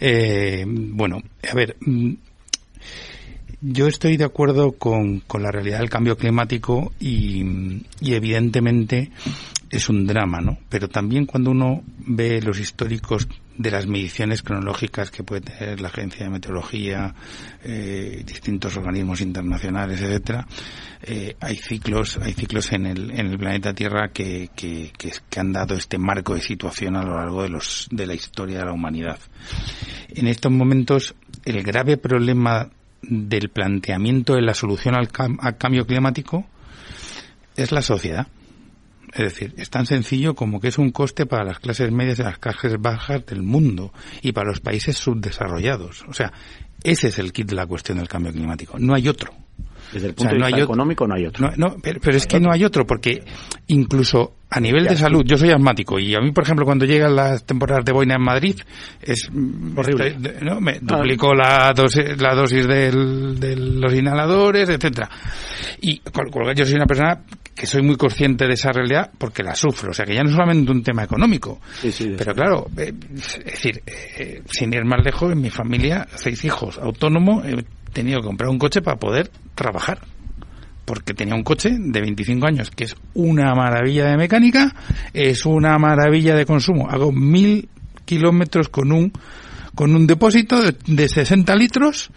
Eh, 0.00 0.64
bueno, 0.66 1.20
a 1.50 1.54
ver, 1.54 1.76
mm, 1.80 2.12
yo 3.60 3.88
estoy 3.88 4.16
de 4.16 4.24
acuerdo 4.24 4.72
con, 4.72 5.20
con 5.20 5.42
la 5.42 5.50
realidad 5.50 5.78
del 5.78 5.90
cambio 5.90 6.16
climático 6.16 6.92
y, 7.00 7.42
y 8.00 8.14
evidentemente 8.14 9.10
es 9.70 9.88
un 9.88 10.06
drama, 10.06 10.40
¿no? 10.40 10.58
Pero 10.68 10.88
también 10.88 11.26
cuando 11.26 11.50
uno 11.50 11.82
ve 12.06 12.40
los 12.40 12.60
históricos 12.60 13.26
de 13.58 13.70
las 13.72 13.86
mediciones 13.88 14.42
cronológicas 14.42 15.10
que 15.10 15.24
puede 15.24 15.40
tener 15.42 15.80
la 15.80 15.88
Agencia 15.88 16.24
de 16.24 16.30
Meteorología, 16.30 17.14
eh, 17.64 18.22
distintos 18.24 18.76
organismos 18.76 19.20
internacionales, 19.20 20.00
etcétera, 20.00 20.46
eh, 21.02 21.34
hay 21.40 21.56
ciclos, 21.56 22.18
hay 22.22 22.34
ciclos 22.34 22.70
en 22.72 22.86
el, 22.86 23.10
en 23.10 23.26
el 23.26 23.36
planeta 23.36 23.74
Tierra 23.74 24.10
que, 24.12 24.50
que, 24.54 24.92
que, 24.96 25.12
que 25.28 25.40
han 25.40 25.52
dado 25.52 25.74
este 25.74 25.98
marco 25.98 26.34
de 26.34 26.40
situación 26.40 26.96
a 26.96 27.02
lo 27.02 27.16
largo 27.16 27.42
de 27.42 27.48
los, 27.48 27.88
de 27.90 28.06
la 28.06 28.14
historia 28.14 28.60
de 28.60 28.64
la 28.66 28.72
humanidad. 28.72 29.18
En 30.08 30.28
estos 30.28 30.52
momentos, 30.52 31.14
el 31.44 31.62
grave 31.64 31.96
problema 31.96 32.70
del 33.02 33.50
planteamiento 33.50 34.34
de 34.34 34.42
la 34.42 34.54
solución 34.54 34.94
al, 34.94 35.08
cam- 35.08 35.38
al 35.40 35.56
cambio 35.56 35.84
climático 35.84 36.46
es 37.56 37.72
la 37.72 37.82
sociedad. 37.82 38.28
Es 39.14 39.24
decir, 39.24 39.54
es 39.56 39.70
tan 39.70 39.86
sencillo 39.86 40.34
como 40.34 40.60
que 40.60 40.68
es 40.68 40.78
un 40.78 40.90
coste 40.90 41.26
para 41.26 41.44
las 41.44 41.58
clases 41.58 41.90
medias 41.90 42.18
y 42.18 42.22
las 42.22 42.38
clases 42.38 42.76
bajas 42.80 43.24
del 43.26 43.42
mundo 43.42 43.92
y 44.22 44.32
para 44.32 44.48
los 44.48 44.60
países 44.60 44.96
subdesarrollados. 44.98 46.04
O 46.08 46.12
sea, 46.12 46.32
ese 46.82 47.08
es 47.08 47.18
el 47.18 47.32
kit 47.32 47.48
de 47.48 47.56
la 47.56 47.66
cuestión 47.66 47.98
del 47.98 48.08
cambio 48.08 48.32
climático. 48.32 48.78
No 48.78 48.94
hay 48.94 49.08
otro. 49.08 49.32
Desde 49.92 50.08
el 50.08 50.12
O 50.12 50.16
punto 50.16 50.34
de 50.34 50.38
no 50.40 50.46
vista 50.46 50.62
económico 50.62 51.06
no 51.06 51.14
hay 51.14 51.24
otro. 51.26 51.46
No, 51.48 51.54
no, 51.56 51.76
pero, 51.82 51.98
pero 52.00 52.16
es 52.16 52.26
que 52.26 52.38
no 52.38 52.52
hay 52.52 52.62
otro, 52.62 52.86
porque 52.86 53.24
incluso 53.68 54.34
a 54.50 54.60
nivel 54.60 54.84
de 54.86 54.96
salud, 54.96 55.22
yo 55.26 55.36
soy 55.38 55.50
asmático 55.50 55.98
y 55.98 56.14
a 56.14 56.20
mí, 56.20 56.30
por 56.32 56.44
ejemplo, 56.44 56.64
cuando 56.66 56.84
llegan 56.84 57.16
las 57.16 57.44
temporadas 57.44 57.84
de 57.86 57.92
boina 57.92 58.14
en 58.16 58.22
Madrid, 58.22 58.56
es 59.00 59.30
horrible. 59.76 60.16
¿no? 60.42 60.60
Me 60.60 60.78
duplico 60.80 61.34
la 61.34 61.72
dosis, 61.74 62.20
la 62.20 62.34
dosis 62.34 62.66
del- 62.66 63.40
de 63.40 63.56
los 63.56 63.94
inhaladores, 63.94 64.68
etcétera. 64.68 65.08
Y 65.80 65.98
con, 66.00 66.30
con 66.30 66.54
yo 66.54 66.64
soy 66.66 66.74
una 66.74 66.86
persona 66.86 67.22
que 67.58 67.66
soy 67.66 67.82
muy 67.82 67.96
consciente 67.96 68.46
de 68.46 68.54
esa 68.54 68.70
realidad 68.70 69.10
porque 69.18 69.42
la 69.42 69.54
sufro. 69.54 69.90
O 69.90 69.92
sea, 69.92 70.06
que 70.06 70.14
ya 70.14 70.22
no 70.22 70.30
es 70.30 70.36
solamente 70.36 70.70
un 70.70 70.82
tema 70.82 71.02
económico. 71.02 71.60
pero 72.16 72.32
claro, 72.32 72.66
eh, 72.76 72.92
es 73.16 73.44
decir, 73.44 73.82
eh, 73.86 74.42
sin 74.48 74.72
ir 74.72 74.84
más 74.84 75.04
lejos, 75.04 75.32
en 75.32 75.40
mi 75.40 75.50
familia, 75.50 76.06
seis 76.14 76.44
hijos, 76.44 76.78
autónomo, 76.78 77.42
he 77.44 77.64
tenido 77.92 78.20
que 78.20 78.26
comprar 78.26 78.48
un 78.48 78.58
coche 78.58 78.80
para 78.80 78.96
poder 78.96 79.30
trabajar 79.56 79.98
porque 80.84 81.12
tenía 81.12 81.34
un 81.34 81.42
coche 81.42 81.70
de 81.78 82.00
25 82.00 82.46
años 82.46 82.70
que 82.70 82.84
es 82.84 82.96
una 83.12 83.54
maravilla 83.54 84.06
de 84.06 84.16
mecánica, 84.16 84.74
es 85.12 85.44
una 85.44 85.76
maravilla 85.78 86.34
de 86.34 86.46
consumo. 86.46 86.88
Hago 86.88 87.12
mil 87.12 87.68
kilómetros 88.04 88.68
con 88.68 88.92
un 88.92 89.12
con 89.74 89.94
un 89.94 90.06
depósito 90.06 90.62
de, 90.62 90.74
de 90.86 91.08
60 91.08 91.54
litros, 91.56 92.10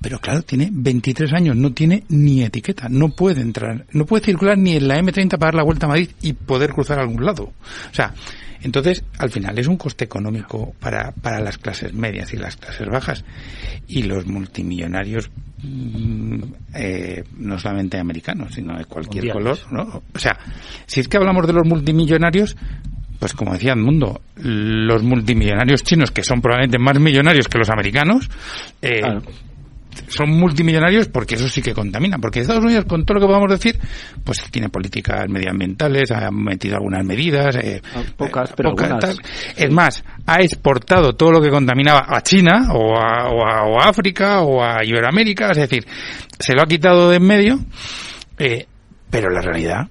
pero 0.00 0.20
claro, 0.20 0.42
tiene 0.42 0.68
23 0.70 1.32
años, 1.32 1.56
no 1.56 1.72
tiene 1.72 2.04
ni 2.08 2.42
etiqueta, 2.42 2.88
no 2.88 3.08
puede 3.08 3.40
entrar, 3.40 3.86
no 3.92 4.06
puede 4.06 4.24
circular 4.24 4.56
ni 4.56 4.76
en 4.76 4.88
la 4.88 4.98
M30 5.00 5.30
para 5.30 5.46
dar 5.46 5.54
la 5.54 5.64
vuelta 5.64 5.86
a 5.86 5.90
Madrid 5.90 6.10
y 6.22 6.32
poder 6.32 6.72
cruzar 6.72 6.98
a 6.98 7.02
algún 7.02 7.24
lado. 7.24 7.44
O 7.90 7.94
sea, 7.94 8.14
entonces, 8.62 9.04
al 9.18 9.30
final 9.30 9.58
es 9.58 9.68
un 9.68 9.76
coste 9.76 10.04
económico 10.04 10.74
para, 10.80 11.12
para 11.12 11.40
las 11.40 11.58
clases 11.58 11.92
medias 11.94 12.32
y 12.32 12.36
las 12.36 12.56
clases 12.56 12.88
bajas. 12.88 13.24
Y 13.86 14.02
los 14.02 14.26
multimillonarios, 14.26 15.30
mm, 15.62 16.42
eh, 16.74 17.24
no 17.36 17.58
solamente 17.58 17.98
americanos, 17.98 18.54
sino 18.54 18.76
de 18.76 18.84
cualquier 18.84 19.26
Mundiales. 19.26 19.64
color, 19.64 19.72
¿no? 19.72 20.02
O 20.12 20.18
sea, 20.18 20.38
si 20.86 21.00
es 21.00 21.08
que 21.08 21.16
hablamos 21.16 21.46
de 21.46 21.52
los 21.52 21.66
multimillonarios, 21.66 22.56
pues 23.18 23.32
como 23.32 23.52
decía 23.52 23.72
Edmundo, 23.72 24.20
los 24.36 25.02
multimillonarios 25.02 25.82
chinos, 25.84 26.10
que 26.10 26.24
son 26.24 26.40
probablemente 26.40 26.78
más 26.78 26.98
millonarios 26.98 27.48
que 27.48 27.58
los 27.58 27.70
americanos, 27.70 28.28
eh, 28.82 29.02
son 30.08 30.30
multimillonarios 30.30 31.08
porque 31.08 31.34
eso 31.34 31.48
sí 31.48 31.60
que 31.62 31.74
contamina. 31.74 32.18
Porque 32.18 32.40
Estados 32.40 32.64
Unidos, 32.64 32.84
con 32.86 33.04
todo 33.04 33.14
lo 33.16 33.20
que 33.20 33.26
podamos 33.26 33.50
decir, 33.50 33.78
pues 34.24 34.38
tiene 34.50 34.68
políticas 34.68 35.28
medioambientales, 35.28 36.10
ha 36.12 36.30
metido 36.30 36.76
algunas 36.76 37.04
medidas. 37.04 37.56
eh, 37.56 37.82
Pocas, 38.16 38.50
eh, 38.50 38.54
pero 38.56 38.70
pocas, 38.70 38.90
algunas. 38.90 39.16
tal. 39.16 39.24
Es 39.56 39.70
más, 39.70 40.04
ha 40.26 40.40
exportado 40.42 41.14
todo 41.14 41.32
lo 41.32 41.42
que 41.42 41.50
contaminaba 41.50 42.06
a 42.08 42.20
China 42.22 42.68
o 42.72 42.96
a, 42.96 43.28
o 43.28 43.46
a- 43.46 43.64
o 43.64 43.80
a 43.80 43.88
África 43.88 44.40
o 44.42 44.62
a 44.62 44.84
Iberoamérica. 44.84 45.50
Es 45.50 45.58
decir, 45.58 45.86
se 46.38 46.54
lo 46.54 46.62
ha 46.62 46.66
quitado 46.66 47.10
de 47.10 47.16
en 47.16 47.26
medio. 47.26 47.58
eh, 48.38 48.66
pero 49.10 49.30
la 49.30 49.40
realidad 49.40 49.88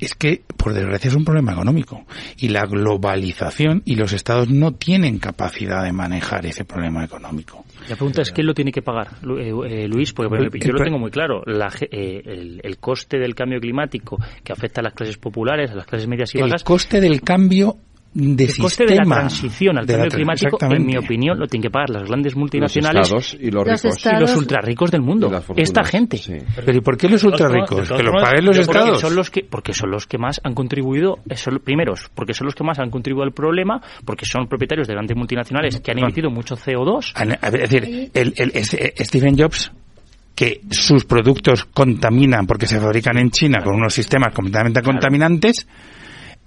es 0.00 0.14
que, 0.14 0.42
por 0.56 0.72
desgracia, 0.72 1.08
es 1.08 1.14
un 1.16 1.24
problema 1.24 1.52
económico. 1.52 2.06
Y 2.36 2.48
la 2.50 2.64
globalización 2.66 3.82
y 3.84 3.96
los 3.96 4.12
estados 4.12 4.48
no 4.48 4.72
tienen 4.74 5.18
capacidad 5.18 5.82
de 5.82 5.92
manejar 5.92 6.46
ese 6.46 6.64
problema 6.64 7.04
económico. 7.04 7.64
La 7.88 7.96
pregunta 7.96 8.22
es 8.22 8.30
quién 8.32 8.46
lo 8.46 8.54
tiene 8.54 8.70
que 8.72 8.82
pagar, 8.82 9.08
eh, 9.38 9.52
eh, 9.66 9.88
Luis, 9.88 10.12
porque 10.12 10.36
El- 10.36 10.50
yo 10.50 10.70
el 10.70 10.76
lo 10.76 10.84
tengo 10.84 10.98
muy 10.98 11.10
claro. 11.10 11.42
La 11.46 11.68
eh, 11.80 12.22
el, 12.24 12.60
el 12.62 12.78
coste 12.78 13.18
del 13.18 13.34
cambio 13.34 13.60
climático 13.60 14.18
que 14.44 14.52
afecta 14.52 14.80
a 14.80 14.84
las 14.84 14.94
clases 14.94 15.16
populares, 15.16 15.70
a 15.70 15.74
las 15.74 15.86
clases 15.86 16.06
medias 16.08 16.34
y 16.34 16.38
El 16.38 16.44
bajas, 16.44 16.64
coste 16.64 17.00
del 17.00 17.22
cambio 17.22 17.76
de 18.20 18.44
el 18.44 18.56
coste 18.56 18.84
de 18.84 18.90
la 18.90 18.96
sistema. 18.96 19.14
transición 19.20 19.78
al 19.78 19.86
la 19.86 19.92
cambio 19.92 20.10
climático, 20.10 20.58
en 20.60 20.84
mi 20.86 20.96
opinión, 20.96 21.38
lo 21.38 21.46
tienen 21.46 21.62
que 21.62 21.70
pagar 21.70 21.90
las 21.90 22.08
grandes 22.08 22.34
multinacionales 22.34 23.06
estados 23.06 23.34
y 23.40 23.50
los 23.50 23.64
Los 23.66 23.82
ricos. 23.82 23.96
estados- 23.96 24.18
y 24.18 24.20
los 24.20 24.36
ultrarricos 24.36 24.90
del 24.90 25.02
mundo. 25.02 25.30
Esta 25.56 25.84
gente. 25.84 26.20
Pero 26.64 26.76
¿y 26.78 26.80
por 26.80 26.96
qué 26.96 27.08
los 27.08 27.22
ultrarricos? 27.22 27.88
Que 27.88 28.02
lo 28.02 28.10
todas 28.10 28.24
paguen 28.30 28.44
los 28.44 28.58
estados. 28.58 29.00
Son 29.00 29.14
los 29.14 29.30
que, 29.30 29.44
porque 29.44 29.72
son 29.72 29.90
los 29.90 30.06
que 30.06 30.18
más 30.18 30.40
han 30.42 30.54
contribuido, 30.54 31.18
son, 31.36 31.60
primeros, 31.60 32.10
porque 32.14 32.34
son 32.34 32.46
los 32.46 32.54
que 32.54 32.64
más 32.64 32.78
han 32.80 32.90
contribuido 32.90 33.24
al 33.24 33.32
problema, 33.32 33.80
porque 34.04 34.26
son 34.26 34.48
propietarios 34.48 34.88
de 34.88 34.94
grandes 34.94 35.16
multinacionales 35.16 35.80
que 35.80 35.90
han 35.92 35.98
emitido 36.00 36.30
mucho 36.30 36.56
CO2. 36.56 37.12
A 37.14 37.24
ver, 37.24 37.62
Es 37.62 37.70
decir, 37.70 38.10
el, 38.14 38.34
el- 38.36 38.50
es- 38.54 38.74
eh, 38.74 38.94
Stephen 38.98 39.38
Jobs 39.38 39.70
que 40.34 40.60
sus 40.70 41.04
productos 41.04 41.64
contaminan 41.64 42.46
porque 42.46 42.66
se 42.66 42.78
fabrican 42.78 43.18
en 43.18 43.30
China 43.30 43.58
con 43.64 43.74
unos 43.74 43.92
sistemas 43.92 44.32
completamente 44.32 44.82
contaminantes, 44.82 45.66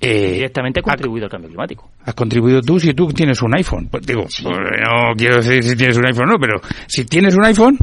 eh, 0.01 0.33
Directamente 0.33 0.79
ha 0.79 0.83
contribuido 0.83 1.25
al 1.25 1.31
cambio 1.31 1.47
climático. 1.49 1.89
has 2.05 2.13
contribuido 2.15 2.61
tú 2.61 2.79
si 2.79 2.93
tú 2.93 3.07
tienes 3.09 3.41
un 3.41 3.55
iPhone. 3.55 3.87
Pues 3.91 4.05
digo, 4.05 4.23
pues, 4.23 4.41
no 4.43 5.13
quiero 5.15 5.37
decir 5.37 5.63
si 5.63 5.75
tienes 5.75 5.95
un 5.97 6.05
iPhone 6.07 6.29
o 6.29 6.31
no, 6.33 6.37
pero 6.39 6.59
si 6.87 7.05
tienes 7.05 7.35
un 7.35 7.45
iPhone, 7.45 7.77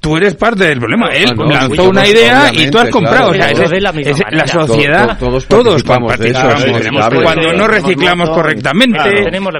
tú 0.00 0.16
eres 0.16 0.34
parte 0.34 0.64
del 0.64 0.78
problema. 0.80 1.08
Él 1.12 1.30
no, 1.36 1.44
lanzó 1.44 1.88
una 1.90 2.06
idea 2.08 2.50
y 2.52 2.68
tú 2.70 2.78
has 2.78 2.88
comprado. 2.90 3.30
claro, 3.30 3.30
O 3.30 3.34
sea, 3.34 3.52
todos 3.52 3.64
es- 3.66 3.70
de 3.70 3.80
la 3.80 3.92
misma 3.92 4.10
es- 4.12 4.18
la 4.18 4.24
manera. 4.24 4.46
sociedad, 4.46 5.06
To- 5.06 5.14
to- 5.14 5.26
todos 5.26 5.46
todos 5.46 5.82
participamos 5.84 6.18
de 6.18 6.30
eso. 6.30 7.22
Cuando 7.22 7.52
no 7.52 7.66
reciclamos 7.68 8.30
correctamente, 8.30 8.98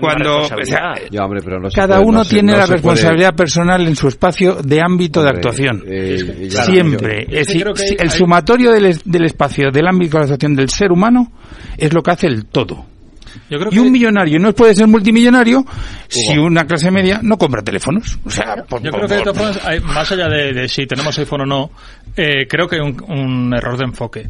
cuando 0.01 0.37
o 0.37 0.41
responsabilidad. 0.41 0.95
sea, 0.97 1.09
Ya, 1.11 1.25
hombre, 1.25 1.41
pero 1.45 1.61
no 1.61 1.71
se 1.71 1.77
cada 1.77 1.97
puede- 1.97 2.09
uno 2.09 2.19
no 2.19 2.25
tiene 2.25 2.53
la 2.53 2.59
se 2.63 2.67
puede- 2.67 2.77
responsabilidad 2.77 3.35
personal 3.35 3.87
en 3.87 3.97
su 3.97 4.09
espacio 4.09 4.55
de 4.63 4.81
ámbito 4.83 5.23
de 5.23 5.29
actuación. 5.29 5.85
eh, 5.87 6.19
Siempre. 6.51 7.27
yo- 7.31 7.73
el 7.99 8.11
sumatorio 8.11 8.73
del, 8.73 8.87
es- 8.87 9.05
del 9.05 9.25
espacio 9.27 9.71
del 9.71 9.87
ámbito 9.87 10.19
de 10.19 10.25
actuación 10.25 10.55
del 10.57 10.69
ser 10.71 10.91
humano 10.91 11.31
es 11.77 11.93
lo 11.93 12.03
que 12.03 12.11
hace 12.11 12.27
el 12.27 12.47
todo. 12.47 12.87
Yo 13.49 13.59
creo 13.61 13.69
y 13.73 13.79
un 13.79 13.93
millonario 13.93 14.41
no 14.41 14.53
puede 14.53 14.75
ser 14.75 14.89
multimillonario 14.89 15.65
si 16.09 16.37
una 16.37 16.67
clase 16.67 16.91
media 16.91 17.21
no 17.23 17.39
compra 17.39 17.63
teléfonos. 17.63 18.19
O 18.25 18.31
sea, 18.31 18.57
por- 18.69 18.83
Yo 18.83 18.91
por- 18.91 19.01
creo 19.07 19.09
que 19.09 19.15
de 19.15 19.23
por- 19.23 19.33
todas 19.35 19.57
formas, 19.59 19.67
hay- 19.67 19.81
más 19.81 20.11
allá 20.11 20.29
de, 20.29 20.53
de 20.53 20.69
si 20.69 20.87
tenemos 20.87 21.17
iPhone 21.19 21.43
o 21.43 21.47
no, 21.47 21.71
eh, 22.17 22.47
creo 22.49 22.67
que 22.67 22.77
hay 22.77 22.83
un, 22.83 23.01
un 23.09 23.55
error 23.55 23.77
de 23.79 23.85
enfoque. 23.85 24.27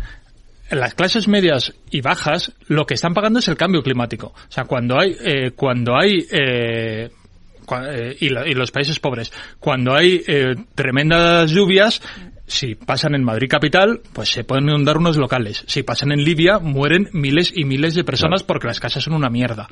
En 0.68 0.78
las 0.80 0.94
clases 0.94 1.26
medias 1.28 1.72
y 1.90 2.00
bajas, 2.02 2.52
lo 2.68 2.84
que 2.86 2.94
están 2.94 3.14
pagando 3.14 3.38
es 3.38 3.48
el 3.48 3.56
cambio 3.56 3.82
climático. 3.82 4.28
O 4.34 4.52
sea, 4.52 4.64
cuando 4.64 5.00
hay, 5.00 5.16
eh, 5.24 5.50
cuando 5.56 5.96
hay, 5.98 6.26
eh, 6.30 7.10
eh, 7.90 8.16
y, 8.20 8.28
la- 8.28 8.46
y 8.46 8.52
los 8.52 8.70
países 8.70 9.00
pobres, 9.00 9.32
cuando 9.58 9.94
hay 9.94 10.22
eh, 10.26 10.54
tremendas 10.74 11.50
lluvias, 11.50 12.02
si 12.50 12.74
pasan 12.74 13.14
en 13.14 13.22
Madrid 13.24 13.48
capital, 13.48 14.00
pues 14.12 14.28
se 14.30 14.44
pueden 14.44 14.64
inundar 14.68 14.98
unos 14.98 15.16
locales. 15.16 15.62
Si 15.66 15.82
pasan 15.82 16.12
en 16.12 16.22
Libia, 16.24 16.58
mueren 16.58 17.08
miles 17.12 17.52
y 17.54 17.64
miles 17.64 17.94
de 17.94 18.04
personas 18.04 18.42
porque 18.42 18.66
las 18.66 18.80
casas 18.80 19.04
son 19.04 19.14
una 19.14 19.30
mierda. 19.30 19.68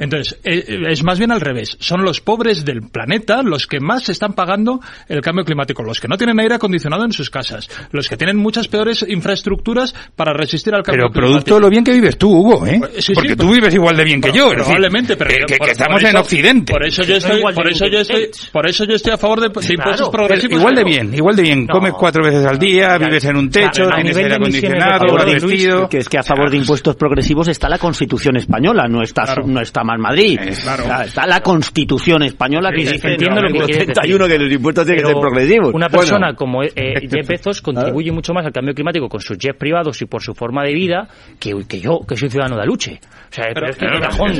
Entonces, 0.00 0.38
eh, 0.44 0.64
eh, 0.68 0.78
es 0.88 1.02
más 1.02 1.18
bien 1.18 1.32
al 1.32 1.40
revés. 1.40 1.76
Son 1.80 2.02
los 2.04 2.20
pobres 2.20 2.64
del 2.64 2.82
planeta 2.82 3.42
los 3.42 3.66
que 3.66 3.80
más 3.80 4.08
están 4.08 4.34
pagando 4.34 4.80
el 5.08 5.20
cambio 5.20 5.44
climático. 5.44 5.82
Los 5.82 6.00
que 6.00 6.08
no 6.08 6.16
tienen 6.16 6.38
aire 6.40 6.54
acondicionado 6.56 7.04
en 7.04 7.12
sus 7.12 7.30
casas. 7.30 7.68
Los 7.92 8.08
que 8.08 8.16
tienen 8.16 8.36
muchas 8.36 8.68
peores 8.68 9.04
infraestructuras 9.08 9.94
para 10.16 10.32
resistir 10.32 10.74
al 10.74 10.82
cambio 10.82 11.06
Pero 11.06 11.12
climático. 11.12 11.32
producto 11.32 11.54
de 11.54 11.60
lo 11.60 11.70
bien 11.70 11.84
que 11.84 11.92
vives 11.92 12.18
tú, 12.18 12.30
Hugo, 12.30 12.66
¿eh? 12.66 12.80
Sí, 12.96 13.02
sí, 13.02 13.14
Porque 13.14 13.36
pero- 13.36 13.48
tú 13.48 13.54
vives 13.54 13.74
igual 13.74 13.96
de 13.96 14.04
bien 14.04 14.20
que 14.20 14.32
yo. 14.32 14.50
decir, 14.50 14.64
Probablemente, 14.64 15.16
pero 15.16 15.30
que, 15.30 15.40
yo- 15.40 15.46
que- 15.46 15.56
por- 15.56 15.66
que 15.66 15.72
estamos 15.72 16.02
en 16.04 16.16
Occidente. 16.16 16.72
Por 16.72 16.84
eso 16.86 17.02
yo 17.04 17.16
estoy, 17.16 17.42
por 17.54 17.68
eso 17.68 17.86
yo 17.86 18.00
estoy, 18.00 18.30
por 18.52 18.66
eso 18.68 18.84
yo 18.84 18.94
estoy 18.94 19.12
a 19.12 19.18
favor 19.18 19.40
de, 19.40 19.48
de 19.48 19.74
impuestos 19.74 20.08
progresivos. 20.10 20.58
Igual 20.58 20.74
de 20.74 20.82
pero- 20.82 20.94
bien, 20.94 21.14
igual 21.14 21.36
de 21.36 21.42
bien. 21.42 21.66
No. 21.66 21.74
Comes 21.74 21.92
cuatro 21.94 22.17
veces 22.22 22.46
al 22.46 22.58
día, 22.58 22.98
vives 22.98 23.24
en 23.24 23.36
un 23.36 23.50
techo, 23.50 23.84
Claro, 23.84 23.92
a 23.92 23.96
tienes 23.96 24.16
nivel 24.16 24.32
aire 24.32 24.38
de 24.38 24.46
emisiones 24.48 24.78
de 24.78 24.84
acondicionado, 24.84 25.06
CO2, 25.06 25.12
vas 25.34 25.42
Luis, 25.42 25.52
vestido. 25.64 25.88
que 25.88 25.98
es 25.98 26.08
que 26.08 26.18
a 26.18 26.22
favor 26.22 26.50
de 26.50 26.56
impuestos 26.56 26.96
progresivos 26.96 27.48
está 27.48 27.68
la 27.68 27.78
Constitución 27.78 28.36
española, 28.36 28.84
no 28.88 29.02
está 29.02 29.24
no 29.44 29.60
está 29.60 29.84
más 29.84 29.98
Madrid. 29.98 30.38
Está, 30.40 31.04
está 31.04 31.26
la 31.26 31.40
Constitución 31.40 32.22
española 32.22 32.70
que 32.70 32.86
Sí, 32.86 32.92
dice 32.94 33.08
entiendo 33.08 33.40
en 33.40 33.46
el 33.46 33.52
lo 33.52 33.58
que 33.60 33.64
quieres 33.66 33.86
decir. 33.88 33.90
81 33.98 34.26
que 34.28 34.38
los 34.38 34.52
impuestos 34.52 34.84
tienen 34.86 35.02
que 35.04 35.10
ser 35.10 35.20
progresivos. 35.20 35.74
Una 35.74 35.86
Bueno. 35.88 35.98
persona 35.98 36.34
como 36.34 36.62
eh, 36.62 36.72
eh, 36.74 37.08
Jeff 37.10 37.26
Bezos 37.28 37.60
contribuye 37.62 38.12
mucho 38.12 38.32
más 38.32 38.44
al 38.46 38.52
cambio 38.52 38.74
climático 38.74 39.08
con 39.08 39.20
sus 39.20 39.36
jets 39.38 39.56
privados 39.58 40.00
y 40.02 40.06
por 40.06 40.22
su 40.22 40.34
forma 40.34 40.64
de 40.64 40.74
vida 40.74 41.08
que, 41.38 41.52
que 41.68 41.80
yo, 41.80 42.00
que 42.06 42.16
soy 42.16 42.30
ciudadano 42.30 42.56
de 42.56 42.62
Aluche. 42.62 43.00
O 43.30 43.32
sea, 43.34 43.46
pero, 43.52 43.68
es 43.68 43.76
que 43.76 43.86
cajón. 43.86 44.32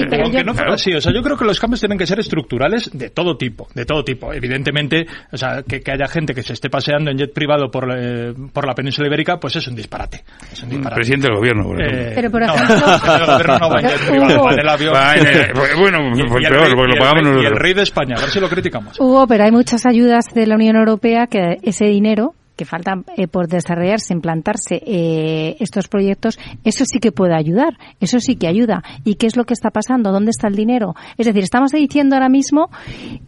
No 0.46 0.54
fuera 0.54 0.74
así, 0.74 0.92
o 0.94 1.00
sea, 1.00 1.12
yo 1.12 1.22
creo 1.22 1.36
que 1.36 1.44
los 1.44 1.58
cambios 1.60 1.80
tienen 1.80 1.98
que 1.98 2.06
ser 2.06 2.18
estructurales 2.20 2.90
de 2.96 3.10
todo 3.10 3.36
tipo, 3.36 3.68
de 3.74 3.84
todo 3.84 4.04
tipo. 4.04 4.32
Evidentemente, 4.32 5.06
o 5.32 5.36
sea, 5.36 5.62
que, 5.62 5.80
que 5.80 5.90
haya 5.92 6.06
gente 6.08 6.34
que 6.34 6.42
se 6.42 6.52
esté 6.54 6.70
paseando 6.70 7.10
en 7.10 7.18
jet 7.18 7.32
privado 7.32 7.67
por, 7.70 7.88
eh, 7.96 8.34
por 8.52 8.66
la 8.66 8.74
península 8.74 9.08
ibérica, 9.08 9.38
pues 9.38 9.56
es 9.56 9.66
un 9.68 9.74
disparate. 9.74 10.24
Es 10.52 10.62
un 10.62 10.68
disparate. 10.70 10.94
Presidente 10.96 11.26
del 11.28 11.36
gobierno, 11.36 11.64
por 11.64 11.80
ejemplo. 11.80 12.02
Eh, 12.08 12.12
Pero, 12.14 12.30
por 12.30 12.42
ejemplo- 12.42 12.74
el 12.74 13.26
gobierno 13.26 13.58
no 13.58 13.70
va 13.70 13.80
en 13.80 13.86
jet 13.88 14.08
privado, 14.08 14.42
va 14.44 14.52
en 14.52 14.58
el 14.60 14.68
avión. 14.68 14.94
Va 14.94 15.14
en 15.16 15.26
el- 15.26 15.52
bueno, 15.78 15.98
pues 16.28 16.48
peor, 16.48 16.62
rey- 16.66 16.74
porque 16.74 16.92
lo 16.92 16.98
pagamos 16.98 17.22
rey- 17.24 17.26
Y 17.26 17.28
el 17.28 17.34
nosotros. 17.42 17.58
rey 17.62 17.74
de 17.74 17.82
España, 17.82 18.14
a 18.16 18.20
ver 18.20 18.30
si 18.30 18.40
lo 18.40 18.48
criticamos. 18.48 18.98
Hugo, 19.00 19.26
pero 19.26 19.44
hay 19.44 19.50
muchas 19.52 19.86
ayudas 19.86 20.24
de 20.34 20.46
la 20.46 20.54
Unión 20.56 20.76
Europea 20.76 21.26
que 21.26 21.58
ese 21.62 21.84
dinero 21.86 22.34
que 22.58 22.64
falta 22.64 23.02
eh, 23.16 23.28
por 23.28 23.46
desarrollarse, 23.46 24.12
implantarse 24.12 24.82
eh, 24.84 25.56
estos 25.60 25.86
proyectos, 25.88 26.38
eso 26.64 26.84
sí 26.84 26.98
que 26.98 27.12
puede 27.12 27.34
ayudar, 27.34 27.78
eso 28.00 28.18
sí 28.18 28.36
que 28.36 28.48
ayuda. 28.48 28.82
¿Y 29.04 29.14
qué 29.14 29.26
es 29.26 29.36
lo 29.36 29.44
que 29.44 29.54
está 29.54 29.70
pasando? 29.70 30.10
¿Dónde 30.10 30.30
está 30.30 30.48
el 30.48 30.56
dinero? 30.56 30.94
Es 31.16 31.26
decir, 31.26 31.44
estamos 31.44 31.70
diciendo 31.70 32.16
ahora 32.16 32.28
mismo 32.28 32.68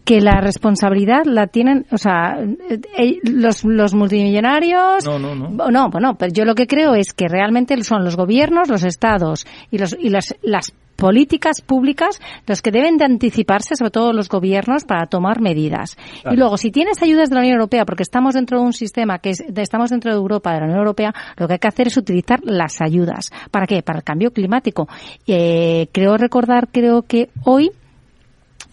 que 0.04 0.20
la 0.20 0.40
responsabilidad 0.40 1.24
la 1.24 1.46
tienen, 1.46 1.86
o 1.92 1.96
sea, 1.96 2.38
eh, 2.42 2.80
eh, 2.98 3.18
los, 3.22 3.64
los 3.64 3.94
multimillonarios. 3.94 5.06
No, 5.06 5.18
no, 5.18 5.34
no. 5.34 5.70
No, 5.70 5.90
bueno, 5.90 6.16
pero 6.18 6.32
yo 6.32 6.44
lo 6.44 6.54
que 6.54 6.66
creo 6.66 6.94
es 6.94 7.12
que 7.12 7.28
realmente 7.28 7.80
son 7.84 8.04
los 8.04 8.16
gobiernos, 8.16 8.68
los 8.68 8.82
estados 8.82 9.46
y, 9.70 9.78
los, 9.78 9.96
y 9.98 10.10
las, 10.10 10.34
las 10.42 10.72
políticas 11.00 11.60
públicas 11.62 12.20
los 12.46 12.62
que 12.62 12.70
deben 12.70 12.96
de 12.98 13.06
anticiparse, 13.06 13.74
sobre 13.74 13.90
todo 13.90 14.12
los 14.12 14.28
gobiernos, 14.28 14.84
para 14.84 15.06
tomar 15.06 15.40
medidas. 15.40 15.96
Claro. 16.22 16.34
Y 16.34 16.38
luego, 16.38 16.56
si 16.58 16.70
tienes 16.70 17.02
ayudas 17.02 17.30
de 17.30 17.34
la 17.34 17.40
Unión 17.40 17.54
Europea, 17.54 17.84
porque 17.84 18.04
estamos 18.04 18.34
dentro 18.34 18.60
de 18.60 18.66
un 18.66 18.72
sistema 18.72 19.18
que 19.18 19.30
es, 19.30 19.38
de- 19.48 19.62
estamos 19.62 19.90
dentro 19.90 20.12
de 20.12 20.18
Europa, 20.18 20.52
de 20.52 20.60
la 20.60 20.66
Unión 20.66 20.78
Europea, 20.78 21.12
lo 21.36 21.48
que 21.48 21.54
hay 21.54 21.58
que 21.58 21.68
hacer 21.68 21.86
es 21.88 21.96
utilizar 21.96 22.40
las 22.44 22.80
ayudas. 22.80 23.30
¿Para 23.50 23.66
qué? 23.66 23.82
Para 23.82 23.98
el 23.98 24.04
cambio 24.04 24.30
climático. 24.30 24.86
Eh, 25.26 25.88
creo 25.92 26.16
recordar, 26.18 26.68
creo 26.70 27.02
que 27.02 27.30
hoy 27.44 27.70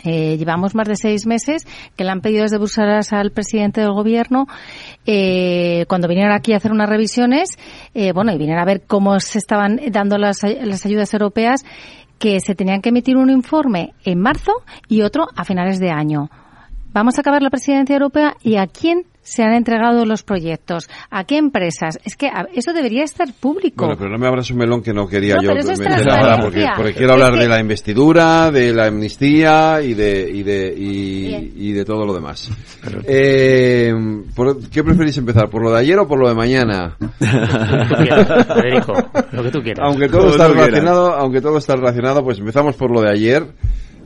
eh, 0.03 0.37
llevamos 0.37 0.75
más 0.75 0.87
de 0.87 0.95
seis 0.95 1.25
meses 1.25 1.65
que 1.95 2.03
le 2.03 2.11
han 2.11 2.21
pedido 2.21 2.43
desde 2.43 2.57
Bruselas 2.59 3.13
al 3.13 3.31
presidente 3.31 3.81
del 3.81 3.91
gobierno 3.93 4.45
eh, 5.07 5.85
cuando 5.87 6.07
vinieron 6.07 6.33
aquí 6.33 6.53
a 6.53 6.57
hacer 6.57 6.71
unas 6.71 6.87
revisiones, 6.89 7.57
eh, 7.95 8.11
bueno, 8.11 8.31
y 8.31 8.37
vinieron 8.37 8.61
a 8.61 8.65
ver 8.65 8.83
cómo 8.85 9.19
se 9.19 9.39
estaban 9.39 9.79
dando 9.91 10.17
las, 10.19 10.43
las 10.43 10.85
ayudas 10.85 11.13
europeas, 11.13 11.63
que 12.19 12.39
se 12.39 12.55
tenían 12.55 12.81
que 12.81 12.89
emitir 12.89 13.17
un 13.17 13.29
informe 13.29 13.93
en 14.03 14.19
marzo 14.19 14.51
y 14.87 15.01
otro 15.01 15.27
a 15.35 15.43
finales 15.43 15.79
de 15.79 15.91
año. 15.91 16.29
Vamos 16.93 17.17
a 17.17 17.21
acabar 17.21 17.41
la 17.41 17.49
presidencia 17.49 17.93
europea 17.93 18.35
y 18.41 18.55
a 18.55 18.67
quién 18.67 19.05
se 19.29 19.43
han 19.43 19.53
entregado 19.53 20.05
los 20.05 20.23
proyectos, 20.23 20.89
a 21.09 21.23
qué 21.25 21.37
empresas. 21.37 21.99
Es 22.03 22.15
que 22.15 22.27
a- 22.27 22.47
eso 22.53 22.73
debería 22.73 23.03
estar 23.03 23.27
público. 23.33 23.85
Bueno, 23.85 23.97
pero 23.97 24.09
no 24.11 24.17
me 24.17 24.27
abras 24.27 24.49
un 24.51 24.57
melón 24.57 24.81
que 24.81 24.93
no 24.93 25.07
quería 25.07 25.35
No, 25.35 25.41
yo 25.43 25.49
pero 25.49 25.59
eso 25.61 25.71
es 25.73 25.79
porque, 26.41 26.65
porque 26.75 26.93
quiero 26.93 27.13
Es 27.15 27.21
hablar 27.21 27.33
que- 27.33 27.39
de 27.39 27.47
la 27.49 27.59
investidura, 27.59 28.51
de 28.51 28.73
la 28.73 28.85
amnistía 28.87 29.81
y 29.81 29.93
de 29.93 30.29
y 30.33 30.43
de 30.43 30.73
y, 30.77 31.51
y 31.55 31.71
de 31.73 31.85
todo 31.85 32.05
lo 32.05 32.13
demás. 32.13 32.49
Eh, 33.05 33.93
¿por 34.35 34.57
¿Qué 34.69 34.83
preferís 34.83 35.17
empezar? 35.17 35.49
¿Por 35.49 35.61
lo 35.63 35.71
de 35.71 35.79
ayer 35.79 35.97
o 35.99 36.07
por 36.07 36.19
lo 36.19 36.27
de 36.29 36.35
mañana? 36.35 36.95
Federico, 37.19 38.93
lo 39.31 39.43
que 39.43 39.51
tú 39.51 39.61
quieras. 39.61 39.85
Aunque 39.87 40.07
todo 40.07 40.21
Como 40.21 40.31
está 40.31 40.45
quieras. 40.47 40.65
relacionado, 40.67 41.13
aunque 41.15 41.41
todo 41.41 41.57
está 41.57 41.75
relacionado, 41.75 42.23
pues 42.23 42.39
empezamos 42.39 42.75
por 42.75 42.91
lo 42.91 43.01
de 43.01 43.11
ayer. 43.11 43.45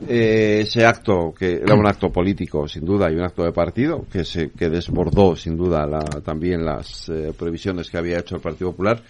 Eh, 0.08 0.60
ese 0.62 0.84
acto 0.84 1.32
que 1.38 1.52
era 1.62 1.74
un 1.74 1.86
acto 1.86 2.10
político 2.10 2.66
sin 2.66 2.84
duda 2.84 3.10
y 3.10 3.14
un 3.14 3.22
acto 3.22 3.44
de 3.44 3.52
partido 3.52 4.04
que 4.10 4.24
se 4.24 4.50
que 4.50 4.68
desbordó 4.68 5.36
sin 5.36 5.56
duda 5.56 5.86
la- 5.86 6.20
también 6.24 6.64
las 6.64 7.08
eh, 7.08 7.32
previsiones 7.38 7.88
que 7.90 7.98
había 7.98 8.18
hecho 8.18 8.34
el 8.36 8.40
Partido 8.42 8.70
Popular 8.72 9.00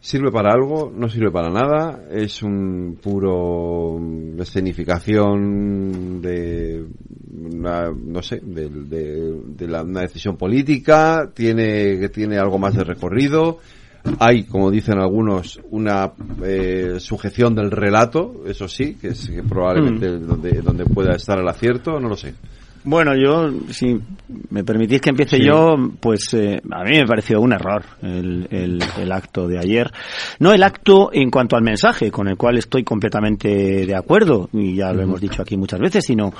¿Sirve 0.00 0.30
para 0.30 0.52
algo? 0.52 0.92
¿No 0.94 1.08
sirve 1.08 1.32
para 1.32 1.50
nada? 1.50 2.04
¿Es 2.12 2.40
un 2.44 2.98
puro 3.02 3.98
mm, 4.00 4.40
escenificación 4.40 6.22
de 6.22 6.84
una, 7.42 7.90
no 7.90 8.22
sé, 8.22 8.40
de, 8.40 8.68
de- 8.70 9.66
la- 9.66 9.82
una 9.82 10.02
decisión 10.02 10.36
política? 10.36 11.28
¿Tiene, 11.34 11.98
que 11.98 12.08
tiene 12.10 12.38
algo 12.38 12.58
más 12.60 12.74
de 12.76 12.84
recorrido? 12.84 13.58
Hay, 14.20 14.44
como 14.44 14.70
dicen 14.70 14.98
algunos, 14.98 15.60
una 15.70 16.12
eh, 16.44 16.96
sujeción 16.98 17.54
del 17.54 17.70
relato, 17.70 18.42
eso 18.46 18.66
sí, 18.68 18.94
que 18.94 19.08
es 19.08 19.28
que 19.28 19.42
probablemente 19.42 20.08
donde, 20.18 20.62
donde 20.62 20.84
pueda 20.86 21.14
estar 21.14 21.38
el 21.38 21.48
acierto, 21.48 21.98
no 22.00 22.08
lo 22.08 22.16
sé. 22.16 22.34
Bueno, 22.84 23.12
yo, 23.16 23.50
si 23.70 23.98
me 24.50 24.64
permitís 24.64 25.00
que 25.00 25.10
empiece 25.10 25.36
Sí. 25.38 25.44
yo, 25.44 25.74
pues 26.00 26.32
eh, 26.32 26.62
a 26.70 26.84
mí 26.84 26.92
me 26.96 27.06
pareció 27.06 27.40
un 27.40 27.52
error 27.52 27.84
el, 28.00 28.46
el- 28.50 28.82
el 28.98 29.12
acto 29.12 29.46
de 29.48 29.58
ayer. 29.58 29.90
No 30.38 30.52
el 30.54 30.62
acto 30.62 31.10
en 31.12 31.28
cuanto 31.28 31.56
al 31.56 31.62
mensaje, 31.64 32.10
con 32.10 32.28
el 32.28 32.36
cual 32.36 32.56
estoy 32.56 32.84
completamente 32.84 33.48
de 33.84 33.96
acuerdo, 33.96 34.48
y 34.52 34.76
ya 34.76 34.92
lo 34.92 35.02
hemos 35.02 35.20
dicho 35.20 35.42
aquí 35.42 35.56
muchas 35.56 35.80
veces, 35.80 36.04
sino 36.06 36.32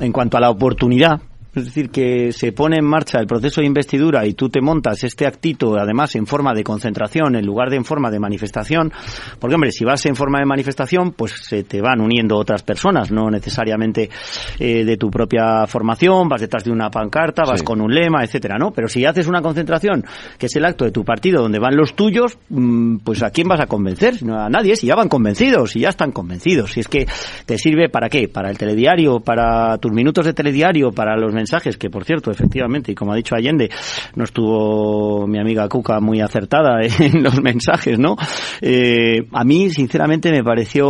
en 0.00 0.12
cuanto 0.12 0.36
a 0.36 0.40
la 0.40 0.50
oportunidad. 0.50 1.20
Es 1.54 1.64
decir, 1.64 1.90
que 1.90 2.32
se 2.32 2.52
pone 2.52 2.76
en 2.78 2.84
marcha 2.84 3.18
el 3.18 3.26
proceso 3.26 3.60
de 3.60 3.66
investidura 3.66 4.24
y 4.26 4.34
tú 4.34 4.48
te 4.48 4.60
montas 4.60 5.02
este 5.02 5.26
actito, 5.26 5.76
además 5.76 6.14
en 6.14 6.26
forma 6.26 6.54
de 6.54 6.62
concentración 6.62 7.34
en 7.34 7.44
lugar 7.44 7.70
de 7.70 7.76
en 7.76 7.84
forma 7.84 8.10
de 8.10 8.20
manifestación, 8.20 8.92
porque 9.38 9.54
hombre, 9.54 9.72
si 9.72 9.84
vas 9.84 10.04
en 10.06 10.14
forma 10.14 10.38
de 10.38 10.44
manifestación, 10.46 11.12
pues 11.12 11.32
se 11.42 11.64
te 11.64 11.80
van 11.80 12.00
uniendo 12.00 12.36
otras 12.36 12.62
personas, 12.62 13.10
no 13.10 13.30
necesariamente 13.30 14.10
eh, 14.58 14.84
de 14.84 14.96
tu 14.96 15.10
propia 15.10 15.66
formación, 15.66 16.28
vas 16.28 16.40
detrás 16.40 16.64
de 16.64 16.70
una 16.70 16.90
pancarta, 16.90 17.42
vas 17.46 17.60
Sí. 17.60 17.64
con 17.64 17.80
un 17.80 17.92
lema, 17.92 18.22
etcétera, 18.22 18.56
¿no? 18.58 18.70
Pero 18.70 18.86
si 18.88 19.04
haces 19.04 19.26
una 19.26 19.42
concentración, 19.42 20.04
que 20.38 20.46
es 20.46 20.56
el 20.56 20.64
acto 20.64 20.84
de 20.84 20.92
tu 20.92 21.04
partido 21.04 21.42
donde 21.42 21.58
van 21.58 21.76
los 21.76 21.94
tuyos, 21.94 22.38
mm, 22.48 22.98
pues 22.98 23.22
a 23.22 23.30
quién 23.30 23.48
vas 23.48 23.60
a 23.60 23.66
convencer? 23.66 24.22
No 24.22 24.38
a 24.40 24.48
nadie, 24.48 24.76
si 24.76 24.86
ya 24.86 24.94
van 24.94 25.08
convencidos, 25.08 25.72
si 25.72 25.80
ya 25.80 25.88
están 25.88 26.12
convencidos. 26.12 26.72
Si 26.72 26.80
es 26.80 26.88
que 26.88 27.06
te 27.46 27.58
sirve 27.58 27.88
para 27.88 28.08
qué? 28.08 28.28
Para 28.28 28.50
el 28.50 28.58
telediario, 28.58 29.20
para 29.20 29.78
tus 29.78 29.92
minutos 29.92 30.26
de 30.26 30.32
telediario, 30.32 30.90
para 30.92 31.16
los 31.16 31.32
mensajes, 31.40 31.76
que 31.76 31.90
por 31.90 32.04
cierto, 32.04 32.30
efectivamente, 32.30 32.92
y 32.92 32.94
como 32.94 33.12
ha 33.12 33.16
dicho 33.16 33.34
Allende, 33.34 33.70
no 34.14 34.24
estuvo 34.24 35.26
mi 35.26 35.38
amiga 35.38 35.68
Cuca 35.68 36.00
muy 36.00 36.20
acertada 36.20 36.80
en 36.98 37.22
los 37.22 37.40
mensajes, 37.40 37.98
¿no? 37.98 38.16
Eh, 38.60 39.26
a 39.32 39.44
mí, 39.44 39.70
sinceramente, 39.70 40.30
me 40.30 40.44
pareció 40.44 40.86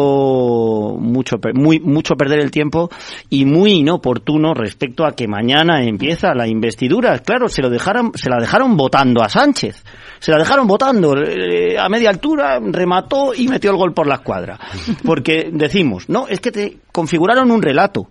mucho, 0.99 1.37
muy, 1.55 1.79
mucho 1.81 2.15
perder 2.17 2.41
el 2.41 2.51
tiempo 2.51 2.91
y 3.29 3.45
muy 3.45 3.73
inoportuno 3.75 4.55
respecto 4.55 5.07
a 5.07 5.13
que 5.13 5.29
mañana 5.29 5.85
empieza 5.85 6.35
la 6.35 6.49
investidura. 6.49 7.19
Claro, 7.21 7.49
se 7.49 7.63
lo 7.63 7.71
dejaron, 7.71 8.13
se 8.15 8.29
la 8.29 8.39
dejaron 8.41 8.77
votando 8.77 9.23
a 9.23 9.29
Sánchez. 9.29 9.85
Se 10.19 10.33
la 10.33 10.39
dejaron 10.39 10.67
votando 10.67 11.17
eh, 11.17 11.79
a 11.79 11.89
media 11.89 12.11
altura, 12.11 12.59
remató 12.61 13.33
y 13.35 13.49
metió 13.49 13.71
el 13.71 13.77
gol 13.77 13.95
por 13.95 14.07
la 14.07 14.17
escuadra. 14.17 14.59
Porque 15.05 15.49
decimos, 15.53 16.09
no, 16.09 16.27
es 16.29 16.41
que 16.41 16.51
te 16.51 16.79
configuraron 16.93 17.51
un 17.51 17.63
relato. 17.63 18.09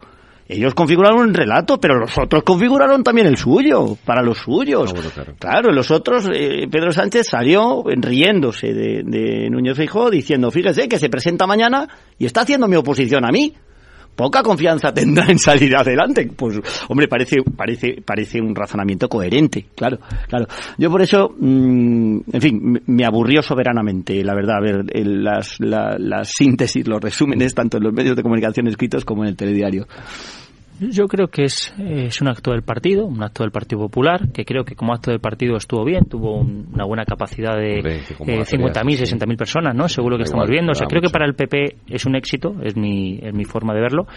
Ellos 0.51 0.73
configuraron 0.73 1.19
un 1.19 1.33
relato, 1.35 1.79
pero 1.79 1.99
los 1.99 2.17
otros 2.17 2.41
configuraron 2.41 3.03
también 3.03 3.27
el 3.27 3.37
suyo, 3.37 3.95
para 4.03 4.23
los 4.23 4.39
suyos. 4.39 4.91
claro. 5.37 5.71
los 5.71 5.91
otros, 5.91 6.27
eh, 6.33 6.67
Pedro 6.71 6.91
Sánchez 6.91 7.27
salió 7.29 7.83
riéndose 7.85 8.73
de, 8.73 9.03
de 9.05 9.47
Núñez 9.51 9.77
Feijóo 9.77 10.09
diciendo, 10.09 10.49
fíjese 10.49 10.89
que 10.89 10.97
se 10.97 11.07
presenta 11.07 11.45
mañana 11.45 11.87
y 12.17 12.25
está 12.25 12.41
haciendo 12.41 12.67
mi 12.67 12.77
oposición 12.77 13.25
a 13.25 13.31
mí. 13.31 13.53
Poca 14.19 14.43
confianza 14.43 14.93
tendrá 14.93 15.27
en 15.29 15.39
salir 15.39 15.73
adelante. 15.77 16.29
Pues, 16.35 16.59
hombre, 16.89 17.07
parece, 17.07 17.37
parece, 17.55 18.01
parece 18.03 18.41
un 18.41 18.53
razonamiento 18.53 19.07
coherente, 19.07 19.67
claro, 19.73 19.97
claro. 20.27 20.45
Yo 20.77 20.91
por 20.91 21.01
eso, 21.01 21.33
mm, 21.39 22.19
en 22.33 22.41
fin, 22.41 22.81
me- 22.85 23.05
aburrió 23.05 23.41
soberanamente, 23.41 24.21
la 24.25 24.35
verdad, 24.35 24.55
ver 24.61 24.83
el- 24.91 25.23
las, 25.23 25.55
la, 25.61 25.95
las 25.97 26.33
síntesis, 26.37 26.85
los 26.85 26.99
resúmenes, 26.99 27.55
tanto 27.55 27.77
en 27.77 27.83
los 27.85 27.93
medios 27.93 28.17
de 28.17 28.21
comunicación 28.23 28.67
escritos 28.67 29.05
como 29.05 29.23
en 29.23 29.29
el 29.29 29.37
telediario. 29.37 29.87
Yo 30.79 31.07
creo 31.07 31.27
que 31.27 31.43
es, 31.43 31.73
es 31.77 32.21
un 32.21 32.29
acto 32.29 32.51
del 32.51 32.61
partido, 32.63 33.05
un 33.05 33.21
acto 33.21 33.43
del 33.43 33.51
Partido 33.51 33.81
Popular, 33.81 34.29
que 34.33 34.45
creo 34.45 34.63
que 34.63 34.75
como 34.75 34.93
acto 34.93 35.11
del 35.11 35.19
partido 35.19 35.57
estuvo 35.57 35.83
bien, 35.83 36.05
tuvo 36.05 36.37
un- 36.39 36.67
una 36.73 36.85
buena 36.85 37.03
capacidad 37.05 37.55
de 37.57 37.81
eh, 38.33 38.37
la 38.39 38.45
feria, 38.45 38.65
50.000, 38.73 38.95
sí. 39.05 39.15
60.000 39.17 39.37
personas, 39.37 39.75
¿no? 39.75 39.87
Seguro 39.89 40.15
que 40.17 40.23
estamos 40.23 40.47
viendo. 40.49 40.71
O 40.71 40.75
sea, 40.75 40.87
creo 40.87 41.01
que 41.01 41.09
para 41.09 41.25
el 41.25 41.35
PP 41.35 41.75
es 41.87 42.05
un 42.05 42.15
éxito, 42.15 42.55
es 42.63 42.75
mi, 42.77 43.19
es 43.21 43.33
mi 43.33 43.43
forma 43.45 43.73
de 43.73 43.81
verlo. 43.81 44.07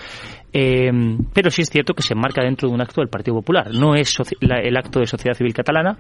Eh, 0.53 0.91
pero 1.33 1.51
sí 1.51 1.63
es 1.63 1.69
cierto 1.71 1.95
que 1.95 2.03
se 2.03 2.15
enmarca 2.15 2.43
dentro 2.43 2.69
de 2.69 2.75
un 2.75 2.81
acto 2.83 3.01
del 3.01 3.09
Partido 3.09 3.37
Popular. 3.37 3.71
No 3.75 3.95
es 3.95 4.15
la- 4.41 4.61
el 4.61 4.77
acto 4.77 5.01
de 5.01 5.07
sociedad 5.07 5.35
civil 5.37 5.55
catalana, 5.55 5.97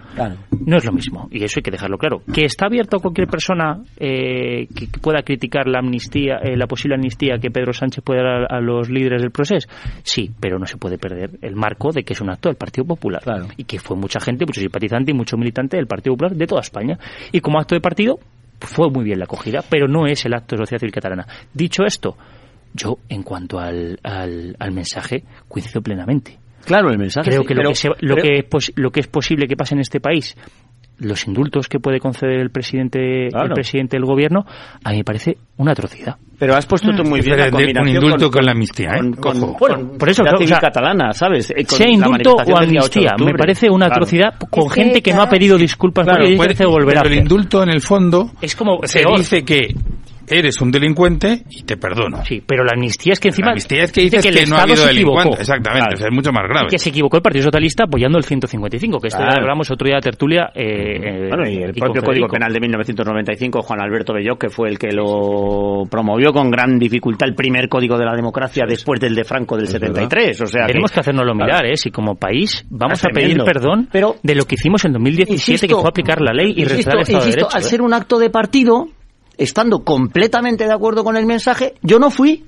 no 0.66 0.76
es 0.76 0.84
lo 0.84 0.92
mismo. 0.92 1.28
Y 1.30 1.42
eso 1.42 1.54
hay 1.58 1.62
que 1.62 1.70
dejarlo 1.70 1.96
claro. 1.98 2.22
Que 2.32 2.44
está 2.44 2.66
abierto 2.66 2.96
a 2.98 3.00
cualquier 3.00 3.28
persona 3.28 3.80
eh, 3.98 4.66
que, 4.74 4.90
que 4.90 5.00
pueda 5.00 5.22
criticar 5.22 5.66
la 5.68 5.78
amnistía, 5.78 6.36
eh, 6.42 6.56
la 6.56 6.66
posible 6.66 6.96
amnistía 6.96 7.38
que 7.38 7.50
Pedro 7.50 7.72
Sánchez 7.72 8.04
puede 8.04 8.22
dar 8.22 8.52
a, 8.52 8.58
a 8.58 8.60
los 8.60 8.90
líderes 8.90 9.22
del 9.22 9.30
proceso. 9.30 9.68
Sí, 10.02 10.30
pero 10.40 10.58
no 10.58 10.66
se 10.66 10.76
puede 10.76 10.98
perder 10.98 11.30
el 11.40 11.56
marco 11.56 11.90
de 11.92 12.02
que 12.04 12.12
es 12.12 12.20
un 12.20 12.30
acto 12.30 12.48
del 12.48 12.56
Partido 12.56 12.84
Popular. 12.86 13.22
Y 13.56 13.64
que 13.64 13.78
fue 13.78 13.96
mucha 13.96 14.20
gente, 14.20 14.44
mucho 14.44 14.60
simpatizante 14.60 15.12
y 15.12 15.14
mucho 15.14 15.36
militante 15.36 15.76
del 15.76 15.86
Partido 15.86 16.14
Popular 16.14 16.36
de 16.36 16.46
toda 16.46 16.60
España. 16.60 16.98
Y 17.32 17.40
como 17.40 17.58
acto 17.58 17.74
de 17.74 17.80
partido, 17.80 18.18
fue 18.60 18.90
muy 18.90 19.04
bien 19.04 19.18
la 19.18 19.24
acogida, 19.24 19.60
pero 19.68 19.88
no 19.88 20.06
es 20.06 20.24
el 20.26 20.34
acto 20.34 20.54
de 20.56 20.62
sociedad 20.62 20.78
civil 20.80 20.92
catalana. 20.92 21.26
Dicho 21.52 21.84
esto, 21.84 22.16
yo, 22.74 22.98
en 23.08 23.22
cuanto 23.22 23.58
al, 23.58 23.98
al, 24.02 24.56
al 24.58 24.72
mensaje, 24.72 25.24
coincido 25.48 25.82
plenamente. 25.82 26.38
Claro, 26.64 26.90
el 26.90 26.98
mensaje. 26.98 27.28
Creo 27.30 27.42
sí, 27.42 27.48
que, 27.48 27.54
lo, 27.54 27.58
pero- 27.60 27.68
que 27.70 27.74
se- 27.74 27.88
lo, 27.88 28.14
pero- 28.14 28.22
que 28.22 28.38
es 28.38 28.44
pos- 28.44 28.72
lo 28.76 28.90
que 28.90 29.00
es 29.00 29.06
posible 29.08 29.46
que 29.46 29.56
pase 29.56 29.74
en 29.74 29.80
este 29.80 30.00
país 30.00 30.36
los 30.98 31.26
indultos 31.26 31.68
que 31.68 31.80
puede 31.80 31.98
conceder 31.98 32.38
el 32.38 32.50
presidente, 32.50 33.26
el 33.26 33.50
presidente 33.54 33.96
del 33.96 34.04
gobierno, 34.04 34.46
a 34.84 34.90
mí 34.90 34.98
me 34.98 35.04
parece 35.04 35.36
una 35.56 35.72
atrocidad. 35.72 36.16
Pero 36.38 36.54
has 36.54 36.64
puesto 36.66 36.92
tú 36.94 37.02
muy 37.02 37.20
bien 37.20 37.38
la 37.38 37.50
combinación 37.50 37.82
un 37.88 38.04
indulto 38.04 38.26
con, 38.26 38.30
con- 38.38 38.44
la 38.46 38.52
amnistía, 38.52 38.90
¿eh? 38.90 39.10
con- 39.18 39.54
con- 39.54 39.98
por 39.98 40.08
eso, 40.08 40.22
la 40.22 40.32
o 40.36 40.46
sea, 40.46 40.60
catalana, 40.60 41.12
¿sabes? 41.12 41.50
Eh, 41.50 41.64
con 41.64 41.76
sea 41.78 41.86
la 41.86 41.92
indulto 41.92 42.10
manifestación 42.36 42.56
o 42.56 42.60
del 42.60 42.70
día 42.70 42.80
8 42.84 43.00
de 43.00 43.08
amnistía, 43.08 43.26
me 43.32 43.34
parece 43.38 43.68
una 43.70 43.86
Claro. 43.86 43.92
atrocidad 43.94 44.34
con 44.48 44.66
Es 44.66 44.72
gente 44.74 45.02
que 45.02 45.12
no 45.12 45.22
ha 45.22 45.28
pedido 45.28 45.58
disculpas 45.58 46.04
Claro, 46.04 46.20
porque 46.20 46.36
puede- 46.36 46.48
dice 46.50 46.66
volver 46.66 46.98
a 46.98 47.00
pero 47.02 47.06
el 47.14 47.18
hacer. 47.18 47.22
indulto 47.24 47.62
en 47.64 47.68
el 47.70 47.80
fondo 47.80 48.30
Es 48.40 48.54
como 48.54 48.78
se 48.84 49.00
peor. 49.00 49.18
dice 49.18 49.44
que 49.44 49.74
eres 50.28 50.60
un 50.60 50.70
delincuente 50.70 51.42
y 51.50 51.62
te 51.64 51.76
perdono. 51.76 52.24
Sí, 52.24 52.42
pero 52.46 52.64
la 52.64 52.72
amnistía 52.74 53.12
es 53.14 53.20
que 53.20 53.28
encima 53.28 53.46
La 53.48 53.52
amnistía 53.52 53.84
es 53.84 53.92
que 53.92 54.02
dice 54.02 54.20
que, 54.20 54.28
el 54.28 54.34
no 54.34 54.40
ha 54.40 54.42
Estado 54.42 54.62
habido 54.62 54.76
se 54.76 54.90
equivocó. 54.92 55.18
delincuente. 55.18 55.40
Exactamente, 55.42 55.94
o 55.94 55.96
sea, 55.96 56.06
es 56.08 56.14
mucho 56.14 56.32
más 56.32 56.44
grave. 56.48 56.66
que 56.70 56.78
se 56.78 56.88
equivocó 56.90 57.16
el 57.16 57.22
Partido 57.22 57.44
Socialista 57.44 57.84
apoyando 57.84 58.18
el 58.18 58.24
155, 58.24 58.98
que 59.00 59.08
esto 59.08 59.20
ya 59.20 59.26
Claro. 59.26 59.42
hablamos 59.42 59.70
otro 59.70 59.86
día 59.86 59.96
de 59.96 60.02
tertulia. 60.02 60.50
eh, 60.54 60.64
eh, 60.64 61.28
Bueno, 61.28 61.48
y 61.48 61.56
el 61.62 61.72
propio 61.74 62.02
Código 62.02 62.26
Federico. 62.28 62.32
Penal 62.32 62.52
de 62.52 62.60
1995, 62.60 63.62
Juan 63.62 63.80
Alberto 63.80 64.12
Belloc, 64.14 64.40
que 64.40 64.48
fue 64.50 64.68
el 64.68 64.78
que 64.78 64.92
lo 64.92 65.84
promovió 65.90 66.32
con 66.32 66.50
gran 66.50 66.78
dificultad 66.78 67.28
el 67.28 67.34
primer 67.34 67.68
Código 67.68 67.96
de 67.98 68.04
la 68.04 68.14
Democracia 68.14 68.64
después 68.68 69.00
del 69.00 69.14
de 69.14 69.24
Franco 69.24 69.56
del 69.56 69.66
73. 69.68 70.40
O 70.40 70.46
sea, 70.46 70.66
Tenemos 70.66 70.90
que, 70.90 71.00
hacernoslo 71.00 71.32
Claro. 71.34 71.46
mirar, 71.46 71.66
¿eh? 71.66 71.76
Si 71.76 71.90
como 71.90 72.14
país 72.16 72.64
vamos 72.70 72.98
Es 72.98 73.04
a 73.04 73.08
pedir 73.08 73.38
perdón 73.44 73.88
Pero- 73.90 74.16
de 74.22 74.34
lo 74.34 74.44
que 74.44 74.54
hicimos 74.54 74.84
en 74.84 74.92
2017, 74.92 75.26
que 75.36 75.52
Insisto, 75.52 75.80
fue 75.80 75.88
aplicar 75.90 76.20
la 76.20 76.32
ley 76.32 76.52
y 76.56 76.64
respetar 76.64 76.94
el 76.96 77.00
Estado 77.00 77.00
insisto, 77.00 77.24
de 77.24 77.30
Derecho. 77.30 77.48
al 77.56 77.62
¿eh? 77.62 77.64
ser 77.64 77.82
un 77.82 77.94
acto 77.94 78.18
de 78.18 78.30
partido, 78.30 78.88
estando 79.36 79.84
completamente 79.84 80.64
de 80.64 80.72
acuerdo 80.72 81.04
con 81.04 81.16
el 81.16 81.26
mensaje, 81.26 81.74
yo 81.82 81.98
no 81.98 82.10
fui. 82.10 82.44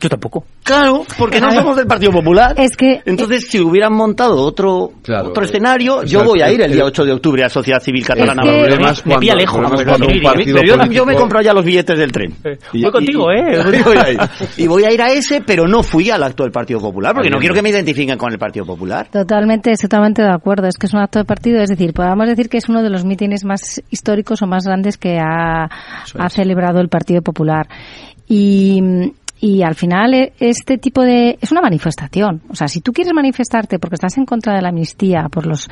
Yo 0.00 0.08
tampoco. 0.08 0.44
Claro, 0.62 1.04
porque 1.16 1.40
no 1.40 1.50
somos 1.52 1.76
del 1.76 1.86
Partido 1.86 2.12
Popular. 2.12 2.54
Es 2.58 2.76
que 2.76 3.00
Entonces, 3.06 3.46
si 3.48 3.60
hubieran 3.60 3.94
montado 3.94 4.36
otro, 4.36 4.90
Claro. 5.02 5.28
otro 5.28 5.44
escenario, 5.44 6.02
yo 6.02 6.24
voy 6.24 6.42
a 6.42 6.52
ir 6.52 6.60
el 6.60 6.72
día 6.72 6.82
El- 6.82 6.88
8 6.88 7.04
de 7.04 7.12
octubre 7.12 7.44
a 7.44 7.48
Sociedad 7.48 7.80
Civil 7.80 8.04
Catalana. 8.04 8.42
que- 8.42 8.50
me 8.50 9.18
pilla 9.18 9.34
cuando- 9.46 10.06
lejos. 10.08 10.64
yo, 10.64 10.84
yo 10.90 11.06
me 11.06 11.14
comprado 11.14 11.44
ya 11.44 11.52
los 11.54 11.64
billetes 11.64 11.98
del 11.98 12.12
tren. 12.12 12.34
voy 12.72 12.90
contigo, 12.90 13.30
¿eh? 13.30 13.60
Y 13.72 13.82
voy, 13.82 13.96
a 14.04 14.10
ir. 14.10 14.18
Y 14.58 14.66
voy 14.66 14.84
a 14.84 14.92
ir 14.92 15.00
a 15.00 15.10
ese, 15.12 15.40
pero 15.40 15.66
no 15.66 15.82
fui 15.82 16.10
al 16.10 16.22
acto 16.22 16.42
del 16.42 16.52
Partido 16.52 16.80
Popular, 16.80 17.14
porque 17.14 17.30
no 17.30 17.38
quiero 17.38 17.54
que 17.54 17.62
me 17.62 17.70
identifiquen 17.70 18.18
con 18.18 18.32
el 18.32 18.38
Partido 18.38 18.66
Popular. 18.66 19.08
Totalmente, 19.10 19.74
totalmente 19.76 20.22
de 20.22 20.30
acuerdo. 20.32 20.66
Es 20.66 20.76
que 20.76 20.86
es 20.86 20.92
un 20.92 21.00
acto 21.00 21.18
de 21.18 21.24
partido, 21.24 21.60
es 21.60 21.70
decir, 21.70 21.92
podemos 21.94 22.26
decir 22.28 22.48
que 22.48 22.58
es 22.58 22.68
uno 22.68 22.82
de 22.82 22.90
los 22.90 23.04
mítines 23.04 23.44
más 23.44 23.80
históricos 23.90 24.42
o 24.42 24.46
más 24.46 24.64
grandes 24.66 24.98
que 24.98 25.18
ha, 25.18 25.64
ha 25.64 26.28
celebrado 26.30 26.80
el 26.80 26.88
Partido 26.88 27.22
Popular. 27.22 27.66
Y, 28.28 28.80
y 29.40 29.62
al 29.62 29.74
final 29.74 30.14
eh, 30.14 30.32
este 30.38 30.78
tipo 30.78 31.02
de 31.02 31.38
es 31.40 31.52
una 31.52 31.60
manifestación. 31.60 32.42
O 32.48 32.56
sea, 32.56 32.68
si 32.68 32.80
tú 32.80 32.92
quieres 32.92 33.12
manifestarte 33.12 33.78
porque 33.78 33.96
estás 33.96 34.16
en 34.16 34.26
contra 34.26 34.54
de 34.54 34.62
la 34.62 34.68
amnistía, 34.68 35.28
por 35.30 35.46
los 35.46 35.68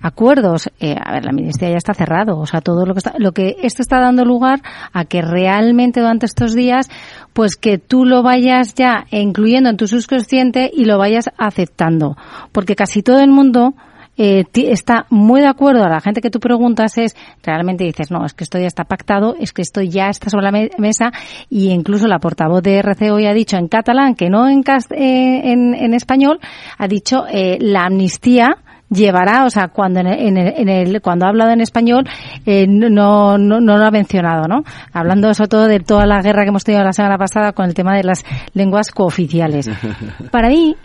acuerdos, 0.00 0.70
eh, 0.78 0.94
a 1.02 1.12
ver, 1.12 1.24
la 1.24 1.30
amnistía 1.30 1.70
ya 1.70 1.76
está 1.76 1.94
cerrado, 1.94 2.38
o 2.38 2.46
sea, 2.46 2.60
todo 2.60 2.84
lo 2.84 2.94
que 2.94 2.98
está, 2.98 3.14
lo 3.18 3.32
que 3.32 3.56
esto 3.62 3.82
está 3.82 3.98
dando 4.00 4.24
lugar 4.24 4.60
a 4.92 5.04
que 5.04 5.22
realmente 5.22 6.00
durante 6.00 6.26
estos 6.26 6.54
días, 6.54 6.90
pues 7.32 7.56
que 7.56 7.78
tú 7.78 8.04
lo 8.04 8.22
vayas 8.22 8.74
ya 8.74 9.06
incluyendo 9.10 9.70
en 9.70 9.76
tu 9.76 9.88
subconsciente 9.88 10.70
y 10.72 10.84
lo 10.84 10.98
vayas 10.98 11.30
aceptando, 11.38 12.16
porque 12.52 12.76
casi 12.76 13.02
todo 13.02 13.20
el 13.20 13.30
mundo 13.30 13.74
eh, 14.18 14.44
está 14.54 15.06
muy 15.10 15.40
de 15.40 15.46
acuerdo 15.48 15.84
a 15.84 15.88
la 15.88 16.00
gente 16.00 16.20
que 16.20 16.30
tú 16.30 16.40
preguntas 16.40 16.96
es 16.98 17.14
realmente 17.42 17.84
dices 17.84 18.10
no 18.10 18.24
es 18.24 18.32
que 18.34 18.44
esto 18.44 18.58
ya 18.58 18.66
está 18.66 18.84
pactado 18.84 19.34
es 19.38 19.52
que 19.52 19.62
esto 19.62 19.82
ya 19.82 20.08
está 20.08 20.30
sobre 20.30 20.44
la 20.44 20.52
me- 20.52 20.70
mesa 20.78 21.12
y 21.50 21.70
incluso 21.70 22.06
la 22.06 22.18
portavoz 22.18 22.62
de 22.62 22.78
RC 22.78 23.10
hoy 23.10 23.26
ha 23.26 23.32
dicho 23.34 23.56
en 23.56 23.68
catalán 23.68 24.14
que 24.14 24.28
no 24.30 24.48
en 24.48 24.62
eh, 24.90 25.52
en, 25.52 25.74
en 25.74 25.94
español 25.94 26.38
ha 26.78 26.88
dicho 26.88 27.24
eh, 27.30 27.58
la 27.60 27.84
amnistía 27.86 28.56
llevará, 28.88 29.44
o 29.44 29.50
sea, 29.50 29.66
cuando 29.66 29.98
en 29.98 30.06
el, 30.06 30.18
en 30.28 30.36
el- 30.38 30.54
en 30.56 30.68
el- 30.68 31.02
cuando 31.02 31.26
ha 31.26 31.28
hablado 31.28 31.50
en 31.50 31.60
español 31.60 32.04
eh, 32.46 32.66
no, 32.68 33.36
no, 33.36 33.58
no 33.60 33.76
lo 33.78 33.84
ha 33.84 33.90
mencionado, 33.90 34.46
¿no? 34.46 34.62
Hablando 34.92 35.34
sobre 35.34 35.48
todo 35.48 35.66
de 35.66 35.80
toda 35.80 36.06
la 36.06 36.22
guerra 36.22 36.44
que 36.44 36.50
hemos 36.50 36.62
tenido 36.62 36.84
la 36.84 36.92
semana 36.92 37.18
pasada 37.18 37.52
con 37.52 37.66
el 37.66 37.74
tema 37.74 37.96
de 37.96 38.04
las 38.04 38.24
lenguas 38.54 38.92
cooficiales. 38.92 39.68
Para 40.30 40.48
mí, 40.48 40.76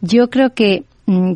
yo 0.00 0.30
creo 0.30 0.54
que 0.54 0.84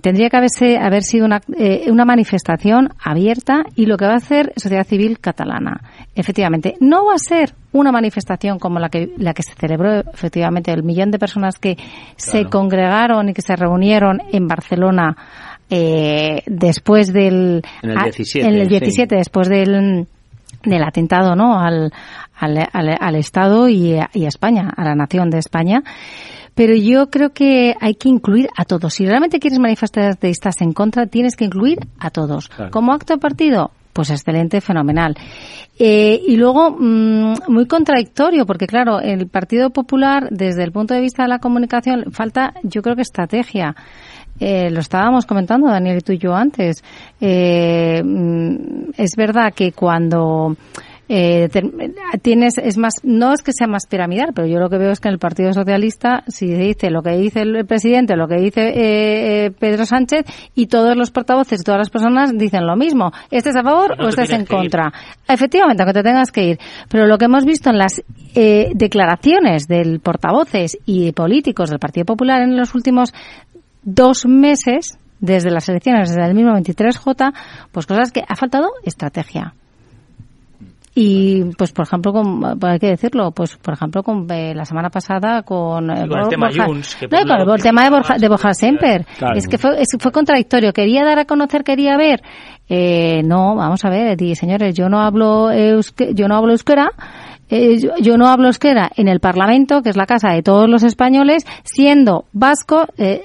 tendría 0.00 0.28
que 0.28 0.36
haberse, 0.36 0.76
haber 0.78 1.02
sido 1.02 1.24
una, 1.24 1.40
eh, 1.56 1.84
una 1.90 2.04
manifestación 2.04 2.90
abierta 3.02 3.64
y 3.74 3.86
lo 3.86 3.96
que 3.96 4.04
va 4.06 4.12
a 4.12 4.16
hacer 4.16 4.52
Sociedad 4.56 4.84
Civil 4.86 5.18
Catalana. 5.18 5.80
Efectivamente, 6.14 6.74
no 6.80 7.06
va 7.06 7.14
a 7.14 7.18
ser 7.18 7.54
una 7.72 7.90
manifestación 7.90 8.58
como 8.58 8.78
la 8.78 8.88
que, 8.90 9.12
la 9.16 9.32
que 9.32 9.42
se 9.42 9.54
celebró, 9.54 10.00
efectivamente, 10.12 10.70
el 10.72 10.82
millón 10.82 11.10
de 11.10 11.18
personas 11.18 11.58
que 11.58 11.76
se 12.16 12.44
congregaron 12.44 13.30
y 13.30 13.32
que 13.34 13.40
se 13.42 13.56
reunieron 13.56 14.20
en 14.30 14.46
Barcelona 14.46 15.16
eh, 15.70 16.42
después 16.46 17.12
del... 17.12 17.62
En 17.82 17.90
el 17.90 17.98
a- 17.98 18.04
17, 18.04 18.46
en 18.46 18.54
el 18.54 18.64
sí. 18.64 18.68
17, 18.70 19.16
después 19.16 19.48
del 19.48 20.06
del 20.64 20.84
atentado 20.84 21.34
no 21.34 21.58
al, 21.58 21.90
al, 22.38 22.58
al- 22.72 22.96
al 23.00 23.14
Estado 23.16 23.68
y 23.68 23.94
a, 23.98 24.10
y 24.14 24.26
a 24.26 24.28
España, 24.28 24.70
a 24.76 24.84
la 24.84 24.94
nación 24.94 25.28
de 25.28 25.38
España. 25.38 25.82
Pero 26.54 26.74
yo 26.74 27.08
creo 27.10 27.30
que 27.30 27.74
hay 27.80 27.94
que 27.94 28.08
incluir 28.08 28.48
a 28.56 28.64
todos. 28.64 28.94
Si 28.94 29.06
realmente 29.06 29.38
quieres 29.38 29.58
manifestarte 29.58 30.28
y 30.28 30.32
estás 30.32 30.60
en 30.60 30.72
contra, 30.72 31.06
tienes 31.06 31.36
que 31.36 31.46
incluir 31.46 31.78
a 31.98 32.10
todos. 32.10 32.48
Claro. 32.48 32.70
Como 32.70 32.92
acto 32.92 33.14
de 33.14 33.18
partido, 33.18 33.70
pues 33.92 34.10
excelente, 34.10 34.60
fenomenal. 34.60 35.16
Eh, 35.78 36.20
y 36.26 36.36
luego, 36.36 36.70
mm, 36.70 37.34
muy 37.48 37.66
contradictorio, 37.66 38.46
porque 38.46 38.66
claro, 38.66 39.00
el 39.00 39.28
Partido 39.28 39.70
Popular, 39.70 40.28
desde 40.30 40.62
el 40.64 40.72
punto 40.72 40.94
de 40.94 41.00
vista 41.00 41.22
de 41.22 41.28
la 41.28 41.38
comunicación, 41.38 42.12
falta, 42.12 42.54
yo 42.62 42.82
creo 42.82 42.96
que 42.96 43.02
estrategia. 43.02 43.74
Eh, 44.40 44.70
lo 44.70 44.80
estábamos 44.80 45.26
comentando, 45.26 45.68
Daniel 45.68 45.98
y 45.98 46.00
tú 46.00 46.12
y 46.12 46.18
yo 46.18 46.34
antes. 46.34 46.82
Eh, 47.20 48.02
mm, 48.02 48.92
es 48.96 49.14
verdad 49.16 49.52
que 49.54 49.72
cuando 49.72 50.56
eh, 51.14 51.48
ter- 51.50 51.70
tienes, 52.22 52.56
es 52.56 52.78
más, 52.78 52.94
no 53.02 53.34
es 53.34 53.42
que 53.42 53.52
sea 53.52 53.66
más 53.66 53.86
piramidal, 53.86 54.30
pero 54.34 54.48
yo 54.48 54.58
lo 54.58 54.70
que 54.70 54.78
veo 54.78 54.90
es 54.92 54.98
que 55.00 55.08
en 55.08 55.12
el 55.14 55.18
Partido 55.18 55.52
Socialista, 55.52 56.24
si 56.26 56.48
se 56.48 56.56
dice 56.56 56.90
lo 56.90 57.02
que 57.02 57.10
dice 57.18 57.42
el 57.42 57.66
presidente, 57.66 58.16
lo 58.16 58.26
que 58.26 58.36
dice 58.36 58.68
eh, 58.68 59.46
eh, 59.46 59.50
Pedro 59.50 59.84
Sánchez, 59.84 60.24
y 60.54 60.68
todos 60.68 60.96
los 60.96 61.10
portavoces 61.10 61.60
y 61.60 61.64
todas 61.64 61.78
las 61.80 61.90
personas 61.90 62.32
dicen 62.38 62.66
lo 62.66 62.76
mismo. 62.76 63.12
¿Estés 63.30 63.54
a 63.56 63.62
favor 63.62 63.98
No 63.98 64.04
o 64.04 64.10
te 64.10 64.22
estás 64.22 64.30
en 64.30 64.46
contra? 64.46 64.90
Efectivamente, 65.28 65.82
aunque 65.82 65.92
te 65.92 66.02
tengas 66.02 66.30
que 66.32 66.44
ir. 66.44 66.58
Pero 66.88 67.06
lo 67.06 67.18
que 67.18 67.26
hemos 67.26 67.44
visto 67.44 67.68
en 67.68 67.76
las 67.78 68.02
eh, 68.34 68.70
declaraciones 68.74 69.68
del 69.68 70.00
portavoces 70.00 70.78
y 70.86 71.12
políticos 71.12 71.68
del 71.68 71.78
Partido 71.78 72.06
Popular 72.06 72.40
en 72.40 72.56
los 72.56 72.74
últimos 72.74 73.12
dos 73.82 74.24
meses, 74.26 74.98
desde 75.20 75.50
las 75.50 75.68
elecciones, 75.68 76.08
desde 76.08 76.24
el 76.24 76.34
mismo 76.34 76.52
23J, 76.52 77.32
pues 77.70 77.86
cosas 77.86 78.12
que 78.12 78.22
ha 78.26 78.34
faltado 78.36 78.68
estrategia. 78.84 79.54
Y, 80.94 81.44
pues, 81.56 81.72
por 81.72 81.86
ejemplo, 81.86 82.12
con, 82.12 82.44
hay 82.68 82.78
que 82.78 82.88
decirlo, 82.88 83.30
pues, 83.30 83.56
por 83.56 83.72
ejemplo, 83.74 84.02
con 84.02 84.30
eh, 84.30 84.54
la 84.54 84.66
semana 84.66 84.90
pasada 84.90 85.42
con, 85.42 85.90
eh, 85.90 86.02
el 86.02 86.28
tema 86.28 86.48
Borja- 86.48 86.66
Junts, 86.66 86.94
que 86.96 87.06
No, 87.06 87.10
por 87.10 87.18
un 87.22 87.28
con 87.28 87.38
lado 87.38 87.54
el 87.54 87.62
tema 87.62 87.84
de 87.84 87.90
Borja, 87.90 88.18
de 88.18 88.28
Borja 88.28 88.52
Semper. 88.54 89.06
Claro. 89.18 89.38
Es 89.38 89.48
que 89.48 89.56
fue, 89.56 89.80
es- 89.80 89.96
fue 89.98 90.12
contradictorio. 90.12 90.72
Quería 90.74 91.02
dar 91.04 91.18
a 91.18 91.24
conocer, 91.24 91.64
quería 91.64 91.96
ver. 91.96 92.22
Eh, 92.68 93.22
no, 93.24 93.54
vamos 93.56 93.84
a 93.84 93.90
ver, 93.90 94.18
señores, 94.36 94.74
yo 94.74 94.88
no 94.90 95.00
hablo 95.00 95.50
euske- 95.50 96.14
yo 96.14 96.28
no 96.28 96.36
hablo 96.36 96.52
euskera. 96.52 96.90
Eh, 97.54 97.78
yo, 97.78 97.90
yo 98.00 98.16
no 98.16 98.28
hablo 98.28 98.46
euskera 98.46 98.90
en 98.96 99.08
el 99.08 99.20
Parlamento, 99.20 99.82
que 99.82 99.90
es 99.90 99.96
la 99.96 100.06
casa 100.06 100.30
de 100.30 100.42
todos 100.42 100.68
los 100.68 100.82
españoles, 100.82 101.44
siendo 101.64 102.24
vasco, 102.32 102.86
eh, 102.98 103.22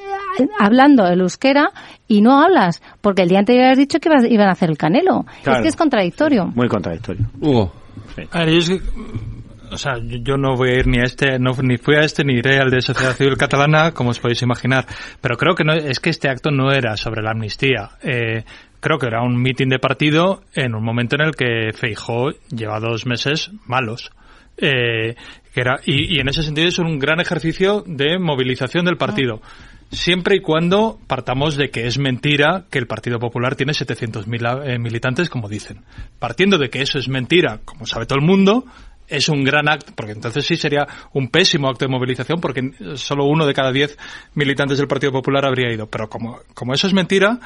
hablando 0.60 1.08
el 1.08 1.22
euskera 1.22 1.72
y 2.08 2.22
no 2.22 2.42
hablas, 2.42 2.82
porque 3.02 3.24
el 3.24 3.30
día 3.30 3.40
anterior 3.40 3.66
has 3.72 3.78
dicho 3.78 4.00
que 4.00 4.10
ibas- 4.10 4.30
iban 4.30 4.48
a 4.50 4.52
hacer 4.52 4.70
el 4.70 4.78
canelo. 4.78 5.26
Claro. 5.44 5.60
Es 5.60 5.62
que 5.64 5.70
es 5.70 5.76
contradictorio. 5.76 6.46
Muy 6.48 6.68
contradictorio. 6.68 7.26
Hugo. 7.42 7.72
A 8.32 8.40
ver, 8.40 8.50
yo 8.50 8.58
es 8.60 8.70
que, 8.70 8.82
o 9.72 9.78
sea, 9.78 9.98
yo, 9.98 10.18
yo 10.22 10.38
no 10.38 10.56
voy 10.56 10.70
a 10.70 10.80
ir 10.80 10.88
ni 10.88 11.00
a 11.00 11.04
este, 11.04 11.40
no, 11.40 11.52
ni 11.62 11.78
fui 11.78 11.96
a 11.96 12.02
este 12.02 12.24
ni 12.24 12.34
iré 12.36 12.58
al 12.60 12.70
de 12.70 12.82
Sociedad 12.82 13.14
Civil 13.14 13.38
Catalana, 13.38 13.92
como 13.92 14.12
os 14.12 14.20
podéis 14.20 14.42
imaginar. 14.42 14.86
Pero 15.22 15.38
creo 15.38 15.56
que 15.56 15.64
no, 15.64 15.74
es 15.74 16.00
que 16.00 16.10
este 16.10 16.30
acto 16.30 16.52
no 16.52 16.72
era 16.72 16.96
sobre 16.98 17.22
la 17.22 17.32
amnistía. 17.32 17.90
Eh, 18.02 18.44
creo 18.80 18.98
que 18.98 19.08
era 19.08 19.22
un 19.24 19.42
mitin 19.42 19.70
de 19.70 19.80
partido 19.80 20.42
en 20.54 20.74
un 20.76 20.84
momento 20.84 21.16
en 21.16 21.22
el 21.28 21.36
que 21.36 21.72
Feijó 21.74 22.30
lleva 22.50 22.80
dos 22.80 23.06
meses 23.06 23.52
malos. 23.66 24.12
Eh, 24.58 25.16
que 25.54 25.62
era, 25.62 25.80
y, 25.86 26.20
en 26.20 26.30
ese 26.30 26.44
sentido 26.44 26.68
es 26.68 26.80
un 26.80 27.00
gran 27.00 27.20
ejercicio 27.20 27.84
de 27.86 28.20
movilización 28.20 28.86
del 28.86 28.98
partido. 28.98 29.42
Siempre 29.92 30.36
y 30.36 30.42
cuando 30.42 31.00
partamos 31.08 31.56
de 31.56 31.70
que 31.70 31.88
es 31.88 31.98
mentira 31.98 32.66
que 32.70 32.78
el 32.78 32.88
Partido 32.88 33.20
Popular 33.20 33.56
tiene 33.56 33.72
700.000 33.72 34.66
eh, 34.66 34.80
militantes, 34.80 35.30
como 35.30 35.48
dicen. 35.48 35.86
Partiendo 36.20 36.58
de 36.58 36.70
que 36.70 36.82
eso 36.82 37.00
es 37.00 37.08
mentira, 37.08 37.62
como 37.64 37.86
sabe 37.86 38.06
todo 38.06 38.20
el 38.20 38.26
mundo, 38.26 38.66
es 39.08 39.30
un 39.30 39.44
gran 39.44 39.70
acto, 39.70 39.94
porque 39.96 40.12
entonces 40.12 40.46
sí 40.46 40.56
sería 40.56 40.86
un 41.14 41.30
pésimo 41.30 41.70
acto 41.70 41.86
de 41.86 41.92
movilización, 41.92 42.40
porque 42.42 42.72
solo 42.96 43.26
uno 43.26 43.46
de 43.46 43.54
cada 43.54 43.72
diez 43.72 43.98
militantes 44.34 44.78
del 44.78 44.88
Partido 44.88 45.12
Popular 45.12 45.46
habría 45.46 45.72
ido. 45.74 45.88
Pero 45.88 46.10
como, 46.10 46.40
como 46.54 46.74
eso 46.74 46.88
es 46.88 46.94
mentira, 46.94 47.40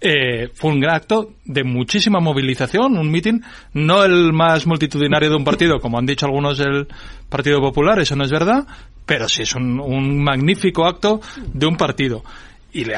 eh, 0.00 0.50
fue 0.52 0.72
un 0.72 0.80
gran 0.80 0.96
acto 0.96 1.34
de 1.44 1.64
muchísima 1.64 2.20
movilización, 2.20 2.98
un 2.98 3.10
mitin, 3.10 3.42
no 3.72 4.04
el 4.04 4.32
más 4.32 4.66
multitudinario 4.66 5.30
de 5.30 5.36
un 5.36 5.44
partido, 5.44 5.80
como 5.80 5.98
han 5.98 6.06
dicho 6.06 6.26
algunos 6.26 6.58
del 6.58 6.86
Partido 7.30 7.60
Popular, 7.60 7.98
eso 7.98 8.14
no 8.14 8.24
es 8.24 8.30
verdad, 8.30 8.66
pero 9.06 9.28
sí 9.28 9.42
es 9.42 9.54
un, 9.54 9.80
un 9.80 10.22
magnífico 10.22 10.86
acto 10.86 11.20
de 11.52 11.66
un 11.66 11.76
partido. 11.76 12.22
Y 12.76 12.84
le 12.84 12.94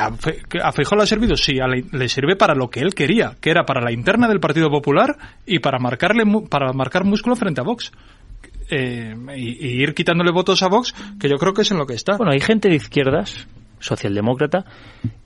que 0.49 0.59
a 0.59 0.73
Feijóo 0.73 0.97
le 0.97 1.05
ha 1.05 1.07
servido, 1.07 1.37
sí, 1.37 1.61
a 1.61 1.67
le, 1.69 2.09
sirve 2.09 2.37
para 2.37 2.55
lo 2.55 2.69
que 2.69 2.81
él 2.81 2.95
quería, 2.95 3.37
que 3.41 3.51
era 3.51 3.65
para 3.65 3.81
la 3.81 3.93
interna 3.93 4.27
del 4.27 4.41
Partido 4.41 4.71
Popular 4.71 5.17
y 5.47 5.61
para 5.61 5.79
marcarle 5.79 6.25
para 6.49 6.73
marcar 6.73 7.05
músculo 7.05 7.37
frente 7.37 7.61
a 7.61 7.65
Vox. 7.65 7.93
Eh, 8.71 9.15
y, 9.35 9.67
y 9.67 9.83
ir 9.83 9.95
quitándole 9.95 10.31
votos 10.31 10.63
a 10.63 10.69
Vox, 10.69 10.95
que 11.19 11.29
yo 11.29 11.37
creo 11.37 11.55
que 11.55 11.63
es 11.63 11.71
en 11.71 11.79
lo 11.79 11.87
que 11.87 11.95
está. 11.95 12.17
Bueno, 12.17 12.33
hay 12.33 12.41
gente 12.41 12.69
de 12.69 12.75
izquierdas, 12.75 13.47
socialdemócrata, 13.81 14.65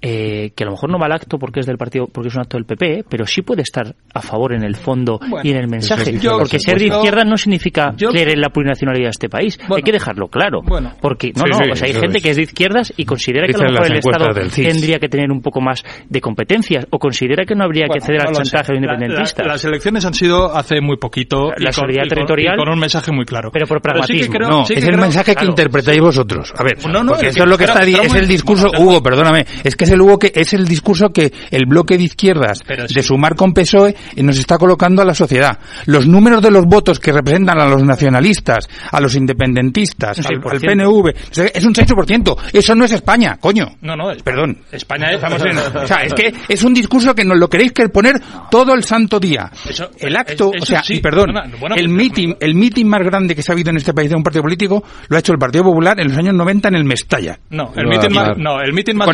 eh, 0.00 0.52
que 0.56 0.64
a 0.64 0.66
lo 0.66 0.72
mejor 0.72 0.90
no 0.90 0.98
va 0.98 1.06
al 1.06 1.12
acto 1.12 1.38
porque 1.38 1.60
es 1.60 1.66
del 1.66 1.78
partido, 1.78 2.06
porque 2.08 2.28
es 2.28 2.34
un 2.34 2.40
acto 2.42 2.56
del 2.56 2.64
PP, 2.66 2.98
¿eh? 3.00 3.04
pero 3.08 3.26
sí 3.26 3.42
puede 3.42 3.62
estar 3.62 3.94
a 4.14 4.20
favor 4.20 4.52
en 4.52 4.64
el 4.64 4.74
fondo 4.76 5.18
Bueno, 5.20 5.40
y 5.44 5.50
en 5.52 5.58
el 5.58 5.68
mensaje. 5.68 6.02
eso 6.02 6.10
sí, 6.12 6.18
yo- 6.18 6.38
porque 6.38 6.58
ser 6.58 6.78
de 6.78 6.86
izquierda 6.86 7.24
no 7.24 7.36
significa 7.36 7.92
yo- 7.96 8.10
creer 8.10 8.30
en 8.30 8.40
la 8.40 8.48
plurinacionalidad 8.50 9.06
de 9.06 9.10
este 9.10 9.28
país. 9.28 9.58
hay 9.74 9.82
que 9.82 9.92
dejarlo 9.92 10.28
claro. 10.28 10.60
Bueno. 10.62 10.92
porque 11.00 11.32
no, 11.36 11.44
Sí, 11.44 11.50
no, 11.50 11.56
sí, 11.64 11.70
o 11.70 11.76
sea, 11.76 11.86
hay 11.88 11.94
gente 11.94 12.18
es. 12.18 12.22
que 12.22 12.30
es 12.30 12.36
de 12.36 12.42
izquierdas 12.42 12.92
y 12.96 13.04
considera 13.04 13.46
que 13.46 13.54
a 13.54 13.58
lo 13.64 13.72
mejor 13.72 13.86
el 13.86 13.96
Estado 13.98 14.26
tendría 14.54 14.98
que 14.98 15.08
tener 15.08 15.30
un 15.30 15.40
poco 15.40 15.60
más 15.60 15.84
de 16.08 16.20
competencias 16.20 16.86
o 16.90 16.98
considera 16.98 17.44
que 17.44 17.54
no 17.54 17.64
habría 17.64 17.86
Bueno, 17.86 18.00
que 18.00 18.06
ceder 18.06 18.22
no 18.24 18.28
al 18.30 18.34
chantaje 18.34 18.72
de 18.72 18.80
La- 18.80 18.92
independentistas. 18.94 19.46
la- 19.46 19.52
las 19.52 19.64
elecciones 19.64 20.04
han 20.04 20.14
sido 20.14 20.54
hace 20.54 20.80
muy 20.80 20.96
poquito 20.96 21.50
La 21.56 21.70
y, 21.70 21.74
con, 21.74 21.86
con- 21.86 22.08
territorial, 22.08 22.54
y 22.54 22.58
con 22.58 22.68
un 22.68 22.78
mensaje 22.78 23.12
muy 23.12 23.24
claro. 23.24 23.50
pero 23.52 23.66
por 23.66 23.78
sí 23.78 23.82
que 23.82 23.88
pragmatismo. 23.88 24.34
creo- 24.34 24.48
No, 24.48 24.64
que 24.64 24.74
es 24.74 24.82
el 24.82 24.88
creo- 24.88 25.00
mensaje 25.00 25.30
que 25.32 25.36
claro. 25.36 25.50
interpretáis 25.50 26.00
vosotros. 26.00 26.52
A 26.56 26.62
ver, 26.64 26.78
No, 26.86 27.14
eso 27.14 27.26
es 27.44 27.46
lo 27.48 27.56
que 27.58 27.64
está 27.64 27.80
es 27.82 28.14
el 28.14 28.26
discurso, 28.42 28.70
Hugo, 28.78 29.02
perdóname, 29.02 29.46
es 29.64 29.76
que 29.76 29.84
es 29.84 29.90
el 29.90 30.00
Hugo 30.00 30.18
que 30.18 30.32
es 30.34 30.52
el 30.52 30.66
discurso 30.66 31.10
que 31.12 31.32
el 31.50 31.66
bloque 31.66 31.96
de 31.96 32.04
izquierdas 32.04 32.60
Pero 32.66 32.88
sí. 32.88 32.94
de 32.94 33.02
sumar 33.02 33.34
con 33.36 33.52
PSOE 33.52 33.94
nos 34.16 34.38
está 34.38 34.58
colocando 34.58 35.02
a 35.02 35.04
la 35.04 35.14
sociedad. 35.14 35.58
Los 35.86 36.06
números 36.06 36.42
de 36.42 36.50
los 36.50 36.66
votos 36.66 36.98
que 36.98 37.12
representan 37.12 37.60
a 37.60 37.66
los 37.66 37.82
nacionalistas, 37.82 38.68
a 38.90 39.00
los 39.00 39.14
independentistas, 39.16 40.18
al, 40.18 40.36
al 40.36 40.42
6%. 40.42 40.60
PNV, 40.66 41.08
o 41.30 41.34
sea, 41.34 41.46
es 41.46 41.64
un 41.64 41.74
6%. 41.74 42.36
Eso 42.52 42.74
no 42.74 42.84
es 42.84 42.92
España, 42.92 43.36
coño. 43.40 43.66
No, 43.80 43.96
no, 43.96 44.10
es- 44.10 44.22
Perdón. 44.22 44.58
España 44.70 45.08
es- 45.10 45.16
Estamos 45.16 45.42
en- 45.44 45.58
o 45.82 45.86
sea, 45.86 45.98
es 46.04 46.14
que 46.14 46.32
es 46.48 46.62
un 46.62 46.74
discurso 46.74 47.14
que 47.14 47.24
nos 47.24 47.38
lo 47.38 47.48
queréis 47.48 47.72
que 47.72 47.88
poner 47.88 48.20
todo 48.50 48.74
el 48.74 48.84
santo 48.84 49.18
día. 49.20 49.50
Eso- 49.68 49.90
el 49.98 50.16
acto, 50.16 50.50
eso 50.54 50.62
o 50.62 50.66
sea, 50.66 50.82
sí, 50.82 50.94
y 50.94 51.00
perdón, 51.00 51.32
bueno, 51.32 51.56
bueno, 51.60 51.76
el 51.76 51.86
pues- 51.86 51.96
meeting, 51.96 52.34
el 52.40 52.54
meeting 52.54 52.86
más 52.86 53.02
grande 53.02 53.34
que 53.34 53.42
se 53.42 53.52
ha 53.52 53.54
habido 53.54 53.70
en 53.70 53.76
este 53.76 53.92
país 53.92 54.10
de 54.10 54.16
un 54.16 54.22
partido 54.22 54.42
político 54.42 54.82
lo 55.08 55.16
ha 55.16 55.20
hecho 55.20 55.32
el 55.32 55.38
Partido 55.38 55.64
Popular 55.64 55.98
en 56.00 56.08
los 56.08 56.16
años 56.18 56.34
90 56.34 56.68
en 56.68 56.74
el 56.76 56.84
Mestalla. 56.84 57.38
No, 57.50 57.72
el 57.76 57.84
No, 57.84 57.90
mitin 57.90 58.12
más, 58.14 58.31
Aznar. 58.32 58.38
no, 58.56 58.60
el 58.60 58.72
mitin 58.72 58.96
más, 58.96 59.08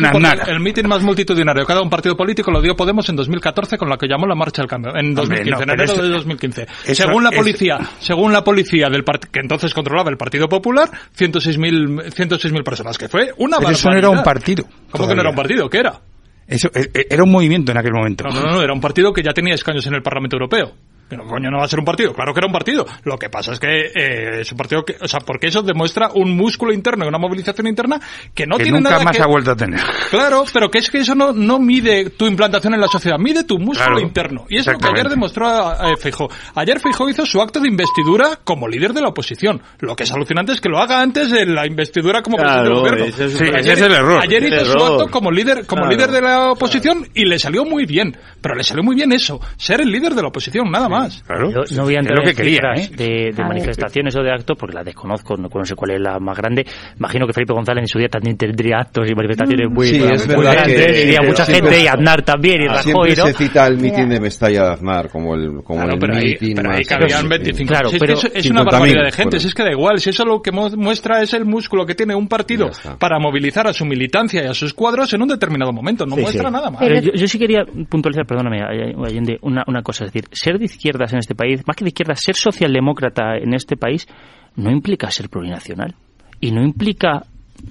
el 0.47 0.59
mitin 0.59 0.87
más 0.87 1.01
multitudinario 1.03 1.65
cada 1.65 1.81
un 1.81 1.89
partido 1.89 2.15
político 2.17 2.51
lo 2.51 2.61
dio 2.61 2.75
Podemos 2.75 3.07
en 3.09 3.15
2014 3.15 3.77
con 3.77 3.89
la 3.89 3.97
que 3.97 4.07
llamó 4.07 4.25
la 4.27 4.35
marcha 4.35 4.61
del 4.61 4.69
cambio 4.69 4.95
en 4.95 5.13
2015, 5.13 5.51
no, 5.51 5.61
en 5.63 5.69
enero 5.69 5.83
eso- 5.93 6.01
de 6.01 6.09
2015. 6.09 6.67
eso 6.85 7.03
según 7.03 7.23
la 7.23 7.31
policía, 7.31 7.77
según 7.99 8.33
la 8.33 8.43
policía 8.43 8.89
del 8.89 9.03
que 9.31 9.39
entonces 9.41 9.73
controlaba 9.73 10.09
el 10.09 10.17
Partido 10.17 10.47
Popular, 10.47 10.89
106.000 11.17 12.11
106.000 12.13 12.63
personas, 12.63 12.97
que 12.97 13.07
fue 13.07 13.31
una 13.37 13.57
Pero 13.57 13.71
eso 13.71 13.89
no 13.89 13.97
era 13.97 14.09
un 14.09 14.17
barbaridad. 14.17 14.23
partido. 14.23 14.65
¿Cómo 14.91 15.07
que 15.07 15.15
no 15.15 15.21
era 15.21 15.29
un 15.29 15.35
partido? 15.35 15.69
¿Qué 15.69 15.77
era? 15.79 15.99
Eso 16.47 16.69
e- 16.73 16.89
e- 16.93 17.07
era 17.09 17.23
un 17.23 17.31
movimiento 17.31 17.71
en 17.71 17.77
aquel 17.77 17.93
momento. 17.93 18.23
No, 18.27 18.41
no, 18.41 18.51
no, 18.53 18.61
era 18.61 18.73
un 18.73 18.81
partido 18.81 19.13
que 19.13 19.21
ya 19.21 19.31
tenía 19.33 19.53
escaños 19.53 19.85
en 19.87 19.93
el 19.93 20.01
Parlamento 20.01 20.35
Europeo. 20.35 20.71
Pero 21.09 21.25
coño, 21.25 21.49
no 21.49 21.57
va 21.57 21.65
a 21.65 21.67
ser 21.67 21.79
un 21.79 21.85
partido. 21.85 22.13
Claro 22.13 22.33
que 22.33 22.39
era 22.39 22.47
un 22.47 22.53
partido. 22.53 22.85
Lo 23.03 23.17
que 23.17 23.29
pasa 23.29 23.51
es 23.53 23.59
que 23.59 23.87
eh, 23.95 24.41
es 24.41 24.51
un 24.51 24.57
partido 24.57 24.83
que, 24.85 24.95
o 25.01 25.07
sea, 25.07 25.19
porque 25.21 25.47
eso 25.47 25.61
demuestra 25.63 26.09
un 26.13 26.35
músculo 26.37 26.71
interno 26.71 27.05
y 27.05 27.07
una 27.07 27.17
movilización 27.17 27.67
interna 27.67 27.99
que 28.33 28.45
no 28.45 28.57
que 28.57 28.63
tiene 28.63 28.77
nunca 28.79 28.91
nada 28.91 29.03
más 29.03 29.17
que 29.17 29.23
ha 29.23 29.27
vuelto 29.27 29.51
a 29.51 29.55
tener. 29.55 29.79
Claro, 30.11 30.43
pero 30.53 30.69
que 30.69 30.77
es 30.77 30.89
que 30.89 30.99
eso 30.99 31.15
no, 31.15 31.31
no 31.33 31.57
mide 31.59 32.11
tu 32.11 32.27
implantación 32.27 32.73
en 32.75 32.79
la 32.81 32.87
sociedad, 32.87 33.17
mide 33.17 33.43
tu 33.43 33.57
músculo 33.57 33.79
Claro, 33.95 33.99
interno. 34.01 34.45
Y 34.49 34.57
es 34.57 34.67
lo 34.67 34.77
que 34.77 34.87
ayer 34.87 35.09
demostró 35.09 35.47
a, 35.47 35.71
a 35.73 35.97
Feijóo. 35.97 36.29
Ayer 36.55 36.79
Feijóo 36.79 37.09
hizo 37.09 37.25
su 37.25 37.41
acto 37.41 37.59
de 37.59 37.67
investidura 37.69 38.39
como 38.43 38.67
líder 38.67 38.93
de 38.93 39.01
la 39.01 39.07
oposición. 39.09 39.61
Lo 39.79 39.95
que 39.95 40.03
es 40.03 40.11
alucinante 40.11 40.51
es 40.51 40.61
que 40.61 40.69
lo 40.69 40.77
haga 40.79 41.01
antes 41.01 41.31
de 41.31 41.45
la 41.45 41.65
investidura 41.65 42.21
como 42.21 42.37
presidente 42.37 42.69
del 42.69 42.73
gobierno. 42.77 43.05
ese 43.05 43.25
es- 43.25 43.33
Sí, 43.33 43.43
Ayer- 43.45 43.57
ese 43.59 43.73
es 43.73 43.81
el 43.81 43.91
error. 43.93 44.21
Ayer 44.21 44.43
hizo 44.43 44.65
su 44.65 44.77
acto 44.77 45.07
como 45.09 45.31
líder, 45.31 45.65
como 45.65 45.83
Claro. 45.83 45.95
líder 45.95 46.11
de 46.11 46.21
la 46.21 46.51
oposición 46.51 47.07
y 47.15 47.25
le 47.25 47.39
salió 47.39 47.65
muy 47.65 47.85
bien. 47.85 48.15
Pero 48.41 48.55
le 48.55 48.63
salió 48.63 48.83
muy 48.83 48.95
bien 48.95 49.11
eso, 49.11 49.39
ser 49.57 49.81
el 49.81 49.91
líder 49.91 50.13
de 50.13 50.21
la 50.21 50.27
oposición, 50.27 50.69
nada 50.69 50.87
más. 50.89 50.98
Claro. 51.25 51.49
Yo 51.51 51.75
no 51.77 51.83
voy 51.83 51.95
a 51.95 51.99
entrar 51.99 52.17
lo 52.17 52.23
que 52.23 52.29
en 52.31 52.35
quería, 52.35 52.59
cifras 52.75 52.91
¿eh? 52.91 52.95
de, 52.95 53.31
de 53.35 53.43
manifestaciones 53.43 54.15
o 54.15 54.21
de 54.23 54.31
actos 54.31 54.57
porque 54.59 54.75
la 54.75 54.83
desconozco, 54.83 55.35
no, 55.37 55.49
no 55.53 55.65
sé 55.65 55.75
cuál 55.75 55.91
es 55.91 56.01
la 56.01 56.19
más 56.19 56.37
grande. 56.37 56.65
Imagino 56.97 57.25
que 57.27 57.33
Felipe 57.33 57.53
González 57.53 57.83
en 57.83 57.87
su 57.87 57.99
día 57.99 58.07
también 58.09 58.37
tendría 58.37 58.77
actos 58.79 59.09
y 59.09 59.15
manifestaciones 59.15 59.69
muy, 59.69 59.87
Sí, 59.87 59.99
muy 59.99 60.09
es 60.13 60.27
verdad 60.27 60.51
grandes. 60.53 60.85
que- 60.85 61.01
Iría 61.03 61.21
mucha 61.21 61.45
siempre- 61.45 61.71
gente 61.71 61.83
y 61.83 61.87
Aznar 61.87 62.21
también 62.23 62.61
y 62.61 62.67
Rajoy, 62.67 62.83
Siempre 62.83 63.15
¿no? 63.15 63.25
se 63.27 63.33
cita 63.33 63.67
el 63.67 63.77
mitin 63.77 64.09
de 64.09 64.19
Mestalla 64.19 64.63
de 64.65 64.71
Aznar 64.73 65.09
como 65.09 65.35
el, 65.35 65.63
como 65.63 65.79
Claro, 65.79 65.93
el 65.93 65.99
pero 65.99 66.13
ahí, 66.15 66.23
mitin 66.25 66.55
pero 66.55 66.71
ahí 66.71 66.77
más... 66.79 66.87
cabían 66.87 67.21
sí. 67.21 67.27
25. 67.27 67.69
Claro, 67.69 67.89
Si 67.89 67.95
es, 67.95 67.99
pero 67.99 68.13
es 68.13 68.49
una 68.49 68.61
50.000 68.61 68.65
barbaridad 68.71 69.03
de 69.05 69.11
gente, 69.11 69.21
fueron. 69.23 69.39
si 69.41 69.47
es 69.47 69.53
que 69.53 69.63
da 69.63 69.71
igual, 69.71 69.99
si 69.99 70.09
eso 70.09 70.25
lo 70.25 70.41
que 70.41 70.51
mu- 70.51 70.69
muestra 70.77 71.21
es 71.21 71.33
el 71.33 71.45
músculo 71.45 71.85
que 71.85 71.95
tiene 71.95 72.15
un 72.15 72.27
partido 72.27 72.69
para 72.99 73.19
movilizar 73.19 73.67
a 73.67 73.73
su 73.73 73.85
militancia 73.85 74.43
y 74.43 74.47
a 74.47 74.53
sus 74.53 74.73
cuadros 74.73 75.13
en 75.13 75.21
un 75.21 75.27
determinado 75.29 75.71
momento, 75.71 76.05
no 76.05 76.15
Sí, 76.15 76.21
muestra 76.21 76.47
sí. 76.49 76.53
nada 76.53 76.69
más. 76.71 76.79
Pero 76.79 76.99
yo, 77.01 77.11
yo 77.13 77.27
sí 77.27 77.37
quería 77.39 77.63
puntualizar, 77.89 78.25
perdóname, 78.25 78.61
Allende, 78.61 79.37
una, 79.41 79.63
una 79.67 79.81
cosa. 79.81 80.05
Es 80.05 80.13
decir, 80.13 80.29
ser 80.31 80.57
de 80.59 80.67
izquierdas 80.89 81.13
en 81.13 81.19
este 81.19 81.35
país, 81.35 81.61
más 81.67 81.75
que 81.75 81.85
de 81.85 81.89
izquierdas, 81.89 82.19
ser 82.21 82.35
socialdemócrata 82.35 83.37
en 83.37 83.53
este 83.53 83.77
país, 83.77 84.07
no 84.55 84.71
implica 84.71 85.11
ser 85.11 85.29
plurinacional. 85.29 85.95
Y 86.41 86.51
no 86.51 86.63
implica, 86.63 87.25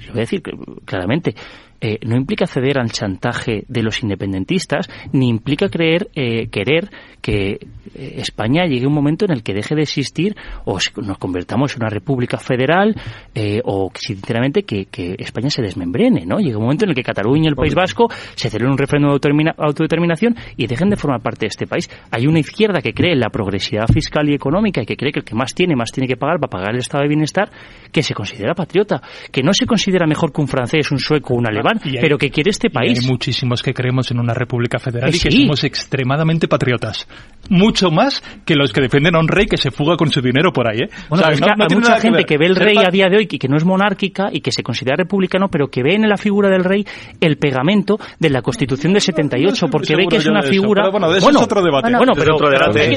lo 0.07 0.13
voy 0.13 0.19
a 0.19 0.21
decir 0.21 0.43
claramente, 0.85 1.35
eh, 1.81 1.99
no 2.05 2.17
implica 2.17 2.47
ceder 2.47 2.79
al 2.79 2.91
chantaje 2.91 3.65
de 3.69 3.83
los 3.83 4.03
independentistas, 4.03 4.89
ni 5.13 5.29
implica 5.29 5.69
creer, 5.69 6.09
eh, 6.15 6.49
querer 6.49 6.91
que 7.21 7.59
eh, 7.95 8.15
España 8.19 8.65
llegue 8.67 8.87
un 8.87 8.95
momento 8.95 9.25
en 9.25 9.33
el 9.33 9.43
que 9.43 9.55
deje 9.55 9.75
de 9.75 9.83
existir 9.83 10.37
o 10.65 10.79
nos 11.03 11.19
convertamos 11.19 11.75
en 11.75 11.83
una 11.83 11.91
república 11.91 12.39
federal 12.39 12.95
eh, 13.35 13.61
o 13.65 13.91
sinceramente 13.95 14.63
que, 14.63 14.87
que 14.87 15.17
España 15.19 15.51
se 15.51 15.63
desmembrene, 15.63 16.25
¿no? 16.27 16.39
Llega 16.39 16.57
un 16.59 16.65
momento 16.65 16.85
en 16.85 16.91
el 16.91 16.95
que 16.95 17.03
Cataluña 17.03 17.45
y 17.45 17.49
el 17.49 17.57
País 17.57 17.75
Vasco 17.75 18.09
se 18.35 18.51
celebre 18.51 18.73
un 18.73 18.79
referéndum 18.79 19.13
de 19.13 19.19
autodetermina- 19.19 19.55
autodeterminación 19.57 20.37
y 20.57 20.67
dejen 20.67 20.91
de 20.91 20.97
formar 20.97 21.21
parte 21.21 21.41
de 21.41 21.49
este 21.49 21.67
país. 21.67 21.91
Hay 22.11 22.27
una 22.27 22.39
izquierda 22.39 22.81
que 22.81 22.93
cree 22.93 23.13
en 23.13 23.21
la 23.21 23.31
progresividad 23.31 23.87
fiscal 23.89 24.29
y 24.29 24.35
económica 24.35 24.83
y 24.83 24.87
que 24.87 24.97
cree 24.97 25.13
que 25.13 25.21
el 25.21 25.25
que 25.25 25.35
más 25.35 25.55
tiene, 25.55 25.77
más 25.77 25.91
tiene 25.93 26.07
que 26.09 26.17
pagar 26.17 26.39
para 26.39 26.51
pagar 26.51 26.75
el 26.75 26.81
estado 26.81 27.03
de 27.03 27.09
bienestar, 27.09 27.51
que 27.93 28.03
se 28.03 28.15
considera 28.15 28.55
patriota, 28.55 29.03
que 29.33 29.43
no 29.43 29.53
se 29.53 29.67
considera 29.67 30.07
mejor 30.07 30.33
que 30.33 30.41
un 30.41 30.49
francés, 30.49 30.91
un 30.91 30.99
sueco, 30.99 31.35
un 31.35 31.47
alemán, 31.47 31.68
Hay- 31.85 31.99
pero 32.01 32.19
que 32.19 32.31
quiere 32.31 32.51
este 32.51 32.69
Y 32.69 32.71
país. 32.71 33.01
hay 33.01 33.07
muchísimos 33.07 33.63
que 33.63 33.73
creemos 33.75 34.11
en 34.11 34.19
una 34.21 34.35
república 34.35 34.79
federal 34.79 35.15
y 35.15 35.19
que 35.19 35.31
somos 35.31 35.65
extremadamente 35.65 36.49
patriotas. 36.49 37.07
Mucho 37.51 37.91
más 37.91 38.23
que 38.45 38.55
los 38.57 38.73
que 38.73 38.81
defienden 38.83 39.15
a 39.17 39.21
un 39.21 39.29
rey 39.29 39.47
que 39.47 39.57
se 39.57 39.71
fuga 39.71 39.97
con 39.97 40.11
su 40.11 40.21
dinero 40.21 40.53
por 40.53 40.69
ahí, 40.69 40.81
¿eh? 40.83 40.89
Bueno, 41.09 41.23
O 41.23 41.25
sea, 41.25 41.33
es 41.33 41.41
no- 41.41 41.47
que 41.47 41.53
no 41.57 41.65
hay 41.71 41.75
mucha 41.77 42.01
gente 42.01 42.25
que, 42.25 42.37
ve 42.39 42.47
el 42.47 42.57
rey 42.57 42.77
a 42.79 42.91
día 42.91 43.09
de 43.09 43.17
hoy 43.19 43.29
y 43.31 43.39
que 43.39 43.49
no 43.49 43.57
es 43.57 43.65
monárquica 43.65 44.29
y 44.33 44.41
que 44.41 44.53
se 44.53 44.63
considera 44.63 44.97
republicano, 44.97 45.49
pero 45.49 45.69
que 45.69 45.83
ve 45.83 45.95
en 45.95 46.09
la 46.09 46.17
figura 46.17 46.49
del 46.51 46.65
rey 46.65 46.85
el 47.21 47.37
pegamento 47.39 47.99
de 48.19 48.31
la 48.31 48.43
Constitución 48.43 48.93
del 48.93 49.03
78, 49.03 49.67
No 49.67 49.71
porque 49.71 49.97
ve 49.97 50.07
que 50.09 50.17
es 50.17 50.27
una 50.27 50.41
de 50.41 50.47
eso, 50.49 50.53
figura... 50.61 50.83
pero 50.83 50.93
bueno, 50.93 51.11
de 51.13 51.19
eso 51.19 51.31
es 51.31 51.37
otro 51.37 51.63
debate. 51.63 51.91
Bueno, 51.97 52.13
Ese 52.13 52.21
es 52.21 52.25
pero, 52.25 52.37
otro 52.37 52.51
debate. 52.51 52.73
que 52.81 52.89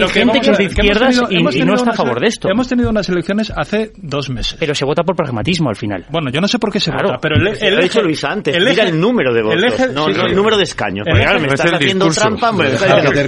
hay 0.00 0.08
gente 0.08 0.40
que 0.40 0.50
es 0.50 0.58
de 0.58 0.64
izquierdas 0.64 1.16
tenido- 1.28 1.50
y, 1.52 1.62
no 1.64 1.74
está 1.74 1.90
a 1.90 1.94
favor 1.94 2.20
de 2.20 2.28
esto. 2.28 2.48
Hemos 2.48 2.68
tenido 2.68 2.88
unas 2.90 3.08
elecciones 3.08 3.52
hace 3.54 3.92
dos 3.96 4.30
meses. 4.30 4.56
Pero 4.58 4.74
se 4.74 4.84
vota 4.84 5.02
por 5.02 5.14
pragmatismo 5.16 5.68
al 5.68 5.76
final. 5.76 6.06
Bueno, 6.10 6.30
yo 6.30 6.40
no 6.40 6.48
sé 6.48 6.58
por 6.58 6.72
qué 6.72 6.80
se 6.80 6.90
Claro, 6.90 7.08
vota, 7.08 7.20
pero 7.20 7.36
el, 7.36 7.48
el 7.60 7.80
dicho 7.82 8.00
Luis 8.02 8.17
antes, 8.24 8.54
el 8.54 8.64
mira 8.64 8.84
eje- 8.84 8.88
el 8.90 9.00
número 9.00 9.32
de 9.32 9.42
votos, 9.42 9.62
el 9.62 9.64
eje- 9.72 9.92
no, 9.92 10.06
sí, 10.06 10.12
no 10.12 10.20
sí. 10.20 10.26
el 10.30 10.36
número 10.36 10.56
de 10.56 10.62
escaños. 10.64 11.06
El 11.06 11.12
Porque, 11.12 11.20
eje- 11.20 11.24
claro, 11.26 11.40
me 11.40 11.46
es 11.46 11.52
estás 11.54 11.72
haciendo 11.72 12.04
discurso. 12.06 12.20
trampa, 12.28 12.50
hombre. 12.50 12.68
El 12.68 12.74
eje 12.74 12.82
de 13.14 13.20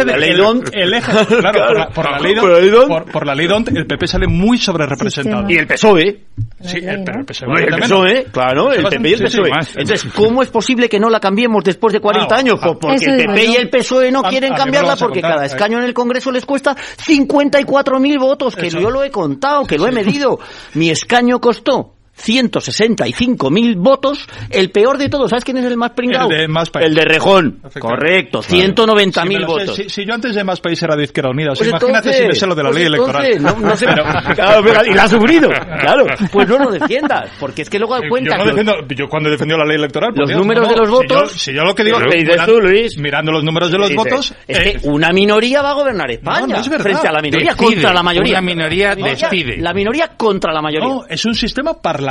el- 0.00 0.06
la 0.06 0.16
ley 0.18 0.30
el- 0.30 0.36
Dont. 0.38 0.68
el 0.72 0.94
eje- 0.94 1.26
claro, 1.40 1.58
por 1.66 1.78
la- 1.78 1.88
por 1.90 2.10
la 2.10 2.18
ley 2.20 2.34
Dont. 2.70 2.88
por- 2.88 3.04
por 3.12 3.26
la 3.26 3.34
ley 3.34 3.46
Dont, 3.46 3.68
el 3.68 3.86
PP 3.86 4.06
sale 4.06 4.26
muy 4.26 4.58
sobre 4.58 4.86
representado. 4.86 5.48
Y 5.50 5.56
el 5.56 5.66
PSOE. 5.66 6.24
Sí, 6.62 6.78
el, 6.78 7.02
pero 7.04 7.20
el 7.20 7.24
PSOE, 7.26 7.48
Bueno, 7.48 7.76
el. 7.76 7.82
PSOE, 7.82 8.26
claro, 8.32 8.72
el 8.72 8.84
PP 8.84 9.08
y 9.08 9.12
el 9.14 9.22
PSOE. 9.24 9.50
Entonces, 9.76 10.04
¿cómo 10.14 10.42
es 10.42 10.48
posible 10.50 10.88
que 10.88 10.98
no 11.00 11.08
la 11.10 11.20
cambiemos 11.20 11.62
después 11.64 11.92
de 11.92 12.00
40 12.00 12.34
Ah, 12.34 12.38
años? 12.38 12.60
Pues 12.62 12.76
porque 12.80 13.04
el 13.04 13.26
PP 13.26 13.44
y 13.46 13.56
el 13.56 13.68
PSOE 13.70 14.10
no 14.12 14.22
quieren 14.22 14.52
cambiarla 14.54 14.96
porque 14.96 15.20
cada 15.20 15.42
eh. 15.44 15.46
escaño 15.46 15.78
en 15.78 15.84
el 15.84 15.94
Congreso 15.94 16.30
les 16.30 16.44
cuesta 16.44 16.76
54.000 17.32 18.18
votos, 18.18 18.56
que 18.56 18.66
Eso. 18.68 18.80
yo 18.80 18.90
lo 18.90 19.02
he 19.02 19.10
contado, 19.10 19.64
que 19.66 19.78
lo 19.78 19.86
he 19.86 19.92
medido. 19.92 20.38
Mi 20.74 20.90
escaño 20.90 21.40
costó 21.40 21.94
165.000 22.18 23.76
votos, 23.76 24.26
el 24.50 24.70
peor 24.70 24.98
de 24.98 25.08
todos. 25.08 25.30
¿Sabes 25.30 25.44
quién 25.44 25.56
es 25.58 25.64
el 25.64 25.76
más 25.76 25.90
pringado? 25.92 26.30
El 26.30 26.38
de 26.38 26.48
Más 26.48 26.70
País. 26.70 26.86
El 26.86 26.94
de 26.94 27.04
Rejón. 27.04 27.60
Correcto, 27.78 28.42
Si 28.42 28.56
me 28.56 28.74
190.000 28.74 29.38
lo 29.40 29.40
sé, 29.40 29.44
votos. 29.46 29.76
Si, 29.76 29.88
si 29.88 30.04
yo 30.06 30.14
antes 30.14 30.34
de 30.34 30.44
Más 30.44 30.60
País 30.60 30.82
era 30.82 30.96
de 30.96 31.04
Izquierda 31.04 31.30
Unida, 31.30 31.52
Pues 31.56 31.68
imagínate 31.68 31.96
entonces, 32.10 32.22
si 32.22 32.28
me 32.28 32.34
sé 32.34 32.46
lo 32.46 32.54
de 32.54 32.62
la 32.62 32.68
pues 32.70 32.78
ley 32.78 32.86
electoral. 32.86 33.42
No, 33.42 33.56
no 33.58 33.76
sé, 33.76 33.86
Pero- 33.98 34.04
claro, 34.34 34.62
pero- 34.64 34.86
y 34.86 34.94
la 34.94 35.02
ha 35.04 35.08
sufrido, 35.08 35.48
claro. 35.48 36.06
Pues 36.30 36.48
no 36.48 36.58
lo 36.58 36.70
defiendas, 36.70 37.30
porque 37.40 37.62
es 37.62 37.70
que 37.70 37.78
luego 37.78 37.96
Yo, 38.02 38.08
cuenta 38.08 38.36
no 38.36 38.44
que 38.44 38.50
los- 38.50 38.56
defiendo- 38.56 38.94
yo 38.94 39.08
cuando 39.08 39.30
defendió 39.30 39.56
la 39.56 39.64
ley 39.64 39.76
electoral... 39.76 40.12
Los 40.14 40.28
Dios, 40.28 40.38
números 40.40 40.64
no, 40.66 40.70
de 40.74 40.76
los 40.78 40.88
si 40.88 40.94
votos- 40.94 41.32
yo- 41.32 41.38
Si 41.38 41.52
yo, 41.54 41.62
lo 41.64 41.74
que 41.74 41.84
digo... 41.84 41.98
¿Qué 41.98 42.16
dices 42.18 42.28
mirando- 42.34 42.52
tú, 42.52 42.60
Luis? 42.60 42.98
Mirando 42.98 43.32
los 43.32 43.44
números 43.44 43.70
de 43.70 43.78
los 43.78 43.94
votos... 43.94 44.34
Es 44.46 44.58
eh, 44.58 44.78
que 44.80 44.88
una 44.88 45.10
minoría 45.12 45.62
va 45.62 45.70
a 45.70 45.74
gobernar 45.74 46.10
España. 46.10 46.40
No, 46.40 46.46
no 46.48 46.60
es 46.60 46.68
verdad. 46.68 46.84
Frente 46.84 47.08
a 47.08 47.12
la 47.12 47.20
minoría 47.22 47.52
Decide. 47.52 47.66
contra 47.74 47.92
la 47.92 48.02
mayoría. 48.02 48.32
Una 48.38 48.42
minoría 48.42 48.94
decide. 48.94 49.56
La 49.58 49.72
minoría 49.74 50.08
contra 50.16 50.52
la 50.52 50.62
mayoría. 50.62 50.88
No, 50.88 51.04
es 51.08 51.24
un 51.24 51.34
sistema 51.34 51.74
parlamentario, 51.74 52.07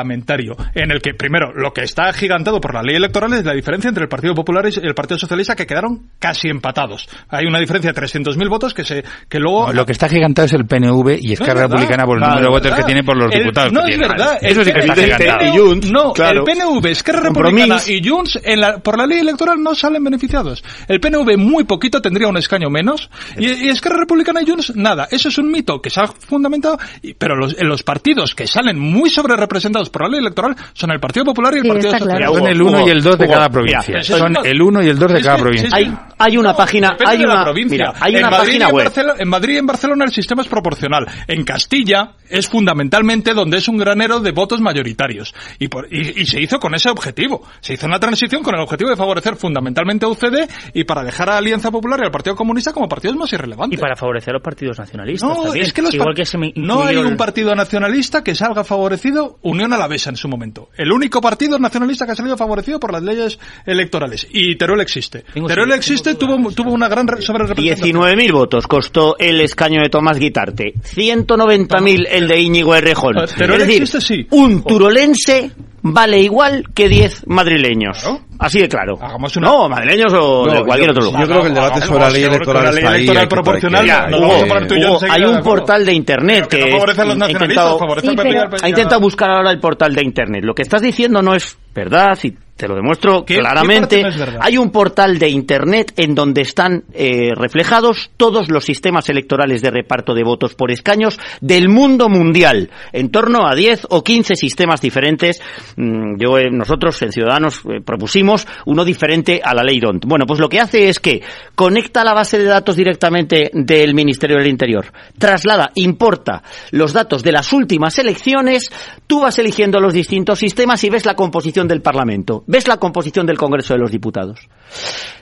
en 0.76 0.91
el 0.91 1.02
que, 1.02 1.14
primero, 1.14 1.53
lo 1.53 1.74
que 1.74 1.82
está 1.82 2.07
agigantado 2.10 2.60
por 2.61 2.74
la 2.74 2.82
ley 2.82 2.95
electoral 2.95 3.34
es 3.34 3.45
la 3.45 3.53
diferencia 3.53 3.88
entre 3.90 4.03
el 4.03 4.10
Partido 4.10 4.34
Popular 4.36 4.65
y 4.68 4.86
el 4.86 4.94
Partido 4.95 5.18
Socialista, 5.19 5.56
que 5.56 5.65
quedaron 5.65 6.10
casi 6.19 6.49
empatados. 6.49 7.07
Hay 7.30 7.45
una 7.45 7.60
diferencia 7.60 7.91
de 7.94 8.02
300.000 8.02 8.49
votos 8.49 8.74
que 8.74 8.84
se 8.84 9.03
que 9.30 9.40
luego... 9.40 9.68
No, 9.68 9.74
lo 9.74 9.86
que 9.86 9.91
está 9.91 10.10
gigantado 10.10 10.45
es 10.45 10.53
el 10.53 10.65
PNV 10.65 11.18
y 11.22 11.34
Esquerra 11.34 11.61
No. 11.61 11.68
Republicana 11.68 12.06
por 12.06 12.18
el 12.18 12.24
número 12.24 12.41
de 12.41 12.48
votos 12.48 12.64
verdad. 12.64 12.78
que 12.78 12.84
tiene 12.84 13.03
por 13.03 13.18
los 13.18 13.32
El- 13.34 13.40
diputados. 13.41 13.74
No 13.74 13.84
que 13.84 13.91
es 13.91 13.98
tiene. 13.98 14.07
verdad. 14.07 14.38
Eso 14.41 14.64
sí 14.64 14.72
que 14.72 14.80
está 14.80 14.94
el, 14.94 15.03
gigantado. 15.14 15.40
PNV, 15.40 15.91
no, 15.91 16.14
el 16.15 16.44
PNV, 16.44 16.86
Esquerra 16.88 17.19
Republicana 17.22 17.78
y 17.88 18.07
Junts 18.07 18.40
en 18.44 18.61
la- 18.61 18.78
por 18.80 18.98
la 18.98 19.06
ley 19.06 19.19
electoral 19.19 19.61
no 19.61 19.76
salen 19.76 20.03
beneficiados. 20.03 20.64
El 20.88 20.99
PNV 20.99 21.38
muy 21.38 21.64
poquito 21.64 22.02
tendría 22.02 22.28
un 22.28 22.38
escaño 22.38 22.69
menos 22.69 23.10
y, 23.38 23.48
y 23.65 23.69
Esquerra 23.69 23.98
Republicana 23.99 24.41
y 24.41 24.49
Junts 24.49 24.76
nada. 24.76 25.07
Eso 25.11 25.30
es 25.30 25.38
un 25.38 25.52
mito 25.52 25.82
que 25.82 25.90
se 25.90 26.02
ha 26.02 26.07
fundamentado, 26.07 26.78
y- 27.02 27.14
pero 27.14 27.36
los, 27.36 27.57
en 27.57 27.68
los 27.68 27.84
partidos 27.84 28.36
que 28.36 28.48
salen 28.48 28.80
muy 28.80 29.10
sobre 29.10 29.36
representados 29.36 29.86
por 29.89 30.03
la 30.03 30.09
ley 30.09 30.19
electoral 30.19 30.55
son 30.73 30.91
el 30.91 30.99
Partido 30.99 31.26
Popular 31.26 31.53
y 31.53 31.57
el 31.57 31.64
Sí, 31.64 31.69
Partido 31.69 31.91
está 31.93 32.05
claro. 32.05 32.26
Socialista. 32.34 32.39
Son 32.39 32.47
el 32.55 32.61
uno 32.61 32.88
y 32.88 32.89
el 32.91 33.01
dos 33.03 33.18
de 33.18 33.27
cada 33.27 33.49
provincia. 33.49 33.84
Mira, 33.88 34.03
Son 34.03 34.38
el 34.45 34.61
uno 34.61 34.84
y 34.84 34.88
el 34.89 34.99
dos 34.99 35.11
de 35.11 35.18
es 35.19 35.26
cada 35.26 35.38
provincia. 35.38 35.69
Hay, 35.72 35.97
hay 36.18 36.38
una 36.38 36.55
página, 36.55 36.97
hay 37.05 37.23
una, 37.23 37.43
provincia. 37.43 37.77
mira, 37.77 37.93
hay 37.99 38.14
en 38.14 38.19
una 38.19 38.30
Madrid 38.31 38.45
página 38.47 38.65
y 38.65 38.69
en 38.69 38.76
web. 38.76 38.85
Barcelona- 38.85 39.15
en 39.19 39.30
Madrid 39.30 39.53
y 39.53 39.57
en 39.57 39.65
Barcelona 39.65 40.05
el 40.05 40.11
sistema 40.11 40.41
es 40.41 40.47
proporcional. 40.47 41.07
En 41.27 41.43
Castilla 41.43 42.11
es 42.30 42.47
fundamentalmente 42.47 43.34
donde 43.34 43.57
es 43.57 43.68
un 43.68 43.77
granero 43.77 44.19
de 44.19 44.31
votos 44.31 44.59
mayoritarios. 44.61 45.34
Y, 45.59 45.68
por- 45.68 45.88
y- 45.91 46.22
y 46.22 46.26
se 46.26 46.41
hizo 46.41 46.59
con 46.59 46.76
ese 46.76 46.89
objetivo. 46.89 47.43
Se 47.61 47.73
hizo 47.73 47.85
una 47.88 47.99
transición 47.99 48.43
con 48.43 48.55
el 48.55 48.61
objetivo 48.61 48.89
de 48.89 48.95
favorecer 48.95 49.35
fundamentalmente 49.35 50.05
a 50.05 50.09
UCD 50.09 50.47
y 50.73 50.84
para 50.84 51.03
dejar 51.03 51.30
a 51.30 51.38
Alianza 51.38 51.72
Popular 51.72 51.99
y 52.01 52.05
al 52.05 52.11
Partido 52.11 52.35
Comunista 52.35 52.73
como 52.73 52.88
partidos 52.89 53.15
más 53.15 53.31
irrelevantes. 53.34 53.77
Y 53.77 53.81
para 53.81 53.95
favorecer 53.95 54.31
a 54.31 54.34
los 54.34 54.43
partidos 54.43 54.77
nacionalistas 54.80 55.30
No, 55.30 55.43
también. 55.43 55.65
es 55.65 55.73
que 55.73 55.81
los 55.81 55.93
Igual 55.93 56.15
que 56.15 56.26
se 56.26 56.38
me 56.38 56.51
no 56.55 56.84
hay 56.84 56.97
un 56.97 57.07
el- 57.07 57.15
partido 57.18 57.55
nacionalista 57.55 58.23
que 58.23 58.35
salga 58.35 58.64
favorecido 58.64 59.38
Unión 59.41 59.73
Alavesa 59.78 60.10
en 60.10 60.18
su 60.18 60.28
momento. 60.28 60.70
El 60.78 60.91
único 60.91 61.22
partido 61.22 61.58
nacionalista 61.58 62.06
que 62.06 62.12
ha 62.12 62.16
salido 62.16 62.36
favorecido 62.36 62.80
por 62.80 62.91
las 62.91 63.02
leyes 63.04 63.40
electorales. 63.66 64.28
Y 64.32 64.56
Teruel 64.58 64.82
existe. 64.82 65.24
Teruel 65.48 65.72
existe, 65.72 66.16
tuvo, 66.16 66.52
tuvo 66.52 66.72
una 66.74 66.88
gran 66.90 67.08
re- 67.08 67.22
sobrerepresentación. 67.22 68.02
19.000 68.02 68.32
votos 68.34 68.68
costó 68.68 69.16
el 69.18 69.40
escaño 69.41 69.82
de 69.82 69.90
Tomás 69.90 70.20
Guitarte. 70.20 70.74
190.000 70.74 72.08
el 72.10 72.28
de 72.28 72.40
Íñigo 72.41 72.76
Errejón. 72.76 73.16
Pero 73.38 73.54
es 73.56 73.60
decir, 73.68 73.82
existe, 73.84 74.02
sí. 74.02 74.28
un 74.32 74.64
turolense 74.64 75.52
vale 75.93 76.19
igual 76.19 76.64
que 76.73 76.88
10 76.89 77.26
madrileños. 77.27 78.03
Así 78.39 78.59
de 78.61 78.69
claro. 78.69 78.99
No, 79.41 79.68
madrileños 79.69 80.14
o 80.14 80.45
No, 80.45 80.53
de 80.53 80.64
cualquier 80.64 80.88
yo- 80.88 80.91
otro 80.91 81.03
lugar. 81.05 81.22
yo 81.22 81.27
creo 81.27 81.41
que 81.41 81.47
el 81.47 81.53
debate 81.55 81.81
sobre 81.81 81.99
la 82.01 82.09
ley 82.09 82.23
electoral 82.23 82.77
está 82.77 82.89
ahí, 82.91 83.07
hay 83.07 83.15
que- 83.15 83.27
proporcional, 83.27 83.89
hay 83.89 84.05
que- 84.05 84.11
nos 84.11 84.22
vamos 84.22 84.43
a 84.43 84.45
poner 84.45 84.68
tú 84.68 84.76
y 84.76 84.81
yo 84.81 84.88
Hugo, 84.88 84.93
enseguida 84.95 85.15
hay 85.15 85.23
un 85.23 85.41
portal 85.43 85.85
de 85.85 85.93
internet 85.93 86.47
Pero 86.47 86.49
que 86.49 86.57
que 86.57 86.72
no 86.72 86.77
favorece 86.77 87.01
a 87.01 87.05
los 87.05 87.14
intentado, 87.30 87.80
al 87.81 88.15
PP. 88.15 88.57
ha 88.61 88.69
intentado 88.69 89.01
buscar 89.01 89.30
ahora 89.31 89.51
el 89.51 89.59
portal 89.59 89.95
de 89.95 90.03
internet. 90.03 90.43
Lo 90.43 90.53
que 90.53 90.61
estás 90.61 90.81
diciendo 90.81 91.22
no 91.22 91.34
es 91.35 91.57
verdad 91.78 92.18
y 92.24 92.34
te 92.58 92.68
lo 92.68 92.74
demuestro 92.74 93.24
¿Qué- 93.24 93.36
qué 93.36 93.40
claramente. 93.40 94.02
no? 94.02 94.10
Hay 94.41 94.58
un 94.58 94.72
portal 94.72 95.20
de 95.20 95.30
internet 95.30 95.94
en 95.95 96.16
donde 96.16 96.41
están 96.41 96.86
eh, 96.91 97.30
reflejados 97.36 98.10
todos 98.18 98.49
los 98.49 98.66
sistemas 98.66 99.08
electorales 99.10 99.62
de 99.62 99.70
reparto 99.70 100.16
de 100.16 100.24
votos 100.24 100.56
por 100.56 100.72
escaños 100.72 101.20
del 101.40 101.70
mundo 101.70 102.10
mundial, 102.10 102.72
en 102.94 103.12
torno 103.12 103.45
a 103.48 103.54
10 103.54 103.86
o 103.91 104.04
15 104.04 104.36
sistemas 104.36 104.82
diferentes. 104.82 105.40
Mm, 105.76 106.16
Yo, 106.20 106.40
eh, 106.40 106.49
nosotros 106.52 106.99
en 107.04 107.12
Ciudadanos 107.12 107.60
eh, 107.60 107.80
propusimos 107.86 108.48
uno 108.66 108.84
diferente 108.84 109.40
a 109.44 109.54
la 109.54 109.62
ley 109.62 109.80
DONT. 109.80 110.06
Bueno, 110.08 110.26
pues 110.26 110.40
lo 110.40 110.49
que 110.49 110.60
hace 110.60 110.90
es 110.90 110.99
que 110.99 111.22
conecta 111.54 112.04
la 112.04 112.16
base 112.16 112.40
de 112.40 112.45
datos 112.45 112.76
directamente 112.76 113.52
del 113.54 113.94
Ministerio 113.94 114.36
del 114.40 114.48
Interior, 114.48 114.88
traslada, 115.20 115.70
importa 115.76 116.41
los 116.72 116.91
datos 116.91 117.22
de 117.22 117.34
las 117.34 117.54
últimas 117.54 117.99
elecciones, 117.99 118.72
tú 119.06 119.22
vas 119.22 119.38
eligiendo 119.38 119.80
los 119.80 119.94
distintos 119.94 120.40
sistemas 120.40 120.84
y 120.84 120.90
ves 120.90 121.06
la 121.06 121.14
composición 121.16 121.66
del 121.68 121.81
Parlamento, 121.81 122.44
ves 122.48 122.68
la 122.68 122.77
composición 122.77 123.26
del 123.26 123.38
Congreso 123.38 123.73
de 123.73 123.80
los 123.80 123.91
Diputados. 123.91 124.39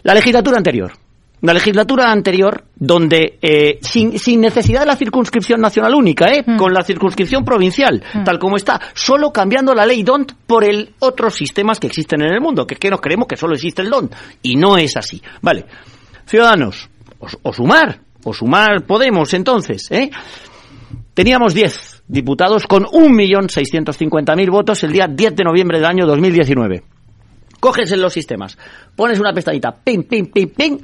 La 0.03 0.13
legislatura 0.13 0.57
anterior. 0.57 0.91
La 1.41 1.53
legislatura 1.53 2.11
anterior, 2.11 2.63
donde 2.75 3.37
eh, 3.41 3.77
sin, 3.81 4.17
sin 4.17 4.41
necesidad 4.41 4.79
de 4.79 4.85
la 4.85 4.95
circunscripción 4.95 5.59
nacional 5.59 5.93
única, 5.93 6.27
¿eh? 6.31 6.45
con 6.57 6.73
la 6.73 6.81
circunscripción 6.83 7.43
provincial, 7.43 8.01
tal 8.23 8.39
como 8.39 8.55
está, 8.55 8.79
solo 8.93 9.31
cambiando 9.31 9.75
la 9.75 9.85
ley 9.85 10.01
DONT 10.01 10.31
por 10.47 10.63
el 10.63 10.95
otros 10.99 11.35
sistemas 11.35 11.79
que 11.79 11.87
existen 11.87 12.21
en 12.21 12.33
el 12.33 12.41
mundo, 12.41 12.65
que 12.65 12.75
es 12.75 12.79
que 12.79 12.89
nos 12.89 13.01
creemos 13.01 13.27
que 13.27 13.35
solo 13.35 13.53
existe 13.53 13.81
el 13.81 13.89
DONT. 13.89 14.13
Y 14.43 14.55
no 14.55 14.77
es 14.77 14.95
así. 14.95 15.21
Vale. 15.41 15.65
Ciudadanos, 16.25 16.89
o, 17.19 17.27
o 17.43 17.53
sumar, 17.53 17.99
o 18.23 18.33
sumar 18.33 18.83
Podemos 18.85 19.33
entonces, 19.33 19.91
¿eh? 19.91 20.09
Teníamos 21.13 21.53
10 21.53 21.94
diputados 22.07 22.67
con 22.67 22.83
1.650.000 22.83 24.51
votos 24.51 24.83
el 24.83 24.91
día 24.91 25.07
10 25.07 25.35
de 25.35 25.43
noviembre 25.43 25.79
del 25.79 25.87
año 25.87 26.05
2019. 26.05 26.83
Coges 27.59 27.91
en 27.91 28.01
los 28.01 28.13
sistemas, 28.13 28.57
pones 28.95 29.19
una 29.19 29.33
pestañita, 29.33 29.71
ping, 29.71 30.03
ping, 30.03 30.25
ping, 30.25 30.47
ping, 30.49 30.77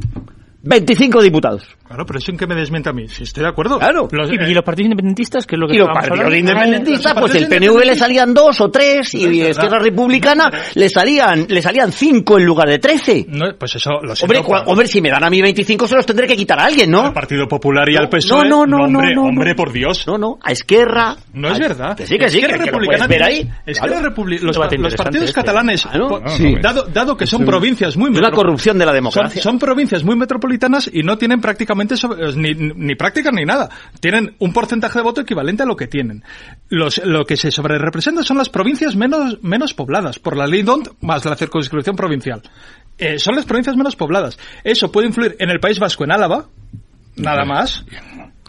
25 0.64 1.22
diputados. 1.22 1.64
Claro, 1.88 2.06
pero 2.06 2.20
eso 2.20 2.32
en 2.32 2.38
qué 2.38 2.48
me 2.48 2.56
desmiente 2.56 2.90
a 2.90 2.94
mí. 2.94 3.08
Si 3.08 3.24
estoy 3.24 3.44
de 3.44 3.50
acuerdo. 3.50 3.78
Claro. 3.80 4.08
Los- 4.12 4.30
¿Y, 4.32 4.36
y 4.36 4.54
los 4.54 4.64
partidos 4.64 4.86
independentistas? 4.92 5.46
que 5.46 5.56
es 5.56 5.60
lo 5.60 5.68
que 5.68 5.76
Y 5.76 5.78
los 5.80 5.90
partidos 5.90 6.34
independentistas, 6.34 7.14
pues 7.20 7.36
el 7.36 7.48
PNV 7.48 7.84
le 7.86 7.96
salían 7.96 8.34
dos 8.34 8.62
o 8.62 8.70
tres 8.70 9.14
y 9.16 9.26
No. 9.26 9.46
Esquerra 9.48 9.80
Republicana 9.80 10.50
le 10.76 10.88
salían, 10.90 11.46
le 11.50 11.62
salían 11.62 11.92
cinco 11.92 12.38
en 12.38 12.46
lugar 12.46 12.70
de 12.70 12.80
13. 12.80 13.26
No, 13.28 13.46
pues 13.58 13.76
eso 13.76 13.92
lo 14.04 14.16
siento. 14.16 14.38
Hombre, 14.38 14.42
cua- 14.50 14.64
hombre, 14.68 14.88
si 14.88 15.02
me 15.02 15.10
dan 15.10 15.24
a 15.24 15.30
mí 15.30 15.42
25 15.42 15.88
se 15.88 15.96
los 15.96 16.06
tendré 16.06 16.28
que 16.28 16.38
quitar 16.38 16.60
a 16.60 16.66
alguien, 16.66 16.90
¿no? 16.92 17.02
Al 17.08 17.14
Partido 17.14 17.48
Popular 17.48 17.90
y 17.90 17.96
al 17.98 18.08
PSOE. 18.10 18.48
no, 18.48 18.66
no, 18.66 18.78
no, 18.78 18.84
hombre, 18.86 19.16
no, 19.16 19.24
no. 19.24 19.28
hombre, 19.30 19.56
por 19.56 19.72
Dios. 19.74 20.06
No, 20.08 20.18
no, 20.18 20.38
a 20.42 20.52
Esquerra. 20.52 21.16
No 21.34 21.50
es 21.52 21.60
verdad. 21.60 21.98
Que 21.98 22.06
sí, 22.08 22.18
que 22.18 22.30
sí, 22.30 22.40
que, 22.40 22.46
Esquerra 22.46 22.54
que 22.66 22.72
lo 22.72 22.78
Republicana 22.78 23.08
puedes 23.08 23.20
ver 23.20 23.24
ahí. 23.28 23.50
Esquerra 23.66 23.88
Claro. 24.00 24.10
Republi- 24.16 24.40
los, 24.40 24.56
los 24.56 24.58
partidos 24.96 25.24
este. 25.26 25.34
catalanes, 25.34 25.86
Sí. 26.38 26.56
dado, 26.62 26.84
dado 26.84 27.18
que 27.18 27.26
son 27.28 27.44
provincias 27.46 27.98
muy 27.98 28.10
una 28.12 28.22
metro- 28.22 28.36
corrupción 28.36 28.78
de 28.78 28.86
la 28.86 28.92
son, 28.92 28.96
democracia. 28.96 29.42
son 29.42 29.60
provincias 29.60 30.04
muy 30.04 30.16
metropolitanas 30.16 30.51
y 30.92 31.04
no 31.04 31.18
tienen 31.18 31.42
prácticamente 31.42 31.98
so- 31.98 32.18
eh, 32.18 32.34
ni, 32.36 32.54
ni 32.54 32.96
prácticas 32.96 33.34
ni 33.34 33.46
nada. 33.46 33.70
Tienen 34.00 34.36
un 34.40 34.54
porcentaje 34.54 35.00
de 35.00 35.04
voto 35.04 35.22
equivalente 35.22 35.64
a 35.64 35.66
lo 35.66 35.76
que 35.76 35.88
tienen. 35.88 36.24
Los, 36.70 37.04
lo 37.06 37.26
que 37.26 37.38
se 37.38 37.52
sobrerepresenta 37.52 38.24
son 38.24 38.38
las 38.38 38.50
provincias 38.50 38.96
menos, 38.96 39.42
menos 39.44 39.74
pobladas, 39.74 40.20
por 40.20 40.38
la 40.38 40.48
ley 40.48 40.64
DONT 40.64 40.90
más 41.02 41.26
la 41.26 41.36
circunscripción 41.36 41.96
provincial. 41.96 42.42
Eh, 42.98 43.20
son 43.20 43.36
las 43.36 43.46
provincias 43.46 43.76
menos 43.76 43.96
pobladas. 43.96 44.38
Eso 44.64 44.92
puede 44.92 45.08
influir 45.08 45.36
en 45.40 45.50
el 45.50 45.60
País 45.60 45.80
Vasco, 45.80 46.04
en 46.04 46.12
Álava, 46.12 46.46
nada 47.16 47.46
más. 47.46 47.86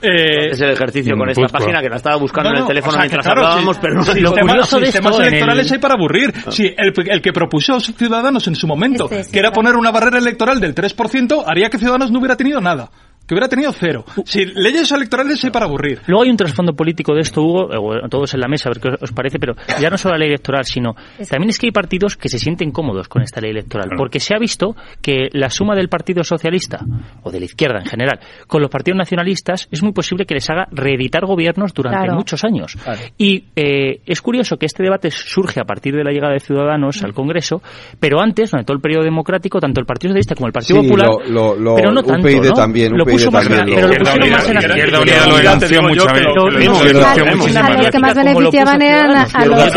Eh, 0.03 0.51
Es 0.51 0.61
el 0.61 0.71
ejercicio 0.71 1.17
con 1.17 1.31
esta 1.31 1.47
página 1.49 1.81
que 1.81 1.89
la 1.89 1.97
estaba 1.97 2.17
buscando 2.17 2.51
no, 2.51 2.57
en 2.57 2.63
el 2.63 2.69
teléfono 2.69 2.91
o 2.91 2.93
sea, 2.95 3.01
mientras 3.03 3.25
claro, 3.25 3.43
hablábamos, 3.47 3.79
pero 3.79 3.95
no 3.95 4.03
sistemas, 4.03 4.23
lo 4.23 4.31
curioso 4.49 4.81
de 4.81 4.87
sistemas 4.87 5.13
esto 5.13 5.23
electorales 5.29 5.67
el- 5.67 5.73
hay 5.75 5.79
para 5.79 5.95
aburrir. 5.95 6.35
Sí, 6.51 6.75
el, 6.77 6.93
el 7.09 7.23
que 7.23 7.33
propuso 7.33 7.79
Ciudadanos 7.81 8.47
en 8.49 8.57
su 8.57 8.67
momento, 8.67 9.05
Este, 9.05 9.25
sí, 9.25 9.33
que 9.33 9.39
era 9.39 9.51
claro. 9.51 9.63
poner 9.63 9.77
una 9.77 9.91
barrera 9.93 10.19
electoral 10.19 10.61
del 10.61 10.75
3%, 10.75 11.45
haría 11.47 11.71
que 11.71 11.79
Ciudadanos 11.79 12.11
no 12.11 12.19
hubiera 12.19 12.37
tenido 12.37 12.61
nada. 12.61 12.91
Que 13.27 13.35
hubiera 13.35 13.49
tenido 13.49 13.73
cero. 13.73 14.05
Si 14.25 14.45
leyes 14.47 14.91
electorales 14.93 15.43
hay 15.45 15.51
para 15.51 15.67
aburrir. 15.67 16.01
Luego 16.07 16.25
hay 16.25 16.31
un 16.31 16.37
trasfondo 16.37 16.73
político 16.75 17.15
de 17.15 17.21
esto, 17.21 17.41
Hugo, 17.43 17.73
eh, 17.97 18.09
todos 18.11 18.35
en 18.35 18.41
la 18.41 18.49
mesa, 18.49 18.69
a 18.69 18.73
ver 18.73 18.81
qué 18.83 18.89
os 19.05 19.13
parece, 19.13 19.39
pero 19.39 19.55
ya 19.81 19.89
no 19.91 19.97
solo 19.97 20.15
la 20.15 20.19
ley 20.19 20.29
electoral, 20.29 20.65
sino 20.65 20.95
también 21.31 21.51
es 21.51 21.59
que 21.59 21.67
hay 21.69 21.71
partidos 21.73 22.17
que 22.17 22.29
se 22.29 22.39
sienten 22.39 22.71
cómodos 22.73 23.09
con 23.09 23.23
esta 23.23 23.41
ley 23.41 23.51
electoral, 23.53 23.91
porque 23.97 24.19
se 24.21 24.35
ha 24.35 24.39
visto 24.39 24.75
que 25.01 25.29
la 25.33 25.51
suma 25.51 25.75
del 25.77 25.89
Partido 25.89 26.25
Socialista, 26.25 26.81
o 27.23 27.31
de 27.31 27.39
la 27.39 27.45
izquierda 27.47 27.79
en 27.79 27.87
general, 27.87 28.19
con 28.47 28.61
los 28.61 28.71
partidos 28.71 28.99
nacionalistas, 28.99 29.69
es 29.71 29.83
muy 29.83 29.93
posible 29.93 30.27
que 30.27 30.35
les 30.35 30.51
haga 30.51 30.67
reeditar 30.73 31.25
gobiernos 31.25 31.73
durante 31.73 31.99
Claro. 32.01 32.15
muchos 32.17 32.43
años. 32.45 32.77
Y 33.19 33.45
eh, 33.57 34.01
es 34.05 34.21
curioso 34.21 34.57
que 34.57 34.67
este 34.67 34.83
debate 34.83 35.11
surge 35.11 35.61
a 35.61 35.65
partir 35.65 35.95
de 35.95 36.03
la 36.05 36.11
llegada 36.11 36.33
de 36.33 36.41
Ciudadanos 36.41 37.03
al 37.05 37.15
Congreso, 37.15 37.63
pero 38.01 38.21
antes, 38.21 38.51
durante 38.51 38.67
todo 38.67 38.77
el 38.77 38.83
periodo 38.83 39.05
democrático, 39.05 39.61
tanto 39.61 39.81
el 39.81 39.87
Partido 39.87 40.11
Socialista 40.11 40.35
como 40.35 40.49
el 40.49 40.53
Partido 40.53 40.81
Sí, 40.81 40.87
Popular, 40.89 41.09
lo- 41.09 41.55
lo- 41.55 41.55
lo- 41.57 41.75
pero 41.77 41.93
no 41.93 42.03
tanto, 42.03 42.27
UPyD 42.27 42.49
¿no? 42.49 42.53
también, 42.55 42.93
lo 42.97 43.05
UPyD 43.05 43.12
puso 43.13 43.31
más, 43.31 43.49
pero 43.49 43.89
lo 43.89 43.95
pusieron 43.97 44.31
más 44.31 44.49
en 44.49 44.55
la- 44.55 44.61
Izquierda 44.63 45.01
Unida 45.01 45.27
lo 45.27 45.37
denunció 45.37 45.83
muchas 45.83 46.07
que 46.07 46.21
veces. 46.21 46.35
los 46.35 48.01
más 48.01 48.15
beneficiaban 48.15 48.83
eran 48.83 49.11
a, 49.17 49.45
los 49.47 49.73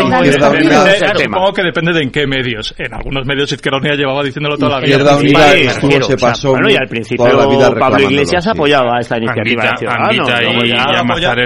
supongo 1.22 1.52
que 1.52 1.62
depende 1.62 1.92
de 1.92 2.02
en 2.02 2.10
qué 2.10 2.26
medios. 2.26 2.74
En 2.78 2.94
algunos 2.94 3.26
medios 3.26 3.52
Izquierda 3.52 3.78
Unida 3.78 3.94
llevaba 3.94 4.22
diciéndolo 4.22 4.56
toda 4.56 4.72
la 4.72 4.78
vida. 4.80 4.96
Izquierda 4.96 5.16
Unida 5.16 5.54
estuvo, 5.54 6.02
se 6.02 6.16
pasó 6.16 6.50
bueno, 6.50 6.70
y 6.70 6.76
al 6.76 6.88
principio 6.88 7.26
toda 7.26 7.46
la 7.46 7.50
vida 7.54 7.70
Pablo 7.78 8.10
Iglesias 8.10 8.46
apoyaba 8.46 8.98
esta 9.00 9.16
iniciativa 9.18 9.74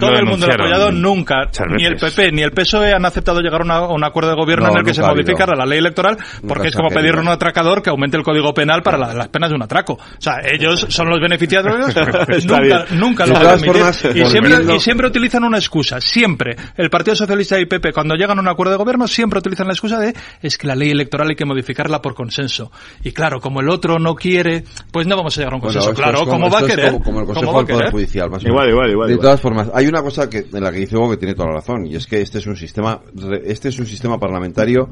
todo 0.00 0.16
el 0.16 0.26
mundo 0.26 0.46
lo 0.46 0.52
ha 0.52 0.56
apoyado 0.56 0.90
nunca. 0.92 1.36
Ni 1.76 1.84
el. 1.84 1.96
PP 1.96 2.32
ni 2.32 2.42
el 2.42 2.52
PSOE 2.52 2.92
han 2.94 3.04
aceptado 3.04 3.40
llegar 3.40 3.62
a, 3.68 3.88
un 3.88 4.04
acuerdo 4.04 4.30
de 4.30 4.36
gobierno 4.36 4.66
No, 4.66 4.72
en 4.72 4.78
el 4.78 4.84
que 4.84 4.94
se 4.94 5.02
modificara 5.02 5.54
la 5.56 5.66
ley 5.66 5.78
electoral 5.78 6.16
porque 6.46 6.68
es 6.68 6.76
como 6.76 6.88
pedirle 6.88 7.18
a 7.18 7.22
un 7.22 7.28
atracador 7.28 7.82
que 7.82 7.90
aumente 7.90 8.16
el 8.16 8.22
código 8.22 8.52
penal 8.54 8.82
para 8.82 8.96
la- 8.98 9.14
las 9.14 9.28
penas 9.28 9.50
de 9.50 9.56
un 9.56 9.62
atraco. 9.62 9.94
O 9.94 9.98
sea, 10.20 10.36
ellos 10.44 10.86
son 10.88 11.08
los 11.08 11.20
beneficiarios 11.20 11.79
Nunca, 12.46 12.60
bien. 12.60 13.00
nunca 13.00 13.24
De 13.24 13.30
lo 13.32 13.40
van 13.44 13.60
formas, 13.60 14.04
y, 14.14 14.24
siempre, 14.26 14.74
y 14.76 14.80
siempre 14.80 15.06
utilizan 15.08 15.44
una 15.44 15.58
excusa, 15.58 16.00
siempre. 16.00 16.56
El 16.76 16.90
Partido 16.90 17.16
Socialista 17.16 17.58
y 17.58 17.66
PP, 17.66 17.92
cuando 17.92 18.14
llegan 18.14 18.38
a 18.38 18.40
un 18.40 18.48
acuerdo 18.48 18.72
de 18.72 18.78
gobierno, 18.78 19.06
siempre 19.08 19.38
utilizan 19.38 19.66
la 19.66 19.72
excusa 19.72 19.98
de 19.98 20.14
es 20.42 20.56
que 20.58 20.66
la 20.66 20.74
ley 20.74 20.90
electoral 20.90 21.28
hay 21.30 21.36
que 21.36 21.44
modificarla 21.44 22.00
por 22.02 22.14
consenso. 22.14 22.70
Y 23.04 23.12
claro, 23.12 23.40
como 23.40 23.60
el 23.60 23.68
otro 23.68 23.98
no 23.98 24.14
quiere, 24.14 24.64
pues 24.92 25.06
no 25.06 25.16
vamos 25.16 25.36
a 25.36 25.40
llegar 25.40 25.52
a 25.52 25.56
un 25.56 25.62
consenso. 25.62 25.94
claro, 25.94 26.20
como, 26.20 26.32
¿cómo 26.32 26.50
va 26.50 26.60
a 26.60 26.66
querer? 26.66 26.92
como, 26.92 27.02
como 27.04 27.20
el 27.20 27.26
¿Cómo 27.26 27.34
Consejo 27.40 27.64
del 27.64 27.76
Poder? 27.76 27.90
Judicial, 27.92 28.30
más 28.30 28.44
o 28.44 28.48
Igual, 28.48 28.66
menos. 28.66 28.72
igual, 28.74 28.90
igual, 28.90 29.08
De 29.08 29.12
igual. 29.14 29.24
todas 29.24 29.40
formas, 29.40 29.70
hay 29.74 29.86
una 29.86 30.02
cosa 30.02 30.28
que, 30.28 30.44
en 30.52 30.62
la 30.64 30.70
que 30.72 30.78
dice 30.78 30.96
Hugo 30.96 31.10
que 31.10 31.16
tiene 31.16 31.34
toda 31.34 31.48
la 31.48 31.54
razón, 31.56 31.86
y 31.86 31.96
es 31.96 32.06
que 32.06 32.20
este 32.20 32.38
es 32.38 32.46
un 32.46 32.56
sistema, 32.56 33.00
re- 33.14 33.42
este 33.46 33.68
es 33.68 33.78
un 33.78 33.86
sistema 33.86 34.18
parlamentario 34.18 34.88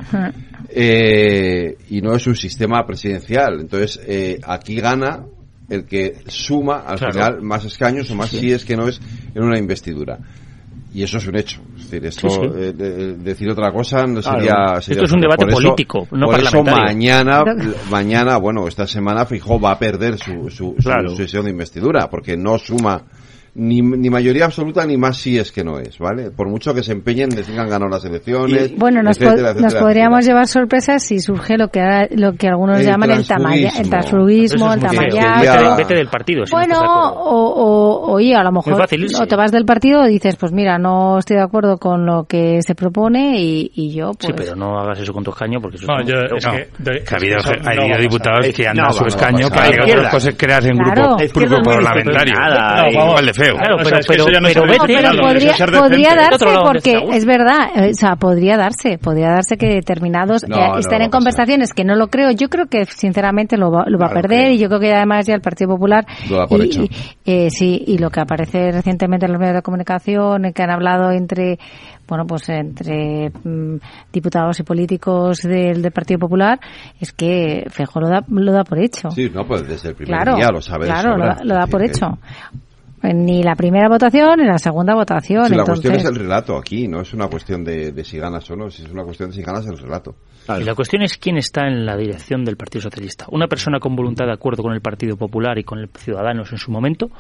eh, 0.71 1.77
y 1.91 2.01
no 2.01 2.15
es 2.15 2.27
un 2.27 2.37
sistema 2.37 2.85
presidencial. 2.87 3.61
Entonces, 3.61 4.01
eh, 4.07 4.39
aquí 4.45 4.77
gana 4.81 5.25
el 5.69 5.85
que 5.85 6.19
suma 6.29 6.81
al 6.87 6.99
Claro. 6.99 7.13
final 7.13 7.43
más 7.43 7.65
escaños 7.65 8.11
o 8.11 8.15
más 8.15 8.31
Sí. 8.31 8.41
si 8.41 8.53
es 8.53 8.65
que 8.65 8.77
no 8.77 8.89
es 8.89 9.01
en 9.35 9.43
una 9.43 9.59
investidura. 9.59 10.19
Y 10.95 11.03
eso 11.03 11.19
es 11.19 11.27
un 11.27 11.37
hecho. 11.37 11.61
Es 11.77 11.91
decir, 11.91 12.07
esto, 12.07 12.31
Sí, 12.31 12.37
sí. 12.41 12.47
eh, 12.57 12.73
de- 12.73 13.15
decir 13.17 13.51
otra 13.51 13.71
cosa 13.73 14.07
no 14.07 14.21
Claro. 14.23 14.39
sería, 14.39 14.55
Esto 14.71 14.81
sería 14.83 15.03
es 15.05 15.13
un 15.13 15.21
debate 15.21 15.45
Por 15.45 15.51
eso- 15.53 15.63
político, 15.63 16.09
no 16.13 16.27
Por 16.27 16.41
eso 16.41 16.63
mañana, 16.65 17.45
mañana, 17.91 18.39
bueno, 18.39 18.67
esta 18.67 18.87
semana 18.87 19.27
Fijó 19.27 19.61
va 19.61 19.73
a 19.73 19.79
perder 19.79 20.17
su, 20.17 20.49
su, 20.49 20.51
su- 20.51 20.75
Claro. 20.83 21.11
su 21.11 21.17
sesión 21.17 21.45
de 21.45 21.51
investidura, 21.51 22.09
porque 22.09 22.37
no 22.39 22.57
suma 22.59 23.03
ni, 23.59 23.83
ni 23.83 24.09
mayoría 24.09 24.45
absoluta 24.47 24.87
ni 24.87 24.97
más 24.97 25.17
si 25.19 25.37
es 25.39 25.51
que 25.53 25.65
no 25.65 25.79
es, 25.81 25.99
¿vale? 25.99 26.31
Por 26.31 26.49
mucho 26.49 26.73
que 26.73 26.83
se 26.83 26.93
empeñen 26.93 27.29
que 27.29 27.41
han 27.59 27.69
ganado 27.69 27.89
las 27.89 28.05
elecciones. 28.05 28.73
Bueno, 28.77 29.03
nos, 29.03 29.17
etcétera, 29.17 29.33
pod- 29.33 29.35
etcétera, 29.35 29.53
nos 29.55 29.63
etcétera. 29.65 29.81
podríamos 29.81 30.25
llevar 30.27 30.47
sorpresas 30.47 31.03
si 31.03 31.19
surge 31.19 31.59
lo 31.59 31.69
que 31.69 31.81
ahora- 31.81 32.09
lo 32.11 32.33
que 32.35 32.49
algunos 32.49 32.79
El 32.81 32.87
llaman 32.87 33.11
el 33.11 33.27
tamaya, 33.27 33.71
el 33.79 33.91
transfugismo, 33.91 34.73
el 34.73 34.81
tamayazo. 34.81 35.65
Vete- 35.65 35.77
Vete 35.77 35.95
del 35.95 36.09
partido. 36.09 36.47
si 36.47 36.53
no 36.53 36.59
Bueno, 36.59 36.75
estás 36.75 36.89
de 36.89 36.95
acuerdo. 36.99 37.21
o, 37.21 37.55
o, 37.55 37.98
oye, 38.01 38.35
a 38.35 38.43
lo 38.43 38.53
mejor 38.53 38.77
fácil 38.77 39.07
o 39.21 39.27
te 39.27 39.37
vas 39.37 39.51
del 39.53 39.65
partido 39.65 40.07
y 40.07 40.13
dices, 40.13 40.37
pues 40.37 40.53
mira, 40.53 40.79
no 40.79 41.19
estoy 41.19 41.37
de 41.37 41.43
acuerdo 41.43 41.79
con 41.79 42.07
lo 42.07 42.25
que 42.25 42.61
se 42.63 42.75
propone 42.75 43.41
y, 43.41 43.71
y 43.75 43.93
yo, 43.95 44.13
pues... 44.13 44.27
Sí, 44.27 44.33
pero 44.37 44.55
no 44.57 44.79
hagas 44.79 44.99
eso 45.01 45.13
con 45.13 45.25
tu 45.25 45.31
escaño 45.31 45.61
porque 45.61 45.77
eso 45.77 45.87
No, 45.87 46.01
es 46.01 46.07
yo- 46.07 46.37
es 46.37 46.45
feo. 46.45 46.53
que, 46.53 46.83
de- 46.91 47.05
Que 47.05 47.15
ha 47.15 47.17
habido, 47.19 47.37
ha 47.39 47.75
no 47.75 47.81
habido 47.83 47.95
a 47.95 47.99
diputados 47.99 48.47
que 48.55 48.63
No 48.65 48.71
andan 48.71 48.87
a 48.87 48.93
su 48.93 49.05
escaño 49.07 49.49
para 49.51 49.71
que 49.71 49.93
otras 49.93 50.13
cosas 50.13 50.35
creas 50.37 50.65
en 50.67 50.77
Claro. 50.79 51.17
grupo, 51.17 51.41
grupo 51.41 51.57
no 51.57 51.63
parlamentario. 51.63 52.35
nada, 52.35 52.83
No, 52.83 52.91
igual 52.91 53.27
de 53.27 53.35
feo. 53.35 53.55
Claro, 53.57 53.77
pero, 53.83 54.25
no. 54.41 54.49
No, 54.49 55.81
podría, 55.81 56.15
darse 56.15 56.47
porque 56.65 57.05
es 57.13 57.25
verdad, 57.25 57.69
eh, 57.77 57.91
o 57.91 57.95
sea, 57.95 58.17
podría 58.17 58.57
darse, 58.57 58.99
podría 58.99 59.29
darse 59.29 59.57
que 59.57 59.67
determinados 59.67 60.47
No, 60.49 60.57
eh, 60.57 60.69
no 60.69 60.79
estén 60.79 61.03
en 61.03 61.11
conversaciones 61.11 61.73
que 61.73 61.85
no 61.85 61.95
lo 61.97 62.09
creo. 62.09 62.31
Yo 62.33 62.49
creo 62.49 62.67
que 62.67 62.85
sinceramente 62.87 63.57
lo 63.57 63.71
va, 63.71 63.85
lo 63.87 63.99
va 63.99 64.07
a 64.07 64.11
perder 64.11 64.53
y 64.53 64.59
yo 64.59 64.69
creo 64.69 64.81
que 64.81 64.93
además 64.95 65.27
ya 65.27 65.35
el 65.35 65.41
Partido 65.41 65.71
Popular 65.71 66.05
Lo 66.31 66.37
da 66.39 66.47
por 66.47 66.61
y, 66.61 66.65
hecho. 66.67 66.83
y, 66.83 66.91
eh, 67.25 67.49
sí 67.51 67.83
y 67.89 67.99
lo 67.99 68.11
que 68.11 68.21
aparece 68.21 68.71
recientemente 68.71 69.27
en 69.27 69.33
los 69.33 69.41
medios 69.41 69.57
de 69.57 69.63
comunicación 69.63 70.53
que 70.53 70.63
han 70.63 70.71
hablado 70.71 71.11
entre 71.11 71.59
bueno 72.07 72.27
pues 72.27 72.49
entre 72.51 73.31
mm, 73.31 73.77
diputados 74.13 74.61
y 74.61 74.63
políticos 74.63 75.41
del, 75.43 75.81
del 75.83 75.93
Partido 75.93 76.21
Popular 76.21 76.61
es 77.01 77.13
que 77.13 77.65
Fejo 77.71 78.01
lo 78.01 78.09
da 78.09 78.25
lo 78.29 78.53
da 78.53 78.65
por 78.65 78.79
hecho. 78.79 79.11
Sí, 79.11 79.31
no, 79.35 79.45
pues 79.47 79.67
desde 79.67 79.89
el 79.91 79.95
primer 79.95 80.15
Claro, 80.23 80.37
día 80.37 80.51
lo 80.51 80.61
sabe 80.61 80.87
claro, 80.87 81.17
lo, 81.17 81.25
da- 81.27 81.41
lo 81.43 81.55
da 81.55 81.67
por 81.67 81.83
hecho. 81.83 82.19
Ni 83.03 83.43
la 83.43 83.55
primera 83.55 83.89
votación 83.89 84.39
ni 84.39 84.45
la 84.47 84.59
segunda 84.59 84.95
votación. 84.95 85.45
Sí, 85.47 85.55
la 85.55 85.61
entonces... 85.63 85.91
cuestión 85.91 85.95
es 85.95 86.05
el 86.05 86.23
relato 86.25 86.57
aquí, 86.57 86.89
no 86.89 87.01
es 87.01 87.13
una 87.15 87.29
cuestión 87.29 87.65
de, 87.65 87.93
de 87.93 88.05
si 88.05 88.19
ganas 88.19 88.51
o 88.51 88.57
no, 88.57 88.71
si 88.71 88.83
es 88.85 88.91
una 88.91 89.05
cuestión 89.05 89.31
de 89.31 89.37
si 89.37 89.43
ganas 89.43 89.67
el 89.67 89.79
relato. 89.79 90.15
Y 90.59 90.65
la 90.65 90.75
cuestión 90.75 91.03
es 91.03 91.19
quién 91.19 91.37
está 91.37 91.67
en 91.67 91.85
la 91.85 91.95
dirección 91.95 92.43
del 92.43 92.57
Partido 92.57 92.81
Socialista. 92.83 93.27
Una 93.31 93.49
persona 93.49 93.79
con 93.81 93.95
voluntad 93.95 94.25
de 94.25 94.33
acuerdo 94.33 94.63
con 94.63 94.73
el 94.73 94.81
Partido 94.81 95.17
Popular 95.17 95.59
y 95.59 95.65
con 95.65 95.79
el 95.79 95.89
Ciudadanos 95.95 96.51
en 96.53 96.59
su 96.59 96.71
momento, 96.71 97.11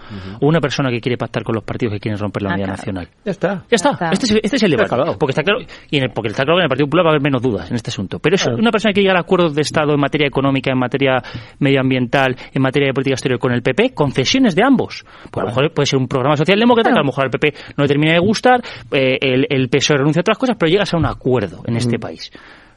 o 0.40 0.46
una 0.46 0.60
persona 0.60 0.90
que 0.90 1.00
quiere 1.00 1.18
pactar 1.18 1.42
con 1.44 1.54
los 1.54 1.62
partidos 1.62 1.92
que 1.92 2.00
quieren 2.00 2.18
romper 2.18 2.42
la 2.42 2.50
Ah, 2.50 2.54
unidad 2.54 2.68
nacional. 2.68 3.08
Ya 3.26 3.30
está. 3.32 3.48
Ya 3.70 3.74
está. 3.76 3.90
está. 3.90 4.10
Este, 4.12 4.26
es, 4.26 4.32
este 4.42 4.56
es 4.56 4.62
el 4.62 4.70
debate. 4.70 4.88
Porque 5.18 5.32
está 5.32 5.42
claro, 5.42 5.60
y 5.90 5.96
en 5.98 6.04
el, 6.04 6.10
porque 6.10 6.28
está 6.30 6.44
claro 6.44 6.56
que 6.56 6.60
en 6.60 6.64
el 6.64 6.68
Partido 6.70 6.86
Popular 6.86 7.04
va 7.04 7.10
a 7.10 7.12
haber 7.12 7.22
menos 7.22 7.42
dudas 7.42 7.68
en 7.70 7.76
este 7.76 7.90
asunto. 7.90 8.18
Pero 8.18 8.36
es 8.36 8.46
una 8.46 8.70
persona 8.70 8.94
que 8.94 9.02
llegar 9.02 9.16
a 9.18 9.20
acuerdos 9.20 9.54
de 9.54 9.60
Estado 9.60 9.92
en 9.92 10.00
materia 10.00 10.26
económica, 10.26 10.70
en 10.72 10.78
materia 10.78 11.22
medioambiental, 11.58 12.34
en 12.52 12.62
materia 12.62 12.88
de 12.88 12.94
política 12.94 13.14
exterior 13.14 13.38
con 13.38 13.52
el 13.52 13.62
PP, 13.62 13.92
concesiones 13.94 14.54
de 14.54 14.62
ambos. 14.64 15.04
Pues 15.30 15.36
a 15.36 15.40
lo 15.42 15.46
mejor 15.48 15.67
puede 15.70 15.86
ser 15.86 15.98
un 15.98 16.08
programa 16.08 16.36
socialdemócrata 16.36 16.90
que 16.90 16.96
a 16.96 17.00
lo 17.00 17.06
mejor 17.06 17.24
al 17.24 17.30
PP 17.30 17.54
no 17.76 17.84
le 17.84 17.88
termina 17.88 18.12
de 18.12 18.18
gustar, 18.18 18.62
eh, 18.92 19.18
el, 19.20 19.46
el 19.48 19.68
PSOE 19.68 19.98
renuncia 19.98 20.20
a 20.20 20.22
otras 20.22 20.38
cosas, 20.38 20.56
pero 20.58 20.70
llegas 20.70 20.92
a 20.94 20.96
un 20.96 21.06
acuerdo 21.06 21.62
en 21.66 21.76
este 21.76 21.98
país. 21.98 22.30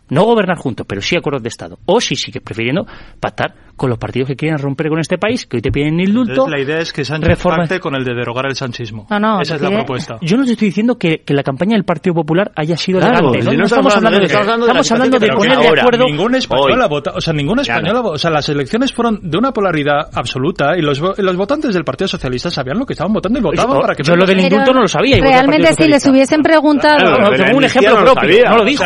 No 0.10 0.26
gobernar 0.26 0.58
juntos, 0.58 0.86
pero 0.88 1.02
sí 1.02 1.16
acuerdos 1.16 1.42
de 1.42 1.48
Estado. 1.48 1.80
O 1.86 2.02
si 2.02 2.18
sigues 2.18 2.44
prefiriendo 2.44 2.86
pactar 3.20 3.54
con 3.82 3.90
los 3.90 3.98
partidos 3.98 4.28
que 4.28 4.36
quieren 4.36 4.60
romper 4.60 4.90
con 4.90 5.00
este 5.00 5.18
país, 5.18 5.48
que 5.48 5.58
hoy 5.58 5.62
te 5.62 5.72
piden 5.72 6.00
indulto. 6.00 6.34
Entonces, 6.34 6.52
la 6.52 6.64
idea 6.64 6.78
es 6.82 6.94
que 6.94 7.04
Sánchez 7.04 7.30
reforma- 7.30 7.58
pacte 7.64 7.80
con 7.80 7.96
el 7.96 8.04
de 8.04 8.14
derogar 8.14 8.46
el 8.46 8.56
sanchismo. 8.56 9.08
No, 9.10 9.20
no, 9.20 9.42
Esa 9.42 9.56
es 9.56 9.62
la 9.62 9.68
quiere- 9.70 9.84
propuesta. 9.84 10.18
Yo 10.22 10.38
no 10.38 10.46
te 10.46 10.52
estoy 10.52 10.68
diciendo 10.68 11.00
que, 11.00 11.24
que 11.26 11.34
la 11.34 11.42
campaña 11.42 11.74
del 11.74 11.84
Partido 11.84 12.14
Popular 12.14 12.52
haya 12.56 12.78
sido 12.78 13.00
Claro, 13.00 13.34
si 13.34 13.40
No, 13.40 13.52
no 13.54 13.58
no 13.58 13.64
estamos 13.66 13.96
hablando 13.96 14.18
de- 14.20 14.22
de, 14.22 14.26
estamos 14.28 14.48
hablando 14.48 14.66
de 14.68 14.72
estamos 14.72 14.92
hablando 14.92 15.20
de 15.20 15.28
que 15.28 15.34
poner 15.34 15.58
de 15.58 15.68
ahora, 15.68 15.82
acuerdo. 15.82 16.06
Ningún 16.06 16.36
español 16.36 16.82
ha 16.84 16.88
votado, 16.88 17.18
o 17.18 17.22
sea, 17.22 17.34
ningún 17.34 17.60
español 17.60 18.02
o 18.06 18.18
sea, 18.20 18.30
las 18.30 18.48
elecciones 18.50 18.94
fueron 18.94 19.20
de 19.24 19.38
una 19.40 19.52
polaridad 19.52 20.10
absoluta 20.14 20.78
y 20.78 20.82
los, 20.82 21.02
los 21.18 21.36
votantes 21.36 21.74
del 21.74 21.84
Partido 21.84 22.08
Socialista 22.08 22.52
sabían 22.52 22.78
lo 22.78 22.86
que 22.86 22.94
estaban 22.94 23.12
votando 23.14 23.40
y 23.40 23.42
votaban 23.42 23.76
Yo- 23.78 23.82
para 23.82 23.96
que 23.96 24.04
yo 24.04 24.16
lo 24.16 24.26
del 24.28 24.42
indulto 24.42 24.74
no 24.74 24.82
lo 24.82 24.88
sabía. 24.88 25.18
y 25.18 25.22
Realmente 25.22 25.74
si 25.74 25.88
les 25.88 26.06
hubiesen 26.06 26.44
preguntado... 26.44 26.98
Claro, 27.00 27.30
de 27.32 27.56
un 27.56 27.64
ejemplo 27.64 27.96
no 27.96 28.02
lo 28.06 28.14
propio, 28.14 28.36
sabía. 28.36 28.50
no 28.52 28.58
lo 28.58 28.66
dijo. 28.66 28.84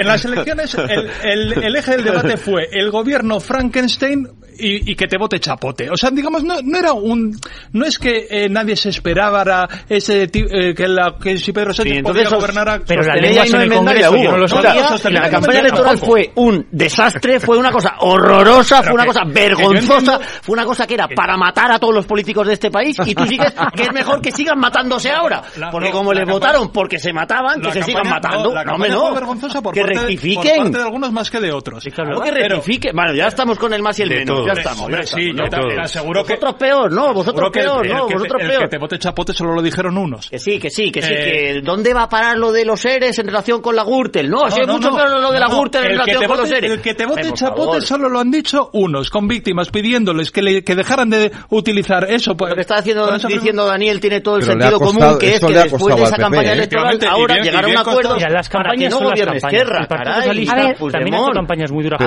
en, 0.00 0.06
las, 0.06 0.24
elecciones 0.24 0.74
el, 0.74 1.10
el- 1.24 1.64
el 1.64 1.76
eje 1.76 1.90
del 1.96 2.04
debate 2.04 2.36
fue 2.38 2.68
el 2.72 2.90
gobierno 2.90 3.40
Frankenstein 3.40 4.13
y, 4.56 4.92
y 4.92 4.94
que 4.94 5.06
te 5.08 5.18
vote 5.18 5.40
chapote. 5.40 5.90
O 5.90 5.96
sea, 5.96 6.10
digamos, 6.10 6.44
no, 6.44 6.54
no 6.62 6.78
era 6.78 6.92
un... 6.92 7.36
No 7.72 7.84
es 7.84 7.98
que 7.98 8.28
eh, 8.30 8.48
nadie 8.48 8.76
se 8.76 8.90
esperaba 8.90 9.68
ese 9.88 10.22
eh, 10.32 10.74
que, 10.74 10.86
la, 10.86 11.16
que 11.20 11.36
si 11.38 11.52
Pedro 11.52 11.74
Sánchez 11.74 11.92
Sí, 11.92 11.98
entonces 11.98 12.24
podía 12.24 12.36
gobernar 12.38 12.68
a... 12.68 12.78
Pero 12.86 13.02
la 13.02 13.16
lengua 13.16 13.42
ahí 13.42 13.48
en 13.50 13.56
no 13.56 13.62
el 13.62 13.72
Congreso, 13.72 14.10
Hugo. 14.12 14.22
no 14.30 14.36
lo 14.38 14.44
O 14.44 14.48
sea, 14.48 14.62
sabía. 14.98 15.20
la 15.20 15.26
no 15.26 15.30
campaña 15.32 15.58
electoral 15.58 15.98
fue 15.98 16.30
un 16.36 16.66
desastre, 16.70 17.40
fue 17.40 17.58
una 17.58 17.72
cosa 17.72 17.96
horrorosa, 17.98 18.82
fue 18.84 18.92
una 18.94 19.02
que- 19.02 19.08
cosa 19.08 19.24
vergonzosa, 19.26 19.94
entiendo- 19.98 20.20
fue 20.42 20.52
una 20.52 20.64
cosa 20.64 20.86
que 20.86 20.94
era 20.94 21.08
para 21.08 21.36
matar 21.36 21.72
a 21.72 21.78
todos 21.80 21.94
los 21.94 22.06
políticos 22.06 22.46
de 22.46 22.52
este 22.52 22.70
país 22.70 22.96
y 23.04 23.14
tú 23.14 23.26
sigues 23.26 23.52
que 23.74 23.82
es 23.82 23.92
mejor 23.92 24.20
que 24.20 24.30
sigan 24.30 24.58
matándose 24.60 25.10
ahora. 25.10 25.42
Porque 25.72 25.88
no, 25.90 25.96
como 25.98 26.12
les 26.12 26.28
votaron 26.28 26.70
porque 26.70 26.98
se 27.00 27.12
mataban, 27.12 27.60
que 27.60 27.72
se 27.72 27.82
sigan 27.82 28.08
matando. 28.08 28.54
No, 28.54 28.62
campaña 28.64 28.94
no. 28.94 29.72
que 29.72 29.82
rectifiquen. 29.82 30.70
de 30.70 30.80
algunos 30.80 31.12
más 31.12 31.30
que 31.30 31.40
de 31.40 31.52
otros. 31.52 31.84
Que 31.84 32.30
rectifiquen. 32.30 32.94
Bueno, 32.94 33.14
ya 33.14 33.26
estamos 33.26 33.58
con 33.58 33.72
el 33.74 33.82
más 33.82 33.98
y 33.98 34.02
el 34.04 34.08
De 34.10 34.14
menos. 34.20 34.36
todos. 34.36 34.46
Ya 34.46 34.52
estamos. 34.54 34.80
Hombre, 34.82 35.00
ya 35.00 35.06
sí, 35.06 35.20
estamos, 35.30 35.36
yo 35.36 35.42
¿no? 35.44 35.50
también 35.50 35.80
aseguro 35.80 36.24
que... 36.24 36.32
Vosotros 36.34 36.54
peor, 36.54 36.92
no, 36.92 37.14
vosotros 37.14 37.24
seguro 37.34 37.50
que 37.52 37.60
el- 37.60 37.66
peor, 37.66 37.86
el 37.86 37.92
no, 37.92 38.06
que 38.06 38.12
te- 38.14 38.18
vosotros 38.18 38.42
el 38.42 38.48
peor. 38.48 38.62
que 38.62 38.68
te 38.68 38.78
vote 38.78 38.98
chapote 38.98 39.32
solo 39.32 39.54
lo 39.54 39.62
dijeron 39.62 39.98
unos. 39.98 40.30
Que 40.30 40.38
sí, 40.38 40.58
que 40.58 40.70
sí, 40.70 40.90
que 40.92 41.02
sí, 41.02 41.12
Eh, 41.12 41.52
que 41.54 41.60
¿dónde 41.62 41.92
va 41.94 42.04
a 42.04 42.08
parar 42.08 42.38
lo 42.38 42.52
de 42.52 42.64
los 42.64 42.80
seres 42.80 43.18
en 43.18 43.26
relación 43.26 43.60
con 43.60 43.74
la 43.76 43.84
Gürtel? 43.84 44.28
No, 44.30 44.50
si 44.50 44.60
hay 44.60 44.66
mucho 44.66 44.90
claro 44.90 45.18
lo 45.18 45.32
de 45.32 45.40
la 45.40 45.46
no, 45.48 45.56
Gürtel 45.60 45.84
en 45.84 45.90
relación 45.92 46.24
con 46.26 46.36
los 46.38 46.48
seres. 46.48 46.70
El 46.70 46.80
que 46.80 46.94
te 46.94 47.06
vote 47.06 47.32
chapote 47.32 47.64
favor. 47.66 47.82
solo 47.82 48.08
lo 48.08 48.20
han 48.20 48.30
dicho 48.30 48.70
unos, 48.72 49.10
con 49.10 49.26
víctimas, 49.28 49.70
pidiéndoles 49.70 50.30
que, 50.30 50.42
le- 50.42 50.62
que 50.64 50.74
dejaran 50.74 51.10
de 51.10 51.32
utilizar 51.50 52.04
eso. 52.10 52.36
pues, 52.36 52.50
Lo 52.50 52.54
que 52.56 52.60
está 52.62 52.76
haciendo, 52.76 53.10
diciendo 53.28 53.66
Daniel 53.66 54.00
tiene 54.00 54.20
todo 54.20 54.36
el 54.36 54.42
sentido 54.44 54.78
costado- 54.78 55.06
común, 55.06 55.18
que 55.18 55.34
es 55.34 55.40
que 55.40 55.52
después 55.54 55.96
de 55.96 56.02
esa 56.02 56.16
campaña 56.16 56.50
¿eh? 56.50 56.52
electoral, 56.54 56.98
ahora 57.08 57.36
llegar 57.38 57.64
a 57.64 57.68
un 57.68 57.76
acuerdo 57.78 58.16
para 58.16 58.40
que 58.42 58.48
campañas 58.48 58.90
no 58.92 59.00
gobierne. 59.00 59.36
Esquerra, 59.36 59.80
El 59.80 59.86
Partido 59.86 60.04
caray. 60.04 60.14
Socialista 60.22 60.52
A 60.52 60.56
ver, 60.66 60.76
también 60.92 61.14
ha 61.14 61.18
hecho 61.18 61.30
campañas 61.32 61.72
muy 61.72 61.84
duras 61.84 62.00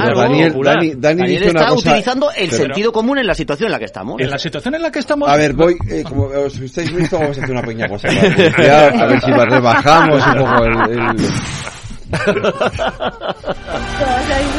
Daniel- 0.97 1.27
dice 1.27 1.49
una 1.51 1.59
cosa- 1.77 1.89
utilizando 1.91 2.31
el 2.31 2.49
pero- 2.49 2.63
sentido 2.63 2.91
común 2.91 3.17
en 3.17 3.27
la 3.27 3.35
situación 3.35 3.67
en 3.67 3.71
la 3.71 3.79
que 3.79 3.85
estamos. 3.85 4.21
En 4.21 4.29
la 4.29 4.37
situación 4.37 4.75
en 4.75 4.81
la 4.81 4.91
que 4.91 4.99
estamos... 4.99 5.29
A 5.29 5.35
ver, 5.35 5.53
voy, 5.53 5.77
eh, 5.89 6.03
como 6.03 6.25
os 6.25 6.57
estáis 6.59 6.93
visto, 6.93 7.17
vamos 7.17 7.37
a 7.37 7.41
hacer 7.41 7.51
una 7.51 7.61
pequeña 7.61 7.87
cosa. 7.87 8.07
a 8.09 9.05
ver 9.05 9.21
si 9.21 9.31
rebajamos 9.31 10.21
un 10.27 10.33
poco 10.37 10.63
el... 10.65 10.91
el- 10.91 11.15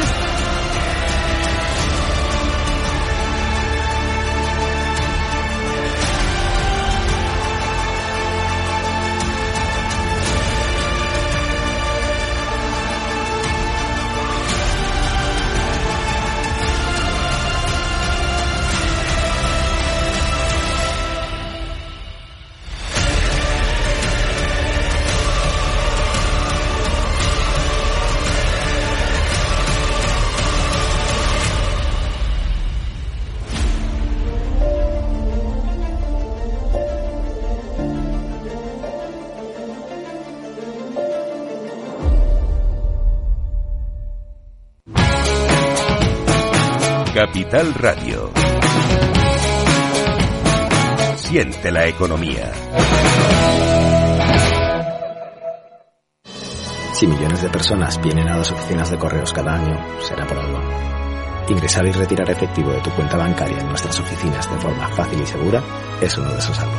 Capital 47.49 47.73
Radio. 47.73 48.31
siente 51.15 51.71
la 51.71 51.87
economía. 51.87 52.51
Si 56.93 57.07
millones 57.07 57.41
de 57.41 57.49
personas 57.49 57.99
vienen 58.03 58.27
a 58.27 58.37
las 58.37 58.51
oficinas 58.51 58.91
de 58.91 58.97
correos 58.99 59.33
cada 59.33 59.55
año, 59.55 59.83
será 59.99 60.27
por 60.27 60.37
algo. 60.37 60.59
Ingresar 61.49 61.87
y 61.87 61.91
retirar 61.91 62.29
efectivo 62.29 62.71
de 62.71 62.81
tu 62.81 62.91
cuenta 62.91 63.17
bancaria 63.17 63.57
en 63.57 63.69
nuestras 63.69 63.99
oficinas 63.99 64.47
de 64.51 64.57
forma 64.59 64.87
fácil 64.89 65.19
y 65.19 65.25
segura 65.25 65.63
es 66.01 66.15
uno 66.19 66.31
de 66.31 66.37
esos 66.37 66.59
algo. 66.59 66.77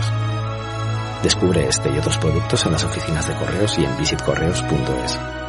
Descubre 1.25 1.67
este 1.67 1.91
y 1.91 1.99
otros 1.99 2.17
productos 2.19 2.65
en 2.67 2.73
las 2.73 2.85
oficinas 2.85 3.27
de 3.27 3.35
correos 3.35 3.77
y 3.77 3.85
en 3.85 3.99
visitcorreos.es. 3.99 5.40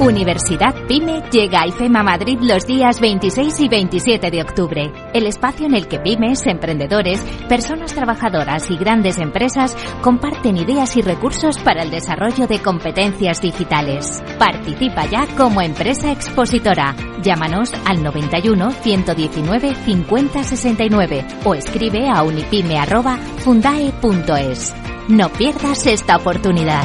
Universidad 0.00 0.74
PyME 0.88 1.22
llega 1.30 1.60
a 1.60 1.66
IFEMA 1.66 2.02
Madrid 2.02 2.38
los 2.40 2.66
días 2.66 3.00
26 3.00 3.60
y 3.60 3.68
27 3.68 4.30
de 4.30 4.40
octubre, 4.40 4.90
el 5.12 5.26
espacio 5.26 5.66
en 5.66 5.74
el 5.74 5.88
que 5.88 5.98
pymes, 5.98 6.46
emprendedores, 6.46 7.20
personas 7.50 7.92
trabajadoras 7.92 8.70
y 8.70 8.78
grandes 8.78 9.18
empresas 9.18 9.76
comparten 10.00 10.56
ideas 10.56 10.96
y 10.96 11.02
recursos 11.02 11.58
para 11.58 11.82
el 11.82 11.90
desarrollo 11.90 12.46
de 12.46 12.62
competencias 12.62 13.42
digitales. 13.42 14.22
Participa 14.38 15.04
ya 15.04 15.26
como 15.36 15.60
empresa 15.60 16.10
expositora. 16.10 16.96
Llámanos 17.22 17.70
al 17.84 18.02
91 18.02 18.70
119 18.70 19.74
50 19.74 20.44
69 20.44 21.26
o 21.44 21.54
escribe 21.54 22.08
a 22.08 22.22
unipyme@fundae.es. 22.22 24.74
No 25.08 25.28
pierdas 25.28 25.86
esta 25.86 26.16
oportunidad. 26.16 26.84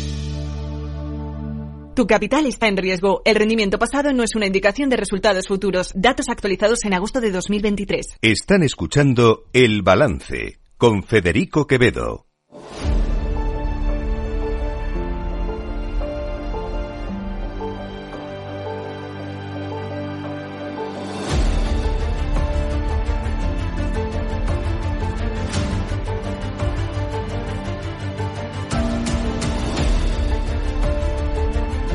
Tu 1.93 2.07
capital 2.07 2.45
está 2.45 2.67
en 2.67 2.77
riesgo. 2.77 3.21
El 3.25 3.35
rendimiento 3.35 3.77
pasado 3.77 4.13
no 4.13 4.23
es 4.23 4.35
una 4.35 4.45
indicación 4.45 4.89
de 4.89 4.95
resultados 4.95 5.47
futuros. 5.47 5.91
Datos 5.93 6.29
actualizados 6.29 6.85
en 6.85 6.93
agosto 6.93 7.19
de 7.19 7.31
2023. 7.31 8.17
Están 8.21 8.63
escuchando 8.63 9.43
El 9.51 9.81
Balance 9.81 10.59
con 10.77 11.03
Federico 11.03 11.67
Quevedo. 11.67 12.30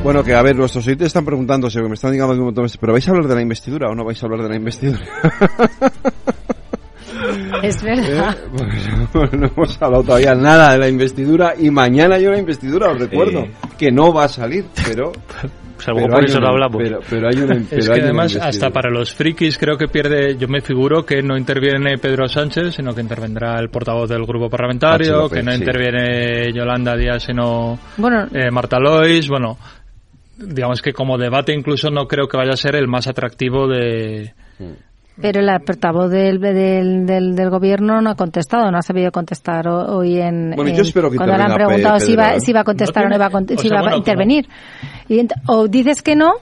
Bueno, 0.06 0.22
que 0.22 0.34
a 0.34 0.42
ver, 0.42 0.54
nuestros 0.54 0.86
oyentes 0.86 1.08
están 1.08 1.24
preguntándose, 1.24 1.80
me 1.82 1.94
están 1.94 2.12
diciendo 2.12 2.32
un 2.34 2.38
montón 2.44 2.62
de 2.62 2.66
veces, 2.66 2.78
¿pero 2.78 2.92
vais 2.92 3.08
a 3.08 3.10
hablar 3.10 3.26
de 3.26 3.34
la 3.34 3.42
investidura 3.42 3.88
o 3.90 3.94
no 3.96 4.04
vais 4.04 4.22
a 4.22 4.26
hablar 4.26 4.42
de 4.44 4.48
la 4.50 4.54
investidura? 4.56 5.00
Es 7.62 7.82
verdad. 7.82 8.36
Eh, 8.36 9.06
pues, 9.12 9.32
no 9.32 9.46
hemos 9.48 9.82
hablado 9.82 10.04
todavía 10.04 10.34
nada 10.34 10.72
de 10.72 10.78
la 10.78 10.88
investidura 10.88 11.54
y 11.58 11.70
mañana 11.70 12.16
hay 12.16 12.26
una 12.26 12.38
investidura, 12.38 12.90
os 12.90 13.00
recuerdo, 13.00 13.40
Eh. 13.40 13.50
que 13.76 13.90
no 13.90 14.12
va 14.12 14.24
a 14.24 14.28
salir, 14.28 14.64
pero... 14.86 15.10
Salvo 15.78 16.00
pero 16.00 16.08
por 16.14 16.20
hay 16.20 16.24
eso 16.30 16.38
una- 16.38 16.46
lo 16.46 16.52
hablamos. 16.54 16.82
Pero, 16.82 17.00
pero 17.10 17.28
hay 17.28 17.36
una, 17.36 17.54
pero 17.68 17.80
Es 17.82 17.88
hay 17.90 17.94
que 17.96 18.00
una 18.00 18.04
además, 18.22 18.36
hasta 18.36 18.70
para 18.70 18.90
los 18.90 19.12
frikis, 19.12 19.58
creo 19.58 19.76
que 19.76 19.88
pierde. 19.88 20.34
Yo 20.38 20.48
me 20.48 20.62
figuro 20.62 21.04
que 21.04 21.22
no 21.22 21.36
interviene 21.36 21.98
Pedro 21.98 22.26
Sánchez, 22.28 22.74
sino 22.76 22.94
que 22.94 23.02
intervendrá 23.02 23.58
el 23.60 23.68
portavoz 23.68 24.08
del 24.08 24.24
grupo 24.24 24.48
parlamentario, 24.48 25.18
López, 25.18 25.38
que 25.38 25.42
no 25.44 25.52
sí. 25.52 25.58
interviene 25.58 26.50
Yolanda 26.54 26.96
Díaz, 26.96 27.24
sino 27.24 27.78
Bueno, 27.98 28.26
eh, 28.32 28.50
Marta 28.50 28.78
Lois. 28.78 29.28
Bueno, 29.28 29.58
digamos 30.38 30.82
que 30.82 30.92
como 30.92 31.18
debate, 31.18 31.52
incluso 31.54 31.90
no 31.90 32.06
creo 32.06 32.28
que 32.28 32.36
vaya 32.36 32.52
a 32.52 32.56
ser 32.56 32.74
el 32.76 32.88
más 32.88 33.06
atractivo 33.06 33.66
de. 33.68 34.34
pero 35.20 35.40
el 35.40 35.48
portavoz 35.64 36.10
del, 36.10 36.38
del, 36.40 37.06
del, 37.06 37.34
del 37.34 37.50
gobierno 37.50 38.00
no 38.02 38.10
ha 38.10 38.14
contestado, 38.16 38.70
no 38.70 38.78
ha 38.78 38.82
sabido 38.82 39.10
contestar 39.10 39.66
ho- 39.68 39.96
hoy 39.96 40.20
en. 40.20 40.50
Bueno, 40.54 40.72
yo 40.74 40.82
espero 40.82 41.10
que 41.10 41.16
Cuando 41.16 41.36
le 41.36 41.42
han 41.42 41.50
intervenga 41.52 41.68
preguntado 41.68 42.00
si, 42.00 42.12
iba, 42.12 42.38
si 42.40 42.50
iba 42.50 42.60
a 42.60 42.64
contestar 42.64 43.04
No 43.04 43.06
o 43.06 43.10
no 43.10 43.16
iba 43.16 43.26
a, 43.26 43.30
cont- 43.30 43.54
o 43.54 43.58
si 43.60 43.68
sea, 43.68 43.68
iba 43.68 43.78
a 43.78 43.82
bueno, 43.82 43.96
intervenir. 43.96 44.46
Y 45.08 45.18
ent- 45.18 45.32
o 45.46 45.68
dices 45.68 46.02
que 46.02 46.16
no, 46.16 46.32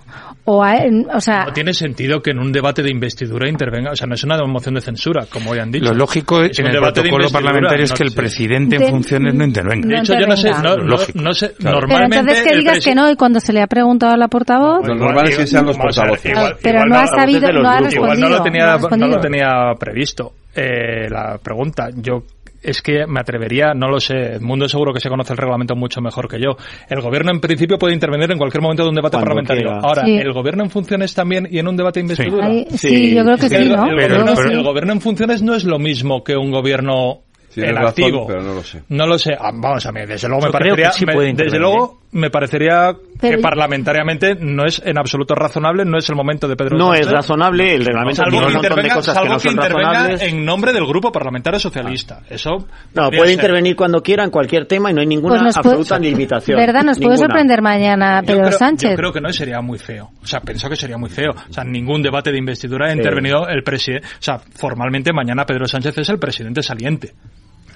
o, 0.47 0.63
a- 0.63 0.77
o 1.15 1.21
sea. 1.21 1.45
No 1.47 1.53
tiene 1.53 1.73
sentido 1.73 2.21
que 2.23 2.31
en 2.33 2.39
un 2.39 2.53
debate 2.53 2.83
de 2.83 2.91
investidura 2.91 3.49
intervenga. 3.49 3.93
O 3.93 3.97
sea, 3.97 4.07
no 4.07 4.15
es 4.15 4.23
una 4.25 4.37
moción 4.45 4.75
de 4.75 4.81
censura, 4.83 5.27
como 5.31 5.51
hoy 5.53 5.59
han 5.59 5.71
dicho. 5.71 5.87
Lo 5.87 5.95
lógico 5.95 6.43
Es 6.43 6.59
en 6.59 6.67
el 6.67 6.73
debate 6.73 7.03
de 7.03 7.09
protocolo 7.09 7.31
parlamentario 7.31 7.85
es 7.85 7.91
no 7.91 7.97
que 7.97 8.03
el 8.05 8.13
presidente 8.13 8.79
De- 8.79 8.85
en 8.85 8.91
funciones 8.91 9.35
no 9.35 9.45
intervenga. 9.45 9.89
De 9.89 9.97
hecho, 9.99 10.19
yo 10.19 10.27
no 10.27 10.37
sé, 10.37 10.51
no, 10.51 10.63
no, 10.63 10.77
lógico. 10.85 11.19
no 11.21 11.33
sé, 11.33 11.53
Claro. 11.55 11.79
Pero 11.81 11.89
normalmente... 11.89 12.19
entonces 12.19 12.45
que 12.45 12.57
digas 12.59 12.85
que 12.85 12.95
no 12.95 13.11
y 13.11 13.17
cuando 13.17 13.41
se 13.41 13.53
le 13.53 13.63
ha 13.63 13.67
preguntado 13.67 14.13
a 14.13 14.17
la 14.17 14.29
portavoz. 14.29 14.87
Lo 14.87 14.95
normal 14.95 15.29
es 15.29 15.37
que 15.39 15.47
sean 15.47 15.67
los 15.67 15.77
portavoces. 15.79 16.31
igual- 16.33 16.57
Pero 16.63 16.75
igual 16.79 16.89
no 16.91 16.97
ha 16.99 17.07
sabido, 17.07 17.41
no 17.53 17.59
ha 17.71 17.77
Igual 17.79 17.85
respondido. 17.85 18.29
no 18.29 18.37
lo 18.37 18.43
tenía, 18.43 18.77
no 18.77 18.97
no 18.97 19.07
lo 19.09 19.21
tenía 19.21 19.49
previsto 19.79 20.33
eh, 20.55 21.09
la 21.11 21.39
pregunta. 21.43 21.89
Yo 21.97 22.23
es 22.65 22.83
que 22.83 23.07
me 23.07 23.21
atrevería, 23.21 23.75
no 23.75 23.89
lo 23.89 24.01
sé, 24.01 24.15
el 24.35 24.41
mundo 24.41 24.69
seguro 24.69 24.93
que 24.93 25.01
se 25.01 25.09
conoce 25.09 25.33
el 25.33 25.37
reglamento 25.39 25.77
mucho 25.77 26.01
mejor 26.01 26.29
que 26.29 26.39
yo. 26.41 26.57
El 26.89 27.01
gobierno 27.01 27.31
en 27.31 27.41
principio 27.41 27.79
puede 27.79 27.95
intervenir 27.95 28.31
en 28.31 28.39
cualquier 28.39 28.63
momento 28.63 28.83
de 28.85 28.89
un 28.89 28.95
debate 28.95 29.13
Cuando 29.17 29.29
parlamentario. 29.29 29.63
quiera. 29.65 29.81
Ahora, 29.83 30.05
Sí. 30.05 30.17
¿el 30.17 30.33
gobierno 30.33 30.65
en 30.65 30.71
funciones 30.71 31.15
también 31.15 31.47
y 31.51 31.59
en 31.59 31.69
un 31.69 31.77
debate 31.77 32.01
de 32.01 32.05
investidura? 32.05 32.47
Ahí- 32.47 32.67
sí, 32.77 33.15
yo 33.15 33.23
creo 33.25 33.37
que 33.37 33.49
sí, 33.49 33.55
el, 33.55 33.69
¿no? 33.71 33.75
el 33.89 33.97
Pero- 33.97 34.15
gobierno, 34.17 34.33
pero- 34.37 34.51
el 34.51 34.63
gobierno 34.63 34.93
en 34.95 35.01
funciones 35.01 35.43
no 35.43 35.55
es 35.55 35.65
lo 35.65 35.79
mismo 35.79 36.25
que 36.25 36.37
un 36.37 36.51
gobierno 36.51 37.21
Tienes 37.53 37.71
en 37.71 37.77
razón, 37.77 37.89
activo. 38.05 38.27
pero 38.27 38.43
no 38.43 38.55
lo 38.55 38.63
sé. 38.65 38.83
No 38.89 39.07
lo 39.07 39.19
sé. 39.19 39.33
Ah, 39.39 39.53
Vamos 39.55 39.87
a 39.87 39.93
ver, 39.93 40.09
desde 40.09 40.27
luego 40.29 40.43
me 40.43 40.49
Yo 40.49 40.53
parecería, 40.53 40.87
que 40.89 40.93
sí 40.93 41.07
me- 41.07 41.13
puede 41.13 41.33
desde 41.35 41.59
luego 41.59 42.01
me 42.13 42.31
parecería 42.31 42.97
Pero- 43.29 43.39
que 43.39 43.43
parlamentariamente 43.43 44.35
no 44.39 44.65
es 44.65 44.81
en 44.85 44.99
absoluto 44.99 45.35
razonable, 45.35 45.85
no 45.85 45.99
es 45.99 46.09
el 46.09 46.17
momento 46.17 46.49
de 46.49 46.57
Pedro 46.57 46.77
No 46.77 46.89
Sánchez. 46.89 47.07
es 47.07 47.13
razonable, 47.13 47.75
el 47.75 47.85
reglamento 47.85 48.17
Salvo 48.23 48.31
tiene 48.31 48.47
que 48.47 48.47
un 48.47 48.53
montón 48.55 48.63
de 48.63 48.69
intervenga, 48.69 48.95
cosas 48.95 49.15
que 49.15 49.21
salvo 49.21 49.35
no 49.35 49.39
son 49.41 49.53
intervenga 49.53 49.91
razonables. 49.93 50.23
en 50.23 50.45
nombre 50.45 50.73
del 50.73 50.87
grupo 50.87 51.13
parlamentario 51.13 51.59
socialista. 51.61 52.21
Eso 52.29 52.51
No, 52.95 53.11
puede 53.11 53.23
ser. 53.27 53.31
intervenir 53.35 53.77
cuando 53.77 54.03
quiera 54.03 54.25
en 54.25 54.31
cualquier 54.31 54.67
tema 54.67 54.91
y 54.91 54.95
no 54.95 55.01
hay 55.01 55.07
ninguna 55.07 55.35
Pues 55.35 55.43
nos 55.43 55.55
puede- 55.59 55.69
absoluta 55.77 55.99
limitación. 55.99 56.59
¿Verdad? 56.59 56.83
Nos 56.85 56.99
puede 56.99 57.11
Ninguna. 57.11 57.29
sorprender 57.29 57.63
mañana 57.63 58.21
Yo 58.21 58.27
Pedro 58.27 58.47
creo, 58.47 58.59
Sánchez. 58.59 58.91
yo 58.91 58.97
creo 58.97 59.13
que 59.13 59.21
no 59.21 59.29
y 59.29 59.33
sería 59.33 59.61
muy 59.61 59.79
feo. 59.79 60.11
O 60.23 60.27
sea, 60.27 60.41
pienso 60.41 60.69
que 60.69 60.77
sería 60.77 60.99
muy 60.99 61.11
feo. 61.11 61.31
O 61.33 61.53
sea, 61.53 61.65
en 61.65 61.73
ningún 61.73 62.03
debate 62.03 62.31
de 62.33 62.39
investidura 62.39 62.89
ha 62.89 62.93
intervenido 62.95 63.49
el 63.49 63.63
presidente. 63.63 64.07
O 64.07 64.23
sea, 64.23 64.39
formalmente 64.39 65.13
mañana 65.13 65.45
Pedro 65.45 65.67
Sánchez 65.67 65.99
es 65.99 66.09
el 66.09 66.19
presidente 66.19 66.63
saliente. 66.63 67.13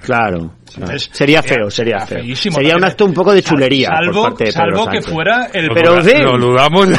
Claro. 0.01 0.55
Entonces, 0.75 1.09
sería 1.13 1.43
feo, 1.43 1.71
sería 1.71 2.01
feo. 2.01 2.21
feísimo 2.21 2.57
Sería 2.57 2.77
un 2.77 2.85
acto 2.85 3.05
un 3.05 3.13
poco 3.15 3.33
de 3.33 3.43
chulería 3.43 3.89
Salvo, 3.89 4.13
por 4.13 4.31
parte 4.31 4.45
de 4.45 4.53
Pedro 4.53 4.77
salvo 4.77 4.91
que 4.91 5.03
fuera 5.03 5.49
el 5.53 5.69
Pero 5.75 6.03
sí. 6.03 6.13
Lo 6.23 6.39
dudamos. 6.39 6.89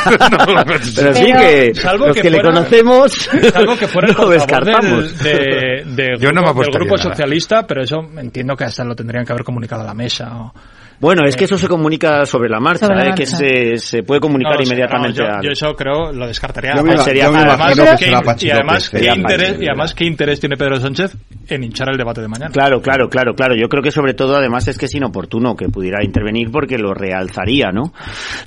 Pero 0.96 1.14
sí 1.16 1.26
que 1.34 1.76
salvo 1.76 2.08
los 2.08 2.16
que, 2.16 2.22
que 2.24 2.30
le 2.30 2.38
fuera- 2.40 2.54
conocemos 2.56 3.14
Salvo 3.54 3.78
que 3.78 3.88
fuera 3.88 4.08
el 4.12 4.16
lo 4.18 4.30
descartamos. 4.30 5.24
del, 5.24 5.96
de, 5.96 6.04
de 6.04 6.18
Yo 6.20 6.32
no 6.32 6.42
me 6.42 6.48
grupo, 6.48 6.62
del 6.64 6.72
grupo 6.72 6.98
nada. 6.98 7.10
socialista, 7.10 7.66
pero 7.66 7.84
eso 7.84 7.98
entiendo 8.18 8.56
que 8.56 8.66
hasta 8.66 8.84
lo 8.84 8.96
tendrían 8.96 9.24
que 9.26 9.32
haber 9.34 9.44
comunicado 9.46 9.82
a 9.84 9.86
la 9.86 9.94
mesa. 9.94 10.30
o- 10.36 10.54
Bueno, 11.00 11.24
es 11.26 11.36
que 11.38 11.46
eso 11.46 11.58
se 11.58 11.68
comunica 11.68 12.26
sobre 12.26 12.50
la 12.50 12.60
marcha, 12.60 12.88
Sobre 12.88 13.04
la 13.06 13.10
¿eh? 13.12 13.14
que 13.16 13.26
se, 13.26 13.78
se 13.78 14.04
puede 14.04 14.20
comunicar 14.20 14.58
No 14.58 14.64
inmediatamente 14.64 15.22
no, 15.24 15.42
yo, 15.42 15.52
eso 15.52 15.74
creo 15.76 16.12
lo 16.12 16.28
descartaría. 16.28 16.76
Yo 16.76 16.84
me 16.84 16.92
ima- 16.94 17.06
yo 17.06 17.32
me 17.32 17.38
además, 17.40 17.56
imagino 17.56 17.84
que 17.86 17.90
¿qué- 17.92 18.06
será 18.06 18.36
y 18.40 18.50
además, 18.52 18.90
¿qué 18.90 18.98
sería 18.98 19.16
interés, 19.16 19.62
y 19.62 19.66
además, 19.68 19.94
¿qué 19.96 20.06
interés 20.06 20.40
tiene 20.40 20.58
Pedro 20.58 20.76
Sánchez 20.80 21.16
en 21.48 21.64
hinchar 21.64 21.90
el 21.90 21.98
debate 21.98 22.22
de 22.22 22.28
mañana. 22.28 22.52
Claro, 22.52 22.82
claro, 22.82 23.10
claro, 23.10 23.34
claro. 23.34 23.56
Yo 23.56 23.68
creo 23.70 23.82
que 23.82 23.92
sobre 23.92 24.14
todo 24.14 24.36
además 24.36 24.68
es 24.68 24.78
que 24.78 24.86
es 24.86 24.94
inoportuno 24.94 25.56
que 25.56 25.68
pudiera 25.70 26.04
intervenir 26.04 26.52
porque 26.52 26.78
lo 26.78 26.94
realzaría, 26.94 27.72
¿no? 27.72 27.94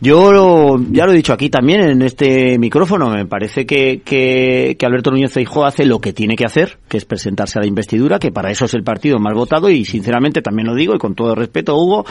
Yo 0.01 0.31
lo- 0.33 0.79
ya 0.91 1.07
lo 1.07 1.13
he 1.13 1.17
dicho 1.17 1.33
aquí 1.33 1.49
también 1.51 1.81
en 1.81 2.03
este 2.03 2.59
micrófono, 2.59 3.09
me 3.11 3.27
parece 3.27 3.65
que, 3.67 4.03
que, 4.05 4.77
que 4.79 4.87
Alberto 4.87 5.11
Núñez 5.11 5.33
Feijóo 5.33 5.65
hace 5.65 5.85
lo 5.87 6.01
que 6.01 6.13
tiene 6.13 6.37
que 6.37 6.45
hacer, 6.45 6.79
que 6.89 6.99
es 6.99 7.05
presentarse 7.07 7.59
a 7.59 7.63
la 7.63 7.67
investidura, 7.67 8.19
que 8.19 8.31
para 8.31 8.51
eso 8.51 8.67
es 8.67 8.75
el 8.75 8.85
partido 8.85 9.19
más 9.19 9.35
votado 9.35 9.69
y 9.71 9.85
sinceramente 9.85 10.43
también 10.43 10.69
lo 10.69 10.75
digo 10.75 10.95
y 10.95 10.99
con 10.99 11.15
todo 11.15 11.35
respeto, 11.35 11.75
Hugo, 11.77 12.05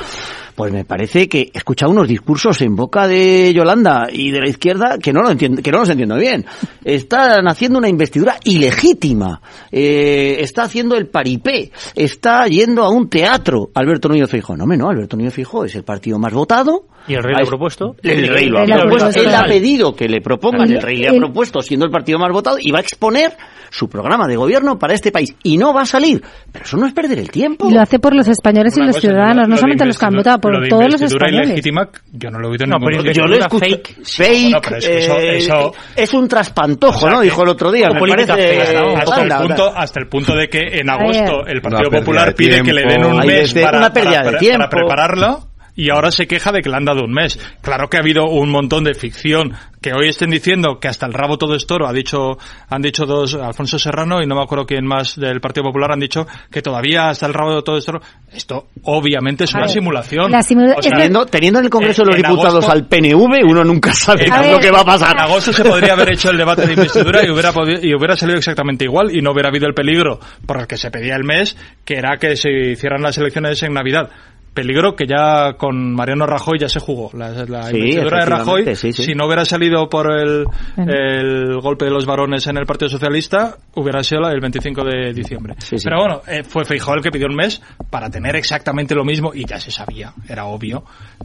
pues 0.56 0.72
me 0.72 0.86
parece 0.86 1.28
que 1.28 1.52
he 1.54 1.58
escuchado 1.58 1.92
unos 1.92 2.08
discursos 2.08 2.62
en 2.62 2.76
boca 2.76 3.08
de 3.08 3.54
Yolanda 3.54 4.08
y 4.12 4.32
de 4.32 4.40
la 4.40 4.50
izquierda 4.50 4.98
que 4.98 5.14
no 5.14 5.22
lo 5.22 5.32
entiendo, 5.32 5.62
que 5.62 5.72
no 5.72 5.80
los 5.80 5.90
entiendo 5.90 6.16
bien. 6.16 6.46
Están 6.84 7.48
haciendo 7.48 7.80
una 7.80 7.90
investidura 7.90 8.38
ilegítima. 8.44 9.42
Eh, 9.72 10.38
está 10.40 10.64
haciendo 10.64 10.96
el 10.96 11.08
paripé. 11.08 11.72
Está 11.96 12.48
yendo 12.48 12.84
a 12.84 12.90
un 12.90 13.10
teatro. 13.10 13.70
Alberto 13.74 14.10
Núñez 14.10 14.30
Feijóo. 14.30 14.58
No, 14.58 14.66
no. 14.66 14.90
Alberto 14.90 15.18
Núñez 15.18 15.34
Feijóo 15.34 15.66
es 15.66 15.76
el 15.76 15.84
partido 15.84 16.20
más 16.20 16.34
votado. 16.34 16.86
¿Y 17.08 17.16
el 17.16 17.24
rey 17.24 17.34
lo 17.36 17.44
ha 17.44 17.48
propuesto? 17.48 17.96
El 18.04 18.28
rey 18.28 18.46
lo 18.46 18.60
ha 18.60 18.66
propuesto. 18.66 18.90
propuesto. 18.90 19.22
Él 19.22 19.34
ha 19.34 19.46
pedido 19.46 19.96
que 19.96 20.08
le 20.08 20.22
propongan. 20.22 20.72
El 20.72 20.82
rey 20.82 20.98
le 20.98 21.10
ha 21.10 21.14
propuesto 21.14 21.62
siendo 21.62 21.86
el 21.86 21.92
partido 21.92 22.20
más 22.20 22.32
votado 22.32 22.58
y 22.60 22.72
va 22.72 22.80
a 22.80 22.82
exponer 22.82 23.36
su 23.72 23.90
programa 23.90 24.28
de 24.28 24.36
gobierno 24.36 24.78
para 24.78 24.94
este 24.94 25.12
país. 25.12 25.34
Y 25.44 25.58
no 25.58 25.74
va 25.74 25.82
a 25.82 25.86
salir. 25.86 26.22
Pero 26.52 26.66
eso 26.66 26.78
no 26.78 26.86
es 26.86 26.94
perder 26.94 27.20
el 27.20 27.32
tiempo. 27.32 27.70
Y 27.70 27.74
lo 27.74 27.82
hace 27.82 28.00
por 28.00 28.14
los 28.14 28.28
españoles 28.28 28.78
y 28.78 28.82
los 28.82 28.96
cosa, 28.96 29.08
ciudadanos, 29.08 29.48
no 29.48 29.56
solamente 29.56 29.86
los 29.86 29.98
por 30.40 30.54
lo 30.54 30.62
de 30.62 30.70
todos 30.70 30.84
los 30.86 30.94
investidura 30.94 31.26
españoles. 31.28 31.48
ilegítima, 31.50 31.90
yo 32.12 32.30
no 32.32 32.40
lo 32.40 32.48
he 32.48 32.52
oído 32.52 32.64
en 32.66 32.70
No, 32.70 32.78
ningún 32.80 32.92
pero 33.04 33.14
yo 33.14 33.26
lo 33.28 33.36
escucho. 33.36 33.66
Fake. 33.66 33.96
Bueno, 34.18 34.60
pero 34.64 34.78
es 34.78 34.88
que 34.88 34.98
eso- 35.00 35.18
eh, 35.20 35.38
eso- 35.38 35.74
es 35.96 36.14
un 36.14 36.28
traspantojo, 36.28 36.98
O 36.98 37.02
sea, 37.02 37.10
¿no? 37.12 37.22
Dijo 37.22 37.44
el 37.44 37.50
otro 37.50 37.72
día. 37.72 37.88
hasta, 37.88 39.22
el 39.24 39.30
punto, 39.48 39.74
hasta 39.76 40.00
el 40.00 40.08
punto 40.08 40.36
de 40.36 40.48
que 40.50 40.60
en 40.80 40.90
agosto 40.90 41.46
el 41.46 41.62
Partido 41.62 41.90
Popular 41.92 42.34
pide 42.36 42.62
que 42.62 42.74
le 42.74 42.84
den 42.84 43.06
un 43.06 43.18
mes 43.26 43.54
para, 43.54 43.80
para- 43.80 43.90
de 43.90 44.24
para 44.26 44.38
tiempo. 44.40 44.70
prepararlo 44.70 45.51
y 45.76 45.90
ahora 45.90 46.12
se 46.12 46.28
queja 46.28 46.52
de 46.52 46.62
que 46.62 46.70
le 46.70 46.76
han 46.78 46.86
dado 46.86 47.04
un 47.04 47.12
mes. 47.14 47.40
Claro 47.62 47.90
que 47.90 47.98
ha 47.98 48.02
habido 48.02 48.26
un 48.26 48.50
montón 48.50 48.84
de 48.84 48.94
ficción 48.94 49.54
que 49.82 49.94
hoy 49.94 50.10
estén 50.10 50.30
diciendo 50.30 50.80
que 50.80 50.88
hasta 50.88 51.08
el 51.08 51.14
rabo 51.14 51.38
todo 51.40 51.56
es 51.56 51.66
toro, 51.66 51.88
ha 51.88 51.94
dicho, 51.94 52.38
han 52.70 52.82
dicho 52.84 53.06
dos, 53.06 53.34
Alfonso 53.34 53.80
Serrano 53.80 54.22
y 54.22 54.28
no 54.28 54.36
me 54.36 54.44
acuerdo 54.44 54.66
quién 54.68 54.86
más 54.86 55.16
del 55.20 55.42
Partido 55.42 55.64
Popular 55.64 55.92
han 55.94 56.00
dicho 56.00 56.28
que 56.52 56.62
todavía 56.62 57.10
hasta 57.10 57.26
el 57.26 57.34
rabo 57.34 57.64
todo 57.64 57.78
es 57.78 57.86
toro. 57.86 58.00
Esto 58.32 58.68
obviamente 58.84 59.46
es 59.46 59.56
A 59.56 59.58
una 59.58 59.66
ver, 59.66 59.74
simulación. 59.74 60.32
la 60.32 60.44
simula- 60.44 60.76
O 60.78 60.82
sea, 60.84 60.92
teniendo, 60.92 61.26
teniendo 61.26 61.60
en 61.60 61.66
el 61.66 61.72
Congreso 61.72 62.04
de 62.04 62.08
los 62.10 62.16
Diputados 62.18 62.64
agosto- 62.66 62.72
al 62.72 62.86
PNV, 62.88 63.44
uno 63.44 63.64
nunca 63.64 63.94
sabe 63.94 64.28
lo 64.52 64.60
que 64.60 64.70
va 64.72 64.82
a 64.82 64.86
pasar. 64.86 65.16
En 65.16 65.20
agosto 65.22 65.52
se 65.52 65.64
podría 65.64 65.94
haber 65.94 66.14
hecho 66.14 66.30
el 66.30 66.38
debate 66.38 66.68
de 66.68 66.74
investidura 66.74 67.26
y 67.26 67.30
hubiera, 67.32 67.52
y 67.82 67.94
hubiera 67.96 68.16
salido 68.16 68.38
exactamente 68.38 68.86
igual 68.86 69.16
y 69.16 69.22
no 69.22 69.32
hubiera 69.32 69.50
habido 69.50 69.68
el 69.68 69.74
peligro 69.74 70.20
por 70.46 70.60
el 70.60 70.68
que 70.68 70.78
se 70.78 70.92
pedía 70.92 71.16
el 71.16 71.24
mes, 71.24 71.58
que 71.84 71.96
era 71.96 72.18
que 72.18 72.36
se 72.36 72.52
hicieran 72.74 73.02
las 73.02 73.18
elecciones 73.18 73.62
en 73.64 73.74
Navidad. 73.74 74.10
Peligro 74.54 74.96
que 74.96 75.06
ya 75.08 75.54
con 75.54 75.94
Mariano 75.94 76.26
Rajoy 76.26 76.60
ya 76.60 76.68
se 76.68 76.80
jugó. 76.80 77.10
La, 77.14 77.30
la 77.46 77.64
Sí, 77.64 77.78
investidura 77.78 78.20
de 78.20 78.26
Rajoy, 78.26 78.62
efectivamente, 78.62 78.76
sí, 78.76 78.92
sí. 78.94 79.04
si 79.04 79.14
no 79.14 79.26
hubiera 79.26 79.46
salido 79.46 79.88
por 79.90 80.12
el, 80.12 80.46
el 80.78 81.60
golpe 81.62 81.86
de 81.86 81.92
los 81.92 82.06
varones 82.06 82.46
en 82.48 82.58
el 82.58 82.66
Partido 82.66 82.90
Socialista, 82.90 83.56
hubiera 83.76 84.04
sido 84.04 84.22
la 84.22 84.30
del 84.30 84.42
25 84.42 84.84
de 84.84 85.14
diciembre. 85.14 85.56
sí. 85.60 85.78
Pero 85.84 86.00
bueno, 86.00 86.22
eh, 86.28 86.44
fue 86.44 86.66
Feijóo 86.66 86.96
el 86.96 87.02
que 87.02 87.12
pidió 87.12 87.28
un 87.28 87.36
mes 87.36 87.62
para 87.90 88.10
tener 88.10 88.36
exactamente 88.36 88.94
lo 88.94 89.04
mismo, 89.06 89.32
y 89.34 89.46
ya 89.46 89.60
se 89.60 89.72
sabía, 89.72 90.14
era 90.28 90.46
obvio, 90.46 90.84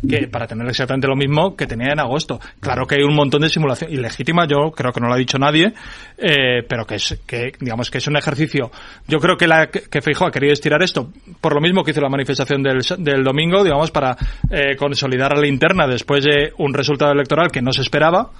que 0.09 0.29
para 0.29 0.47
tener 0.47 0.67
exactamente 0.69 1.09
lo 1.09 1.17
mismo 1.17 1.57
que 1.57 1.67
tenía 1.67 1.93
en 1.93 2.01
agosto. 2.01 2.39
Claro 2.61 2.87
que 2.87 2.97
hay 2.97 3.03
un 3.03 3.15
montón 3.15 3.43
de 3.43 3.49
simulación 3.49 3.93
ilegítima, 3.93 4.47
yo 4.47 4.71
creo 4.71 4.93
que 4.93 5.01
no 5.01 5.09
lo 5.09 5.15
ha 5.15 5.19
dicho 5.19 5.39
nadie, 5.39 5.75
eh, 6.19 6.63
pero 6.69 6.87
que 6.87 6.97
es, 6.97 7.21
que, 7.27 7.53
digamos 7.61 7.91
que 7.91 7.99
es 7.99 8.07
un 8.07 8.17
ejercicio. 8.17 8.71
Yo 9.07 9.19
creo 9.19 9.37
que 9.37 9.47
la, 9.47 9.69
que 9.69 10.03
Feijóo 10.03 10.29
ha 10.29 10.31
querido 10.31 10.53
estirar 10.53 10.83
esto, 10.83 11.13
por 11.41 11.55
lo 11.55 11.61
mismo 11.61 11.85
que 11.85 11.91
hizo 11.91 12.01
la 12.01 12.09
manifestación 12.09 12.63
del, 12.63 12.81
del 12.99 13.23
domingo, 13.25 13.63
digamos, 13.63 13.91
para 13.91 14.17
eh, 14.51 14.77
consolidar 14.77 15.35
a 15.35 15.41
la 15.41 15.47
interna 15.47 15.87
después 15.87 16.25
de 16.25 16.53
un 16.59 16.73
resultado 16.75 17.13
electoral 17.13 17.51
que 17.51 17.63
no 17.63 17.73
se 17.73 17.83
esperaba, 17.83 18.31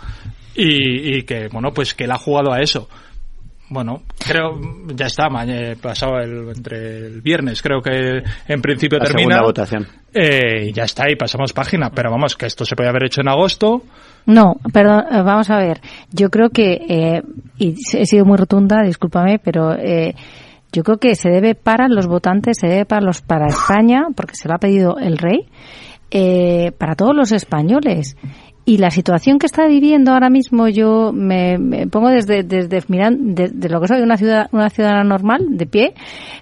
y, 0.55 1.19
y 1.19 1.23
que, 1.25 1.49
bueno, 1.49 1.73
pues 1.73 1.95
que 1.95 2.05
él 2.05 2.13
ha 2.13 2.19
jugado 2.19 2.53
a 2.53 2.61
eso. 2.61 2.89
Bueno, 3.69 4.03
creo, 4.19 4.61
ya 4.95 5.07
está, 5.07 5.29
mañana, 5.29 5.75
pasado 5.81 6.19
el, 6.21 6.49
entre 6.57 7.07
el 7.07 7.21
viernes, 7.21 7.61
creo 7.63 7.81
que 7.83 8.23
en 8.47 8.63
principio 8.63 8.99
La 8.99 9.07
termina. 9.07 9.37
segunda 9.37 9.43
votación. 9.43 9.87
Eh, 10.15 10.69
y 10.69 10.73
ya 10.73 10.85
está, 10.85 11.11
y 11.11 11.17
pasamos 11.17 11.53
página. 11.53 11.91
Pero 11.91 12.11
vamos, 12.11 12.37
que 12.37 12.47
esto 12.47 12.65
se 12.65 12.77
podía 12.77 12.91
haber 12.91 13.07
hecho 13.07 13.21
en 13.23 13.29
agosto. 13.29 13.83
No, 14.27 14.55
perdón, 14.73 15.05
eh, 15.11 15.23
vamos 15.23 15.51
a 15.51 15.59
ver. 15.59 15.81
Yo 16.13 16.31
creo 16.31 16.51
que, 16.51 16.73
eh, 16.89 17.23
y 17.59 17.75
he 17.95 18.07
sido 18.07 18.25
muy 18.25 18.37
rotunda, 18.37 18.83
discúlpame, 18.85 19.39
pero 19.39 19.75
eh, 19.75 20.15
yo 20.73 20.83
creo 20.83 20.99
que 20.99 21.15
se 21.15 21.29
debe 21.29 21.55
para 21.55 21.89
los 21.89 22.07
votantes, 22.07 22.59
se 22.61 22.69
debe 22.69 22.85
para 22.87 23.05
los 23.05 23.21
para 23.21 23.47
España, 23.47 24.07
porque 24.15 24.35
se 24.37 24.49
lo 24.49 24.55
ha 24.55 24.59
pedido 24.59 24.97
el 24.99 25.19
rey, 25.19 25.49
eh, 26.11 26.73
para 26.79 26.95
todos 26.95 27.15
los 27.15 27.33
españoles. 27.33 28.17
Y 28.69 28.79
la 28.79 28.91
situación 28.91 29.39
que 29.39 29.47
está 29.47 29.69
viviendo 29.69 30.11
ahora 30.11 30.29
mismo, 30.29 30.67
yo 30.67 31.13
me, 31.13 31.57
me 31.57 31.87
pongo 31.87 32.09
desde, 32.09 32.43
desde 32.43 32.83
miran, 32.89 33.33
de, 33.37 33.49
de 33.49 33.69
lo 33.69 33.81
que 33.81 33.87
soy 33.87 34.01
una 34.03 34.17
ciudad, 34.17 34.49
una 34.51 34.69
ciudadana 34.71 35.05
normal, 35.05 35.47
de 35.51 35.67
pie, 35.67 35.95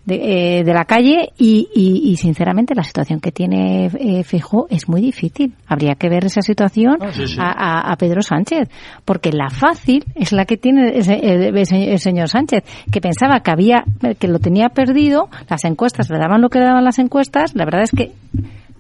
de, 0.07 0.61
eh, 0.61 0.65
de 0.65 0.73
la 0.73 0.87
calle, 0.87 1.29
y, 1.39 1.69
y, 1.75 2.11
y 2.11 2.17
sinceramente 2.17 2.75
la 2.75 2.83
situación 2.83 3.21
que 3.21 3.31
tiene 3.31 3.91
eh, 3.99 4.25
Feijóo 4.25 4.67
es 4.71 4.89
muy 4.89 5.03
difícil. 5.03 5.53
Habría 5.67 5.97
que 5.97 6.09
ver 6.09 6.25
esa 6.25 6.41
situación 6.41 6.97
Ah, 6.99 7.13
sí, 7.13 7.27
sí. 7.27 7.37
A, 7.39 7.51
a- 7.51 7.93
a 7.93 7.97
Pedro 7.97 8.23
Sánchez, 8.23 8.71
porque 9.05 9.31
la 9.31 9.51
fácil 9.51 10.05
es 10.15 10.33
la 10.33 10.47
que 10.47 10.57
tiene 10.57 10.97
ese- 10.97 11.21
el, 11.21 11.55
el 11.55 11.99
señor 11.99 12.29
Sánchez, 12.31 12.65
que 12.91 13.03
pensaba 13.03 13.41
que 13.41 13.51
había, 13.51 13.85
que 14.19 14.29
lo 14.29 14.39
tenía 14.39 14.71
perdido, 14.71 15.29
las 15.51 15.63
encuestas 15.65 16.09
le 16.09 16.19
daban 16.19 16.41
lo 16.41 16.49
que 16.49 16.59
le 16.59 16.65
daban 16.65 16.85
las 16.85 16.99
encuestas, 16.99 17.55
la 17.55 17.67
verdad 17.67 17.83
es 17.83 17.91
que 17.91 18.13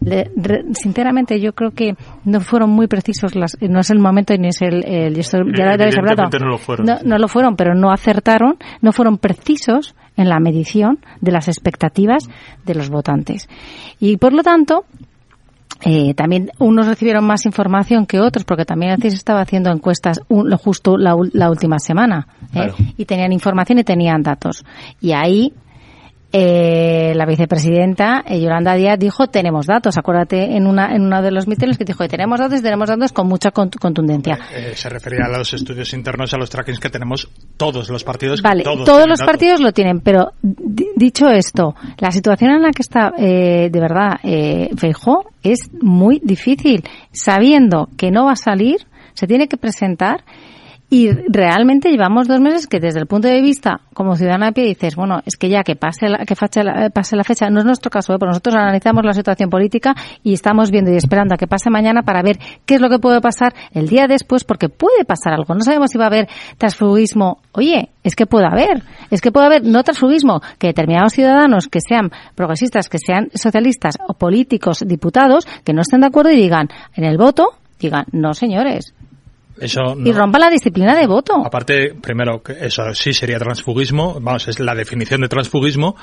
le- 0.00 0.30
re- 0.36 0.64
sinceramente 0.74 1.40
yo 1.40 1.52
creo 1.54 1.70
que 1.70 1.96
no 2.24 2.40
fueron 2.40 2.70
muy 2.70 2.86
precisos 2.88 3.34
las 3.34 3.56
no 3.60 3.80
es 3.80 3.90
el 3.90 3.98
momento 3.98 4.34
ni 4.36 4.48
es 4.48 4.60
el, 4.62 4.84
el- 4.86 5.18
esto 5.18 5.38
ya 5.56 5.64
lo 5.66 5.70
habéis 5.72 5.96
hablado 5.96 6.28
no 6.40 6.48
lo 6.48 6.58
fueron. 6.58 6.86
no, 6.86 6.96
no 7.04 7.18
lo 7.18 7.28
fueron 7.28 7.56
pero 7.56 7.74
no 7.74 7.90
acertaron 7.90 8.56
no 8.82 8.92
fueron 8.92 9.18
precisos 9.18 9.94
en 10.16 10.28
la 10.28 10.40
medición 10.40 10.98
de 11.20 11.32
las 11.32 11.48
expectativas 11.48 12.28
de 12.66 12.74
los 12.74 12.90
votantes 12.90 13.48
y 14.00 14.16
por 14.18 14.32
lo 14.32 14.42
tanto 14.42 14.84
eh, 15.86 16.14
también 16.14 16.50
unos 16.58 16.86
recibieron 16.86 17.24
más 17.26 17.44
información 17.46 18.06
que 18.06 18.20
otros 18.20 18.44
porque 18.44 18.64
también 18.64 18.92
antes 18.92 19.12
estaba 19.12 19.40
haciendo 19.40 19.70
encuestas 19.70 20.20
un- 20.28 20.48
lo 20.48 20.56
justo 20.56 20.96
la, 20.96 21.14
la 21.32 21.50
última 21.50 21.78
semana 21.78 22.26
¿eh? 22.44 22.46
Claro. 22.52 22.74
y 22.96 23.04
tenían 23.06 23.32
información 23.32 23.78
y 23.78 23.84
tenían 23.84 24.22
datos 24.22 24.64
y 25.00 25.12
ahí 25.12 25.52
eh, 26.36 27.12
la 27.14 27.26
vicepresidenta 27.26 28.24
eh, 28.26 28.40
Yolanda 28.40 28.74
Díaz 28.74 28.98
dijo 28.98 29.28
tenemos 29.28 29.66
datos 29.66 29.96
acuérdate 29.96 30.56
en 30.56 30.66
una 30.66 30.92
en 30.94 31.02
uno 31.02 31.22
de 31.22 31.30
los 31.30 31.46
mítines 31.46 31.78
que 31.78 31.84
dijo 31.84 32.08
tenemos 32.08 32.40
datos 32.40 32.58
y 32.58 32.62
tenemos 32.62 32.88
datos 32.88 33.12
con 33.12 33.28
mucha 33.28 33.52
cont- 33.52 33.78
contundencia 33.78 34.36
Eh, 34.52 34.72
se 34.74 34.88
refería 34.88 35.26
a 35.26 35.38
los 35.38 35.54
estudios 35.54 35.92
internos, 35.94 36.34
a 36.34 36.36
los 36.36 36.50
trackings 36.50 36.80
que 36.80 36.90
tenemos 36.90 37.28
todos 37.56 37.88
los 37.88 38.02
partidos. 38.02 38.42
Vale, 38.42 38.64
todos 38.64 39.06
los 39.06 39.18
datos. 39.20 39.32
partidos 39.32 39.60
lo 39.60 39.70
tienen, 39.72 40.00
pero 40.00 40.32
di- 40.42 40.88
dicho 40.96 41.28
esto, 41.28 41.76
la 41.98 42.10
situación 42.10 42.50
en 42.50 42.62
la 42.62 42.70
que 42.72 42.82
está, 42.82 43.12
eh, 43.16 43.68
de 43.70 43.80
verdad, 43.80 44.18
eh, 44.24 44.70
Feijó 44.76 45.26
es 45.44 45.70
muy 45.80 46.20
difícil. 46.24 46.82
Sabiendo 47.12 47.88
que 47.96 48.10
no 48.10 48.24
va 48.24 48.32
a 48.32 48.36
salir, 48.36 48.78
se 49.12 49.26
tiene 49.28 49.46
que 49.46 49.56
presentar 49.56 50.24
y 50.94 51.10
realmente 51.10 51.90
llevamos 51.90 52.28
dos 52.28 52.38
meses 52.38 52.68
que 52.68 52.78
desde 52.78 53.00
el 53.00 53.06
punto 53.08 53.26
de 53.26 53.40
vista 53.40 53.80
como 53.94 54.14
ciudadana 54.14 54.46
de 54.46 54.52
pie 54.52 54.64
dices, 54.66 54.94
bueno, 54.94 55.22
es 55.26 55.36
que 55.36 55.48
ya 55.48 55.64
que 55.64 55.74
pase 55.74 56.08
la, 56.08 56.18
que 56.24 56.36
fache 56.36 56.62
la- 56.62 56.88
pase 56.90 57.16
la 57.16 57.24
fecha, 57.24 57.50
no 57.50 57.58
es 57.58 57.64
nuestro 57.64 57.90
caso, 57.90 58.12
¿eh? 58.12 58.16
porque 58.16 58.30
nosotros 58.30 58.54
analizamos 58.54 59.04
la 59.04 59.12
situación 59.12 59.50
política 59.50 59.96
y 60.22 60.34
estamos 60.34 60.70
viendo 60.70 60.92
y 60.92 60.96
esperando 60.96 61.34
a 61.34 61.36
que 61.36 61.48
pase 61.48 61.68
mañana 61.68 62.02
para 62.04 62.22
ver 62.22 62.38
qué 62.64 62.76
es 62.76 62.80
lo 62.80 62.88
que 62.88 63.00
puede 63.00 63.20
pasar 63.20 63.52
el 63.72 63.88
día 63.88 64.06
después, 64.06 64.44
porque 64.44 64.68
puede 64.68 65.04
pasar 65.04 65.32
algo. 65.32 65.52
No 65.56 65.62
sabemos 65.62 65.90
si 65.90 65.98
va 65.98 66.04
a 66.04 66.06
haber 66.06 66.28
transfugismo. 66.58 67.38
Oye, 67.50 67.88
es 68.04 68.14
que 68.14 68.26
puede 68.26 68.46
haber, 68.46 68.84
es 69.10 69.20
que 69.20 69.32
puede 69.32 69.46
haber 69.46 69.64
no 69.64 69.82
transfugismo, 69.82 70.42
que 70.60 70.68
determinados 70.68 71.12
ciudadanos 71.12 71.66
que 71.66 71.80
sean 71.80 72.12
progresistas, 72.36 72.88
que 72.88 72.98
sean 73.04 73.30
socialistas 73.34 73.96
o 74.06 74.14
políticos, 74.14 74.84
diputados, 74.86 75.44
que 75.64 75.72
no 75.72 75.80
estén 75.80 76.02
de 76.02 76.06
acuerdo 76.06 76.30
y 76.30 76.36
digan 76.36 76.68
en 76.94 77.02
el 77.02 77.18
voto, 77.18 77.48
digan, 77.80 78.04
no 78.12 78.32
señores, 78.32 78.94
Eso 79.58 79.96
y 80.04 80.12
rompa 80.12 80.38
la 80.38 80.50
disciplina 80.50 80.96
de 80.96 81.06
voto. 81.06 81.42
Aparte, 81.44 81.94
primero, 81.94 82.42
que 82.42 82.52
eso 82.60 82.92
sí 82.94 83.12
sería 83.12 83.38
transfugismo, 83.38 84.18
vamos, 84.20 84.48
es 84.48 84.58
la 84.60 84.74
definición 84.74 85.20
de 85.20 85.28
transfugismo, 85.28 85.96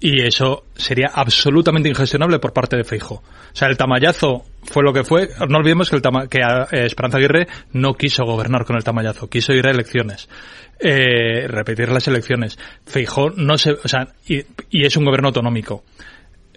y 0.00 0.22
eso 0.22 0.64
sería 0.76 1.10
absolutamente 1.12 1.88
ingestionable 1.88 2.38
por 2.38 2.52
parte 2.52 2.76
de 2.76 2.84
Feijo. 2.84 3.16
O 3.16 3.22
sea, 3.52 3.68
el 3.68 3.76
tamallazo 3.76 4.44
fue 4.62 4.84
lo 4.84 4.92
que 4.92 5.02
fue. 5.02 5.28
No 5.48 5.58
olvidemos 5.58 5.90
que, 5.90 5.96
el 5.96 6.02
tama- 6.02 6.28
que 6.28 6.38
eh, 6.38 6.84
Esperanza 6.86 7.18
Aguirre 7.18 7.48
no 7.72 7.94
quiso 7.94 8.24
gobernar 8.24 8.64
con 8.64 8.76
el 8.76 8.84
tamallazo, 8.84 9.28
quiso 9.28 9.52
ir 9.52 9.66
a 9.66 9.70
elecciones, 9.70 10.28
eh, 10.78 11.46
repetir 11.48 11.88
las 11.90 12.06
elecciones. 12.06 12.58
Feijo 12.86 13.30
no 13.30 13.58
se, 13.58 13.72
o 13.72 13.88
sea, 13.88 14.08
y, 14.28 14.44
y 14.70 14.86
es 14.86 14.96
un 14.96 15.04
gobierno 15.04 15.28
autonómico 15.28 15.82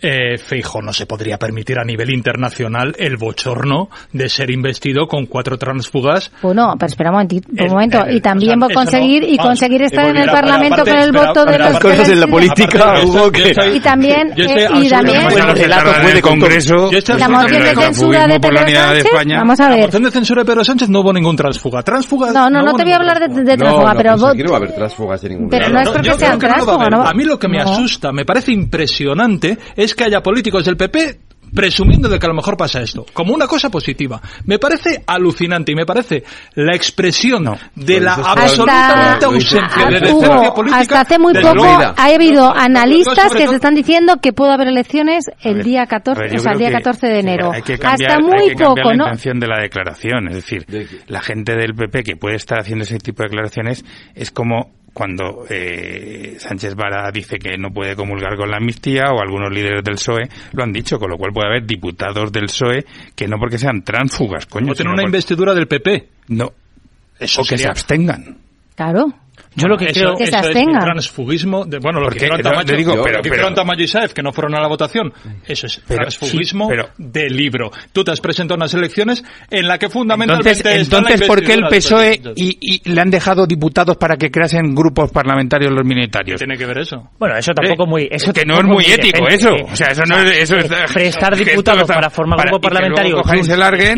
eh, 0.01 0.37
Feijo 0.37 0.81
no 0.81 0.93
se 0.93 1.05
podría 1.05 1.37
permitir 1.37 1.77
a 1.79 1.83
nivel 1.83 2.09
internacional 2.11 2.95
el 2.97 3.17
bochorno 3.17 3.89
de 4.11 4.29
ser 4.29 4.49
investido 4.49 5.07
con 5.07 5.25
cuatro 5.27 5.57
transfugas. 5.57 6.31
Bueno, 6.41 6.75
pero 6.77 6.87
espera 6.87 7.09
un, 7.11 7.15
momentito, 7.15 7.47
un 7.51 7.69
momento. 7.69 8.05
El, 8.05 8.17
y 8.17 8.21
también 8.21 8.61
o 8.61 8.67
sea, 8.67 8.75
conseguir 8.75 9.23
no, 9.23 9.29
y 9.29 9.37
ah, 9.39 9.43
conseguir 9.43 9.81
estar 9.83 10.05
eh, 10.05 10.09
en 10.09 10.17
el 10.17 10.29
Parlamento 10.29 10.83
con 10.83 10.95
el 10.95 11.09
espera, 11.09 11.27
voto 11.27 11.45
de 11.45 11.59
los 11.59 11.79
cosas 11.79 12.09
en 12.09 12.19
la 12.19 12.27
política. 12.27 12.95
Que... 13.31 13.75
Y 13.75 13.79
también 13.79 14.33
eh, 14.35 14.67
y 14.75 14.89
también 14.89 15.27
de 15.27 16.21
Congreso. 16.21 16.89
La 17.17 17.29
moción 17.29 17.63
de 17.63 17.75
censura 17.75 18.27
de 18.27 18.39
Pedro 18.39 18.57
Sánchez. 18.57 19.05
Vamos 19.27 19.59
a 19.59 19.69
ver. 19.69 19.79
La 19.79 19.85
moción 19.85 20.03
de 20.03 20.11
censura 20.11 20.41
de 20.41 20.45
Pedro 20.45 20.63
Sánchez 20.63 20.89
no 20.89 21.01
hubo 21.01 21.13
ningún 21.13 21.35
transfuga. 21.35 21.83
Transfuga. 21.83 22.31
No, 22.31 22.49
no, 22.49 22.61
no 22.63 22.73
te 22.73 22.83
voy 22.83 22.93
a 22.93 22.97
hablar 22.97 23.19
de 23.19 23.57
transfuga, 23.57 23.93
pero 23.95 24.17
vos. 24.17 24.35
No 24.35 24.55
haber 24.55 24.73
transfugas 24.73 25.21
de 25.21 25.29
ningún. 25.29 25.49
Pero 25.49 25.69
no 25.69 25.79
es 25.79 25.89
porque 25.89 26.13
sean 26.13 26.39
transfugas. 26.39 26.89
A 26.91 27.13
mí 27.13 27.23
lo 27.23 27.37
que 27.37 27.47
me 27.47 27.59
asusta, 27.61 28.11
me 28.11 28.25
parece 28.25 28.51
impresionante 28.51 29.57
es 29.75 29.90
es 29.91 29.95
que 29.95 30.05
haya 30.05 30.21
políticos 30.23 30.65
del 30.65 30.77
PP 30.77 31.19
presumiendo 31.53 32.07
de 32.07 32.17
que 32.17 32.25
a 32.25 32.29
lo 32.29 32.35
mejor 32.35 32.55
pasa 32.55 32.81
esto, 32.81 33.05
como 33.13 33.33
una 33.33 33.45
cosa 33.45 33.69
positiva. 33.69 34.21
Me 34.45 34.57
parece 34.57 35.03
alucinante 35.05 35.73
y 35.73 35.75
me 35.75 35.85
parece 35.85 36.23
la 36.55 36.73
expresión 36.75 37.43
no, 37.43 37.57
de 37.75 37.99
la 37.99 38.13
absolutamente 38.13 39.25
ausencia 39.25 39.85
de 39.85 39.99
decencia 39.99 40.53
política. 40.53 40.79
Hasta 40.79 41.01
hace 41.01 41.19
muy 41.19 41.33
poco 41.33 41.65
ha 41.65 42.05
habido 42.05 42.55
analistas 42.55 43.33
que 43.33 43.47
se 43.47 43.55
están 43.55 43.75
diciendo 43.75 44.15
que 44.21 44.31
puede 44.31 44.53
haber 44.53 44.69
elecciones 44.69 45.25
el 45.41 45.55
ver, 45.55 45.65
día 45.65 45.85
14, 45.87 46.21
ver, 46.21 46.35
o 46.35 46.39
sea, 46.39 46.53
el 46.53 46.59
día 46.59 46.71
14 46.71 47.07
de 47.07 47.19
enero. 47.19 47.51
Hay 47.51 47.63
que 47.63 47.77
cambiar, 47.77 48.11
hasta 48.11 48.23
muy 48.23 48.49
hay 48.49 48.55
que 48.55 48.63
poco, 48.63 48.89
la 48.91 48.95
¿no? 48.95 49.03
intención 49.03 49.39
de 49.39 49.47
la 49.47 49.61
declaración, 49.61 50.27
es 50.29 50.35
decir, 50.35 50.65
la 51.07 51.21
gente 51.21 51.55
del 51.55 51.73
PP 51.75 52.03
que 52.03 52.15
puede 52.15 52.37
estar 52.37 52.59
haciendo 52.59 52.83
ese 52.83 52.97
tipo 52.97 53.23
de 53.23 53.29
declaraciones 53.29 53.83
es 54.15 54.31
como 54.31 54.71
cuando 54.93 55.45
eh, 55.49 56.35
Sánchez 56.37 56.75
Vara 56.75 57.09
dice 57.11 57.39
que 57.39 57.57
no 57.57 57.71
puede 57.71 57.95
comulgar 57.95 58.35
con 58.35 58.49
la 58.49 58.57
amnistía 58.57 59.05
o 59.11 59.21
algunos 59.21 59.51
líderes 59.51 59.83
del 59.83 59.95
PSOE 59.95 60.29
lo 60.53 60.63
han 60.63 60.71
dicho, 60.71 60.99
con 60.99 61.09
lo 61.09 61.17
cual 61.17 61.31
puede 61.33 61.47
haber 61.47 61.65
diputados 61.65 62.31
del 62.31 62.45
PSOE 62.45 62.85
que 63.15 63.27
no 63.27 63.37
porque 63.37 63.57
sean 63.57 63.83
tránsfugas, 63.83 64.45
coño. 64.45 64.71
O 64.71 64.75
tener 64.75 64.93
una 64.93 65.03
investidura 65.03 65.53
del 65.53 65.67
PP. 65.67 66.09
No. 66.29 66.45
O 66.45 67.43
que 67.43 67.57
se 67.57 67.67
abstengan. 67.67 68.37
Claro. 68.75 69.13
Yo 69.53 69.67
lo 69.67 69.77
que 69.77 69.85
eso, 69.85 69.99
creo 69.99 70.15
que 70.15 70.23
eso 70.23 70.37
es 70.37 70.55
un 70.55 70.79
transfugismo. 70.79 71.65
De, 71.65 71.79
bueno, 71.79 71.99
lo 71.99 72.09
que 72.09 72.17
hicieron 72.17 72.41
Tamayo, 72.41 72.75
digo, 72.75 73.03
pero, 73.03 73.21
que 73.21 73.29
pero, 73.29 73.53
Tamayo 73.53 73.83
y 73.83 73.87
Saez, 73.87 74.13
que 74.13 74.23
no 74.23 74.31
fueron 74.31 74.55
a 74.55 74.61
la 74.61 74.67
votación, 74.67 75.11
eso 75.45 75.67
es 75.67 75.81
pero, 75.85 76.01
transfugismo 76.01 76.69
sí, 76.69 76.75
de 76.97 77.29
libro. 77.29 77.69
Tú 77.91 78.03
te 78.03 78.11
has 78.11 78.21
presentado 78.21 78.55
unas 78.55 78.73
elecciones 78.73 79.23
en 79.49 79.67
la 79.67 79.77
que 79.77 79.89
fundamentalmente... 79.89 80.51
Entonces, 80.51 80.87
entonces 80.87 81.27
¿por 81.27 81.43
qué 81.43 81.53
el 81.53 81.67
PSOE 81.67 82.21
y, 82.35 82.57
y, 82.61 82.89
le 82.89 83.01
han 83.01 83.09
dejado 83.09 83.45
diputados 83.45 83.97
para 83.97 84.15
que 84.15 84.31
creasen 84.31 84.73
grupos 84.73 85.11
parlamentarios 85.11 85.71
los 85.71 85.85
minoritarios? 85.85 86.39
Tiene 86.39 86.57
que 86.57 86.65
ver 86.65 86.79
eso? 86.79 87.09
Bueno, 87.19 87.35
eso 87.37 87.51
tampoco 87.53 87.83
eh, 87.83 87.87
muy... 87.87 88.07
Eso 88.09 88.31
que 88.31 88.45
no 88.45 88.55
es 88.55 88.63
muy 88.63 88.85
ético, 88.85 89.27
eso. 89.27 89.49
Eh, 89.49 89.65
o 89.69 89.75
sea, 89.75 89.87
eso 89.87 90.03
no 90.07 90.17
es... 90.17 90.43
Eso 90.43 90.55
eh, 90.55 90.65
eh, 90.65 90.85
prestar 90.93 91.35
diputados 91.35 91.83
para 91.87 92.09
formar 92.09 92.37
para, 92.37 92.51
grupo 92.51 92.69
parlamentario... 92.69 93.21
Y 93.33 93.57
larguen. 93.57 93.97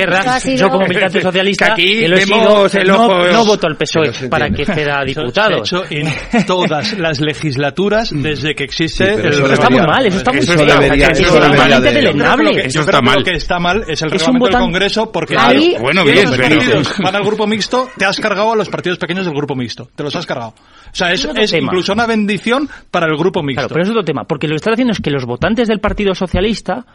Yo 0.57 0.69
como 0.69 0.87
militante 0.87 1.21
socialista, 1.21 1.65
que 1.67 1.71
aquí 1.71 2.05
el. 2.05 2.29
No 2.29 3.45
voto 3.45 3.67
al 3.67 3.75
PSOE 3.75 4.29
para 4.29 4.49
que 4.49 4.65
sea 4.65 5.03
diputado 5.03 5.42
diputados. 5.49 5.73
Hecho 5.73 5.83
en 5.89 6.45
todas 6.45 6.97
las 6.97 7.19
legislaturas 7.19 8.11
desde 8.13 8.55
que 8.55 8.63
existe. 8.63 9.15
Sí, 9.15 9.21
el... 9.21 9.33
Eso 9.33 9.53
está 9.53 9.69
muy 9.69 9.81
mal, 9.81 10.05
eso 10.05 10.17
está 10.17 10.31
muy 10.31 10.39
eso 10.41 10.55
debería, 10.55 11.07
eso 11.07 11.21
eso 11.23 11.45
es 11.45 12.65
eso 12.65 12.79
está 12.81 12.99
creo 12.99 13.01
mal. 13.01 13.23
que 13.23 13.31
está 13.33 13.59
mal 13.59 13.83
es 13.87 14.01
el 14.01 14.07
es 14.07 14.21
reglamento 14.21 14.47
del 14.47 14.57
Congreso 14.57 15.11
porque 15.11 15.37
ahí, 15.37 15.75
bueno, 15.79 16.03
bien, 16.03 16.29
partidos 16.29 16.93
van 17.01 17.15
al 17.15 17.23
grupo 17.23 17.47
mixto, 17.47 17.89
te 17.97 18.05
has 18.05 18.19
cargado 18.19 18.53
a 18.53 18.55
los 18.55 18.69
partidos 18.69 18.97
pequeños 18.97 19.25
del 19.25 19.35
grupo 19.35 19.55
mixto, 19.55 19.89
te 19.95 20.03
los 20.03 20.15
has 20.15 20.25
cargado. 20.25 20.53
O 20.91 20.95
sea, 20.95 21.11
es, 21.11 21.25
es 21.35 21.53
incluso 21.53 21.93
una 21.93 22.05
bendición 22.05 22.69
para 22.91 23.07
el 23.07 23.17
grupo 23.17 23.41
mixto. 23.41 23.61
Claro, 23.61 23.73
pero 23.73 23.83
es 23.83 23.89
otro 23.89 24.03
tema, 24.03 24.23
porque 24.25 24.47
lo 24.47 24.53
que 24.53 24.57
están 24.57 24.73
haciendo 24.73 24.93
es 24.93 24.99
que 24.99 25.09
los 25.09 25.25
votantes 25.25 25.67
del 25.67 25.79
Partido 25.79 26.13
Socialista 26.13 26.85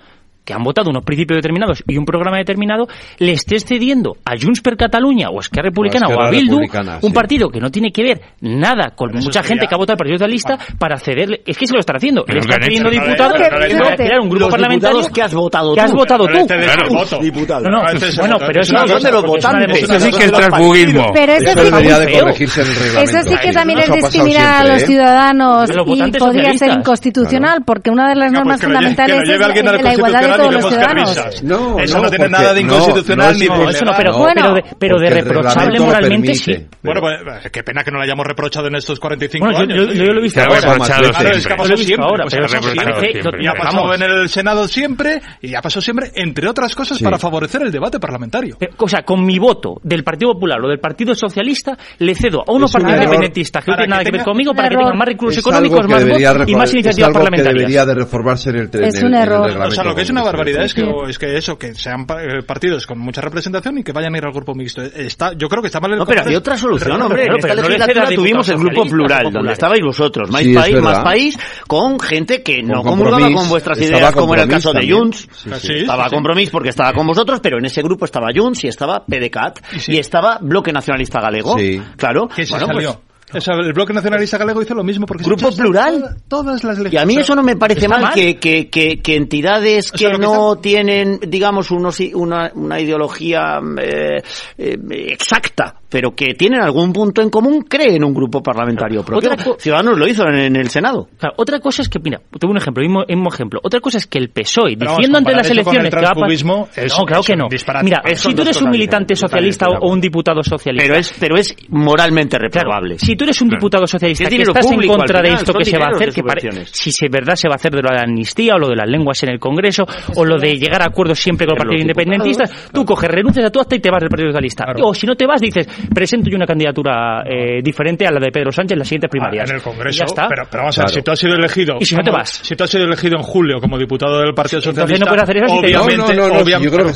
que 0.48 0.54
han 0.54 0.62
votado 0.62 0.88
unos 0.88 1.04
principios 1.04 1.36
determinados 1.36 1.84
y 1.86 1.98
un 1.98 2.06
programa 2.06 2.38
determinado, 2.38 2.88
le 3.18 3.32
estés 3.32 3.66
cediendo 3.66 4.16
a 4.24 4.32
Junts 4.40 4.62
per 4.62 4.78
Cataluña 4.78 5.28
o 5.28 5.36
a 5.36 5.40
Esquerra 5.40 5.68
Republicana 5.68 6.08
o, 6.08 6.22
a 6.22 6.30
Bildu 6.30 6.60
un 7.02 7.12
partido 7.12 7.50
que 7.50 7.60
no 7.60 7.70
tiene 7.70 7.92
que 7.92 8.02
ver 8.02 8.20
nada 8.40 8.94
con 8.96 9.12
mucha 9.12 9.42
gente 9.42 9.66
que 9.66 9.74
ha 9.74 9.76
votado 9.76 9.92
al 9.92 9.98
Partido 9.98 10.16
Socialista 10.16 10.56
ah. 10.58 10.74
para 10.78 10.96
cederle. 10.96 11.42
Es 11.44 11.58
que 11.58 11.66
se 11.66 11.74
lo 11.74 11.80
están 11.80 11.96
haciendo. 11.96 12.24
Pero 12.24 12.40
le 12.40 12.46
están 12.46 12.60
pidiendo 12.62 12.88
diputados 12.88 13.38
para 13.38 13.94
crear 13.94 14.20
un 14.20 14.30
grupo 14.30 14.46
los 14.46 14.50
parlamentario 14.50 15.00
que 15.12 15.20
has 15.22 15.34
votado 15.34 15.74
que 15.74 15.80
has 15.82 15.92
votado 15.92 16.26
tú. 16.26 16.38
No, 16.38 17.68
no, 17.68 17.82
bueno, 18.16 18.36
pero 18.38 18.62
eso 18.62 18.96
es 18.96 19.02
de 19.02 19.12
los 19.12 19.24
votantes. 19.26 19.82
Eso 19.82 20.00
sí 20.00 20.10
que 20.12 20.24
es 20.24 20.32
transfugismo. 20.32 21.10
Pero 21.12 21.32
eso 21.34 21.52
sí 21.60 22.06
que 22.06 23.02
Eso 23.02 23.22
sí 23.22 23.36
que 23.42 23.52
también 23.52 23.80
es 23.80 23.92
discriminar 23.92 24.64
a 24.64 24.72
los 24.72 24.82
ciudadanos 24.82 25.70
y 25.88 26.10
podría 26.12 26.56
ser 26.56 26.70
inconstitucional 26.70 27.64
porque 27.66 27.90
una 27.90 28.08
de 28.08 28.14
las 28.14 28.32
normas 28.32 28.62
fundamentales 28.62 29.28
es 29.28 29.82
la 29.82 29.92
igualdad 29.92 30.37
todos 30.38 30.54
los 30.54 30.68
ciudadanos. 30.68 31.42
No, 31.42 31.78
eso 31.78 31.96
no, 31.96 32.04
no 32.04 32.10
tiene 32.10 32.28
nada 32.28 32.54
de 32.54 32.60
inconstitucional 32.60 33.32
no, 33.32 33.38
ni 33.38 33.64
de 33.64 33.70
eso 33.70 33.84
no, 33.84 33.92
pero, 33.96 34.16
bueno, 34.16 34.42
pero, 34.42 34.54
de, 34.54 34.64
pero 34.78 34.98
de 34.98 35.10
reprochable 35.10 35.80
moralmente 35.80 36.34
sí. 36.34 36.66
Bueno, 36.82 37.00
pues, 37.00 37.44
eh, 37.44 37.50
qué 37.50 37.62
pena 37.62 37.82
que 37.82 37.90
no 37.90 37.98
lo 37.98 38.04
hayamos 38.04 38.26
reprochado 38.26 38.68
en 38.68 38.76
estos 38.76 39.00
45 39.00 39.44
bueno, 39.44 39.58
años. 39.58 39.76
Yo, 39.76 39.92
yo, 39.92 40.04
yo, 40.04 40.12
lo 40.12 40.20
he 40.20 40.22
visto 40.22 40.40
ahora. 40.40 40.60
Claro, 40.60 41.36
es 41.36 41.46
que 41.46 41.52
ha 41.52 41.56
pasado 41.56 41.76
pues 41.76 42.50
siempre. 42.50 43.20
Y 43.40 43.46
ha 43.46 43.54
pasado 43.54 43.94
en 43.94 44.02
el 44.02 44.28
Senado 44.28 44.68
siempre, 44.68 45.20
y 45.42 45.54
ha 45.54 45.60
pasado 45.60 45.80
siempre, 45.82 46.12
entre 46.14 46.48
otras 46.48 46.74
cosas, 46.74 47.00
para 47.02 47.18
favorecer 47.18 47.62
el 47.62 47.72
debate 47.72 47.98
parlamentario. 47.98 48.56
Eh, 48.60 48.68
o 48.76 48.88
sea, 48.88 49.02
con 49.02 49.24
mi 49.24 49.38
voto 49.38 49.80
del 49.82 50.04
Partido 50.04 50.32
Popular 50.32 50.60
o 50.64 50.68
del 50.68 50.78
Partido 50.78 51.14
Socialista, 51.14 51.76
le 51.98 52.14
cedo 52.14 52.42
a 52.46 52.52
unos 52.52 52.72
partidos 52.72 52.96
independentistas 52.96 53.64
que 53.64 53.70
no 53.70 53.76
tienen 53.76 53.90
nada 53.90 54.04
que 54.04 54.10
ver 54.10 54.22
conmigo 54.22 54.54
para 54.54 54.68
que 54.68 54.76
tengan 54.76 54.98
más 54.98 55.08
recursos 55.08 55.38
económicos, 55.40 55.88
más 55.88 56.04
votos 56.04 56.48
y 56.48 56.54
más 56.54 56.72
iniciativas 56.72 57.12
parlamentarias. 57.12 57.54
debería 57.54 57.86
de 57.86 57.94
reformarse 57.94 58.50
Es 58.82 59.02
un 59.02 59.14
error. 59.14 59.50
O 59.66 59.70
sea, 59.70 59.84
lo 59.84 59.94
que 59.94 60.02
es 60.02 60.10
una 60.20 60.30
barbaridad 60.30 60.64
es 60.64 60.74
que, 60.74 60.84
es 61.08 61.18
que 61.18 61.36
eso, 61.36 61.58
que 61.58 61.74
sean 61.74 62.02
eh, 62.02 62.42
partidos 62.46 62.86
con 62.86 62.98
mucha 62.98 63.20
representación 63.20 63.78
y 63.78 63.82
que 63.82 63.92
vayan 63.92 64.14
a 64.14 64.18
ir 64.18 64.24
al 64.24 64.32
grupo 64.32 64.54
mixto. 64.54 64.82
Eh, 64.82 64.92
está, 64.94 65.32
yo 65.32 65.48
creo 65.48 65.62
que 65.62 65.68
está 65.68 65.80
mal 65.80 65.92
el 65.92 65.98
No, 65.98 66.06
pero 66.06 66.22
hay 66.26 66.34
otra 66.34 66.56
solución, 66.56 67.00
hombre. 67.00 67.26
En 67.26 67.36
esta 67.36 67.54
legislatura 67.54 68.08
tuvimos 68.14 68.48
el 68.48 68.58
grupo 68.58 68.84
plural, 68.84 69.32
donde 69.32 69.52
estabais 69.52 69.82
vosotros, 69.82 70.30
más 70.30 70.42
país, 70.42 70.80
más 70.80 70.98
país, 71.00 71.38
con 71.66 71.98
gente 72.00 72.42
que 72.42 72.62
no 72.62 72.82
comulgaba 72.82 73.30
con 73.32 73.48
vuestras 73.48 73.80
ideas, 73.80 74.12
como 74.14 74.34
era 74.34 74.44
el 74.44 74.48
caso 74.48 74.72
de 74.72 74.90
Junts. 74.90 75.28
Ah, 75.50 75.58
sí, 75.58 75.68
sí. 75.68 75.72
Estaba 75.80 76.08
compromiso 76.08 76.52
porque 76.52 76.70
estaba 76.70 76.92
con 76.92 77.06
vosotros, 77.06 77.40
pero 77.40 77.58
en 77.58 77.66
ese 77.66 77.82
grupo 77.82 78.04
estaba 78.04 78.28
Junts 78.34 78.64
y 78.64 78.68
estaba 78.68 79.04
PDCAT 79.04 79.60
y 79.88 79.98
estaba 79.98 80.38
Bloque 80.40 80.72
Nacionalista 80.72 81.20
Galego. 81.20 81.58
Sí. 81.58 81.80
Claro. 81.96 82.28
Que 82.28 82.44
se 82.44 82.54
pues 82.54 82.66
salió. 82.66 83.07
O 83.32 83.40
sea, 83.40 83.54
el 83.54 83.72
Bloque 83.72 83.92
Nacionalista 83.92 84.38
Galego 84.38 84.62
hizo 84.62 84.74
lo 84.74 84.84
mismo 84.84 85.06
porque... 85.06 85.24
Grupo 85.24 85.50
plural. 85.50 86.16
Todas, 86.28 86.62
todas 86.62 86.64
las. 86.64 86.92
Y 86.92 86.96
a 86.96 87.04
mí 87.04 87.16
eso 87.16 87.34
no 87.34 87.42
me 87.42 87.56
parece 87.56 87.86
mal, 87.88 88.00
mal. 88.00 88.14
Que, 88.14 88.38
que, 88.38 88.68
que, 88.68 89.00
que, 89.00 89.16
entidades 89.16 89.92
que, 89.92 90.06
o 90.06 90.10
sea, 90.10 90.18
no 90.18 90.52
está... 90.54 90.62
tienen, 90.62 91.20
digamos, 91.26 91.70
unos, 91.70 92.00
una, 92.14 92.50
una 92.54 92.80
ideología 92.80 93.60
mm, 93.60 93.78
eh, 93.78 94.22
eh, 94.56 94.78
exacta 94.88 95.77
pero 95.88 96.14
que 96.14 96.34
tienen 96.34 96.60
algún 96.60 96.92
punto 96.92 97.22
en 97.22 97.30
común, 97.30 97.62
creen 97.62 98.04
un 98.04 98.12
grupo 98.12 98.42
parlamentario 98.42 99.02
propio. 99.02 99.30
Ciudadanos 99.58 99.98
lo 99.98 100.06
hizo 100.06 100.24
en, 100.28 100.56
el 100.56 100.68
Senado. 100.68 101.08
Claro, 101.18 101.34
otra 101.38 101.60
cosa 101.60 101.82
es 101.82 101.88
que, 101.88 101.98
mira, 101.98 102.20
tengo 102.38 102.52
un 102.52 102.58
ejemplo, 102.58 102.82
mismo, 102.82 103.04
mismo 103.08 103.28
ejemplo. 103.32 103.60
Otra 103.62 103.80
cosa 103.80 103.98
es 103.98 104.06
que 104.06 104.18
el 104.18 104.28
PSOE, 104.28 104.76
pero 104.78 104.92
diciendo 104.92 105.18
antes 105.18 105.32
de 105.32 105.36
las 105.36 105.50
elecciones 105.50 105.94
que 105.94 106.00
va 106.00 106.08
a... 106.08 106.28
Es, 106.28 106.44
no, 106.44 106.68
es, 106.76 106.94
claro 106.94 107.22
que 107.22 107.36
no. 107.36 107.48
Mira, 107.82 108.02
si 108.14 108.34
tú 108.34 108.42
eres 108.42 108.60
un 108.60 108.70
militante 108.70 109.16
socialista 109.16 109.66
o 109.80 109.90
un 109.90 110.00
diputado 110.00 110.42
socialista... 110.42 110.86
Pero 110.86 110.98
es, 110.98 111.14
pero 111.18 111.36
es 111.36 111.56
moralmente 111.68 112.38
reprobable. 112.38 112.96
Claro, 112.96 113.06
si 113.06 113.16
tú 113.16 113.24
eres 113.24 113.40
un 113.40 113.48
diputado 113.48 113.86
socialista 113.86 114.28
que 114.28 114.42
estás 114.42 114.66
público, 114.66 114.94
en 114.94 114.98
contra 114.98 115.20
final, 115.20 115.36
de 115.36 115.42
esto 115.42 115.52
que 115.54 115.64
se 115.64 115.78
va 115.78 115.86
a 115.86 115.90
hacer, 115.94 116.12
que 116.12 116.22
pare, 116.22 116.66
si 116.66 116.90
es 116.90 117.10
verdad 117.10 117.34
se 117.34 117.48
va 117.48 117.54
a 117.54 117.56
hacer 117.56 117.72
de 117.72 117.82
la 117.82 118.02
amnistía 118.02 118.54
o 118.54 118.58
lo 118.58 118.68
de 118.68 118.76
las 118.76 118.88
lenguas 118.88 119.22
en 119.22 119.30
el 119.30 119.38
Congreso 119.38 119.86
o 120.16 120.24
lo 120.24 120.38
de 120.38 120.56
llegar 120.56 120.82
a 120.82 120.86
acuerdos 120.86 121.18
siempre 121.18 121.46
con 121.46 121.56
el 121.56 121.58
Partido 121.58 121.80
Independentista, 121.80 122.44
tú 122.72 122.84
coges, 122.84 123.10
renuncias 123.10 123.46
a 123.46 123.50
tu 123.50 123.60
acta 123.60 123.74
y 123.74 123.80
te 123.80 123.90
vas 123.90 124.00
del 124.00 124.10
Partido 124.10 124.28
Socialista. 124.30 124.66
O 124.82 124.94
si 124.94 125.06
no 125.06 125.14
te 125.14 125.26
vas, 125.26 125.40
dices 125.40 125.66
presento 125.94 126.30
yo 126.30 126.36
una 126.36 126.46
candidatura 126.46 127.22
eh, 127.24 127.60
diferente 127.62 128.06
a 128.06 128.10
la 128.10 128.20
de 128.20 128.30
Pedro 128.30 128.52
Sánchez 128.52 128.72
en 128.72 128.78
las 128.78 128.88
siguientes 128.88 129.08
ah, 129.08 129.12
primarias. 129.12 129.50
En 129.50 129.56
el 129.56 129.62
Congreso, 129.62 129.98
ya 129.98 130.04
está. 130.04 130.28
Pero, 130.28 130.44
pero 130.50 130.62
vamos 130.64 130.78
a 130.78 130.82
ver, 130.82 130.90
si 130.90 131.02
tú 131.02 131.10
has 131.10 131.18
sido 131.18 131.34
elegido... 131.34 131.76
¿Y 131.80 131.84
si 131.84 131.94
no 131.94 132.02
te 132.02 132.10
vas? 132.10 132.40
Si 132.42 132.56
tú 132.56 132.64
has 132.64 132.70
sido 132.70 132.84
elegido 132.84 133.16
en 133.16 133.22
julio 133.22 133.60
como 133.60 133.78
diputado 133.78 134.20
del 134.20 134.34
Partido 134.34 134.60
Socialista... 134.62 135.04
no 135.04 135.08
puedes 135.08 135.22
hacer 135.22 135.36
eso 135.38 135.54
obviamente, 135.54 136.14
no, 136.14 136.28
no, 136.28 136.34
no, 136.34 136.40
obviamente. 136.40 136.88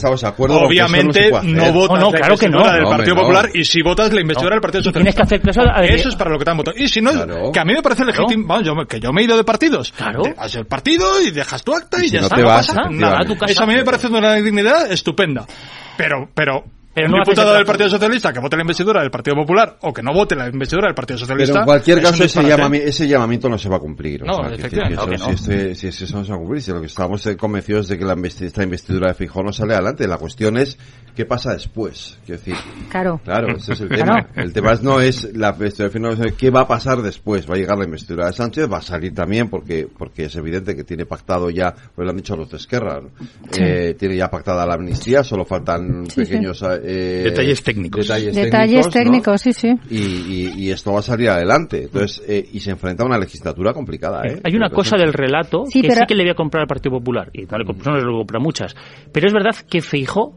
Obviamente 0.72 1.30
no, 1.42 1.72
votas 1.72 2.00
no, 2.00 2.10
claro 2.10 2.34
la 2.34 2.72
que 2.72 2.76
del 2.78 2.84
Partido 2.84 3.16
Popular 3.16 3.50
y 3.54 3.64
si 3.64 3.82
votas 3.82 4.12
la 4.12 4.20
investidura 4.20 4.54
del 4.54 4.60
Partido 4.60 4.82
Socialista. 4.84 5.22
Eso. 5.22 6.08
Es 6.08 6.16
para 6.16 6.30
lo 6.30 6.38
que 6.38 6.44
te 6.44 6.50
han 6.50 6.56
votado. 6.56 6.76
Y 6.76 6.88
si 6.88 7.00
no, 7.00 7.12
que 7.52 7.60
a 7.60 7.64
mí 7.64 7.72
me 7.74 7.82
parece 7.82 8.04
legítimo, 8.04 8.46
vamos, 8.46 8.66
yo, 8.66 8.74
que 8.86 9.00
yo 9.00 9.12
me 9.12 9.22
he 9.22 9.24
ido 9.24 9.36
de 9.36 9.44
partidos. 9.44 9.92
Claro. 9.92 10.22
Haces 10.36 10.56
el 10.56 10.66
partido 10.66 11.20
y 11.20 11.30
dejas 11.30 11.62
tu 11.62 11.74
acta 11.74 12.04
y, 12.04 12.08
ya 12.08 12.20
está. 12.20 12.36
Te 12.36 12.42
vas, 12.42 12.66
pasa 12.66 12.88
nada. 12.90 13.20
Eso 13.46 13.62
a 13.62 13.66
mí 13.66 13.74
me 13.74 13.84
parece 13.84 14.08
una 14.08 14.34
dignidad 14.34 14.90
estupenda. 14.90 15.46
Pero, 15.96 16.28
pero, 16.34 16.64
pero 16.94 17.06
un 17.06 17.12
no 17.12 17.18
diputado 17.24 17.50
el 17.52 17.56
del. 17.58 17.66
Partido 17.66 17.88
Socialista 17.90 18.32
que 18.32 18.40
vote 18.40 18.56
la 18.56 18.62
investidura 18.62 19.00
del 19.00 19.10
Partido 19.10 19.36
Popular 19.36 19.78
o 19.82 19.92
que 19.92 20.02
no 20.02 20.12
vote 20.12 20.34
la 20.36 20.48
investidura 20.48 20.88
del 20.88 20.94
Partido 20.94 21.18
Socialista. 21.18 21.52
Pero 21.52 21.60
en 21.62 21.66
cualquier 21.66 21.98
es 21.98 22.04
caso 22.04 22.14
ese, 22.24 22.40
disparate. 22.40 22.62
llama- 22.62 22.76
ese 22.76 23.08
llamamiento 23.08 23.48
no 23.48 23.58
se 23.58 23.68
va 23.68 23.76
a 23.76 23.80
cumplir. 23.80 24.22
o 24.22 24.26
No, 24.26 24.34
sea, 24.34 24.42
que- 24.44 24.48
que- 24.50 24.60
efectivamente, 24.60 25.06
que 25.08 25.14
eso- 25.14 25.24
que 25.26 25.32
no. 25.32 25.38
si, 25.38 25.42
este- 25.52 25.74
si 25.74 25.86
es- 25.88 26.02
eso 26.02 26.18
no 26.18 26.24
se 26.24 26.30
va 26.32 26.36
a 26.36 26.40
cumplir, 26.40 26.62
si 26.62 26.70
lo 26.72 26.80
que 26.80 26.86
estamos 26.86 27.26
eh, 27.26 27.36
convencidos 27.36 27.88
de 27.88 27.98
que 27.98 28.04
la 28.04 28.14
investi- 28.14 28.44
esta 28.46 28.62
investidura 28.62 29.08
de 29.08 29.14
Feijóo 29.14 29.42
no 29.42 29.52
sale 29.52 29.74
adelante. 29.74 30.06
La 30.06 30.18
cuestión 30.18 30.56
es 30.58 30.76
qué 31.16 31.24
pasa 31.24 31.52
después. 31.52 32.18
Quiero 32.26 32.38
decir, 32.40 32.56
Claro. 32.90 33.20
Claro, 33.24 33.56
ese 33.56 33.72
es 33.72 33.80
el 33.80 33.88
Claro. 33.88 34.26
tema. 34.26 34.42
El 34.44 34.52
tema 34.52 34.72
es- 34.72 34.82
no 34.82 35.00
es 35.00 35.34
la 35.34 35.50
investidura 35.50 35.88
de 35.88 35.92
Feijóo, 35.92 36.16
sino 36.16 36.36
qué 36.36 36.50
va 36.50 36.60
a 36.60 36.68
pasar 36.68 37.00
después. 37.02 37.48
Va 37.50 37.54
a 37.54 37.58
llegar 37.58 37.78
la 37.78 37.84
investidura 37.84 38.26
de 38.26 38.32
Sánchez, 38.34 38.70
va 38.70 38.78
a 38.78 38.82
salir 38.82 39.14
también 39.14 39.48
porque 39.48 39.88
porque 39.96 40.24
es 40.24 40.36
evidente 40.36 40.76
que 40.76 40.84
tiene 40.84 41.06
pactado 41.06 41.48
ya, 41.50 41.72
pues 41.94 42.04
lo 42.04 42.10
han 42.10 42.16
dicho 42.16 42.36
los 42.36 42.50
de 42.50 42.56
Esquerra, 42.58 43.00
¿no? 43.00 43.10
Sí. 43.50 43.60
eh, 43.62 43.94
tiene 43.98 44.16
ya 44.16 44.28
pactada 44.30 44.66
la 44.66 44.74
amnistía, 44.74 45.22
solo 45.24 45.44
faltan 45.44 46.04
Sí, 46.10 46.20
pequeños 46.22 46.62
eh, 46.84 47.22
Detalles 47.24 47.62
técnicos. 47.62 48.08
Detalles, 48.08 48.88
técnicos, 48.90 49.40
sí, 49.40 49.52
sí. 49.52 49.72
y, 49.90 49.96
y- 49.98 50.52
y 50.56 50.70
esto 50.70 50.92
va 50.92 50.98
a 51.00 51.02
salir 51.02 51.28
adelante. 51.30 51.84
Entonces, 51.84 52.22
eh, 52.28 52.48
y 52.52 52.60
se 52.60 52.70
enfrenta 52.70 53.02
a 53.02 53.06
una 53.06 53.18
legislatura 53.18 53.72
complicada, 53.72 54.22
¿eh? 54.26 54.40
Hay 54.44 54.56
una 54.56 54.68
cosa 54.70 54.96
del 54.96 55.12
relato 55.12 55.64
Sí, 55.66 55.80
que 55.82 55.88
pero- 55.88 56.00
sí 56.00 56.06
que 56.08 56.14
le 56.14 56.24
voy 56.24 56.30
a 56.32 56.34
comprar 56.34 56.62
al 56.62 56.68
Partido 56.68 56.96
Popular. 56.98 57.30
Y 57.32 57.42
no 57.44 57.58
le, 57.58 57.64
comp- 57.64 57.84
no 57.86 57.96
le 57.96 58.04
voy 58.04 58.14
a 58.14 58.18
comprar 58.18 58.42
muchas. 58.42 58.74
Pero 59.12 59.26
es 59.26 59.32
verdad 59.32 59.54
que 59.68 59.80
Feijó 59.80 60.34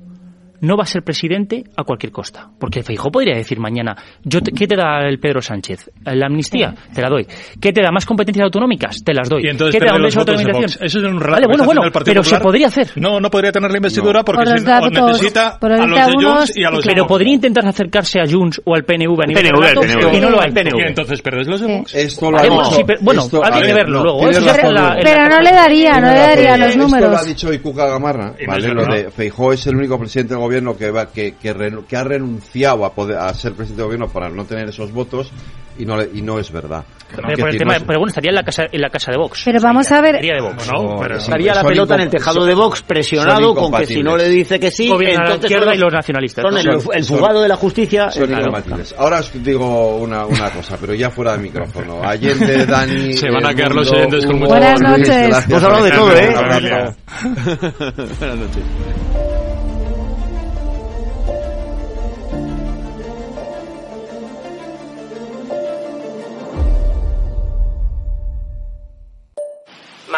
no 0.62 0.78
va 0.78 0.84
a 0.84 0.88
ser 0.88 1.04
presidente 1.04 1.64
a 1.76 1.84
cualquier 1.84 2.12
costa. 2.12 2.50
Porque 2.60 2.84
Feijó 2.84 3.12
podría 3.12 3.36
decir 3.36 3.60
mañana, 3.60 3.96
yo 4.24 4.42
te- 4.42 4.52
¿qué 4.52 4.68
te 4.68 4.76
da 4.76 5.08
el 5.08 5.20
Pedro 5.20 5.42
Sánchez? 5.42 5.92
La 6.06 6.28
amnistía, 6.28 6.74
te 6.94 7.02
la 7.02 7.10
doy. 7.10 7.26
¿Qué 7.60 7.72
te 7.74 7.82
da 7.82 7.92
más 7.92 8.06
competencias 8.06 8.44
autonómicas? 8.46 9.04
Te 9.04 9.14
las 9.14 9.30
doy. 9.30 9.44
Y 9.46 9.50
entonces 9.50 9.74
¿Qué 9.76 9.80
te 9.80 9.86
da 9.86 9.94
pierde 9.94 9.98
un 10.00 10.04
los 10.04 10.14
derecho 10.16 10.20
a 10.20 10.34
votos 10.34 10.36
de 10.36 10.42
autodeterminación? 10.44 10.80
Vox. 10.82 10.86
Eso 10.96 11.00
es 11.00 11.06
un 11.14 11.20
relato 11.20 11.36
Vale, 11.36 11.48
bueno, 11.48 11.66
bueno, 11.66 11.82
pero 12.06 12.24
se 12.24 12.30
Popular. 12.30 12.42
podría 12.42 12.68
hacer. 12.68 12.88
No, 12.96 13.20
no 13.20 13.30
podría 13.30 13.52
tener 13.52 13.72
la 13.72 13.78
investidura 13.78 14.24
porque 14.24 14.40
Por 14.44 14.48
si 14.48 14.54
los 14.54 14.64
no, 14.64 14.70
datos, 14.70 14.92
necesita 15.12 15.60
por 15.60 15.72
a 15.74 15.86
los 15.86 15.96
de 15.96 16.14
Junts 16.26 16.58
y 16.58 16.64
a 16.64 16.70
los 16.72 16.84
de 16.84 16.92
Pero 16.94 17.08
podría 17.08 17.34
intentar 17.34 17.66
acercarse 17.68 18.20
a 18.20 18.24
Junts 18.30 18.62
o 18.66 18.76
al 18.76 18.84
PNV 18.86 19.22
a 19.22 19.26
nivel 19.28 19.44
PNV, 19.44 19.44
de 19.44 19.52
relato, 19.52 19.82
PNV. 19.82 20.14
y 20.18 20.20
no 20.22 20.30
lo 20.30 20.42
hay. 20.42 20.52
Y 20.56 20.88
entonces 20.88 21.22
pierdes 21.22 21.48
los 21.48 21.62
de. 21.62 21.84
Esto 21.94 22.32
lo 22.32 22.38
ha 22.40 22.44
dicho- 22.44 22.64
sí, 22.72 22.84
pero- 22.86 23.00
bueno, 23.02 23.22
esto- 23.22 23.44
habría 23.44 23.58
a 23.58 23.62
que 23.62 23.68
ver, 23.74 23.76
verlo 23.86 23.98
no, 24.00 24.04
luego. 24.04 24.32
la 24.72 24.98
Pero 25.04 25.28
no 25.28 25.40
le 25.42 25.52
daría, 25.52 26.00
no 26.00 26.08
le 26.08 26.20
daría 26.20 26.58
los 26.58 26.70
Esto 26.70 26.82
números. 26.82 27.12
lo 27.12 27.18
ha 27.18 27.24
dicho 27.24 27.54
Icuca 27.54 27.86
Gamarra, 27.88 28.34
no 28.48 29.12
Feijó 29.12 29.54
es 29.54 29.68
el 29.68 29.76
único 29.76 29.98
presidente 30.00 30.34
del 30.34 30.42
gobierno 30.46 30.76
que 30.78 30.92
va, 30.92 31.08
que, 31.12 31.36
que, 31.36 31.54
renu- 31.56 31.86
que 31.86 31.98
ha 31.98 32.04
renunciado 32.04 32.86
a 32.86 32.94
poder 32.94 33.18
a 33.18 33.34
ser 33.34 33.54
presidente 33.54 33.82
del 33.82 33.86
gobierno 33.88 34.08
para 34.08 34.30
no 34.30 34.46
tener 34.46 34.70
esos 34.70 34.92
votos 34.92 35.32
y 35.78 35.86
no 35.86 36.02
y 36.02 36.22
no 36.22 36.40
es 36.40 36.52
verdad. 36.52 36.86
Pero, 37.14 37.38
por 37.38 37.50
el 37.50 37.58
tema, 37.58 37.74
no 37.74 37.78
es- 37.78 37.84
pero 37.84 38.00
bueno, 38.00 38.08
estaría 38.10 38.30
en 38.32 38.36
la 38.36 38.44
casa, 38.44 38.64
en 38.72 38.82
la 38.82 38.90
casa 38.90 39.12
de 39.12 39.18
Vox. 39.18 39.42
Pero 39.46 39.60
vamos 39.62 39.92
a 39.92 40.02
ver, 40.02 40.16
Sería 40.16 40.36
de 40.36 40.42
Vox. 40.42 40.72
No, 40.72 40.98
pero- 41.00 41.18
Estaría 41.18 41.54
la 41.54 41.64
pelota 41.64 41.96
en 41.96 42.02
el 42.02 42.10
tejado 42.10 42.40
son- 42.40 42.48
de 42.50 42.56
Vox 42.56 42.82
presionado 42.82 43.54
con 43.54 43.72
que 43.74 43.86
si 43.86 44.02
no 44.02 44.16
le 44.18 44.28
dice 44.30 44.60
que 44.60 44.72
sí, 44.72 44.88
Gobierna 44.90 45.20
la 45.20 45.26
entonces 45.36 45.52
izquierda 45.52 45.66
son 45.72 45.76
y 45.76 45.78
los 45.78 45.94
nacionalistas. 45.94 46.42
son 46.44 46.58
el, 46.58 46.68
el 46.94 47.04
son- 47.04 47.18
fugado 47.18 47.42
de 47.42 47.48
la 47.50 47.56
justicia. 47.58 48.10
Son 48.10 48.26
Claro. 48.26 48.42
incompatibles. 48.48 48.96
Ahora 48.98 49.20
os 49.20 49.32
digo 49.44 49.98
una, 49.98 50.26
una 50.26 50.50
cosa, 50.50 50.78
pero 50.80 50.94
ya 50.94 51.10
fuera 51.10 51.34
de 51.34 51.44
micrófono. 51.44 52.02
Allende, 52.04 52.66
Dani. 52.66 53.14
Se 53.14 53.30
van 53.30 53.46
a 53.46 53.54
quedar 53.54 53.76
los 53.76 53.92
oyentes 53.92 54.26
con 54.26 54.40
mucho- 54.40 54.52
Buenas 54.52 54.82
noches. 54.82 55.46
Hemos 55.50 55.64
hablado 55.64 55.84
de 55.84 55.92
todo, 55.92 56.12
¿eh? 56.16 56.34
Buenas 58.20 58.38
noches. 58.38 58.64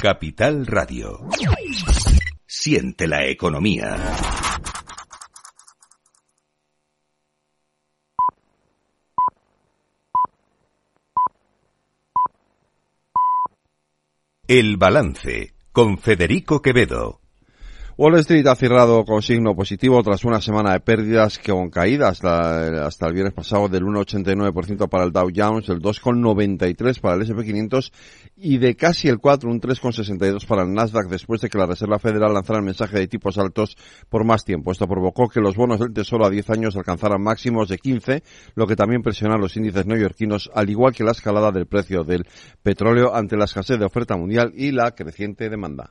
Capital 0.00 0.66
Radio. 0.66 1.28
Siente 2.46 3.06
la 3.06 3.26
economía. 3.26 3.98
El 14.48 14.78
balance 14.78 15.52
con 15.70 15.98
Federico 15.98 16.62
Quevedo. 16.62 17.19
Wall 18.00 18.14
Street 18.20 18.46
ha 18.46 18.56
cerrado 18.56 19.04
con 19.04 19.20
signo 19.20 19.54
positivo 19.54 20.02
tras 20.02 20.24
una 20.24 20.40
semana 20.40 20.72
de 20.72 20.80
pérdidas 20.80 21.38
con 21.38 21.68
caídas 21.68 22.24
hasta 22.24 23.06
el 23.06 23.12
viernes 23.12 23.34
pasado 23.34 23.68
del 23.68 23.82
1,89% 23.82 24.88
para 24.88 25.04
el 25.04 25.12
Dow 25.12 25.28
Jones, 25.36 25.68
el 25.68 25.82
2,93% 25.82 26.98
para 26.98 27.16
el 27.16 27.22
S&P 27.24 27.44
500 27.44 27.92
y 28.38 28.56
de 28.56 28.74
casi 28.74 29.08
el 29.08 29.18
4, 29.18 29.50
un 29.50 29.60
3,62% 29.60 30.46
para 30.46 30.62
el 30.62 30.72
Nasdaq 30.72 31.10
después 31.10 31.42
de 31.42 31.50
que 31.50 31.58
la 31.58 31.66
Reserva 31.66 31.98
Federal 31.98 32.32
lanzara 32.32 32.60
el 32.60 32.64
mensaje 32.64 32.98
de 32.98 33.06
tipos 33.06 33.36
altos 33.36 33.76
por 34.08 34.24
más 34.24 34.46
tiempo. 34.46 34.72
Esto 34.72 34.86
provocó 34.88 35.28
que 35.28 35.42
los 35.42 35.54
bonos 35.54 35.78
del 35.78 35.92
Tesoro 35.92 36.24
a 36.24 36.30
10 36.30 36.48
años 36.48 36.76
alcanzaran 36.76 37.20
máximos 37.20 37.68
de 37.68 37.76
15, 37.76 38.22
lo 38.54 38.66
que 38.66 38.76
también 38.76 39.02
presiona 39.02 39.36
los 39.36 39.58
índices 39.58 39.84
neoyorquinos, 39.84 40.50
al 40.54 40.70
igual 40.70 40.94
que 40.94 41.04
la 41.04 41.10
escalada 41.10 41.52
del 41.52 41.66
precio 41.66 42.02
del 42.02 42.24
petróleo 42.62 43.14
ante 43.14 43.36
la 43.36 43.44
escasez 43.44 43.78
de 43.78 43.84
oferta 43.84 44.16
mundial 44.16 44.54
y 44.56 44.72
la 44.72 44.92
creciente 44.92 45.50
demanda. 45.50 45.90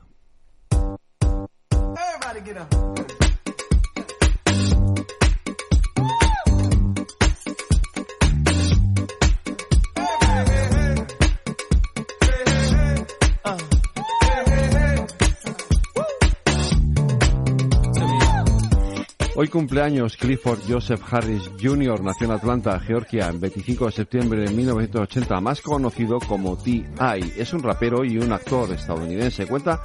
Hoy 19.36 19.48
cumpleaños 19.48 20.16
Clifford 20.16 20.58
Joseph 20.68 21.00
Harris 21.08 21.50
Jr. 21.62 22.02
nació 22.02 22.26
en 22.26 22.32
Atlanta, 22.32 22.78
Georgia, 22.80 23.28
el 23.28 23.38
25 23.38 23.86
de 23.86 23.92
septiembre 23.92 24.40
de 24.40 24.52
1980, 24.52 25.40
más 25.40 25.62
conocido 25.62 26.18
como 26.18 26.58
T.I. 26.58 27.32
Es 27.38 27.52
un 27.52 27.62
rapero 27.62 28.04
y 28.04 28.18
un 28.18 28.32
actor 28.32 28.70
estadounidense. 28.72 29.46
Cuenta 29.46 29.80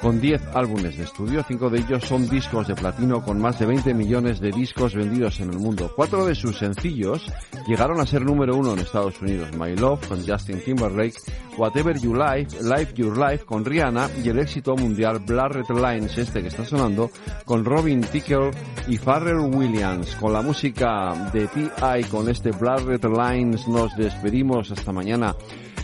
con 0.00 0.20
10 0.20 0.48
álbumes 0.54 0.96
de 0.96 1.04
estudio, 1.04 1.44
cinco 1.46 1.70
de 1.70 1.78
ellos 1.78 2.04
son 2.04 2.28
discos 2.28 2.68
de 2.68 2.74
platino 2.74 3.22
con 3.22 3.40
más 3.40 3.58
de 3.58 3.66
20 3.66 3.94
millones 3.94 4.40
de 4.40 4.50
discos 4.50 4.94
vendidos 4.94 5.40
en 5.40 5.50
el 5.50 5.58
mundo. 5.58 5.92
Cuatro 5.94 6.24
de 6.24 6.34
sus 6.34 6.58
sencillos 6.58 7.32
llegaron 7.66 8.00
a 8.00 8.06
ser 8.06 8.24
número 8.24 8.56
uno 8.56 8.74
en 8.74 8.80
Estados 8.80 9.20
Unidos, 9.20 9.48
My 9.58 9.74
Love 9.76 10.06
con 10.06 10.26
Justin 10.26 10.60
Timberlake, 10.60 11.16
Whatever 11.56 11.98
You 11.98 12.14
Like, 12.14 12.56
Life 12.62 12.92
Your 12.94 13.16
Life 13.16 13.44
con 13.44 13.64
Rihanna 13.64 14.10
y 14.22 14.28
el 14.28 14.38
éxito 14.38 14.76
mundial 14.76 15.20
Blood 15.20 15.52
Red 15.52 15.70
Lines, 15.70 16.18
este 16.18 16.42
que 16.42 16.48
está 16.48 16.64
sonando, 16.64 17.10
con 17.44 17.64
Robin 17.64 18.00
Tickle 18.02 18.50
y 18.88 18.98
Pharrell 18.98 19.38
Williams. 19.38 20.14
Con 20.16 20.32
la 20.32 20.42
música 20.42 21.30
de 21.32 21.46
T.I. 21.46 22.04
con 22.04 22.28
este 22.28 22.50
Blood 22.50 22.86
Red 22.86 23.04
Lines 23.04 23.66
nos 23.66 23.96
despedimos 23.96 24.70
hasta 24.70 24.92
mañana. 24.92 25.34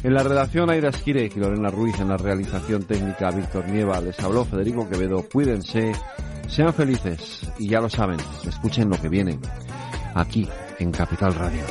En 0.02 0.14
la 0.14 0.24
redacción 0.24 0.68
Aida 0.68 0.88
Esquire 0.88 1.30
y 1.32 1.38
Lorena 1.38 1.70
Ruiz, 1.70 2.00
en 2.00 2.08
la 2.08 2.16
realización 2.16 2.82
técnica 2.82 3.30
Víctor 3.30 3.68
Nieva, 3.68 4.00
les 4.00 4.18
habló 4.18 4.44
Federico 4.44 4.88
Quevedo. 4.88 5.24
Cuídense, 5.32 5.92
sean 6.48 6.74
felices 6.74 7.48
y 7.58 7.68
ya 7.68 7.80
lo 7.80 7.88
saben, 7.88 8.18
escuchen 8.44 8.90
lo 8.90 9.00
que 9.00 9.08
viene 9.08 9.38
aquí 10.14 10.48
en 10.80 10.90
Capital 10.90 11.34
Radio. 11.36 11.62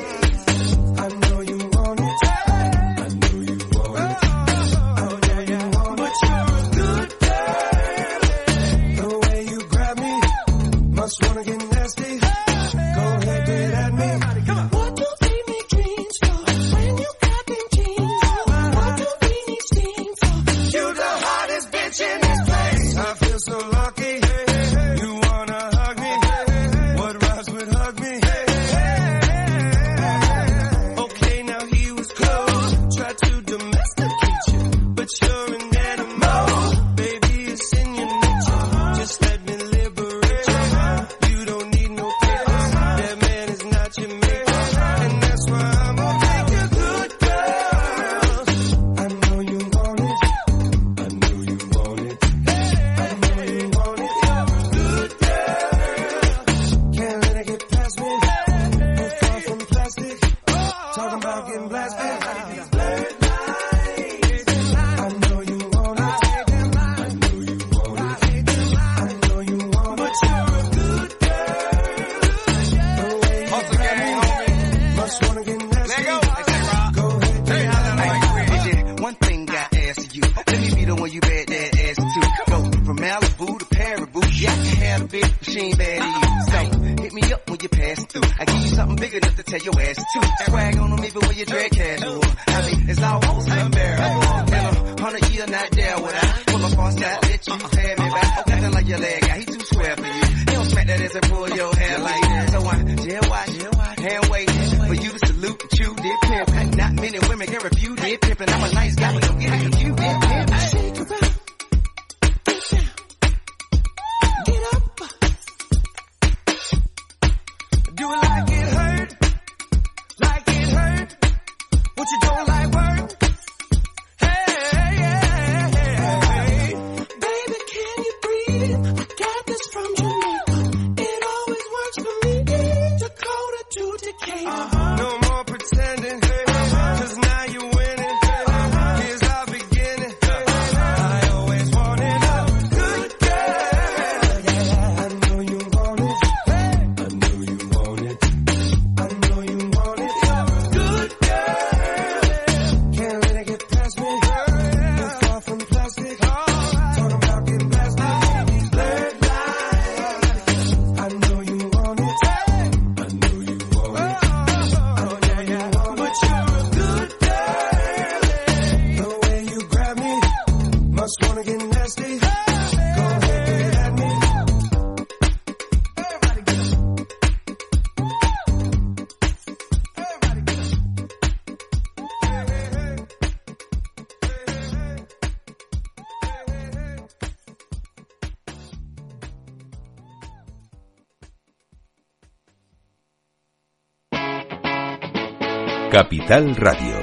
Capital 196.01 196.55
Radio. 196.55 197.00